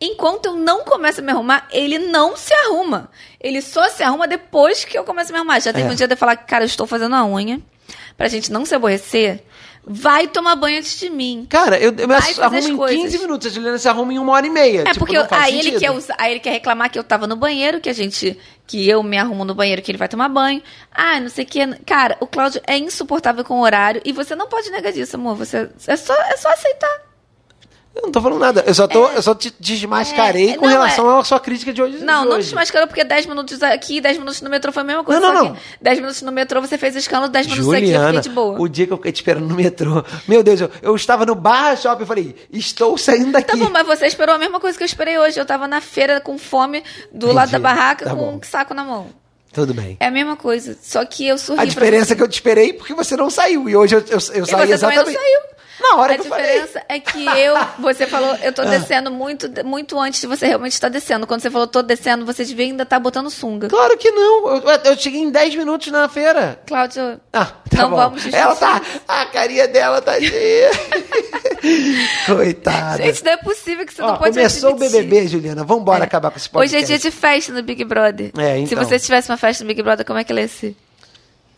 enquanto 0.00 0.46
eu 0.46 0.54
não 0.54 0.84
começo 0.84 1.20
a 1.20 1.22
me 1.24 1.32
arrumar, 1.32 1.66
ele 1.70 1.98
não 1.98 2.36
se 2.36 2.52
arruma. 2.52 3.10
Ele 3.40 3.60
só 3.62 3.88
se 3.88 4.02
arruma 4.02 4.26
depois 4.28 4.84
que 4.84 4.96
eu 4.98 5.04
começo 5.04 5.30
a 5.30 5.32
me 5.32 5.38
arrumar. 5.38 5.60
Já 5.60 5.72
teve 5.72 5.88
É. 5.88 5.90
um 5.90 5.94
dia 5.94 6.06
de 6.06 6.14
eu 6.14 6.18
falar, 6.18 6.36
cara, 6.36 6.64
eu 6.64 6.66
estou 6.66 6.86
fazendo 6.86 7.14
a 7.16 7.24
unha 7.24 7.60
pra 8.16 8.28
gente 8.28 8.50
não 8.52 8.64
se 8.64 8.74
aborrecer. 8.74 9.42
Vai 9.88 10.26
tomar 10.26 10.56
banho 10.56 10.78
antes 10.78 10.98
de 10.98 11.08
mim. 11.08 11.46
Cara, 11.48 11.78
eu, 11.78 11.94
eu 11.96 12.08
me 12.08 12.14
arrumo 12.16 12.58
em 12.58 12.76
coisas. 12.76 13.00
15 13.02 13.18
minutos. 13.20 13.46
A 13.46 13.50
Juliana 13.50 13.78
se 13.78 13.88
arruma 13.88 14.12
em 14.12 14.18
uma 14.18 14.32
hora 14.32 14.44
e 14.44 14.50
meia. 14.50 14.80
É 14.80 14.84
Tipo, 14.86 14.98
porque 14.98 15.16
eu- 15.16 15.24
aí 15.30 15.60
ele, 15.60 15.78
quer 15.78 15.92
usar- 15.92 16.16
aí 16.18 16.32
ele 16.32 16.40
quer 16.40 16.50
reclamar 16.50 16.90
que 16.90 16.98
eu 16.98 17.04
tava 17.04 17.28
no 17.28 17.36
banheiro, 17.36 17.80
que 17.80 17.88
a 17.88 17.92
gente. 17.92 18.36
que 18.66 18.88
eu 18.88 19.00
me 19.00 19.16
arrumo 19.16 19.44
no 19.44 19.54
banheiro, 19.54 19.80
que 19.80 19.92
ele 19.92 19.96
vai 19.98 20.08
tomar 20.08 20.28
banho. 20.28 20.60
Ah, 20.92 21.20
não 21.20 21.28
sei 21.28 21.44
o 21.44 21.46
que. 21.46 21.64
Cara, 21.86 22.16
o 22.18 22.26
Cláudio 22.26 22.60
é 22.66 22.76
insuportável 22.76 23.44
com 23.44 23.60
o 23.60 23.62
horário 23.62 24.02
e 24.04 24.12
você 24.12 24.34
não 24.34 24.48
pode 24.48 24.68
negar 24.72 24.92
disso, 24.92 25.14
amor. 25.14 25.36
Você, 25.36 25.68
é, 25.86 25.96
só, 25.96 26.12
é 26.14 26.36
só 26.36 26.48
aceitar. 26.48 27.05
Eu 27.96 28.02
não 28.02 28.12
tô 28.12 28.20
falando 28.20 28.38
nada. 28.40 28.62
Eu 28.66 28.74
só, 28.74 28.86
tô, 28.86 29.08
eu 29.08 29.22
só 29.22 29.34
te 29.34 29.52
desmascarei 29.58 30.50
É, 30.50 30.56
com 30.56 30.66
não, 30.66 30.70
relação 30.72 31.18
à 31.18 31.24
sua 31.24 31.40
crítica 31.40 31.72
de 31.72 31.80
hoje. 31.82 31.98
Não, 32.04 32.24
de 32.24 32.28
não 32.28 32.36
hoje. 32.36 32.50
te 32.50 32.54
mascarou 32.54 32.86
porque 32.86 33.02
10 33.02 33.24
minutos 33.24 33.62
aqui, 33.62 34.02
10 34.02 34.18
minutos 34.18 34.42
no 34.42 34.50
metrô 34.50 34.70
foi 34.70 34.82
a 34.82 34.84
mesma 34.84 35.02
coisa. 35.02 35.18
Não, 35.20 35.32
não, 35.32 35.44
não. 35.46 35.54
que 35.54 35.60
10 35.80 35.98
minutos 36.00 36.20
no 36.22 36.30
metrô 36.30 36.60
você 36.60 36.76
fez 36.76 36.94
escândalo, 36.94 37.32
10 37.32 37.46
minutos 37.46 37.72
aqui 37.72 37.82
eu 37.84 37.86
Juliana, 37.86 38.06
fiquei 38.08 38.20
de 38.20 38.28
boa. 38.28 38.60
o 38.60 38.68
dia 38.68 38.86
que 38.86 38.92
eu 38.92 38.96
fiquei 38.98 39.12
te 39.12 39.16
esperando 39.16 39.46
no 39.48 39.54
metrô. 39.54 40.04
Meu 40.28 40.42
Deus, 40.42 40.60
eu, 40.60 40.70
eu 40.82 40.94
estava 40.94 41.24
no 41.24 41.34
Barra 41.34 41.74
Shopping 41.74 42.02
e 42.02 42.06
falei, 42.06 42.36
estou 42.52 42.98
saindo 42.98 43.32
daqui. 43.32 43.48
Tá 43.48 43.56
bom, 43.56 43.70
mas 43.70 43.86
você 43.86 44.06
esperou 44.06 44.34
a 44.34 44.38
mesma 44.38 44.60
coisa 44.60 44.76
que 44.76 44.84
eu 44.84 44.86
esperei 44.86 45.18
hoje. 45.18 45.40
Eu 45.40 45.46
tava 45.46 45.66
na 45.66 45.80
feira 45.80 46.20
com 46.20 46.36
fome, 46.36 46.84
do 47.10 47.28
lado 47.32 47.50
da 47.50 47.58
Entendi. 47.58 47.62
barraca, 47.62 48.04
Tá 48.04 48.10
com 48.10 48.16
bom. 48.18 48.34
um 48.36 48.40
saco 48.42 48.74
na 48.74 48.84
mão. 48.84 49.06
Tudo 49.52 49.72
bem. 49.72 49.96
É 49.98 50.08
a 50.08 50.10
mesma 50.10 50.36
coisa. 50.36 50.76
Só 50.82 51.02
que 51.06 51.26
eu 51.26 51.38
sorri 51.38 51.60
A 51.60 51.64
diferença 51.64 52.06
você. 52.08 52.12
é 52.12 52.16
que 52.16 52.22
eu 52.22 52.28
te 52.28 52.34
esperei 52.34 52.74
porque 52.74 52.92
você 52.92 53.16
não 53.16 53.30
saiu. 53.30 53.66
E 53.70 53.74
hoje 53.74 53.94
eu, 53.96 54.00
eu, 54.00 54.06
eu 54.16 54.20
saí 54.20 54.40
você 54.42 54.50
também 54.50 54.66
não 54.66 54.74
exatamente. 54.74 55.14
saiu. 55.14 55.40
Na 55.80 55.96
hora 55.96 56.14
a 56.14 56.16
eu 56.16 56.24
falei. 56.24 56.44
diferença 56.46 56.82
é 56.88 56.98
que 57.00 57.24
eu, 57.26 57.54
você 57.78 58.06
falou, 58.06 58.34
eu 58.42 58.52
tô 58.52 58.64
descendo 58.64 59.10
muito, 59.10 59.48
muito 59.64 59.98
antes 60.00 60.20
de 60.20 60.26
você 60.26 60.46
realmente 60.46 60.72
estar 60.72 60.88
descendo. 60.88 61.26
Quando 61.26 61.40
você 61.42 61.50
falou 61.50 61.66
tô 61.66 61.82
descendo, 61.82 62.24
você 62.24 62.44
devia 62.44 62.64
ainda 62.64 62.82
estar 62.84 62.98
botando 62.98 63.28
sunga. 63.30 63.68
Claro 63.68 63.96
que 63.98 64.10
não. 64.10 64.48
Eu, 64.56 64.62
eu 64.84 64.96
cheguei 64.98 65.20
em 65.20 65.30
10 65.30 65.54
minutos 65.56 65.88
na 65.92 66.08
feira. 66.08 66.58
Cláudio, 66.66 67.20
Ah, 67.32 67.44
tá 67.70 67.82
Não 67.82 67.90
bom. 67.90 67.96
vamos 67.96 68.22
justificar. 68.22 68.42
Ela 68.46 68.56
tá. 68.56 68.82
A 69.06 69.26
carinha 69.26 69.68
dela 69.68 70.00
tá 70.00 70.18
cheia. 70.20 70.70
Coitada. 72.26 73.02
gente, 73.02 73.24
não 73.24 73.32
é 73.32 73.36
possível 73.36 73.86
que 73.86 73.92
você 73.94 74.02
Ó, 74.02 74.06
não 74.08 74.16
pode 74.18 74.34
começou 74.36 74.72
o. 74.72 74.76
BBB, 74.76 75.28
Juliana. 75.28 75.64
Vambora 75.64 76.04
É. 76.04 76.06
acabar 76.06 76.30
com 76.30 76.36
esse 76.36 76.46
Hoje 76.48 76.52
podcast. 76.52 76.84
é 76.84 76.86
dia 76.86 76.98
de 76.98 77.10
festa 77.10 77.52
no 77.52 77.62
Big 77.62 77.84
Brother. 77.84 78.30
É, 78.38 78.54
Se 78.66 78.72
então. 78.74 78.84
você 78.84 78.98
tivesse 78.98 79.30
uma 79.30 79.36
festa 79.36 79.64
no 79.64 79.68
Big 79.68 79.82
Brother, 79.82 80.04
como 80.06 80.18
é 80.18 80.24
que 80.24 80.32
ela 80.32 80.40
ia 80.40 80.48
ser? 80.48 80.76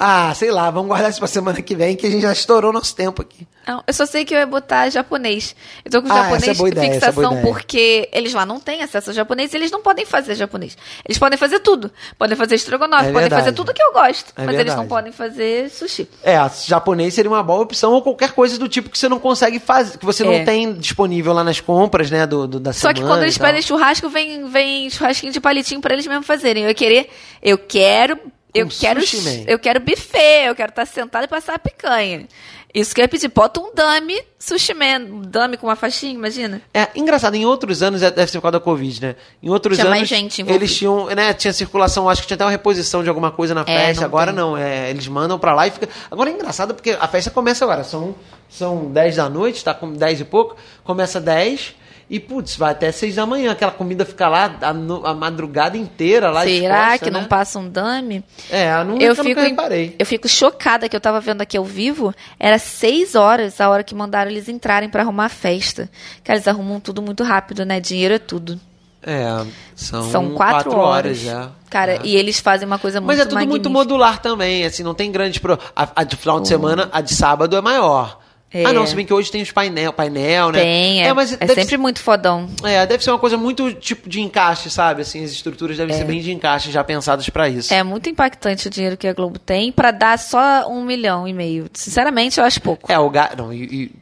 Ah, 0.00 0.32
sei 0.32 0.52
lá, 0.52 0.70
vamos 0.70 0.86
guardar 0.88 1.10
isso 1.10 1.18
pra 1.18 1.26
semana 1.26 1.60
que 1.60 1.74
vem, 1.74 1.96
que 1.96 2.06
a 2.06 2.10
gente 2.10 2.22
já 2.22 2.32
estourou 2.32 2.72
nosso 2.72 2.94
tempo 2.94 3.20
aqui. 3.20 3.46
Não, 3.66 3.82
eu 3.84 3.92
só 3.92 4.06
sei 4.06 4.24
que 4.24 4.32
eu 4.32 4.38
ia 4.38 4.46
botar 4.46 4.88
japonês. 4.90 5.56
Eu 5.84 5.90
tô 5.90 6.00
com 6.02 6.10
Ah, 6.12 6.22
japonês 6.22 6.42
essa 6.48 6.64
é 6.64 6.68
ideia, 6.68 6.86
é 6.86 6.92
fixação 6.94 7.32
ideia. 7.32 7.42
porque 7.46 8.08
eles 8.12 8.32
lá 8.32 8.46
não 8.46 8.60
têm 8.60 8.80
acesso 8.82 9.10
ao 9.10 9.14
japonês 9.14 9.52
e 9.52 9.56
eles 9.56 9.70
não 9.72 9.82
podem 9.82 10.06
fazer 10.06 10.36
japonês. 10.36 10.78
Eles 11.04 11.18
podem 11.18 11.36
fazer 11.36 11.58
tudo. 11.60 11.90
Podem 12.16 12.36
fazer 12.36 12.54
estrogonofe, 12.54 13.02
É 13.02 13.06
podem 13.08 13.20
verdade. 13.22 13.42
fazer 13.42 13.52
tudo 13.54 13.74
que 13.74 13.82
eu 13.82 13.92
gosto. 13.92 14.32
É 14.36 14.44
mas 14.46 14.54
eles 14.54 14.72
não 14.74 14.84
verdade. 14.84 14.88
podem 14.88 15.12
fazer 15.12 15.68
sushi. 15.68 16.08
É, 16.22 16.36
japonês 16.64 17.12
seria 17.12 17.30
uma 17.30 17.42
boa 17.42 17.60
opção 17.62 17.92
ou 17.92 18.00
qualquer 18.00 18.30
coisa 18.32 18.56
do 18.56 18.68
tipo 18.68 18.88
que 18.88 18.98
você 18.98 19.08
não 19.08 19.18
consegue 19.18 19.58
fazer, 19.58 19.98
que 19.98 20.06
você 20.06 20.22
É. 20.24 20.26
não 20.38 20.44
tem 20.44 20.72
disponível 20.74 21.32
lá 21.32 21.42
nas 21.42 21.60
compras, 21.60 22.08
né, 22.10 22.24
do, 22.24 22.46
do- 22.46 22.60
da 22.60 22.72
Só 22.72 22.90
que 22.92 23.00
semana 23.00 23.14
quando 23.16 23.22
eles 23.24 23.34
e 23.34 23.38
tal. 23.40 23.48
pedem 23.48 23.62
churrasco, 23.62 24.08
vem, 24.08 24.48
vem 24.48 24.88
churrasquinho 24.90 25.32
de 25.32 25.40
palitinho 25.40 25.80
pra 25.80 25.92
eles 25.92 26.06
mesmos 26.06 26.26
fazerem. 26.26 26.62
Eu 26.62 26.68
ia 26.68 26.74
querer. 26.74 27.10
Eu 27.42 27.58
quero. 27.58 28.16
Eu 28.54 28.66
Um 28.66 28.68
quero, 28.68 29.00
eu 29.46 29.58
quero 29.58 29.80
buffet, 29.80 30.46
eu 30.46 30.54
quero 30.54 30.70
estar 30.70 30.86
sentado 30.86 31.24
e 31.24 31.28
passar 31.28 31.54
a 31.54 31.58
picanha. 31.58 32.26
Isso 32.74 32.94
que 32.94 33.00
eu 33.00 33.04
ia 33.04 33.08
pedir. 33.08 33.28
Bota 33.28 33.60
um 33.60 33.72
dummy 33.74 34.20
sushi 34.38 34.74
man. 34.74 35.00
Um 35.10 35.20
dummy 35.22 35.56
com 35.56 35.66
uma 35.66 35.76
faixinha, 35.76 36.12
imagina. 36.12 36.60
É, 36.72 36.88
engraçado, 36.94 37.34
em 37.34 37.44
outros 37.46 37.82
anos, 37.82 38.02
é, 38.02 38.10
deve 38.10 38.30
ser 38.30 38.38
por 38.38 38.42
causa 38.42 38.58
da 38.58 38.60
Covid, 38.64 39.00
né? 39.02 39.16
Em 39.42 39.48
outros 39.48 39.76
Tinha 39.76 39.86
anos, 39.86 39.98
mais 39.98 40.08
gente 40.08 40.42
envolvida. 40.42 40.64
eles 40.64 40.76
tinham, 40.76 41.06
né, 41.06 41.32
tinha 41.34 41.52
circulação, 41.52 42.08
acho 42.08 42.20
que 42.22 42.26
tinha 42.28 42.34
até 42.36 42.44
uma 42.44 42.50
reposição 42.50 43.02
de 43.02 43.08
alguma 43.08 43.30
coisa 43.30 43.54
na 43.54 43.62
É, 43.62 43.64
festa, 43.64 44.02
não 44.02 44.08
agora 44.08 44.32
tem. 44.32 44.36
não, 44.36 44.56
é, 44.56 44.90
eles 44.90 45.08
mandam 45.08 45.38
pra 45.38 45.54
lá 45.54 45.66
e 45.66 45.70
fica... 45.70 45.88
Agora 46.10 46.28
é 46.30 46.32
engraçado 46.34 46.74
porque 46.74 46.90
a 46.98 47.08
festa 47.08 47.30
começa 47.30 47.64
agora, 47.64 47.84
são, 47.84 48.14
são 48.50 48.90
10 48.92 49.16
da 49.16 49.28
noite, 49.30 49.64
tá 49.64 49.72
com 49.72 49.92
10 49.92 50.20
e 50.20 50.24
pouco, 50.24 50.54
começa 50.84 51.18
10 51.20 51.74
e, 52.10 52.18
putz, 52.18 52.56
vai 52.56 52.72
até 52.72 52.90
6 52.90 53.14
da 53.16 53.26
manhã, 53.26 53.52
aquela 53.52 53.70
comida 53.72 54.04
fica 54.04 54.28
lá 54.28 54.54
a, 54.62 54.70
a 54.70 55.14
madrugada 55.14 55.76
inteira 55.76 56.30
lá 56.30 56.42
Será 56.44 56.84
exposta, 56.94 57.04
que 57.04 57.10
né? 57.10 57.20
não 57.20 57.26
passa 57.28 57.58
um 57.58 57.68
dummy? 57.68 58.24
É, 58.50 58.70
Eu 58.72 58.98
eu 58.98 59.14
fico, 59.16 59.28
nunca 59.28 59.42
reparei. 59.42 59.94
eu 59.98 60.06
fico 60.06 60.28
chocada 60.28 60.88
que 60.88 60.96
eu 60.96 61.00
tava 61.00 61.20
vendo 61.20 61.42
aqui 61.42 61.56
ao 61.56 61.64
vivo. 61.64 62.14
Era 62.40 62.58
seis 62.58 63.14
horas 63.14 63.60
a 63.60 63.68
hora 63.68 63.84
que 63.84 63.94
mandaram 63.94 64.30
eles 64.30 64.48
entrarem 64.48 64.88
pra 64.88 65.02
arrumar 65.02 65.26
a 65.26 65.28
festa. 65.28 65.90
Cara, 66.24 66.38
eles 66.38 66.48
arrumam 66.48 66.80
tudo 66.80 67.02
muito 67.02 67.22
rápido, 67.24 67.64
né? 67.66 67.78
Dinheiro 67.80 68.14
é 68.14 68.18
tudo. 68.18 68.58
É, 69.02 69.28
são, 69.76 70.10
São 70.10 70.30
quatro, 70.34 70.76
horas. 70.76 71.18
já. 71.18 71.50
Cara, 71.70 71.92
É. 71.96 72.00
e 72.02 72.16
eles 72.16 72.40
fazem 72.40 72.66
uma 72.66 72.78
coisa 72.78 73.00
muito 73.00 73.08
Mas 73.08 73.20
é 73.20 73.24
tudo 73.24 73.36
muito 73.38 73.48
magnífica. 73.70 73.70
modular 73.70 74.18
também, 74.20 74.64
assim, 74.64 74.82
não 74.82 74.92
tem 74.94 75.10
grande 75.12 75.38
pro... 75.40 75.58
a, 75.76 75.88
a 75.94 76.02
de 76.04 76.16
final 76.16 76.40
de 76.40 76.48
semana, 76.48 76.88
a 76.92 77.00
de 77.00 77.14
sábado 77.14 77.54
é 77.56 77.60
maior. 77.60 78.18
É. 78.50 78.64
Ah, 78.64 78.72
não, 78.72 78.86
se 78.86 78.94
bem 78.96 79.04
que 79.04 79.12
hoje 79.12 79.30
tem 79.30 79.42
os 79.42 79.52
painel, 79.52 79.92
painel, 79.92 80.50
né? 80.50 80.60
Tem, 80.60 81.02
é, 81.04 81.12
mas 81.12 81.36
é 81.38 81.46
sempre 81.48 81.76
muito 81.76 82.00
fodão. 82.00 82.48
ser- 82.60 82.66
é, 82.68 82.86
deve 82.86 83.04
ser 83.04 83.10
uma 83.10 83.18
coisa 83.18 83.36
muito 83.36 83.72
tipo 83.74 84.08
de 84.08 84.20
encaixe, 84.22 84.70
sabe? 84.70 85.02
Assim, 85.02 85.22
as 85.22 85.30
estruturas 85.32 85.76
devem 85.76 85.94
ser 85.94 86.04
bem 86.04 86.20
de 86.22 86.32
encaixe, 86.32 86.70
já 86.70 86.82
pensadas 86.82 87.28
pra 87.28 87.46
isso. 87.48 87.74
É 87.74 87.82
muito 87.82 88.08
impactante 88.08 88.66
o 88.66 88.70
dinheiro 88.70 88.96
que 88.96 89.06
a 89.06 89.12
Globo 89.12 89.38
tem 89.38 89.70
pra 89.70 89.90
dar 89.90 90.18
só 90.18 90.66
um 90.70 90.82
milhão 90.82 91.28
e 91.28 91.32
meio. 91.34 91.66
Sinceramente, 91.74 92.38
eu 92.40 92.44
acho 92.44 92.60
pouco. 92.62 92.90
É, 92.90 92.98
o 92.98 93.10
ga... 93.10 93.32
não, 93.36 93.52
e, 93.52 93.64
e- 93.64 93.92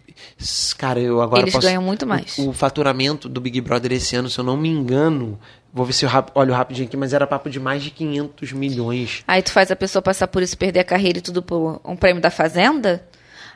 cara, 0.78 1.00
eu 1.00 1.20
agora 1.20 1.42
Eles 1.42 1.52
posso- 1.52 1.66
ganham 1.66 1.82
muito 1.82 2.06
mais. 2.06 2.38
O, 2.38 2.50
o 2.50 2.52
faturamento 2.52 3.28
do 3.28 3.40
Big 3.40 3.60
Brother 3.60 3.92
esse 3.92 4.14
ano, 4.14 4.30
se 4.30 4.38
eu 4.38 4.44
não 4.44 4.56
me 4.56 4.68
engano, 4.68 5.38
vou 5.74 5.84
ver 5.84 5.92
se 5.92 6.04
eu 6.04 6.08
rap- 6.08 6.30
olho 6.36 6.54
rapidinho 6.54 6.86
aqui, 6.86 6.96
mas 6.96 7.12
era 7.12 7.26
papo 7.26 7.50
de 7.50 7.58
mais 7.58 7.82
de 7.82 7.90
500 7.90 8.52
milhões. 8.52 9.24
Aí 9.26 9.42
tu 9.42 9.50
faz 9.50 9.70
a 9.72 9.76
pessoa 9.76 10.00
passar 10.00 10.28
por 10.28 10.40
isso, 10.42 10.56
perder 10.56 10.80
a 10.80 10.84
carreira 10.84 11.18
e 11.18 11.22
tudo 11.22 11.42
por 11.42 11.80
um 11.84 11.96
prêmio 11.96 12.22
da 12.22 12.30
Fazenda? 12.30 13.04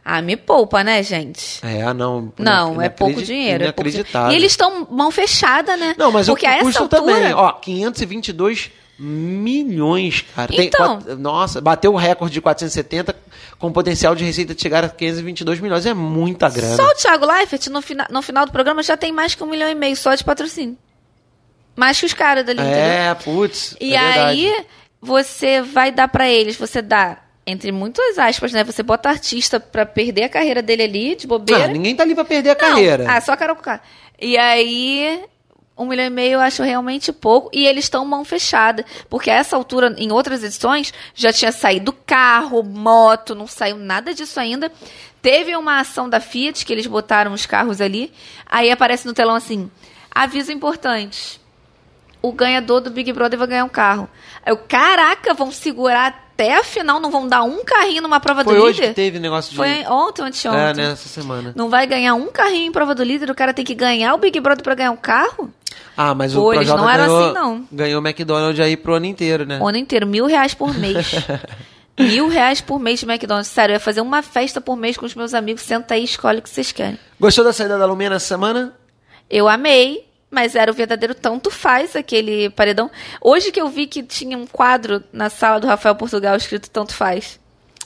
Ah, 0.04 0.22
me 0.22 0.36
poupa, 0.36 0.82
né, 0.82 1.02
gente? 1.02 1.60
É, 1.64 1.82
ah, 1.82 1.92
não. 1.94 2.32
Não, 2.38 2.70
é 2.72 2.86
inacredi- 2.86 2.96
pouco 2.96 3.22
dinheiro. 3.22 3.64
É 3.64 3.72
pouco. 3.72 3.88
Inacreditável. 3.88 4.32
E 4.32 4.36
eles 4.36 4.52
estão 4.52 4.86
mão 4.90 5.10
fechada, 5.10 5.76
né? 5.76 5.94
Não, 5.98 6.10
mas 6.10 6.26
Porque 6.26 6.46
o 6.46 6.48
a 6.48 6.52
essa 6.54 6.64
custo 6.64 6.82
altura... 6.82 7.02
também. 7.02 7.32
Ó, 7.34 7.52
522 7.52 8.70
milhões, 8.98 10.24
cara. 10.34 10.48
Tem 10.52 10.66
Então. 10.66 10.96
quatro- 10.98 11.18
nossa, 11.18 11.60
bateu 11.60 11.92
o 11.92 11.96
recorde 11.96 12.32
de 12.34 12.40
470 12.40 13.14
com 13.58 13.70
potencial 13.72 14.14
de 14.14 14.24
receita 14.24 14.54
de 14.54 14.60
chegar 14.62 14.84
a 14.84 14.88
522 14.88 15.60
milhões. 15.60 15.84
É 15.86 15.92
muita 15.94 16.48
grana. 16.48 16.76
Só 16.76 16.86
o 16.86 16.94
Thiago 16.94 17.26
Leifert, 17.26 17.66
no, 17.68 17.82
fina- 17.82 18.06
no 18.10 18.22
final 18.22 18.46
do 18.46 18.52
programa, 18.52 18.82
já 18.82 18.96
tem 18.96 19.12
mais 19.12 19.34
que 19.34 19.42
um 19.42 19.46
milhão 19.46 19.68
e 19.68 19.74
meio 19.74 19.96
só 19.96 20.14
de 20.14 20.24
patrocínio. 20.24 20.76
Mais 21.76 21.98
que 22.00 22.06
os 22.06 22.12
caras 22.14 22.44
dali, 22.44 22.58
entendeu? 22.60 22.78
É, 22.78 23.14
putz. 23.14 23.76
E 23.80 23.94
é 23.94 24.00
verdade. 24.00 24.20
aí, 24.46 24.66
você 25.00 25.62
vai 25.62 25.90
dar 25.92 26.08
pra 26.08 26.28
eles, 26.28 26.56
você 26.56 26.82
dá, 26.82 27.18
entre 27.46 27.72
muitas 27.72 28.18
aspas, 28.18 28.52
né? 28.52 28.62
Você 28.64 28.82
bota 28.82 29.08
artista 29.08 29.58
pra 29.58 29.84
perder 29.86 30.24
a 30.24 30.28
carreira 30.28 30.62
dele 30.62 30.82
ali, 30.82 31.16
de 31.16 31.26
bobeira. 31.26 31.64
Ah, 31.64 31.68
ninguém 31.68 31.96
tá 31.96 32.02
ali 32.02 32.14
pra 32.14 32.24
perder 32.24 32.50
a 32.50 32.54
Não. 32.54 32.60
carreira. 32.60 33.06
Ah, 33.08 33.20
só 33.20 33.36
Carol 33.36 33.56
Conká. 33.56 33.80
E 34.20 34.36
aí, 34.36 35.24
um 35.76 35.86
milhão 35.86 36.06
e 36.06 36.10
meio 36.10 36.34
eu 36.34 36.40
acho 36.40 36.62
realmente 36.62 37.12
pouco. 37.12 37.50
E 37.52 37.66
eles 37.66 37.84
estão 37.86 38.04
mão 38.04 38.24
fechada. 38.24 38.84
Porque 39.08 39.30
a 39.30 39.34
essa 39.34 39.56
altura, 39.56 39.94
em 39.98 40.12
outras 40.12 40.44
edições, 40.44 40.92
já 41.14 41.32
tinha 41.32 41.50
saído 41.50 41.92
carro, 42.06 42.62
moto, 42.62 43.34
não 43.34 43.46
saiu 43.46 43.76
nada 43.76 44.12
disso 44.14 44.38
ainda. 44.38 44.70
Teve 45.22 45.56
uma 45.56 45.80
ação 45.80 46.08
da 46.08 46.20
Fiat, 46.20 46.64
que 46.64 46.72
eles 46.72 46.86
botaram 46.86 47.32
os 47.32 47.46
carros 47.46 47.80
ali. 47.80 48.12
Aí 48.46 48.70
aparece 48.70 49.06
no 49.06 49.12
telão 49.14 49.34
assim: 49.34 49.70
aviso 50.10 50.52
importante. 50.52 51.40
O 52.22 52.32
ganhador 52.32 52.80
do 52.82 52.90
Big 52.90 53.10
Brother 53.12 53.38
vai 53.38 53.48
ganhar 53.48 53.64
um 53.64 53.68
carro. 53.68 54.08
Aí 54.44 54.52
eu, 54.52 54.56
caraca, 54.58 55.32
vão 55.32 55.50
segurar 55.50 56.29
até 56.40 56.54
a 56.56 56.64
final, 56.64 56.98
não 56.98 57.10
vão 57.10 57.28
dar 57.28 57.42
um 57.42 57.62
carrinho 57.62 58.00
numa 58.00 58.18
prova 58.18 58.42
Foi 58.42 58.54
do 58.54 58.62
hoje 58.62 58.80
líder? 58.80 58.88
que 58.88 58.94
teve 58.94 59.18
negócio 59.18 59.50
de. 59.50 59.56
Foi 59.56 59.84
ontem, 59.86 60.22
anteontem. 60.22 60.84
É, 60.84 60.88
nessa 60.88 61.08
semana. 61.08 61.52
Não 61.54 61.68
vai 61.68 61.86
ganhar 61.86 62.14
um 62.14 62.28
carrinho 62.28 62.68
em 62.68 62.72
prova 62.72 62.94
do 62.94 63.02
líder, 63.02 63.30
o 63.30 63.34
cara 63.34 63.52
tem 63.52 63.64
que 63.64 63.74
ganhar 63.74 64.14
o 64.14 64.18
Big 64.18 64.40
Brother 64.40 64.64
pra 64.64 64.74
ganhar 64.74 64.90
um 64.90 64.96
carro? 64.96 65.52
Ah, 65.94 66.14
mas 66.14 66.32
Pô, 66.32 66.48
o 66.48 66.52
Projota 66.54 66.80
não 66.80 66.86
ganhou, 66.86 67.24
assim, 67.24 67.34
não. 67.34 67.68
ganhou 67.70 68.00
o 68.00 68.06
McDonald's 68.06 68.58
aí 68.58 68.74
pro 68.74 68.94
ano 68.94 69.04
inteiro, 69.04 69.44
né? 69.44 69.58
O 69.60 69.68
ano 69.68 69.76
inteiro, 69.76 70.06
mil 70.06 70.24
reais 70.24 70.54
por 70.54 70.72
mês. 70.74 71.12
mil 72.00 72.28
reais 72.28 72.62
por 72.62 72.80
mês 72.80 73.00
de 73.00 73.06
McDonald's. 73.06 73.50
Sério, 73.50 73.74
eu 73.74 73.76
ia 73.76 73.80
fazer 73.80 74.00
uma 74.00 74.22
festa 74.22 74.62
por 74.62 74.76
mês 74.76 74.96
com 74.96 75.04
os 75.04 75.14
meus 75.14 75.34
amigos. 75.34 75.62
Senta 75.62 75.94
aí 75.94 76.00
e 76.00 76.04
escolhe 76.04 76.38
o 76.38 76.42
que 76.42 76.48
vocês 76.48 76.72
querem. 76.72 76.98
Gostou 77.20 77.44
da 77.44 77.52
saída 77.52 77.76
da 77.76 77.84
Lumena 77.84 78.16
essa 78.16 78.28
semana? 78.28 78.72
Eu 79.28 79.46
amei, 79.46 80.06
mas 80.30 80.54
era 80.54 80.70
o 80.70 80.74
verdadeiro 80.74 81.14
tanto 81.14 81.50
faz 81.50 81.96
aquele 81.96 82.50
paredão. 82.50 82.90
Hoje 83.20 83.50
que 83.50 83.60
eu 83.60 83.68
vi 83.68 83.86
que 83.86 84.02
tinha 84.02 84.36
um 84.38 84.46
quadro 84.46 85.02
na 85.12 85.28
sala 85.28 85.58
do 85.60 85.66
Rafael 85.66 85.94
Portugal 85.94 86.36
escrito 86.36 86.70
tanto 86.70 86.94
faz. 86.94 87.38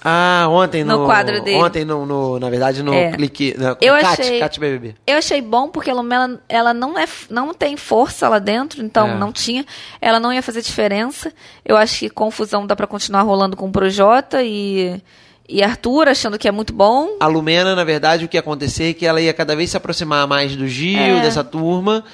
Ah, 0.06 0.46
ontem 0.50 0.84
no, 0.84 0.98
No 0.98 1.06
quadro 1.06 1.42
dele. 1.42 1.56
Ontem 1.56 1.82
no, 1.82 2.04
no- 2.04 2.38
na 2.38 2.50
verdade 2.50 2.82
no 2.82 2.92
É. 2.92 3.12
clique, 3.12 3.54
na, 3.56 3.74
Eu 3.80 3.94
Cat, 3.94 4.20
achei- 4.20 4.38
Cat 4.38 4.60
BBB. 4.60 4.94
Eu 5.06 5.16
achei 5.16 5.40
bom 5.40 5.70
porque 5.70 5.88
a 5.88 5.94
Lumena, 5.94 6.38
ela 6.46 6.74
não, 6.74 6.98
é, 6.98 7.06
não 7.30 7.54
tem 7.54 7.74
força 7.78 8.28
lá 8.28 8.38
dentro, 8.38 8.82
então 8.84 9.08
É. 9.08 9.14
não 9.14 9.32
tinha. 9.32 9.64
Ela 10.02 10.20
não 10.20 10.30
ia 10.30 10.42
fazer 10.42 10.60
diferença. 10.60 11.32
Eu 11.64 11.74
acho 11.78 12.00
que 12.00 12.10
confusão 12.10 12.66
dá 12.66 12.76
pra 12.76 12.86
continuar 12.86 13.22
rolando 13.22 13.56
com 13.56 13.66
o 13.66 13.72
Projota 13.72 14.42
e, 14.42 15.00
e 15.48 15.62
Arthur, 15.62 16.08
achando 16.08 16.38
que 16.38 16.46
é 16.48 16.52
muito 16.52 16.74
bom. 16.74 17.16
A 17.18 17.26
Lumena, 17.26 17.74
na 17.74 17.84
verdade, 17.84 18.26
o 18.26 18.28
que 18.28 18.36
ia 18.36 18.40
acontecer 18.40 18.90
é 18.90 18.92
que 18.92 19.06
ela 19.06 19.22
ia 19.22 19.32
cada 19.32 19.56
vez 19.56 19.70
se 19.70 19.76
aproximar 19.78 20.26
mais 20.26 20.54
do 20.54 20.68
Gil, 20.68 20.98
É. 20.98 21.20
dessa 21.22 21.42
turma. 21.42 22.04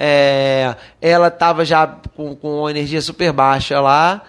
É, 0.00 0.76
ela 1.00 1.28
tava 1.28 1.64
já 1.64 1.84
com, 2.16 2.36
com 2.36 2.70
energia 2.70 3.02
super 3.02 3.32
baixa 3.32 3.80
lá, 3.80 4.22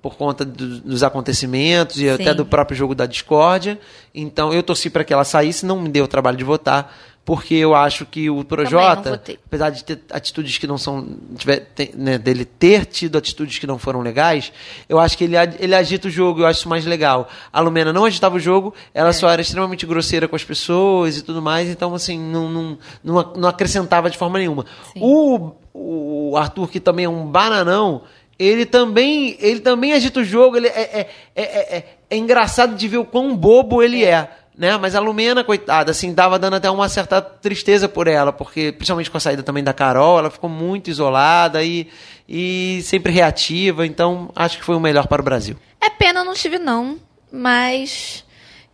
por 0.00 0.16
conta 0.16 0.44
do- 0.44 0.80
dos 0.80 1.02
acontecimentos 1.02 1.96
e 1.96 2.04
Sim. 2.04 2.10
até 2.10 2.32
do 2.32 2.46
próprio 2.46 2.76
jogo 2.76 2.94
da 2.94 3.06
discórdia. 3.06 3.78
Então 4.14 4.52
eu 4.54 4.62
torci 4.62 4.88
para 4.88 5.02
que 5.02 5.12
ela 5.12 5.24
saísse, 5.24 5.66
não 5.66 5.80
me 5.80 5.88
deu 5.88 6.04
o 6.04 6.08
trabalho 6.08 6.36
de 6.36 6.44
votar, 6.44 6.94
porque 7.24 7.54
eu 7.54 7.74
acho 7.74 8.04
que 8.06 8.28
o 8.30 8.42
Projota, 8.42 9.10
apesar 9.46 9.70
de 9.70 9.84
ter 9.84 10.00
atitudes 10.10 10.58
que 10.58 10.66
não 10.66 10.76
são. 10.78 11.06
tiver- 11.36 11.60
tem- 11.74 11.92
né, 11.94 12.18
dele 12.18 12.44
ter 12.44 12.86
tido 12.86 13.16
atitudes 13.18 13.58
que 13.58 13.66
não 13.66 13.78
foram 13.78 14.00
legais, 14.00 14.52
eu 14.88 14.98
acho 14.98 15.16
que 15.16 15.24
ele, 15.24 15.36
ele 15.60 15.74
agita 15.74 16.08
o 16.08 16.10
jogo, 16.10 16.40
eu 16.40 16.46
acho 16.46 16.60
isso 16.60 16.68
mais 16.68 16.84
legal. 16.84 17.28
A 17.52 17.60
Lumena 17.60 17.92
não 17.92 18.04
agitava 18.04 18.36
o 18.36 18.40
jogo, 18.40 18.74
ela 18.92 19.12
só 19.12 19.28
era 19.28 19.40
extremamente 19.42 19.86
grosseira 19.86 20.26
com 20.26 20.34
as 20.34 20.42
pessoas 20.42 21.18
e 21.18 21.22
tudo 21.22 21.40
mais, 21.40 21.68
então, 21.68 21.94
assim, 21.94 22.18
não, 22.18 22.48
não, 22.50 22.78
não, 23.04 23.32
não 23.36 23.48
acrescentava 23.48 24.10
de 24.10 24.18
forma 24.18 24.38
nenhuma. 24.38 24.64
Sim. 24.92 25.00
O, 25.02 25.52
o 25.72 26.36
Arthur, 26.36 26.68
que 26.68 26.80
também 26.80 27.04
é 27.04 27.08
um 27.08 27.26
bananão. 27.26 28.02
Ele 28.38 28.64
também, 28.64 29.36
ele 29.38 29.60
também 29.60 29.92
agita 29.92 30.20
o 30.20 30.24
jogo. 30.24 30.56
Ele 30.56 30.66
é, 30.68 30.70
é, 30.80 31.08
é, 31.36 31.42
é- 31.42 31.76
é- 31.76 31.84
é 32.08 32.16
engraçado 32.16 32.74
de 32.74 32.88
ver 32.88 32.96
o 32.96 33.04
quão 33.04 33.36
bobo 33.36 33.82
ele 33.82 34.02
é. 34.02 34.30
Né? 34.60 34.76
Mas 34.76 34.94
a 34.94 35.00
Lumena, 35.00 35.42
coitada, 35.42 35.90
assim, 35.90 36.14
tava 36.14 36.38
dando 36.38 36.56
até 36.56 36.70
uma 36.70 36.86
certa 36.86 37.22
tristeza 37.22 37.88
por 37.88 38.06
ela, 38.06 38.30
porque, 38.30 38.72
principalmente 38.72 39.10
com 39.10 39.16
a 39.16 39.20
saída 39.20 39.42
também 39.42 39.64
da 39.64 39.72
Carol, 39.72 40.18
ela 40.18 40.30
ficou 40.30 40.50
muito 40.50 40.90
isolada 40.90 41.64
e, 41.64 41.88
e 42.28 42.82
sempre 42.84 43.10
reativa, 43.10 43.86
então 43.86 44.30
acho 44.36 44.58
que 44.58 44.64
foi 44.64 44.76
o 44.76 44.80
melhor 44.80 45.06
para 45.06 45.22
o 45.22 45.24
Brasil. 45.24 45.56
É 45.80 45.88
pena 45.88 46.20
eu 46.20 46.24
não 46.26 46.34
tive, 46.34 46.58
não. 46.58 46.98
Mas 47.32 48.22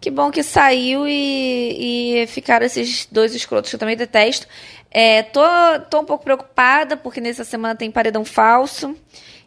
que 0.00 0.10
bom 0.10 0.28
que 0.28 0.42
saiu 0.42 1.06
e, 1.06 2.22
e 2.22 2.26
ficaram 2.26 2.66
esses 2.66 3.06
dois 3.08 3.32
escrotos 3.32 3.70
que 3.70 3.76
eu 3.76 3.80
também 3.80 3.96
detesto. 3.96 4.48
É, 4.90 5.22
tô, 5.22 5.40
tô 5.88 6.00
um 6.00 6.04
pouco 6.04 6.24
preocupada, 6.24 6.96
porque 6.96 7.20
nessa 7.20 7.44
semana 7.44 7.76
tem 7.76 7.92
paredão 7.92 8.24
falso. 8.24 8.96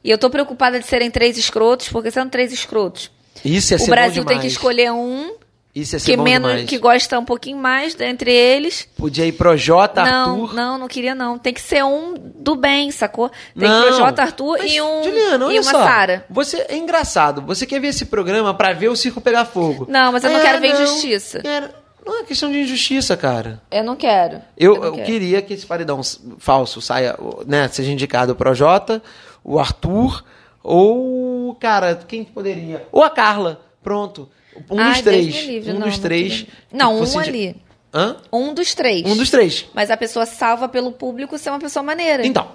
E 0.01 0.09
eu 0.09 0.17
tô 0.17 0.29
preocupada 0.29 0.79
de 0.79 0.87
serem 0.87 1.11
três 1.11 1.37
escrotos, 1.37 1.89
porque 1.89 2.11
sendo 2.11 2.29
três 2.29 2.53
escrotos, 2.53 3.11
Isso 3.43 3.73
ia 3.73 3.83
o 3.83 3.87
Brasil 3.87 4.23
tem 4.23 4.39
que 4.39 4.47
escolher 4.47 4.93
um 4.93 5.37
Isso 5.73 5.95
ia 5.95 5.99
ser 5.99 6.11
que 6.11 6.17
bom 6.17 6.23
menos 6.23 6.49
demais. 6.49 6.69
que 6.69 6.77
gosta 6.79 7.19
um 7.19 7.23
pouquinho 7.23 7.57
mais 7.57 7.93
dentre 7.93 8.31
eles. 8.33 8.89
Podia 8.97 9.25
ir 9.25 9.33
Projota, 9.33 10.03
não, 10.03 10.41
Arthur. 10.43 10.53
não, 10.55 10.77
não 10.79 10.87
queria 10.87 11.13
não. 11.13 11.37
Tem 11.37 11.53
que 11.53 11.61
ser 11.61 11.83
um 11.83 12.15
do 12.17 12.55
bem, 12.55 12.89
sacou? 12.91 13.29
Tem 13.57 13.69
Não, 13.69 13.81
que 13.83 13.87
Projota, 13.89 14.21
Arthur 14.23 14.57
mas, 14.59 14.71
e 14.73 14.81
um 14.81 15.03
Juliana, 15.03 15.45
olha 15.45 15.55
e 15.55 15.59
uma 15.59 15.71
só, 15.71 15.83
Sara. 15.83 16.25
Você 16.29 16.65
é 16.67 16.75
engraçado. 16.75 17.41
Você 17.43 17.65
quer 17.67 17.79
ver 17.79 17.89
esse 17.89 18.05
programa 18.07 18.53
pra 18.53 18.73
ver 18.73 18.89
o 18.89 18.95
circo 18.95 19.21
pegar 19.21 19.45
fogo? 19.45 19.85
Não, 19.87 20.11
mas 20.11 20.23
eu 20.23 20.31
não 20.31 20.39
Ah, 20.39 20.41
quero 20.41 20.59
ver 20.59 20.73
não, 20.73 20.81
injustiça. 20.83 21.39
quero- 21.41 21.69
Não 22.05 22.21
é 22.21 22.23
questão 22.23 22.51
de 22.51 22.59
injustiça, 22.61 23.15
cara. 23.15 23.61
Eu 23.69 23.83
não 23.83 23.95
quero. 23.95 24.41
Eu, 24.57 24.75
não 24.75 24.83
eu 24.85 24.93
quero. 24.93 25.05
queria 25.05 25.41
que 25.43 25.53
esse 25.53 25.65
paredão 25.67 26.01
falso 26.39 26.81
saia, 26.81 27.15
né, 27.45 27.67
seja 27.67 27.91
indicado 27.91 28.31
o 28.31 28.35
Projota, 28.35 29.03
o 29.43 29.59
Arthur 29.59 30.23
ou, 30.63 31.53
cara, 31.55 31.95
quem 32.07 32.23
que 32.23 32.31
poderia? 32.31 32.87
Ou 32.91 33.03
a 33.03 33.09
Carla. 33.09 33.61
Pronto. 33.83 34.29
Um 34.69 34.79
Ai, 34.79 34.93
dos 34.93 35.01
três. 35.01 35.45
livre, 35.45 35.71
um 35.71 35.73
não, 35.73 35.87
dos 35.87 35.95
não 35.95 36.01
três. 36.01 36.45
Não, 36.71 36.95
um 36.95 36.99
fosse 36.99 37.17
ali. 37.17 37.55
Hã? 37.93 38.17
Um 38.31 38.53
dos 38.53 38.73
três. 38.73 39.05
Um 39.05 39.17
dos 39.17 39.29
três. 39.29 39.65
Mas 39.73 39.89
a 39.89 39.97
pessoa 39.97 40.25
salva 40.25 40.69
pelo 40.69 40.91
público 40.91 41.37
ser 41.37 41.49
uma 41.49 41.59
pessoa 41.59 41.81
maneira. 41.81 42.25
Então, 42.25 42.47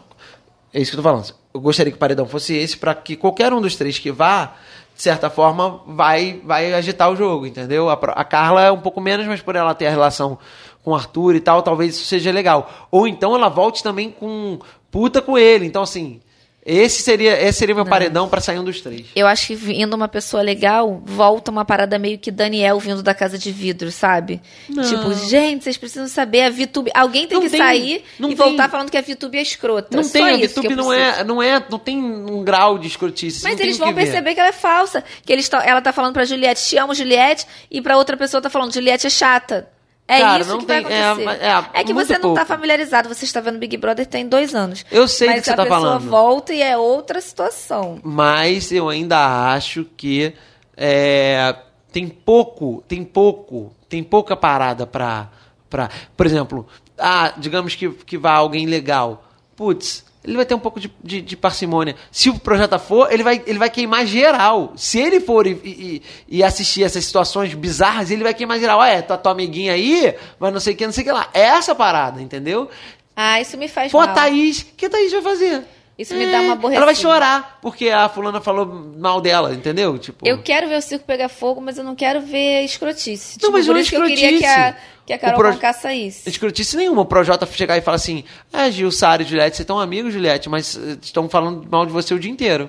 é 0.72 0.80
isso 0.80 0.90
que 0.90 0.96
eu 0.96 1.02
tô 1.02 1.08
falando. 1.08 1.34
Eu 1.52 1.60
gostaria 1.60 1.90
que 1.90 1.96
o 1.96 2.00
paredão 2.00 2.26
fosse 2.26 2.54
esse 2.54 2.76
para 2.76 2.94
que 2.94 3.16
qualquer 3.16 3.52
um 3.52 3.60
dos 3.60 3.76
três 3.76 3.98
que 3.98 4.10
vá, 4.10 4.56
de 4.94 5.02
certa 5.02 5.28
forma, 5.30 5.80
vai, 5.86 6.40
vai 6.44 6.72
agitar 6.72 7.10
o 7.10 7.16
jogo, 7.16 7.46
entendeu? 7.46 7.88
A, 7.88 7.94
a 7.94 8.24
Carla 8.24 8.62
é 8.64 8.70
um 8.70 8.80
pouco 8.80 9.00
menos, 9.00 9.26
mas 9.26 9.40
por 9.40 9.56
ela 9.56 9.74
ter 9.74 9.86
a 9.86 9.90
relação 9.90 10.38
com 10.82 10.90
o 10.90 10.94
Arthur 10.94 11.34
e 11.34 11.40
tal, 11.40 11.62
talvez 11.62 11.94
isso 11.94 12.06
seja 12.06 12.30
legal. 12.30 12.88
Ou 12.90 13.08
então 13.08 13.34
ela 13.34 13.48
volte 13.48 13.82
também 13.82 14.10
com 14.10 14.58
puta 14.90 15.22
com 15.22 15.38
ele. 15.38 15.66
Então, 15.66 15.82
assim, 15.82 16.20
esse 16.66 17.02
seria, 17.02 17.40
esse 17.42 17.58
seria 17.58 17.74
meu 17.74 17.84
paredão 17.84 18.28
para 18.28 18.40
sair 18.40 18.58
um 18.58 18.64
dos 18.64 18.80
três. 18.80 19.06
Eu 19.14 19.26
acho 19.26 19.48
que 19.48 19.54
vindo 19.54 19.94
uma 19.94 20.08
pessoa 20.08 20.42
legal, 20.42 21.02
volta 21.04 21.50
uma 21.50 21.64
parada 21.64 21.98
meio 21.98 22.18
que 22.18 22.30
Daniel 22.30 22.78
vindo 22.78 23.02
da 23.02 23.12
casa 23.14 23.36
de 23.38 23.52
vidro, 23.52 23.92
sabe? 23.92 24.40
Tipo, 24.66 25.12
gente, 25.28 25.64
vocês 25.64 25.76
precisam 25.76 26.08
saber, 26.08 26.42
a 26.42 26.50
VTube. 26.50 26.90
Alguém 26.94 27.26
tem 27.26 27.36
Não 27.36 27.44
que 27.44 27.50
tem- 27.50 27.58
sair 27.58 28.04
não 28.18 28.30
e 28.30 28.34
tem- 28.34 28.46
voltar 28.46 28.68
falando 28.70 28.90
que 28.90 28.96
a 28.96 29.02
VTube 29.02 29.36
é 29.36 29.42
escrota. 29.42 29.96
Não 29.96 30.04
Só 30.04 30.12
tem, 30.12 30.24
a 30.24 30.32
isso 30.36 30.54
que 30.60 30.68
VTube 30.68 30.74
não 30.76 30.92
é, 30.92 31.22
não 31.24 31.42
é, 31.42 31.62
não 31.70 31.78
tem 31.78 31.98
um 32.02 32.42
grau 32.42 32.78
de 32.78 32.86
escrotice. 32.88 33.42
Mas 33.42 33.52
não 33.52 33.56
tem 33.58 33.66
eles 33.66 33.76
que 33.76 33.84
vão 33.84 33.92
ver. 33.94 34.02
perceber 34.04 34.34
que 34.34 34.40
ela 34.40 34.48
é 34.48 34.52
falsa. 34.52 35.04
Que 35.24 35.32
eles 35.32 35.50
ela 35.64 35.80
tá 35.82 35.92
falando 35.92 36.14
pra 36.14 36.24
Juliette, 36.24 36.62
te 36.66 36.76
amo, 36.78 36.94
Juliette, 36.94 37.46
e 37.70 37.82
pra 37.82 37.96
outra 37.98 38.16
pessoa 38.16 38.40
tá 38.40 38.48
falando, 38.48 38.72
Juliette 38.72 39.06
é 39.06 39.10
chata. 39.10 39.68
É 40.06 40.20
Cara, 40.20 40.42
isso 40.42 40.58
que 40.58 40.66
tem- 40.66 40.82
vai 40.82 40.92
acontecer. 41.02 41.28
é, 41.42 41.46
é, 41.46 41.80
É, 41.80 41.84
que 41.84 41.94
você 41.94 42.12
não 42.18 42.34
tá 42.34 42.40
pouco. 42.40 42.46
familiarizado, 42.46 43.08
você 43.08 43.24
está 43.24 43.40
vendo 43.40 43.58
Big 43.58 43.74
Brother 43.78 44.04
tem 44.06 44.28
dois 44.28 44.54
anos. 44.54 44.84
Eu 44.90 45.08
sei 45.08 45.28
do 45.28 45.30
Mas 45.32 45.40
que 45.40 45.46
você 45.46 45.52
a 45.52 45.56
tá 45.56 45.62
pessoa 45.62 45.80
falando. 45.80 46.10
volta 46.10 46.52
e 46.52 46.60
é 46.62 46.76
outra 46.76 47.20
situação. 47.22 47.98
mas 48.04 48.70
eu 48.70 48.88
ainda 48.90 49.54
acho 49.54 49.86
que 49.96 50.34
é, 50.76 51.56
tem 51.90 52.06
pouco, 52.08 52.84
tem 52.86 53.02
pouco, 53.02 53.72
tem 53.88 54.02
pouca 54.02 54.36
parada 54.36 54.86
pra, 54.86 55.30
pra 55.70 55.88
por 56.16 56.26
exemplo, 56.26 56.66
ah, 56.98 57.32
digamos 57.38 57.74
que, 57.74 57.88
que 57.90 58.18
vá 58.18 58.32
alguém 58.34 58.66
legal. 58.66 59.24
Putz, 59.56 60.04
ele 60.24 60.36
vai 60.36 60.46
ter 60.46 60.54
um 60.54 60.58
pouco 60.58 60.80
de, 60.80 60.90
de, 61.02 61.20
de 61.20 61.36
parcimônia. 61.36 61.94
Se 62.10 62.30
o 62.30 62.38
Projota 62.38 62.78
for, 62.78 63.12
ele 63.12 63.22
vai, 63.22 63.42
ele 63.46 63.58
vai 63.58 63.68
queimar 63.68 64.06
geral. 64.06 64.72
Se 64.74 64.98
ele 64.98 65.20
for 65.20 65.46
e, 65.46 65.52
e, 65.62 66.02
e 66.28 66.42
assistir 66.42 66.82
essas 66.82 67.04
situações 67.04 67.52
bizarras, 67.52 68.10
ele 68.10 68.22
vai 68.22 68.32
queimar 68.32 68.58
geral. 68.58 68.80
Ah, 68.80 68.88
é, 68.88 69.02
tá 69.02 69.18
tua 69.18 69.32
amiguinha 69.32 69.74
aí, 69.74 70.14
mas 70.38 70.52
não 70.52 70.60
sei 70.60 70.72
o 70.72 70.76
que, 70.76 70.86
não 70.86 70.92
sei 70.92 71.02
o 71.02 71.06
que 71.06 71.12
lá. 71.12 71.28
É 71.34 71.42
essa 71.42 71.74
parada, 71.74 72.22
entendeu? 72.22 72.70
Ah, 73.14 73.40
isso 73.40 73.56
me 73.58 73.68
faz 73.68 73.92
Pô, 73.92 73.98
mal. 73.98 74.08
a 74.08 74.12
Thaís, 74.12 74.62
o 74.62 74.66
que 74.76 74.86
a 74.86 74.90
Thaís 74.90 75.12
vai 75.12 75.22
fazer? 75.22 75.62
Isso 75.96 76.12
me 76.14 76.26
dá 76.30 76.40
uma 76.40 76.54
aborrecida. 76.54 76.76
Ela 76.78 76.86
vai 76.86 76.94
chorar 76.96 77.58
porque 77.62 77.88
a 77.88 78.08
fulana 78.08 78.40
falou 78.40 78.66
mal 78.98 79.20
dela, 79.20 79.54
entendeu? 79.54 79.96
Tipo, 79.98 80.26
Eu 80.26 80.42
quero 80.42 80.68
ver 80.68 80.78
o 80.78 80.82
circo 80.82 81.04
pegar 81.04 81.28
fogo, 81.28 81.60
mas 81.60 81.78
eu 81.78 81.84
não 81.84 81.94
quero 81.94 82.20
ver 82.20 82.62
escrotice. 82.64 83.34
Não, 83.34 83.38
Tipo, 83.38 83.52
mas 83.52 83.66
por 83.66 83.72
não 83.72 83.78
é 83.78 83.82
isso 83.82 83.90
que 83.90 83.96
eu 83.96 84.04
queria 84.06 84.38
que 84.38 84.44
a, 84.44 84.48
escrotice. 84.70 84.86
que 85.06 85.12
a 85.12 85.18
Carol 85.18 85.38
pro- 85.38 85.52
Conká 85.52 85.72
saísse. 85.72 86.28
escrotice 86.28 86.76
nenhuma. 86.76 87.02
O 87.02 87.06
Projota 87.06 87.46
chegar 87.46 87.76
e 87.78 87.80
falar 87.80 87.94
assim: 87.96 88.24
Ah, 88.52 88.68
Gil, 88.70 88.90
Sara 88.90 89.22
e 89.22 89.24
Juliette, 89.24 89.56
vocês 89.56 89.60
estão 89.64 89.78
amigos, 89.78 90.12
Juliette, 90.12 90.48
mas 90.48 90.76
eh, 90.76 90.96
estão 91.00 91.28
falando 91.28 91.64
mal 91.70 91.86
de 91.86 91.92
você 91.92 92.12
o 92.12 92.18
dia 92.18 92.30
inteiro. 92.30 92.68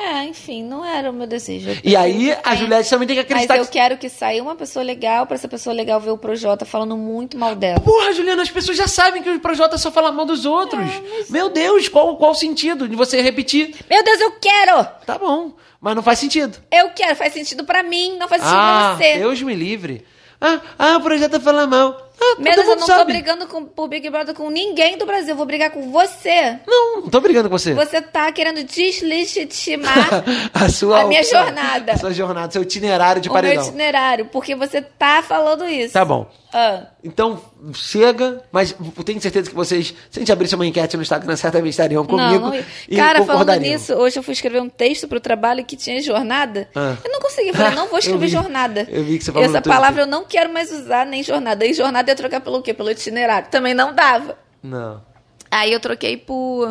É, 0.00 0.24
enfim, 0.24 0.62
não 0.62 0.84
era 0.84 1.10
o 1.10 1.12
meu 1.12 1.26
desejo. 1.26 1.70
E 1.82 1.96
aí 1.96 2.32
a 2.44 2.54
Juliette 2.54 2.88
também 2.88 3.08
tem 3.08 3.16
que 3.16 3.22
Mas 3.22 3.42
acreditar 3.42 3.56
eu 3.58 3.64
que. 3.66 3.72
quero 3.72 3.98
que 3.98 4.08
saia 4.08 4.40
uma 4.40 4.54
pessoa 4.54 4.84
legal 4.84 5.26
pra 5.26 5.34
essa 5.34 5.48
pessoa 5.48 5.74
legal 5.74 5.98
ver 6.00 6.10
o 6.12 6.16
Projota 6.18 6.64
falando 6.64 6.96
muito 6.96 7.36
mal 7.36 7.56
dela. 7.56 7.80
Porra, 7.80 8.12
Juliana, 8.12 8.42
as 8.42 8.50
pessoas 8.50 8.76
já 8.76 8.86
sabem 8.86 9.22
que 9.24 9.28
o 9.30 9.40
Projota 9.40 9.76
só 9.76 9.90
fala 9.90 10.12
mal 10.12 10.24
dos 10.24 10.46
outros. 10.46 10.86
Meu 11.28 11.48
Deus, 11.48 11.88
qual, 11.88 12.16
qual 12.16 12.30
o 12.30 12.34
sentido 12.34 12.88
de 12.88 12.94
você 12.94 13.20
repetir? 13.20 13.74
Meu 13.90 14.04
Deus, 14.04 14.20
eu 14.20 14.32
quero! 14.40 14.84
Tá 15.04 15.18
bom, 15.18 15.52
mas 15.80 15.96
não 15.96 16.02
faz 16.02 16.20
sentido. 16.20 16.56
Eu 16.70 16.90
quero, 16.90 17.16
faz 17.16 17.32
sentido 17.32 17.64
pra 17.64 17.82
mim, 17.82 18.16
não 18.18 18.28
faz 18.28 18.42
sentido 18.42 18.56
Ah, 18.58 18.94
pra 18.96 19.04
você. 19.04 19.18
Deus 19.18 19.42
me 19.42 19.54
livre. 19.54 20.04
Ah, 20.40 20.60
ah, 20.78 20.96
o 20.98 21.00
Projota 21.00 21.40
fala 21.40 21.66
mal. 21.66 22.07
Ah, 22.20 22.34
Meu 22.38 22.52
Deus, 22.54 22.66
eu 22.68 22.76
não 22.76 22.86
sabe. 22.86 22.98
tô 23.00 23.04
brigando 23.06 23.46
com, 23.46 23.64
por 23.64 23.88
Big 23.88 24.08
Brother 24.10 24.34
com 24.34 24.50
ninguém 24.50 24.98
do 24.98 25.06
Brasil, 25.06 25.30
eu 25.30 25.36
vou 25.36 25.46
brigar 25.46 25.70
com 25.70 25.90
você. 25.92 26.58
Não, 26.66 27.02
não 27.02 27.08
tô 27.08 27.20
brigando 27.20 27.48
com 27.48 27.56
você. 27.56 27.74
Você 27.74 28.02
tá 28.02 28.30
querendo 28.32 28.64
deslegitimar 28.64 30.24
a 30.52 30.68
sua 30.68 31.02
a 31.02 31.04
minha 31.04 31.22
jornada. 31.24 31.92
A 31.92 31.96
sua 31.96 32.12
jornada, 32.12 32.52
seu 32.52 32.62
itinerário 32.62 33.20
de 33.22 33.28
o 33.28 33.32
meu 33.32 33.40
paredão. 33.42 33.64
itinerário, 33.64 34.24
porque 34.26 34.54
você 34.54 34.82
tá 34.82 35.22
falando 35.22 35.64
isso. 35.68 35.92
Tá 35.92 36.04
bom. 36.04 36.26
Ah, 36.52 36.86
Então, 37.04 37.40
chega, 37.74 38.42
mas 38.50 38.74
eu 38.96 39.04
tenho 39.04 39.20
certeza 39.20 39.50
que 39.50 39.54
vocês, 39.54 39.88
se 40.10 40.18
a 40.18 40.20
gente 40.20 40.32
abrisse 40.32 40.54
uma 40.54 40.66
enquete 40.66 40.96
no 40.96 41.02
Instagram, 41.02 41.36
certamente 41.36 41.70
estariam 41.70 42.04
comigo. 42.06 42.46
não, 42.46 42.50
não. 42.54 42.64
e 42.88 42.96
Cara, 42.96 43.24
falando 43.24 43.54
nisso, 43.60 43.94
hoje 43.94 44.18
eu 44.18 44.22
fui 44.22 44.32
escrever 44.32 44.62
um 44.62 44.68
texto 44.68 45.06
pro 45.06 45.20
trabalho 45.20 45.64
que 45.64 45.76
tinha 45.76 46.00
jornada. 46.02 46.68
Ah. 46.74 46.96
Eu 47.04 47.12
não 47.12 47.20
consegui, 47.20 47.48
eu 47.50 47.54
falei, 47.54 47.74
não 47.74 47.86
vou 47.88 47.96
Eu 47.98 48.00
escrever 48.00 48.26
vi. 48.26 48.32
jornada. 48.32 48.86
Eu 48.90 49.04
vi 49.04 49.18
que 49.18 49.24
você 49.24 49.32
falou 49.32 49.46
Essa 49.48 49.60
palavra 49.60 50.02
eu 50.02 50.06
não 50.06 50.24
quero 50.24 50.52
mais 50.52 50.72
usar, 50.72 51.04
nem 51.04 51.22
jornada. 51.22 51.66
E 51.66 51.74
jornada 51.74 52.08
eu 52.10 52.12
ia 52.12 52.16
trocar 52.16 52.40
pelo 52.40 52.62
quê? 52.62 52.72
Pelo 52.72 52.90
itinerário. 52.90 53.48
Também 53.50 53.74
não 53.74 53.94
dava. 53.94 54.38
Não. 54.62 55.02
Aí 55.50 55.72
eu 55.72 55.80
troquei 55.80 56.16
por. 56.16 56.66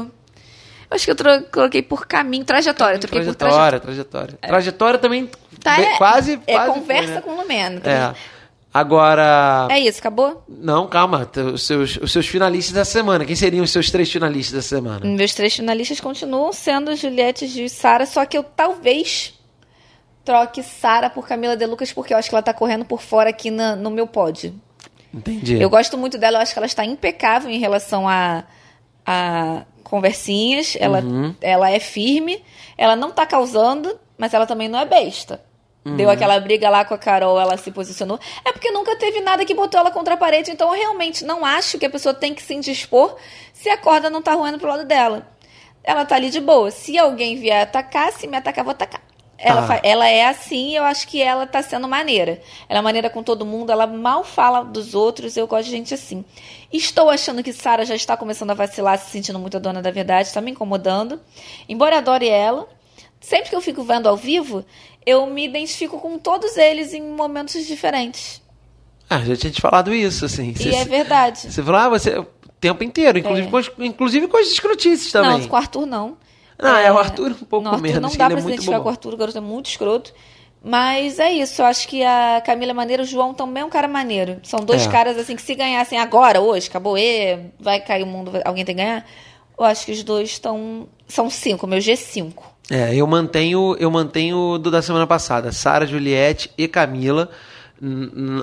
Eu 0.90 0.96
acho 0.96 1.04
que 1.06 1.12
eu 1.12 1.16
tro... 1.16 1.44
coloquei 1.52 1.82
por 1.84 2.08
caminho, 2.08 2.46
trajetória. 2.46 2.96
Eu 2.96 3.00
troquei 3.00 3.22
por 3.24 3.36
trajetória. 3.36 3.80
Trajetória, 3.80 4.38
trajetória. 4.40 4.40
Trajetória 4.42 5.00
também 5.00 5.30
Tá, 5.62 5.76
bem- 5.76 5.86
é, 5.86 5.98
quase, 5.98 6.40
É 6.48 6.54
quase 6.54 6.72
conversa 6.72 7.06
foi, 7.08 7.16
né? 7.16 7.22
com 7.22 7.32
o 7.32 7.36
Lumena. 7.42 7.82
É. 7.84 8.14
Agora, 8.80 9.68
É 9.72 9.80
isso, 9.80 10.00
acabou? 10.00 10.44
não, 10.48 10.88
calma, 10.88 11.30
os 11.54 11.66
seus, 11.66 11.98
os 11.98 12.12
seus 12.12 12.28
finalistas 12.28 12.74
da 12.74 12.86
semana. 12.86 13.26
Quem 13.26 13.36
seriam 13.36 13.64
os 13.64 13.72
seus 13.72 13.90
três 13.90 14.12
finalistas 14.12 14.54
da 14.56 14.62
semana? 14.62 15.06
Meus 15.06 15.34
três 15.34 15.56
finalistas 15.56 16.00
continuam 16.00 16.52
sendo 16.54 16.96
Juliette, 16.96 17.48
Gil 17.48 17.66
e 17.66 17.70
Sara, 17.70 18.06
só 18.06 18.26
que 18.26 18.38
eu 18.38 18.44
talvez 18.44 19.34
troque 20.24 20.62
Sara 20.62 21.10
por 21.10 21.28
Camila 21.28 21.56
De 21.56 21.66
Lucas, 21.66 21.92
porque 21.94 22.14
eu 22.14 22.18
acho 22.18 22.30
que 22.30 22.36
ela 22.36 22.42
tá 22.44 22.54
correndo 22.54 22.86
por 22.86 23.02
fora 23.02 23.30
aqui 23.30 23.50
na- 23.50 23.76
no 23.76 23.90
meu 23.90 24.06
pódio. 24.06 24.54
Entendi. 25.14 25.60
Eu 25.60 25.70
gosto 25.70 25.98
muito 25.98 26.18
dela, 26.18 26.38
eu 26.38 26.42
acho 26.42 26.54
que 26.54 26.60
ela 26.60 26.66
está 26.66 26.84
impecável 26.86 27.50
em 27.50 27.58
relação 27.60 28.08
a, 28.08 28.44
a 29.06 29.64
conversinhas. 29.84 30.76
Ela, 30.80 31.00
Uhum. 31.00 31.34
ela 31.42 31.72
é 31.72 31.80
firme, 31.80 32.44
ela 32.78 32.96
não 32.96 33.10
tá 33.12 33.26
causando, 33.26 33.98
mas 34.18 34.34
ela 34.34 34.46
também 34.46 34.68
não 34.68 34.78
é 34.80 34.86
besta. 34.86 35.42
Uhum. 35.88 35.96
Deu 35.96 36.10
aquela 36.10 36.40
briga 36.40 36.70
lá 36.70 36.84
com 36.84 36.94
a 36.94 36.98
Carol, 36.98 37.40
ela 37.40 37.56
se 37.56 37.72
posicionou. 37.72 38.20
É 38.44 38.52
porque 38.52 38.70
nunca 38.72 38.96
teve 38.98 39.22
nada 39.22 39.46
que 39.46 39.54
botou 39.54 39.80
ela 39.80 39.90
contra 39.92 40.16
a 40.16 40.18
parede, 40.18 40.52
então 40.52 40.68
eu 40.74 40.80
realmente 40.80 41.24
não 41.24 41.46
acho 41.46 41.78
que 41.78 41.86
a 41.86 41.90
pessoa 41.90 42.14
tem 42.14 42.34
que 42.34 42.42
se 42.42 42.54
indispor 42.54 43.16
se 43.54 43.70
a 43.70 43.78
corda 43.78 44.10
não 44.10 44.22
tá 44.22 44.34
ruindo 44.34 44.60
pro 44.60 44.68
lado 44.68 44.84
dela. 44.86 45.28
Ela 45.84 46.04
tá 46.06 46.16
ali 46.16 46.30
de 46.30 46.42
boa. 46.42 46.70
Se 46.70 46.98
alguém 46.98 47.38
vier 47.38 47.62
atacar, 47.62 48.12
se 48.12 48.28
me 48.28 48.36
atacar, 48.36 48.64
vou 48.66 48.72
atacar. 48.72 49.02
Ela, 49.38 49.68
Ah. 49.76 49.80
ela 49.84 50.08
é 50.10 50.26
assim, 50.26 50.76
eu 50.76 50.84
acho 50.84 51.08
que 51.08 51.22
ela 51.22 51.46
tá 51.46 51.62
sendo 51.62 51.88
maneira. 51.88 52.42
Ela 52.68 52.80
é 52.80 52.82
maneira 52.82 53.10
com 53.10 53.22
todo 53.22 53.46
mundo, 53.46 53.72
ela 53.72 53.86
mal 53.86 54.24
fala 54.24 54.64
dos 54.64 54.96
outros, 54.96 55.38
eu 55.38 55.46
gosto 55.48 55.66
de 55.66 55.72
gente 55.72 55.94
assim. 55.94 56.26
Estou 56.74 57.10
achando 57.10 57.44
que 57.44 57.54
Sara 57.54 57.86
já 57.86 57.96
está 57.96 58.18
começando 58.18 58.50
a 58.50 58.56
vacilar, 58.56 58.98
se 58.98 59.12
sentindo 59.12 59.38
muito 59.40 59.56
a 59.56 59.60
dona 59.60 59.82
da 59.82 59.92
verdade, 59.92 60.28
está 60.28 60.42
me 60.42 60.52
incomodando. 60.52 61.22
Embora 61.70 62.00
adore 62.00 62.28
ela, 62.28 62.68
sempre 63.22 63.50
que 63.50 63.56
eu 63.56 63.62
fico 63.62 63.84
vendo 63.84 64.10
ao 64.10 64.18
vivo, 64.18 64.66
eu 65.08 65.26
me 65.26 65.46
identifico 65.46 66.00
com 66.00 66.20
todos 66.20 66.58
eles 66.58 66.94
em 66.94 67.02
momentos 67.02 67.66
diferentes. 67.66 68.42
Ah, 69.10 69.20
já 69.22 69.36
tinha 69.38 69.52
te 69.52 69.62
falado 69.62 69.94
isso, 69.94 70.26
assim. 70.26 70.54
e 70.60 70.76
é 70.76 70.84
verdade. 70.86 71.52
Você 71.52 71.64
falou, 71.64 71.80
ah, 71.80 71.90
você. 71.90 72.20
O 72.20 72.28
tempo 72.60 72.84
inteiro, 72.84 73.18
inclusive, 73.20 73.48
É. 73.48 73.52
com, 73.52 73.58
as- 73.58 73.72
inclusive 73.80 74.28
com 74.28 74.38
as 74.38 74.48
escrotices 74.48 75.12
também. 75.12 75.32
Não, 75.40 75.48
com 75.48 75.56
o 75.56 75.58
Arthur 75.60 75.86
não. 75.86 76.18
Ah, 76.60 76.80
é, 76.82 76.92
o 76.92 76.98
Arthur 76.98 77.32
um 77.32 77.46
pouco 77.46 77.68
Arthur 77.68 77.82
menos, 77.82 78.02
Não 78.02 78.10
dá 78.10 78.26
é 78.26 78.28
pra 78.30 78.38
se 78.38 78.44
muito 78.44 78.48
identificar 78.56 78.80
com 78.80 78.88
o 78.88 78.90
Arthur, 78.90 79.14
o 79.14 79.18
garoto 79.18 79.38
é 79.38 79.42
muito 79.42 79.68
escroto. 79.70 80.12
Mas 80.64 81.20
é 81.20 81.32
isso, 81.32 81.62
eu 81.62 81.66
acho 81.68 81.88
que 81.88 82.04
a 82.04 82.42
Camila 82.44 82.72
é 82.72 82.74
maneira, 82.74 83.04
o 83.04 83.06
João 83.06 83.34
também 83.34 83.62
é 83.62 83.66
um 83.66 83.70
cara 83.70 83.88
maneiro. 83.88 84.40
São 84.44 84.60
dois 84.60 84.86
É. 84.88 84.90
caras 84.90 85.18
assim 85.18 85.36
que 85.36 85.42
se 85.44 85.54
ganhassem 85.54 86.00
agora, 86.00 86.42
hoje, 86.42 86.68
acabou, 86.68 86.98
e 86.98 87.38
vai 87.60 87.80
cair 87.80 88.02
o 88.04 88.08
mundo, 88.08 88.32
alguém 88.44 88.66
tem 88.66 88.76
que 88.76 88.82
ganhar. 88.82 89.06
Eu 89.58 89.64
acho 89.66 89.86
que 89.86 89.92
os 89.92 90.04
dois 90.04 90.30
estão. 90.30 90.88
São 91.08 91.30
cinco, 91.30 91.66
meu 91.68 91.80
G5. 91.80 92.34
É, 92.70 92.94
eu 92.94 93.08
mantenho, 93.08 93.76
eu 93.80 93.90
mantenho 93.90 94.58
do 94.58 94.70
da 94.70 94.82
semana 94.82 95.08
passada, 95.08 95.52
Sara, 95.52 95.88
Juliette 95.88 96.52
e 96.58 96.68
Camila. 96.68 97.30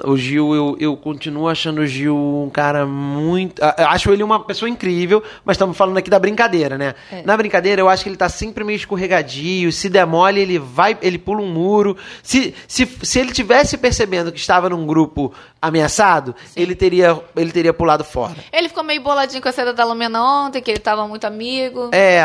O 0.05 0.17
Gil, 0.17 0.55
eu, 0.55 0.77
eu 0.79 0.97
continuo 0.97 1.49
achando 1.49 1.81
o 1.81 1.87
Gil 1.87 2.17
um 2.17 2.49
cara 2.49 2.87
muito. 2.87 3.61
Acho 3.79 4.13
ele 4.13 4.23
uma 4.23 4.45
pessoa 4.45 4.69
incrível, 4.69 5.25
mas 5.45 5.57
estamos 5.57 5.77
falando 5.77 5.99
aqui 5.99 6.09
da 6.09 6.21
brincadeira, 6.21 6.79
né? 6.79 6.95
É. 7.11 7.23
Na 7.23 7.37
brincadeira, 7.37 7.83
eu 7.83 7.89
acho 7.89 8.05
que 8.05 8.09
ele 8.09 8.17
tá 8.17 8.29
sempre 8.29 8.63
meio 8.63 8.77
escorregadio. 8.77 9.73
Se 9.73 9.89
demole, 9.89 10.41
ele 10.41 10.59
vai, 10.59 10.97
ele 11.03 11.19
pula 11.19 11.43
um 11.43 11.53
muro. 11.53 11.97
Se, 12.23 12.55
se, 12.69 12.87
se 13.03 13.19
ele 13.19 13.33
tivesse 13.33 13.77
percebendo 13.77 14.31
que 14.31 14.39
estava 14.39 14.69
num 14.69 14.87
grupo 14.87 15.35
ameaçado, 15.61 16.35
ele 16.55 16.77
teria, 16.77 17.21
ele 17.35 17.51
teria 17.51 17.73
pulado 17.73 18.05
fora. 18.05 18.37
Ele 18.53 18.69
ficou 18.69 18.85
meio 18.85 19.03
boladinho 19.03 19.43
com 19.43 19.49
a 19.49 19.53
saída 19.53 19.73
da 19.73 19.85
Lumena 19.85 20.23
ontem, 20.23 20.63
que 20.63 20.71
ele 20.71 20.79
tava 20.79 21.09
muito 21.09 21.25
amigo. 21.25 21.91
É, 21.91 22.19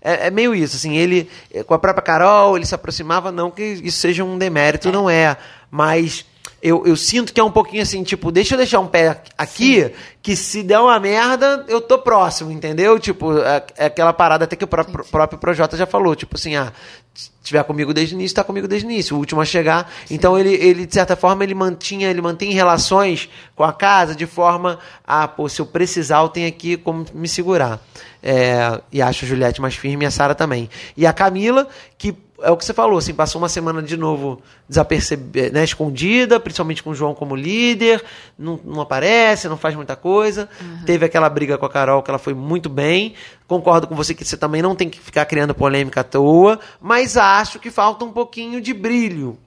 é, 0.00 0.28
é 0.28 0.30
meio 0.30 0.54
isso, 0.54 0.76
assim, 0.76 0.96
ele, 0.96 1.28
com 1.66 1.74
a 1.74 1.78
própria 1.78 2.02
Carol, 2.02 2.56
ele 2.56 2.66
se 2.66 2.74
aproximava, 2.74 3.32
não 3.32 3.50
que 3.50 3.62
isso 3.62 3.98
seja 3.98 4.22
um 4.22 4.38
demérito, 4.38 4.92
não 4.92 5.10
é, 5.10 5.36
mas 5.70 6.24
eu, 6.62 6.86
eu 6.86 6.96
sinto 6.96 7.32
que 7.32 7.40
é 7.40 7.44
um 7.44 7.50
pouquinho 7.50 7.82
assim, 7.82 8.04
tipo, 8.04 8.30
deixa 8.30 8.54
eu 8.54 8.58
deixar 8.58 8.78
um 8.78 8.86
pé 8.86 9.20
aqui, 9.36 9.90
que 10.22 10.36
se 10.36 10.62
der 10.62 10.78
uma 10.78 10.98
merda, 11.00 11.64
eu 11.66 11.80
tô 11.80 11.98
próximo, 11.98 12.52
entendeu? 12.52 13.00
Tipo, 13.00 13.36
é, 13.38 13.64
é 13.76 13.86
aquela 13.86 14.12
parada 14.12 14.44
até 14.44 14.54
que 14.54 14.62
o 14.62 14.68
próprio, 14.68 15.04
próprio 15.04 15.40
Projota 15.40 15.76
já 15.76 15.86
falou, 15.86 16.14
tipo 16.14 16.36
assim, 16.36 16.54
ah, 16.54 16.72
se 17.12 17.30
tiver 17.42 17.64
comigo 17.64 17.92
desde 17.92 18.14
o 18.14 18.16
início, 18.16 18.36
tá 18.36 18.44
comigo 18.44 18.68
desde 18.68 18.86
o 18.86 18.90
início, 18.90 19.16
o 19.16 19.18
último 19.18 19.40
a 19.40 19.44
chegar. 19.44 19.90
Então 20.08 20.38
ele, 20.38 20.54
ele, 20.54 20.86
de 20.86 20.94
certa 20.94 21.16
forma, 21.16 21.42
ele 21.42 21.54
mantinha, 21.54 22.08
ele 22.08 22.22
mantém 22.22 22.52
relações 22.52 23.28
com 23.56 23.64
a 23.64 23.72
casa 23.72 24.14
de 24.14 24.24
forma 24.24 24.78
a, 25.04 25.26
pô, 25.26 25.48
se 25.48 25.60
eu 25.60 25.66
precisar, 25.66 26.20
eu 26.20 26.28
tenho 26.28 26.46
aqui 26.46 26.76
como 26.76 27.04
me 27.12 27.26
segurar. 27.26 27.80
É, 28.22 28.80
e 28.92 29.02
acho 29.02 29.24
a 29.24 29.28
Juliette 29.28 29.60
mais 29.60 29.74
firme 29.74 30.04
e 30.04 30.06
a 30.06 30.12
Sara 30.12 30.32
também. 30.32 30.70
E 30.96 31.04
a 31.04 31.12
Camila, 31.12 31.66
que 31.98 32.14
é 32.42 32.50
o 32.50 32.56
que 32.56 32.64
você 32.64 32.74
falou, 32.74 32.98
assim, 32.98 33.14
passou 33.14 33.40
uma 33.40 33.48
semana 33.48 33.82
de 33.82 33.96
novo 33.96 34.40
desapercebida, 34.68 35.50
né, 35.50 35.64
escondida, 35.64 36.38
principalmente 36.40 36.82
com 36.82 36.90
o 36.90 36.94
João 36.94 37.14
como 37.14 37.34
líder, 37.36 38.02
não, 38.38 38.58
não 38.64 38.80
aparece, 38.80 39.48
não 39.48 39.56
faz 39.56 39.74
muita 39.74 39.94
coisa. 39.96 40.48
Teve 40.84 41.04
aquela 41.06 41.28
briga 41.28 41.56
com 41.56 41.66
a 41.66 41.70
Carol 41.70 42.02
que 42.02 42.10
ela 42.10 42.18
foi 42.18 42.34
muito 42.34 42.68
bem. 42.68 43.14
Concordo 43.46 43.86
com 43.86 43.94
você 43.94 44.14
que 44.14 44.24
você 44.24 44.36
também 44.36 44.60
não 44.62 44.74
tem 44.74 44.88
que 44.90 44.98
ficar 45.00 45.24
criando 45.26 45.54
polêmica 45.54 46.00
à 46.00 46.04
toa, 46.04 46.58
mas 46.80 47.16
acho 47.16 47.58
que 47.58 47.70
falta 47.70 48.04
um 48.04 48.12
pouquinho 48.12 48.60
de 48.60 48.72
brilho. 48.74 49.38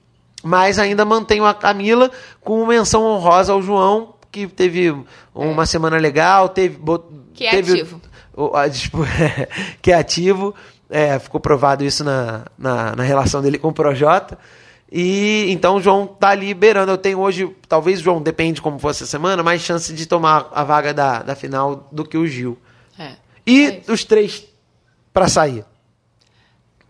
Mas 0.42 0.78
ainda 0.78 1.04
mantenho 1.04 1.44
a 1.44 1.52
Camila 1.54 2.10
com 2.40 2.64
menção 2.66 3.02
honrosa 3.04 3.52
ao 3.52 3.60
João, 3.62 4.14
que 4.30 4.46
teve 4.46 4.94
uma 5.34 5.66
semana 5.66 5.96
legal, 5.96 6.48
teve. 6.48 6.76
bot- 6.76 7.04
Que 7.34 7.46
é 7.46 7.50
teve 7.50 7.72
ativo. 7.72 8.00
o- 8.36 8.54
a 8.56 8.68
dispu- 8.68 9.04
que 9.82 9.90
é 9.90 9.94
ativo. 9.94 10.54
É, 10.88 11.18
ficou 11.18 11.40
provado 11.40 11.84
isso 11.84 12.04
na, 12.04 12.44
na, 12.56 12.94
na 12.96 13.02
relação 13.02 13.42
dele 13.42 13.58
com 13.58 13.68
o 13.68 13.72
Projota. 13.72 14.38
E 14.90 15.46
então 15.50 15.76
o 15.76 15.80
João 15.80 16.06
tá 16.06 16.28
ali 16.28 16.54
beirando. 16.54 16.92
Eu 16.92 16.98
tenho 16.98 17.18
hoje, 17.18 17.50
talvez 17.68 18.00
o 18.00 18.04
João, 18.04 18.22
depende 18.22 18.62
como 18.62 18.78
fosse 18.78 19.02
a 19.02 19.06
semana, 19.06 19.42
mais 19.42 19.62
chance 19.62 19.92
de 19.92 20.06
tomar 20.06 20.48
a 20.52 20.62
vaga 20.62 20.94
da, 20.94 21.22
da 21.22 21.34
final 21.34 21.88
do 21.90 22.04
que 22.04 22.16
o 22.16 22.26
Gil. 22.26 22.56
É. 22.98 23.12
E 23.46 23.82
É 23.86 23.92
os 23.92 24.04
três 24.04 24.44
pra 25.12 25.28
sair. 25.28 25.64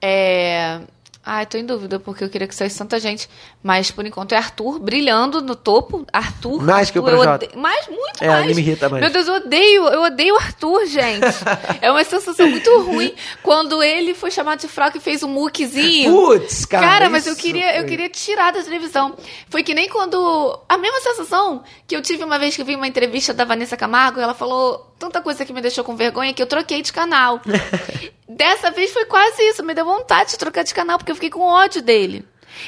É, 0.01 0.81
Ai, 1.29 1.45
tô 1.45 1.59
em 1.59 1.67
dúvida, 1.67 1.99
porque 1.99 2.23
eu 2.23 2.29
queria 2.31 2.47
que 2.47 2.55
saísse 2.55 2.79
tanta 2.79 3.01
gente. 3.01 3.29
Mas, 3.61 3.91
por 3.91 4.07
enquanto, 4.07 4.31
é 4.33 4.37
Arthur 4.37 4.79
brilhando 4.79 5.43
no 5.43 5.57
topo. 5.57 6.07
Arthur. 6.13 6.63
Mais 6.63 6.89
que 6.89 7.01
o 7.01 7.03
Arthur, 7.03 7.15
eu 7.17 7.19
Projota. 7.23 7.45
odeio- 7.47 7.61
Mais, 7.61 7.89
muito 7.89 8.23
É, 8.23 8.29
mais. 8.29 8.45
ele 8.45 8.55
me 8.55 8.61
irrita 8.61 8.89
mais. 8.89 9.03
Meu 9.03 9.11
Deus, 9.13 9.27
eu 9.27 9.35
odeio, 9.35 9.89
eu 9.89 10.03
odeio 10.03 10.35
o 10.35 10.39
Arthur, 10.39 10.87
gente. 10.87 11.27
é 11.83 11.91
uma 11.91 12.05
sensação 12.05 12.49
muito 12.49 12.71
ruim. 12.83 13.13
Quando 13.43 13.83
ele 13.83 14.15
foi 14.15 14.31
chamado 14.31 14.61
de 14.61 14.69
fraco 14.69 14.99
e 14.99 15.01
fez 15.01 15.25
um 15.25 15.29
muquezinho. 15.29 16.13
Putz, 16.13 16.65
cara. 16.65 16.87
Cara, 16.87 17.11
mas 17.11 17.27
eu 17.27 17.35
queria, 17.35 17.73
eu 17.75 17.81
foi- 17.81 17.89
queria 17.91 18.09
tirar 18.09 18.53
da 18.53 18.63
televisão. 18.63 19.17
Foi 19.51 19.65
que 19.65 19.75
nem 19.75 19.89
quando. 19.89 20.61
A 20.69 20.79
mesma 20.79 21.01
sensação 21.01 21.65
que 21.89 21.97
eu 21.97 22.03
tive 22.03 22.23
uma 22.23 22.39
vez 22.39 22.55
que 22.55 22.63
eu 22.63 22.67
vi 22.67 22.77
uma 22.77 22.87
entrevista 22.87 23.35
da 23.35 23.45
Vanessa 23.45 23.77
Camargo, 23.77 24.21
e 24.21 24.23
ela 24.23 24.33
falou 24.35 24.95
tanta 24.99 25.21
coisa 25.21 25.45
que 25.45 25.53
me 25.53 25.61
deixou 25.61 25.85
com 25.85 25.97
vergonha 25.97 26.33
que 26.33 26.43
eu 26.43 26.47
troquei 26.47 26.83
de 26.83 26.93
canal. 26.93 27.41
Dessa 28.29 28.71
vez 28.71 28.93
foi 28.93 29.05
quase 29.05 29.43
isso, 29.43 29.65
me 29.65 29.75
deu 29.75 29.85
vontade 29.85 30.31
de 30.31 30.39
trocar 30.39 30.65
de 30.65 30.75
canal, 30.75 30.99
porque 30.99 31.11
eu 31.11 31.17
fiquei 31.17 31.31
com 31.31 31.41
ódio 31.41 31.81
dele. 31.83 32.25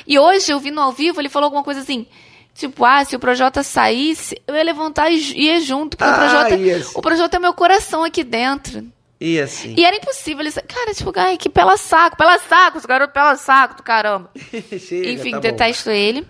E 0.06 0.18
hoje, 0.18 0.52
eu 0.52 0.60
vi 0.60 0.70
no 0.70 0.80
ao 0.80 0.92
vivo, 0.92 1.20
ele 1.20 1.28
falou 1.28 1.46
alguma 1.46 1.64
coisa 1.64 1.80
assim. 1.80 2.06
Tipo, 2.54 2.84
ah, 2.84 3.04
se 3.04 3.14
o 3.14 3.20
Projota 3.20 3.62
saísse, 3.62 4.40
eu 4.46 4.54
ia 4.54 4.64
levantar 4.64 5.10
e 5.10 5.16
ia 5.16 5.60
junto, 5.60 5.96
porque 5.96 6.10
Ah, 6.10 6.16
o 6.16 6.18
Projota, 6.18 6.88
o 6.98 7.02
Projota 7.02 7.36
é 7.36 7.40
meu 7.40 7.54
coração 7.54 8.02
aqui 8.02 8.24
dentro. 8.24 8.84
E 9.20 9.40
assim. 9.40 9.74
E 9.76 9.84
era 9.84 9.96
impossível 9.96 10.44
ele 10.44 10.52
Cara, 10.52 10.94
tipo, 10.94 11.12
ai, 11.16 11.36
que 11.36 11.48
pela 11.48 11.76
saco, 11.76 12.16
pela 12.16 12.38
saco, 12.38 12.78
esse 12.78 12.86
garoto 12.86 13.12
pela 13.12 13.36
saco 13.36 13.76
do 13.76 13.82
caramba. 13.82 14.30
Chega, 14.78 15.10
Enfim, 15.10 15.32
tá 15.32 15.36
bom. 15.36 15.42
detesto 15.42 15.90
ele. 15.90 16.26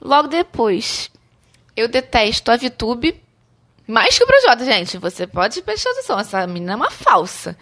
Logo 0.00 0.28
depois, 0.28 1.10
eu 1.76 1.88
detesto 1.88 2.50
a 2.50 2.56
Vitube. 2.56 3.20
Mais 3.86 4.16
que 4.16 4.24
o 4.24 4.26
Projota, 4.26 4.64
gente. 4.64 4.98
Você 4.98 5.26
pode 5.26 5.60
prestar 5.62 5.90
atenção. 5.90 6.18
Essa 6.18 6.46
menina 6.46 6.72
é 6.72 6.76
uma 6.76 6.90
falsa. 6.90 7.56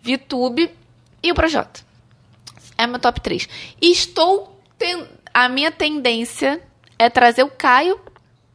Vitube 0.00 0.70
e 1.22 1.30
o 1.30 1.34
Projota. 1.34 1.80
É 2.76 2.86
meu 2.86 2.98
top 2.98 3.20
3. 3.20 3.48
E 3.80 3.90
estou. 3.90 4.60
ten- 4.78 5.06
A 5.32 5.48
minha 5.48 5.70
tendência 5.70 6.60
é 6.98 7.08
trazer 7.08 7.44
o 7.44 7.50
Caio, 7.50 8.00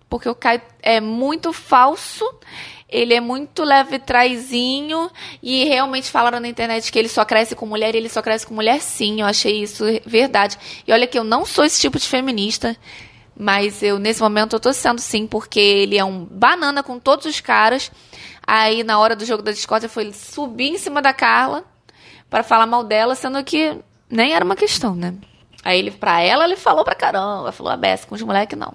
porque 0.09 0.27
o 0.27 0.35
Caio 0.35 0.61
é 0.81 0.99
muito 0.99 1.53
falso. 1.53 2.25
Ele 2.89 3.13
é 3.13 3.19
muito 3.21 3.63
leve 3.63 3.97
traizinho 3.97 5.09
e 5.41 5.63
realmente 5.65 6.11
falaram 6.11 6.39
na 6.39 6.47
internet 6.47 6.91
que 6.91 6.99
ele 6.99 7.09
só 7.09 7.25
cresce 7.25 7.55
com 7.55 7.65
mulher 7.65 7.95
e 7.95 7.97
ele 7.97 8.09
só 8.09 8.21
cresce 8.21 8.45
com 8.45 8.53
mulher 8.53 8.79
sim. 8.81 9.21
Eu 9.21 9.27
achei 9.27 9.61
isso 9.63 9.83
verdade. 10.05 10.57
E 10.87 10.91
olha 10.93 11.07
que 11.07 11.17
eu 11.17 11.23
não 11.23 11.45
sou 11.45 11.65
esse 11.65 11.79
tipo 11.81 11.97
de 11.97 12.05
feminista, 12.07 12.75
mas 13.37 13.83
eu 13.83 13.99
nesse 13.99 14.21
momento 14.21 14.55
eu 14.55 14.59
tô 14.59 14.71
sendo 14.71 14.99
sim, 14.99 15.27
porque 15.27 15.59
ele 15.59 15.97
é 15.97 16.03
um 16.03 16.25
banana 16.25 16.81
com 16.81 16.99
todos 16.99 17.25
os 17.25 17.39
caras. 17.39 17.91
Aí 18.45 18.83
na 18.83 18.99
hora 18.99 19.15
do 19.15 19.25
jogo 19.25 19.43
da 19.43 19.51
discórdia 19.51 19.89
foi 19.89 20.03
ele 20.03 20.13
subir 20.13 20.69
em 20.69 20.77
cima 20.77 21.01
da 21.01 21.13
Carla 21.13 21.63
para 22.29 22.43
falar 22.43 22.65
mal 22.65 22.83
dela, 22.83 23.15
sendo 23.15 23.43
que 23.43 23.77
nem 24.09 24.33
era 24.33 24.45
uma 24.45 24.55
questão, 24.55 24.95
né? 24.95 25.13
Aí 25.63 25.79
ele, 25.79 25.89
pra 25.89 26.21
ela, 26.21 26.45
ele 26.45 26.55
falou 26.55 26.83
pra 26.83 26.93
caramba, 26.93 27.51
falou 27.51 27.73
a 27.73 27.77
beça, 27.77 28.05
com 28.05 28.13
os 28.13 28.21
moleques 28.21 28.57
não. 28.57 28.73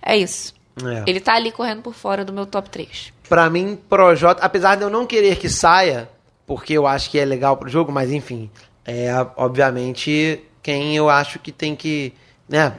É 0.00 0.16
isso. 0.16 0.54
É. 0.84 1.02
Ele 1.04 1.18
tá 1.18 1.34
ali 1.34 1.50
correndo 1.50 1.82
por 1.82 1.92
fora 1.92 2.24
do 2.24 2.32
meu 2.32 2.46
top 2.46 2.70
3. 2.70 3.12
Pra 3.28 3.50
mim, 3.50 3.76
Projota, 3.88 4.44
apesar 4.44 4.76
de 4.76 4.82
eu 4.82 4.90
não 4.90 5.04
querer 5.04 5.36
que 5.36 5.48
saia, 5.48 6.08
porque 6.46 6.74
eu 6.74 6.86
acho 6.86 7.10
que 7.10 7.18
é 7.18 7.24
legal 7.24 7.56
pro 7.56 7.68
jogo, 7.68 7.90
mas 7.90 8.12
enfim, 8.12 8.48
é 8.86 9.10
obviamente 9.36 10.40
quem 10.62 10.96
eu 10.96 11.10
acho 11.10 11.38
que 11.38 11.50
tem 11.50 11.74
que, 11.74 12.14
né, 12.48 12.72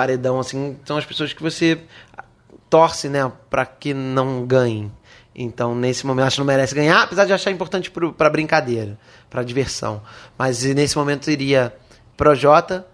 paredão 0.00 0.40
assim, 0.40 0.78
são 0.86 0.96
as 0.96 1.04
pessoas 1.04 1.34
que 1.34 1.42
você 1.42 1.78
torce, 2.70 3.06
né, 3.06 3.30
pra 3.50 3.66
que 3.66 3.92
não 3.92 4.46
ganhem. 4.46 4.90
Então, 5.34 5.74
nesse 5.74 6.06
momento, 6.06 6.26
acho 6.26 6.36
que 6.36 6.40
não 6.40 6.46
merece 6.46 6.74
ganhar, 6.74 7.02
apesar 7.02 7.26
de 7.26 7.32
achar 7.34 7.50
importante 7.50 7.90
pro, 7.90 8.10
pra 8.10 8.30
brincadeira, 8.30 8.98
pra 9.28 9.42
diversão. 9.42 10.00
Mas 10.38 10.62
nesse 10.62 10.96
momento 10.96 11.30
iria 11.30 11.74
Projota, 12.16 12.86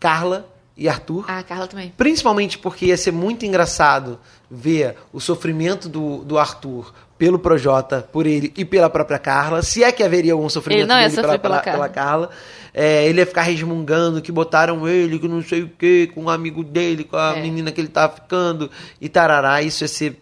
Carla 0.00 0.52
e 0.76 0.88
Arthur. 0.88 1.24
Ah, 1.28 1.42
Carla 1.44 1.68
também. 1.68 1.92
Principalmente 1.96 2.58
porque 2.58 2.86
ia 2.86 2.96
ser 2.96 3.12
muito 3.12 3.46
engraçado 3.46 4.18
ver 4.50 4.96
o 5.12 5.20
sofrimento 5.20 5.88
do, 5.88 6.24
do 6.24 6.36
Arthur 6.36 6.92
pelo 7.20 7.38
Projota, 7.38 8.08
por 8.10 8.26
ele 8.26 8.50
e 8.56 8.64
pela 8.64 8.88
própria 8.88 9.18
Carla. 9.18 9.60
Se 9.60 9.84
é 9.84 9.92
que 9.92 10.02
haveria 10.02 10.32
algum 10.32 10.48
sofrimento 10.48 10.84
Ele 10.84 10.88
não 10.88 10.96
dele 10.96 11.14
pela, 11.14 11.38
pela 11.38 11.58
pela 11.60 11.86
Carla. 11.90 12.30
É, 12.72 13.06
ele 13.06 13.20
ia 13.20 13.26
ficar 13.26 13.42
resmungando 13.42 14.22
que 14.22 14.32
botaram 14.32 14.88
ele, 14.88 15.18
que 15.18 15.28
não 15.28 15.42
sei 15.42 15.64
o 15.64 15.68
que, 15.68 16.06
com 16.14 16.22
um 16.22 16.30
amigo 16.30 16.64
dele, 16.64 17.04
com 17.04 17.18
a 17.18 17.36
É. 17.36 17.42
menina 17.42 17.70
que 17.70 17.78
ele 17.78 17.88
tava 17.88 18.14
ficando 18.14 18.70
e 18.98 19.06
tarará. 19.06 19.60
Isso 19.60 19.84
ia 19.84 19.88
ser 19.88 20.18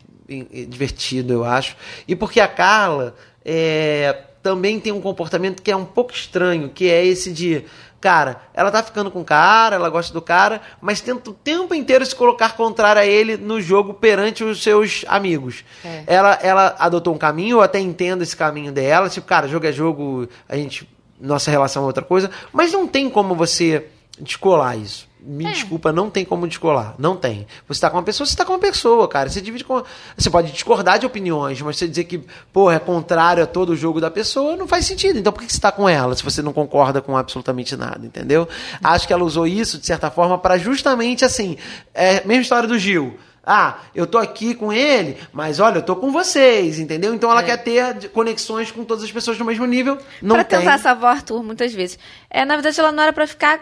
divertido, 0.69 1.33
eu 1.33 1.45
acho. 1.45 1.77
E 2.09 2.17
porque 2.17 2.41
a 2.41 2.49
Carla 2.49 3.15
é, 3.45 4.17
também 4.43 4.81
tem 4.81 4.93
um 4.93 5.01
comportamento 5.01 5.63
que 5.63 5.71
é 5.71 5.77
um 5.77 5.85
pouco 5.85 6.13
estranho, 6.13 6.69
que 6.69 6.91
é 6.91 7.07
esse 7.07 7.33
de. 7.33 7.65
Cara, 8.01 8.43
ela 8.55 8.71
tá 8.71 8.81
ficando 8.81 9.11
com 9.11 9.23
o 9.23 9.25
cara, 9.25 9.75
ela 9.75 9.89
gosta 9.89 10.13
do 10.13 10.23
cara, 10.23 10.61
mas 10.81 11.01
tenta 11.01 11.31
o 11.31 11.35
tempo 11.35 11.75
inteiro 11.75 12.07
se 12.07 12.15
colocar 12.15 12.55
contrária 12.57 13.03
a 13.03 13.07
ele 13.07 13.37
no 13.37 13.61
jogo 13.61 13.93
perante 13.93 14.45
os 14.45 14.63
seus 14.63 15.05
amigos. 15.09 15.65
É. 15.85 16.05
Ela, 16.07 16.39
ela 16.41 16.77
adotou 16.79 17.13
um 17.13 17.19
caminho, 17.19 17.57
eu 17.57 17.61
até 17.61 17.81
entendo 17.81 18.23
esse 18.23 18.37
caminho 18.37 18.71
dela. 18.71 19.09
Tipo, 19.09 19.27
cara, 19.27 19.49
jogo 19.49 19.67
é 19.67 19.73
jogo, 19.73 20.29
a 20.49 20.57
gente. 20.57 20.89
Nossa 21.21 21.51
relação 21.51 21.83
é 21.83 21.87
outra 21.87 22.05
coisa. 22.05 22.31
Mas 22.53 22.73
não 22.73 22.87
tem 22.87 23.11
como 23.11 23.35
você 23.35 23.89
descolar 24.21 24.79
isso. 24.79 25.08
Me 25.31 25.45
É. 25.45 25.51
desculpa, 25.53 25.93
não 25.93 26.09
tem 26.09 26.25
como 26.25 26.49
descolar. 26.49 26.95
Não 26.99 27.15
tem. 27.15 27.47
Você 27.69 27.81
tá 27.83 27.91
com 27.91 27.99
uma 27.99 28.03
pessoa, 28.03 28.27
você 28.27 28.35
tá 28.35 28.47
com 28.47 28.53
uma 28.55 28.59
pessoa, 28.59 29.07
cara. 29.07 29.29
Você 29.29 29.43
divide 29.43 29.63
com. 29.63 29.83
Você 30.17 30.31
pode 30.31 30.51
discordar 30.53 30.99
de 30.99 31.05
opiniões, 31.05 31.61
mas 31.61 31.77
você 31.77 31.87
dizer 31.87 32.05
que, 32.05 32.19
porra, 32.51 32.77
é 32.77 32.79
contrário 32.79 33.43
a 33.43 33.47
todo 33.47 33.71
o 33.71 33.77
jogo 33.77 34.01
da 34.01 34.11
pessoa, 34.11 34.57
não 34.57 34.67
faz 34.67 34.87
sentido. 34.87 35.19
Então 35.19 35.31
por 35.31 35.43
que 35.43 35.53
você 35.53 35.61
tá 35.61 35.71
com 35.71 35.87
ela 35.87 36.17
se 36.17 36.25
você 36.25 36.41
não 36.41 36.55
concorda 36.55 37.03
com 37.03 37.15
absolutamente 37.15 37.77
nada, 37.77 38.07
entendeu? 38.07 38.49
Acho 38.83 39.07
que 39.07 39.13
ela 39.13 39.23
usou 39.23 39.47
isso, 39.47 39.77
de 39.79 39.85
certa 39.85 40.11
forma, 40.11 40.39
para 40.39 40.57
justamente 40.57 41.25
assim. 41.27 41.59
É, 41.93 42.25
mesma 42.27 42.41
história 42.43 42.67
do 42.67 42.79
Gil. 42.79 43.19
Ah, 43.51 43.79
eu 43.95 44.07
tô 44.07 44.19
aqui 44.19 44.55
com 44.55 44.71
ele, 44.73 45.17
mas 45.33 45.59
olha, 45.61 45.79
eu 45.79 45.83
tô 45.83 45.97
com 45.97 46.11
vocês, 46.11 46.79
entendeu? 46.79 47.15
Então 47.15 47.31
ela 47.31 47.41
É. 47.41 47.45
quer 47.45 47.57
ter 47.59 48.11
conexões 48.11 48.71
com 48.71 48.85
todas 48.85 49.05
as 49.05 49.11
pessoas 49.13 49.39
no 49.39 49.45
mesmo 49.45 49.65
nível. 49.67 49.97
Não 50.23 50.37
pra 50.37 50.45
tentar 50.45 50.79
salvar 50.79 51.15
o 51.15 51.17
Arthur, 51.17 51.43
muitas 51.43 51.73
vezes. 51.73 51.99
É, 52.31 52.45
na 52.45 52.55
verdade, 52.57 52.79
ela 52.79 52.93
não 52.93 53.03
era 53.03 53.13
pra 53.13 53.27
ficar 53.27 53.59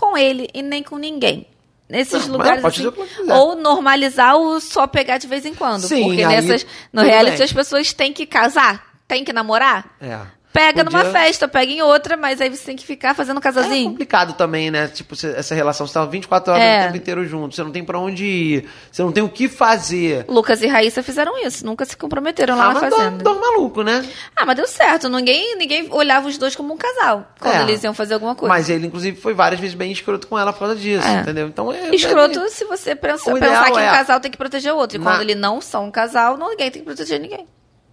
com 0.00 0.16
ele 0.16 0.48
e 0.54 0.62
nem 0.62 0.82
com 0.82 0.96
ninguém. 0.96 1.46
Nesses 1.88 2.26
Não, 2.28 2.38
mas 2.38 2.60
lugares, 2.60 2.64
assim, 2.64 2.86
ou 3.32 3.56
normalizar 3.56 4.36
o 4.36 4.60
só 4.60 4.86
pegar 4.86 5.18
de 5.18 5.26
vez 5.26 5.44
em 5.44 5.52
quando. 5.52 5.82
Sim, 5.82 6.04
porque 6.04 6.24
nessas, 6.24 6.64
no 6.92 7.02
reality 7.02 7.38
bem. 7.38 7.44
as 7.44 7.52
pessoas 7.52 7.92
têm 7.92 8.12
que 8.12 8.24
casar, 8.26 8.94
têm 9.08 9.24
que 9.24 9.32
namorar. 9.32 9.96
É. 10.00 10.20
Pega 10.52 10.84
Podia- 10.84 10.98
numa 11.04 11.12
festa, 11.12 11.46
pega 11.46 11.70
em 11.70 11.80
outra, 11.80 12.16
mas 12.16 12.40
aí 12.40 12.50
você 12.50 12.64
tem 12.64 12.74
que 12.76 12.84
ficar 12.84 13.14
fazendo 13.14 13.38
É 13.38 13.40
casalzinho. 13.40 13.90
complicado 13.90 14.32
também, 14.34 14.68
né? 14.68 14.88
Tipo, 14.88 15.14
essa 15.14 15.54
relação, 15.54 15.86
você 15.86 15.94
tá 15.94 16.04
24 16.04 16.52
horas 16.52 16.64
É. 16.64 16.80
o 16.80 16.84
tempo 16.86 16.96
inteiro 16.96 17.24
junto, 17.24 17.54
você 17.54 17.62
não 17.62 17.70
tem 17.70 17.84
pra 17.84 17.98
onde 18.00 18.24
ir, 18.24 18.68
você 18.90 19.00
não 19.02 19.12
tem 19.12 19.22
o 19.22 19.28
que 19.28 19.48
fazer. 19.48 20.24
Lucas 20.28 20.60
e 20.62 20.66
Raíssa 20.66 21.04
fizeram 21.04 21.38
isso, 21.46 21.64
nunca 21.64 21.84
se 21.84 21.96
comprometeram 21.96 22.56
lá 22.56 22.64
ah, 22.70 22.72
na 22.74 22.80
mas 22.80 22.90
dor, 22.90 22.98
fazenda. 22.98 23.22
dor 23.24 23.40
maluco, 23.40 23.82
né? 23.84 24.04
Ah, 24.34 24.44
mas 24.44 24.56
deu 24.56 24.66
certo. 24.66 25.08
Ninguém, 25.08 25.56
ninguém 25.56 25.86
olhava 25.92 26.26
os 26.26 26.36
dois 26.36 26.56
como 26.56 26.74
um 26.74 26.76
casal 26.76 27.28
quando 27.38 27.54
É. 27.54 27.62
eles 27.62 27.84
iam 27.84 27.94
fazer 27.94 28.14
alguma 28.14 28.34
coisa. 28.34 28.52
Mas 28.52 28.68
ele, 28.68 28.88
inclusive, 28.88 29.20
foi 29.20 29.32
várias 29.34 29.60
vezes 29.60 29.74
bem 29.76 29.92
escroto 29.92 30.26
com 30.26 30.36
ela 30.36 30.52
por 30.52 30.58
causa 30.58 30.74
disso, 30.74 31.06
É. 31.06 31.20
entendeu? 31.20 31.46
Então 31.46 31.72
é. 31.72 31.94
Escroto 31.94 32.40
é- 32.40 32.48
se 32.48 32.64
você 32.64 32.96
pensa, 32.96 33.32
pensar 33.34 33.66
que 33.66 33.72
um 33.72 33.78
é- 33.78 33.90
casal 33.90 34.18
tem 34.18 34.30
que 34.30 34.36
proteger 34.36 34.72
o 34.72 34.76
outro. 34.76 34.96
E 34.96 35.00
Na- 35.00 35.12
quando 35.12 35.20
eles 35.22 35.36
não 35.36 35.60
são 35.60 35.84
um 35.86 35.90
casal, 35.92 36.36
ninguém 36.36 36.70
tem 36.72 36.82
que 36.82 36.86
proteger 36.86 37.20
ninguém. 37.20 37.46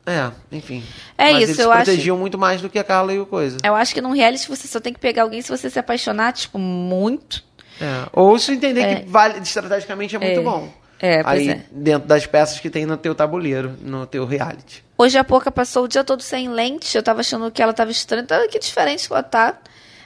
É, 0.07 0.31
enfim. 0.51 0.81
É 1.17 1.33
Mas 1.33 1.43
isso, 1.43 1.43
eles 1.43 1.59
eu 1.59 1.65
se 1.65 1.71
acho- 1.77 1.83
protegiam 1.85 2.17
muito 2.17 2.37
mais 2.37 2.61
do 2.61 2.69
que 2.69 2.79
a 2.79 2.83
Carla 2.83 3.13
e 3.13 3.19
o 3.19 3.25
coisa. 3.25 3.57
Eu 3.63 3.75
acho 3.75 3.93
que 3.93 3.99
num 3.99 4.13
reality 4.13 4.47
você 4.47 4.65
só 4.67 4.79
tem 4.79 4.93
que 4.93 4.99
pegar 4.99 5.23
alguém 5.23 5.41
se 5.41 5.49
você 5.49 5.69
se 5.69 5.77
apaixonar, 5.77 6.31
tipo, 6.31 6.57
muito. 6.57 7.43
É. 7.81 8.07
Ou 8.13 8.39
se 8.39 8.53
entender 8.53 8.81
É. 8.81 8.95
que 9.01 9.05
vale, 9.09 9.39
estrategicamente 9.39 10.15
é 10.15 10.19
muito 10.19 10.39
É. 10.39 10.43
bom. 10.43 10.73
É, 10.99 11.21
pois 11.23 11.39
Aí, 11.41 11.49
é. 11.49 11.61
dentro 11.69 12.07
das 12.07 12.25
peças 12.25 12.59
que 12.59 12.69
tem 12.69 12.85
no 12.85 12.97
teu 12.97 13.13
tabuleiro, 13.13 13.75
no 13.81 14.07
teu 14.07 14.25
reality. 14.25 14.83
Hoje 14.97 15.17
a 15.17 15.23
Poca 15.23 15.51
passou 15.51 15.83
o 15.83 15.87
dia 15.87 16.03
todo 16.03 16.23
sem 16.23 16.49
lente. 16.49 16.95
Eu 16.97 17.03
tava 17.03 17.19
achando 17.19 17.51
que 17.51 17.61
ela 17.61 17.73
tava 17.73 17.91
estranha. 17.91 18.23
Tá, 18.25 18.47
que 18.47 18.57
diferente 18.57 19.07
que 19.07 19.13
ela 19.13 19.21
tá. 19.21 19.57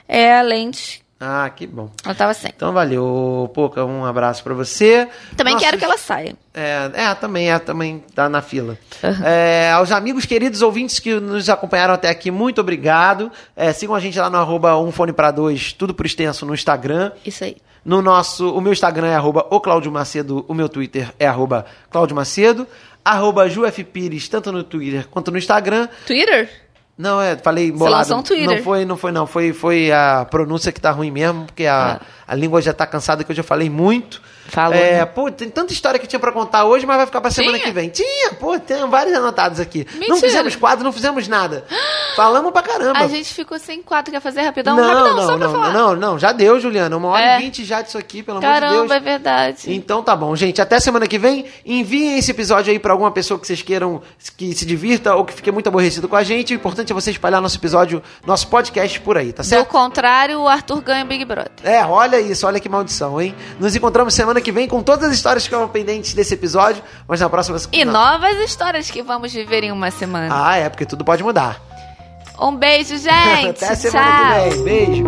É 0.06 0.36
a 0.36 0.42
lente. 0.42 1.01
Ah, 1.24 1.48
que 1.54 1.68
bom. 1.68 1.88
Ela 2.04 2.14
tava 2.16 2.34
sem. 2.34 2.50
Então 2.54 2.72
valeu, 2.72 3.48
Poca, 3.54 3.84
um 3.84 4.04
abraço 4.04 4.42
pra 4.42 4.54
você. 4.54 5.06
Também 5.36 5.54
Nossos- 5.54 5.68
quero 5.68 5.78
que 5.78 5.84
ela 5.84 5.96
saia. 5.96 6.34
É, 6.52 6.90
é, 6.94 7.14
também 7.14 7.52
é, 7.52 7.58
também 7.60 8.02
tá 8.12 8.28
na 8.28 8.42
fila. 8.42 8.76
Aham. 9.04 9.24
É, 9.24 9.70
aos 9.70 9.92
amigos 9.92 10.26
queridos 10.26 10.62
ouvintes 10.62 10.98
que 10.98 11.14
nos 11.20 11.48
acompanharam 11.48 11.94
até 11.94 12.08
aqui, 12.08 12.30
muito 12.32 12.60
obrigado. 12.60 13.30
É, 13.54 13.72
sigam 13.72 13.94
a 13.94 14.00
gente 14.00 14.18
lá 14.18 14.28
no 14.28 14.36
arroba 14.36 14.76
um 14.78 14.90
fone 14.90 15.12
pra 15.12 15.30
dois, 15.30 15.72
tudo 15.72 15.94
por 15.94 16.04
extenso 16.06 16.44
no 16.44 16.54
Instagram. 16.54 17.12
Isso 17.24 17.44
aí. 17.44 17.56
No 17.84 18.02
nosso, 18.02 18.52
o 18.52 18.60
meu 18.60 18.72
Instagram 18.72 19.06
é 19.08 19.14
arroba 19.14 19.46
o 19.50 19.60
Claudio 19.60 19.92
Macedo, 19.92 20.44
o 20.48 20.54
meu 20.54 20.68
Twitter 20.68 21.08
é 21.20 21.26
arroba 21.26 21.66
Claudio 21.90 22.16
Macedo, 22.16 22.66
arroba 23.04 23.48
Juef 23.48 23.82
Pires, 23.84 24.28
tanto 24.28 24.50
no 24.50 24.62
Twitter 24.64 25.06
quanto 25.08 25.30
no 25.30 25.38
Instagram. 25.38 25.88
Twitter? 26.06 26.48
Não, 27.02 27.20
é, 27.20 27.36
falei 27.36 27.72
bolado. 27.72 28.14
um 28.14 28.22
Twitter. 28.22 28.46
Não 28.58 28.62
foi, 28.62 28.84
não 28.84 28.96
foi, 28.96 29.10
não. 29.12 29.26
Foi, 29.26 29.52
foi 29.52 29.90
a 29.90 30.24
pronúncia 30.30 30.70
que 30.70 30.80
tá 30.80 30.92
ruim 30.92 31.10
mesmo, 31.10 31.44
porque 31.46 31.66
a, 31.66 31.94
Ah. 31.94 32.00
a 32.28 32.34
língua 32.36 32.62
já 32.62 32.72
tá 32.72 32.86
cansada, 32.86 33.24
que 33.24 33.32
eu 33.32 33.36
já 33.36 33.42
falei 33.42 33.68
muito. 33.68 34.22
Falou, 34.48 34.74
É, 34.74 34.98
né? 34.98 35.06
pô, 35.06 35.30
tem 35.30 35.48
tanta 35.48 35.72
história 35.72 35.98
que 35.98 36.06
tinha 36.06 36.18
pra 36.20 36.32
contar 36.32 36.64
hoje, 36.64 36.84
mas 36.84 36.96
vai 36.96 37.06
ficar 37.06 37.20
pra 37.20 37.30
semana 37.30 37.58
Tinha? 37.58 37.68
que 37.68 37.72
vem. 37.72 37.88
Tinha, 37.88 38.32
pô, 38.34 38.58
tem 38.58 38.86
vários 38.88 39.14
anotados 39.16 39.58
aqui. 39.60 39.86
Não 39.92 40.00
Mentira. 40.00 40.20
fizemos 40.20 40.56
quadro, 40.56 40.84
não 40.84 40.92
fizemos 40.92 41.26
nada. 41.28 41.64
Falamos 42.16 42.52
pra 42.52 42.62
caramba. 42.62 42.98
A 42.98 43.06
gente 43.08 43.32
ficou 43.32 43.58
sem 43.58 43.82
quatro, 43.82 44.12
quer 44.12 44.20
fazer 44.20 44.42
rapidão? 44.42 44.76
não, 44.76 44.84
rapidão, 44.84 45.16
não, 45.16 45.26
só 45.26 45.36
não, 45.38 45.50
falar. 45.52 45.72
não, 45.72 45.96
não, 45.96 46.18
já 46.18 46.32
deu, 46.32 46.60
Juliana. 46.60 46.96
Uma 46.96 47.08
hora 47.08 47.24
É. 47.24 47.38
e 47.38 47.42
vinte 47.44 47.64
já 47.64 47.80
disso 47.80 47.96
aqui, 47.96 48.22
pelo 48.22 48.38
amor 48.38 48.46
de 48.48 48.60
Caramba, 48.60 48.76
Deus. 48.80 48.90
é 48.90 49.00
verdade. 49.00 49.72
Então 49.74 50.02
tá 50.02 50.14
bom, 50.14 50.34
gente. 50.36 50.60
Até 50.60 50.78
semana 50.80 51.06
que 51.06 51.18
vem. 51.18 51.46
Enviem 51.64 52.18
esse 52.18 52.30
episódio 52.30 52.70
aí 52.72 52.78
pra 52.78 52.92
alguma 52.92 53.10
pessoa 53.10 53.40
que 53.40 53.46
vocês 53.46 53.62
queiram 53.62 54.02
que 54.36 54.52
se 54.54 54.66
divirta 54.66 55.14
ou 55.14 55.24
que 55.24 55.32
fique 55.32 55.50
muito 55.50 55.68
aborrecido 55.68 56.06
com 56.08 56.16
a 56.16 56.22
gente. 56.22 56.52
O 56.52 56.56
importante 56.56 56.92
é 56.92 56.94
você 56.94 57.10
espalhar 57.10 57.40
nosso 57.40 57.56
episódio, 57.56 58.02
nosso 58.26 58.48
podcast 58.48 59.00
por 59.00 59.16
aí, 59.16 59.32
tá 59.32 59.42
Do 59.42 59.46
certo? 59.46 59.68
contrário, 59.68 60.40
o 60.40 60.48
Arthur 60.48 60.80
ganha 60.82 61.04
o 61.04 61.08
Big 61.08 61.24
Brother. 61.24 61.50
É, 61.62 61.82
olha 61.84 62.20
isso, 62.20 62.46
olha 62.46 62.60
que 62.60 62.68
maldição, 62.68 63.20
hein? 63.20 63.34
Nos 63.58 63.74
encontramos 63.74 64.12
semana 64.12 64.31
semana 64.32 64.40
que 64.40 64.50
vem 64.50 64.66
com 64.66 64.82
todas 64.82 65.10
as 65.10 65.14
histórias 65.14 65.42
que 65.42 65.50
ficavam 65.50 65.68
pendentes 65.68 66.14
desse 66.14 66.34
episódio, 66.34 66.82
mas 67.06 67.20
na 67.20 67.28
próxima 67.28 67.58
E 67.70 67.84
novas 67.84 68.36
histórias 68.38 68.90
que 68.90 69.02
vamos 69.02 69.32
viver 69.32 69.64
em 69.64 69.72
uma 69.72 69.90
semana. 69.90 70.28
Ah, 70.30 70.56
é, 70.56 70.68
porque 70.68 70.86
tudo 70.86 71.04
pode 71.04 71.22
mudar. 71.22 71.60
Um 72.40 72.56
beijo, 72.56 72.96
gente. 72.96 73.62
Até 73.62 73.74
semana 73.74 74.40
Tchau. 74.40 74.50
que 74.50 74.58
vem. 74.58 74.64
Beijo. 74.64 75.04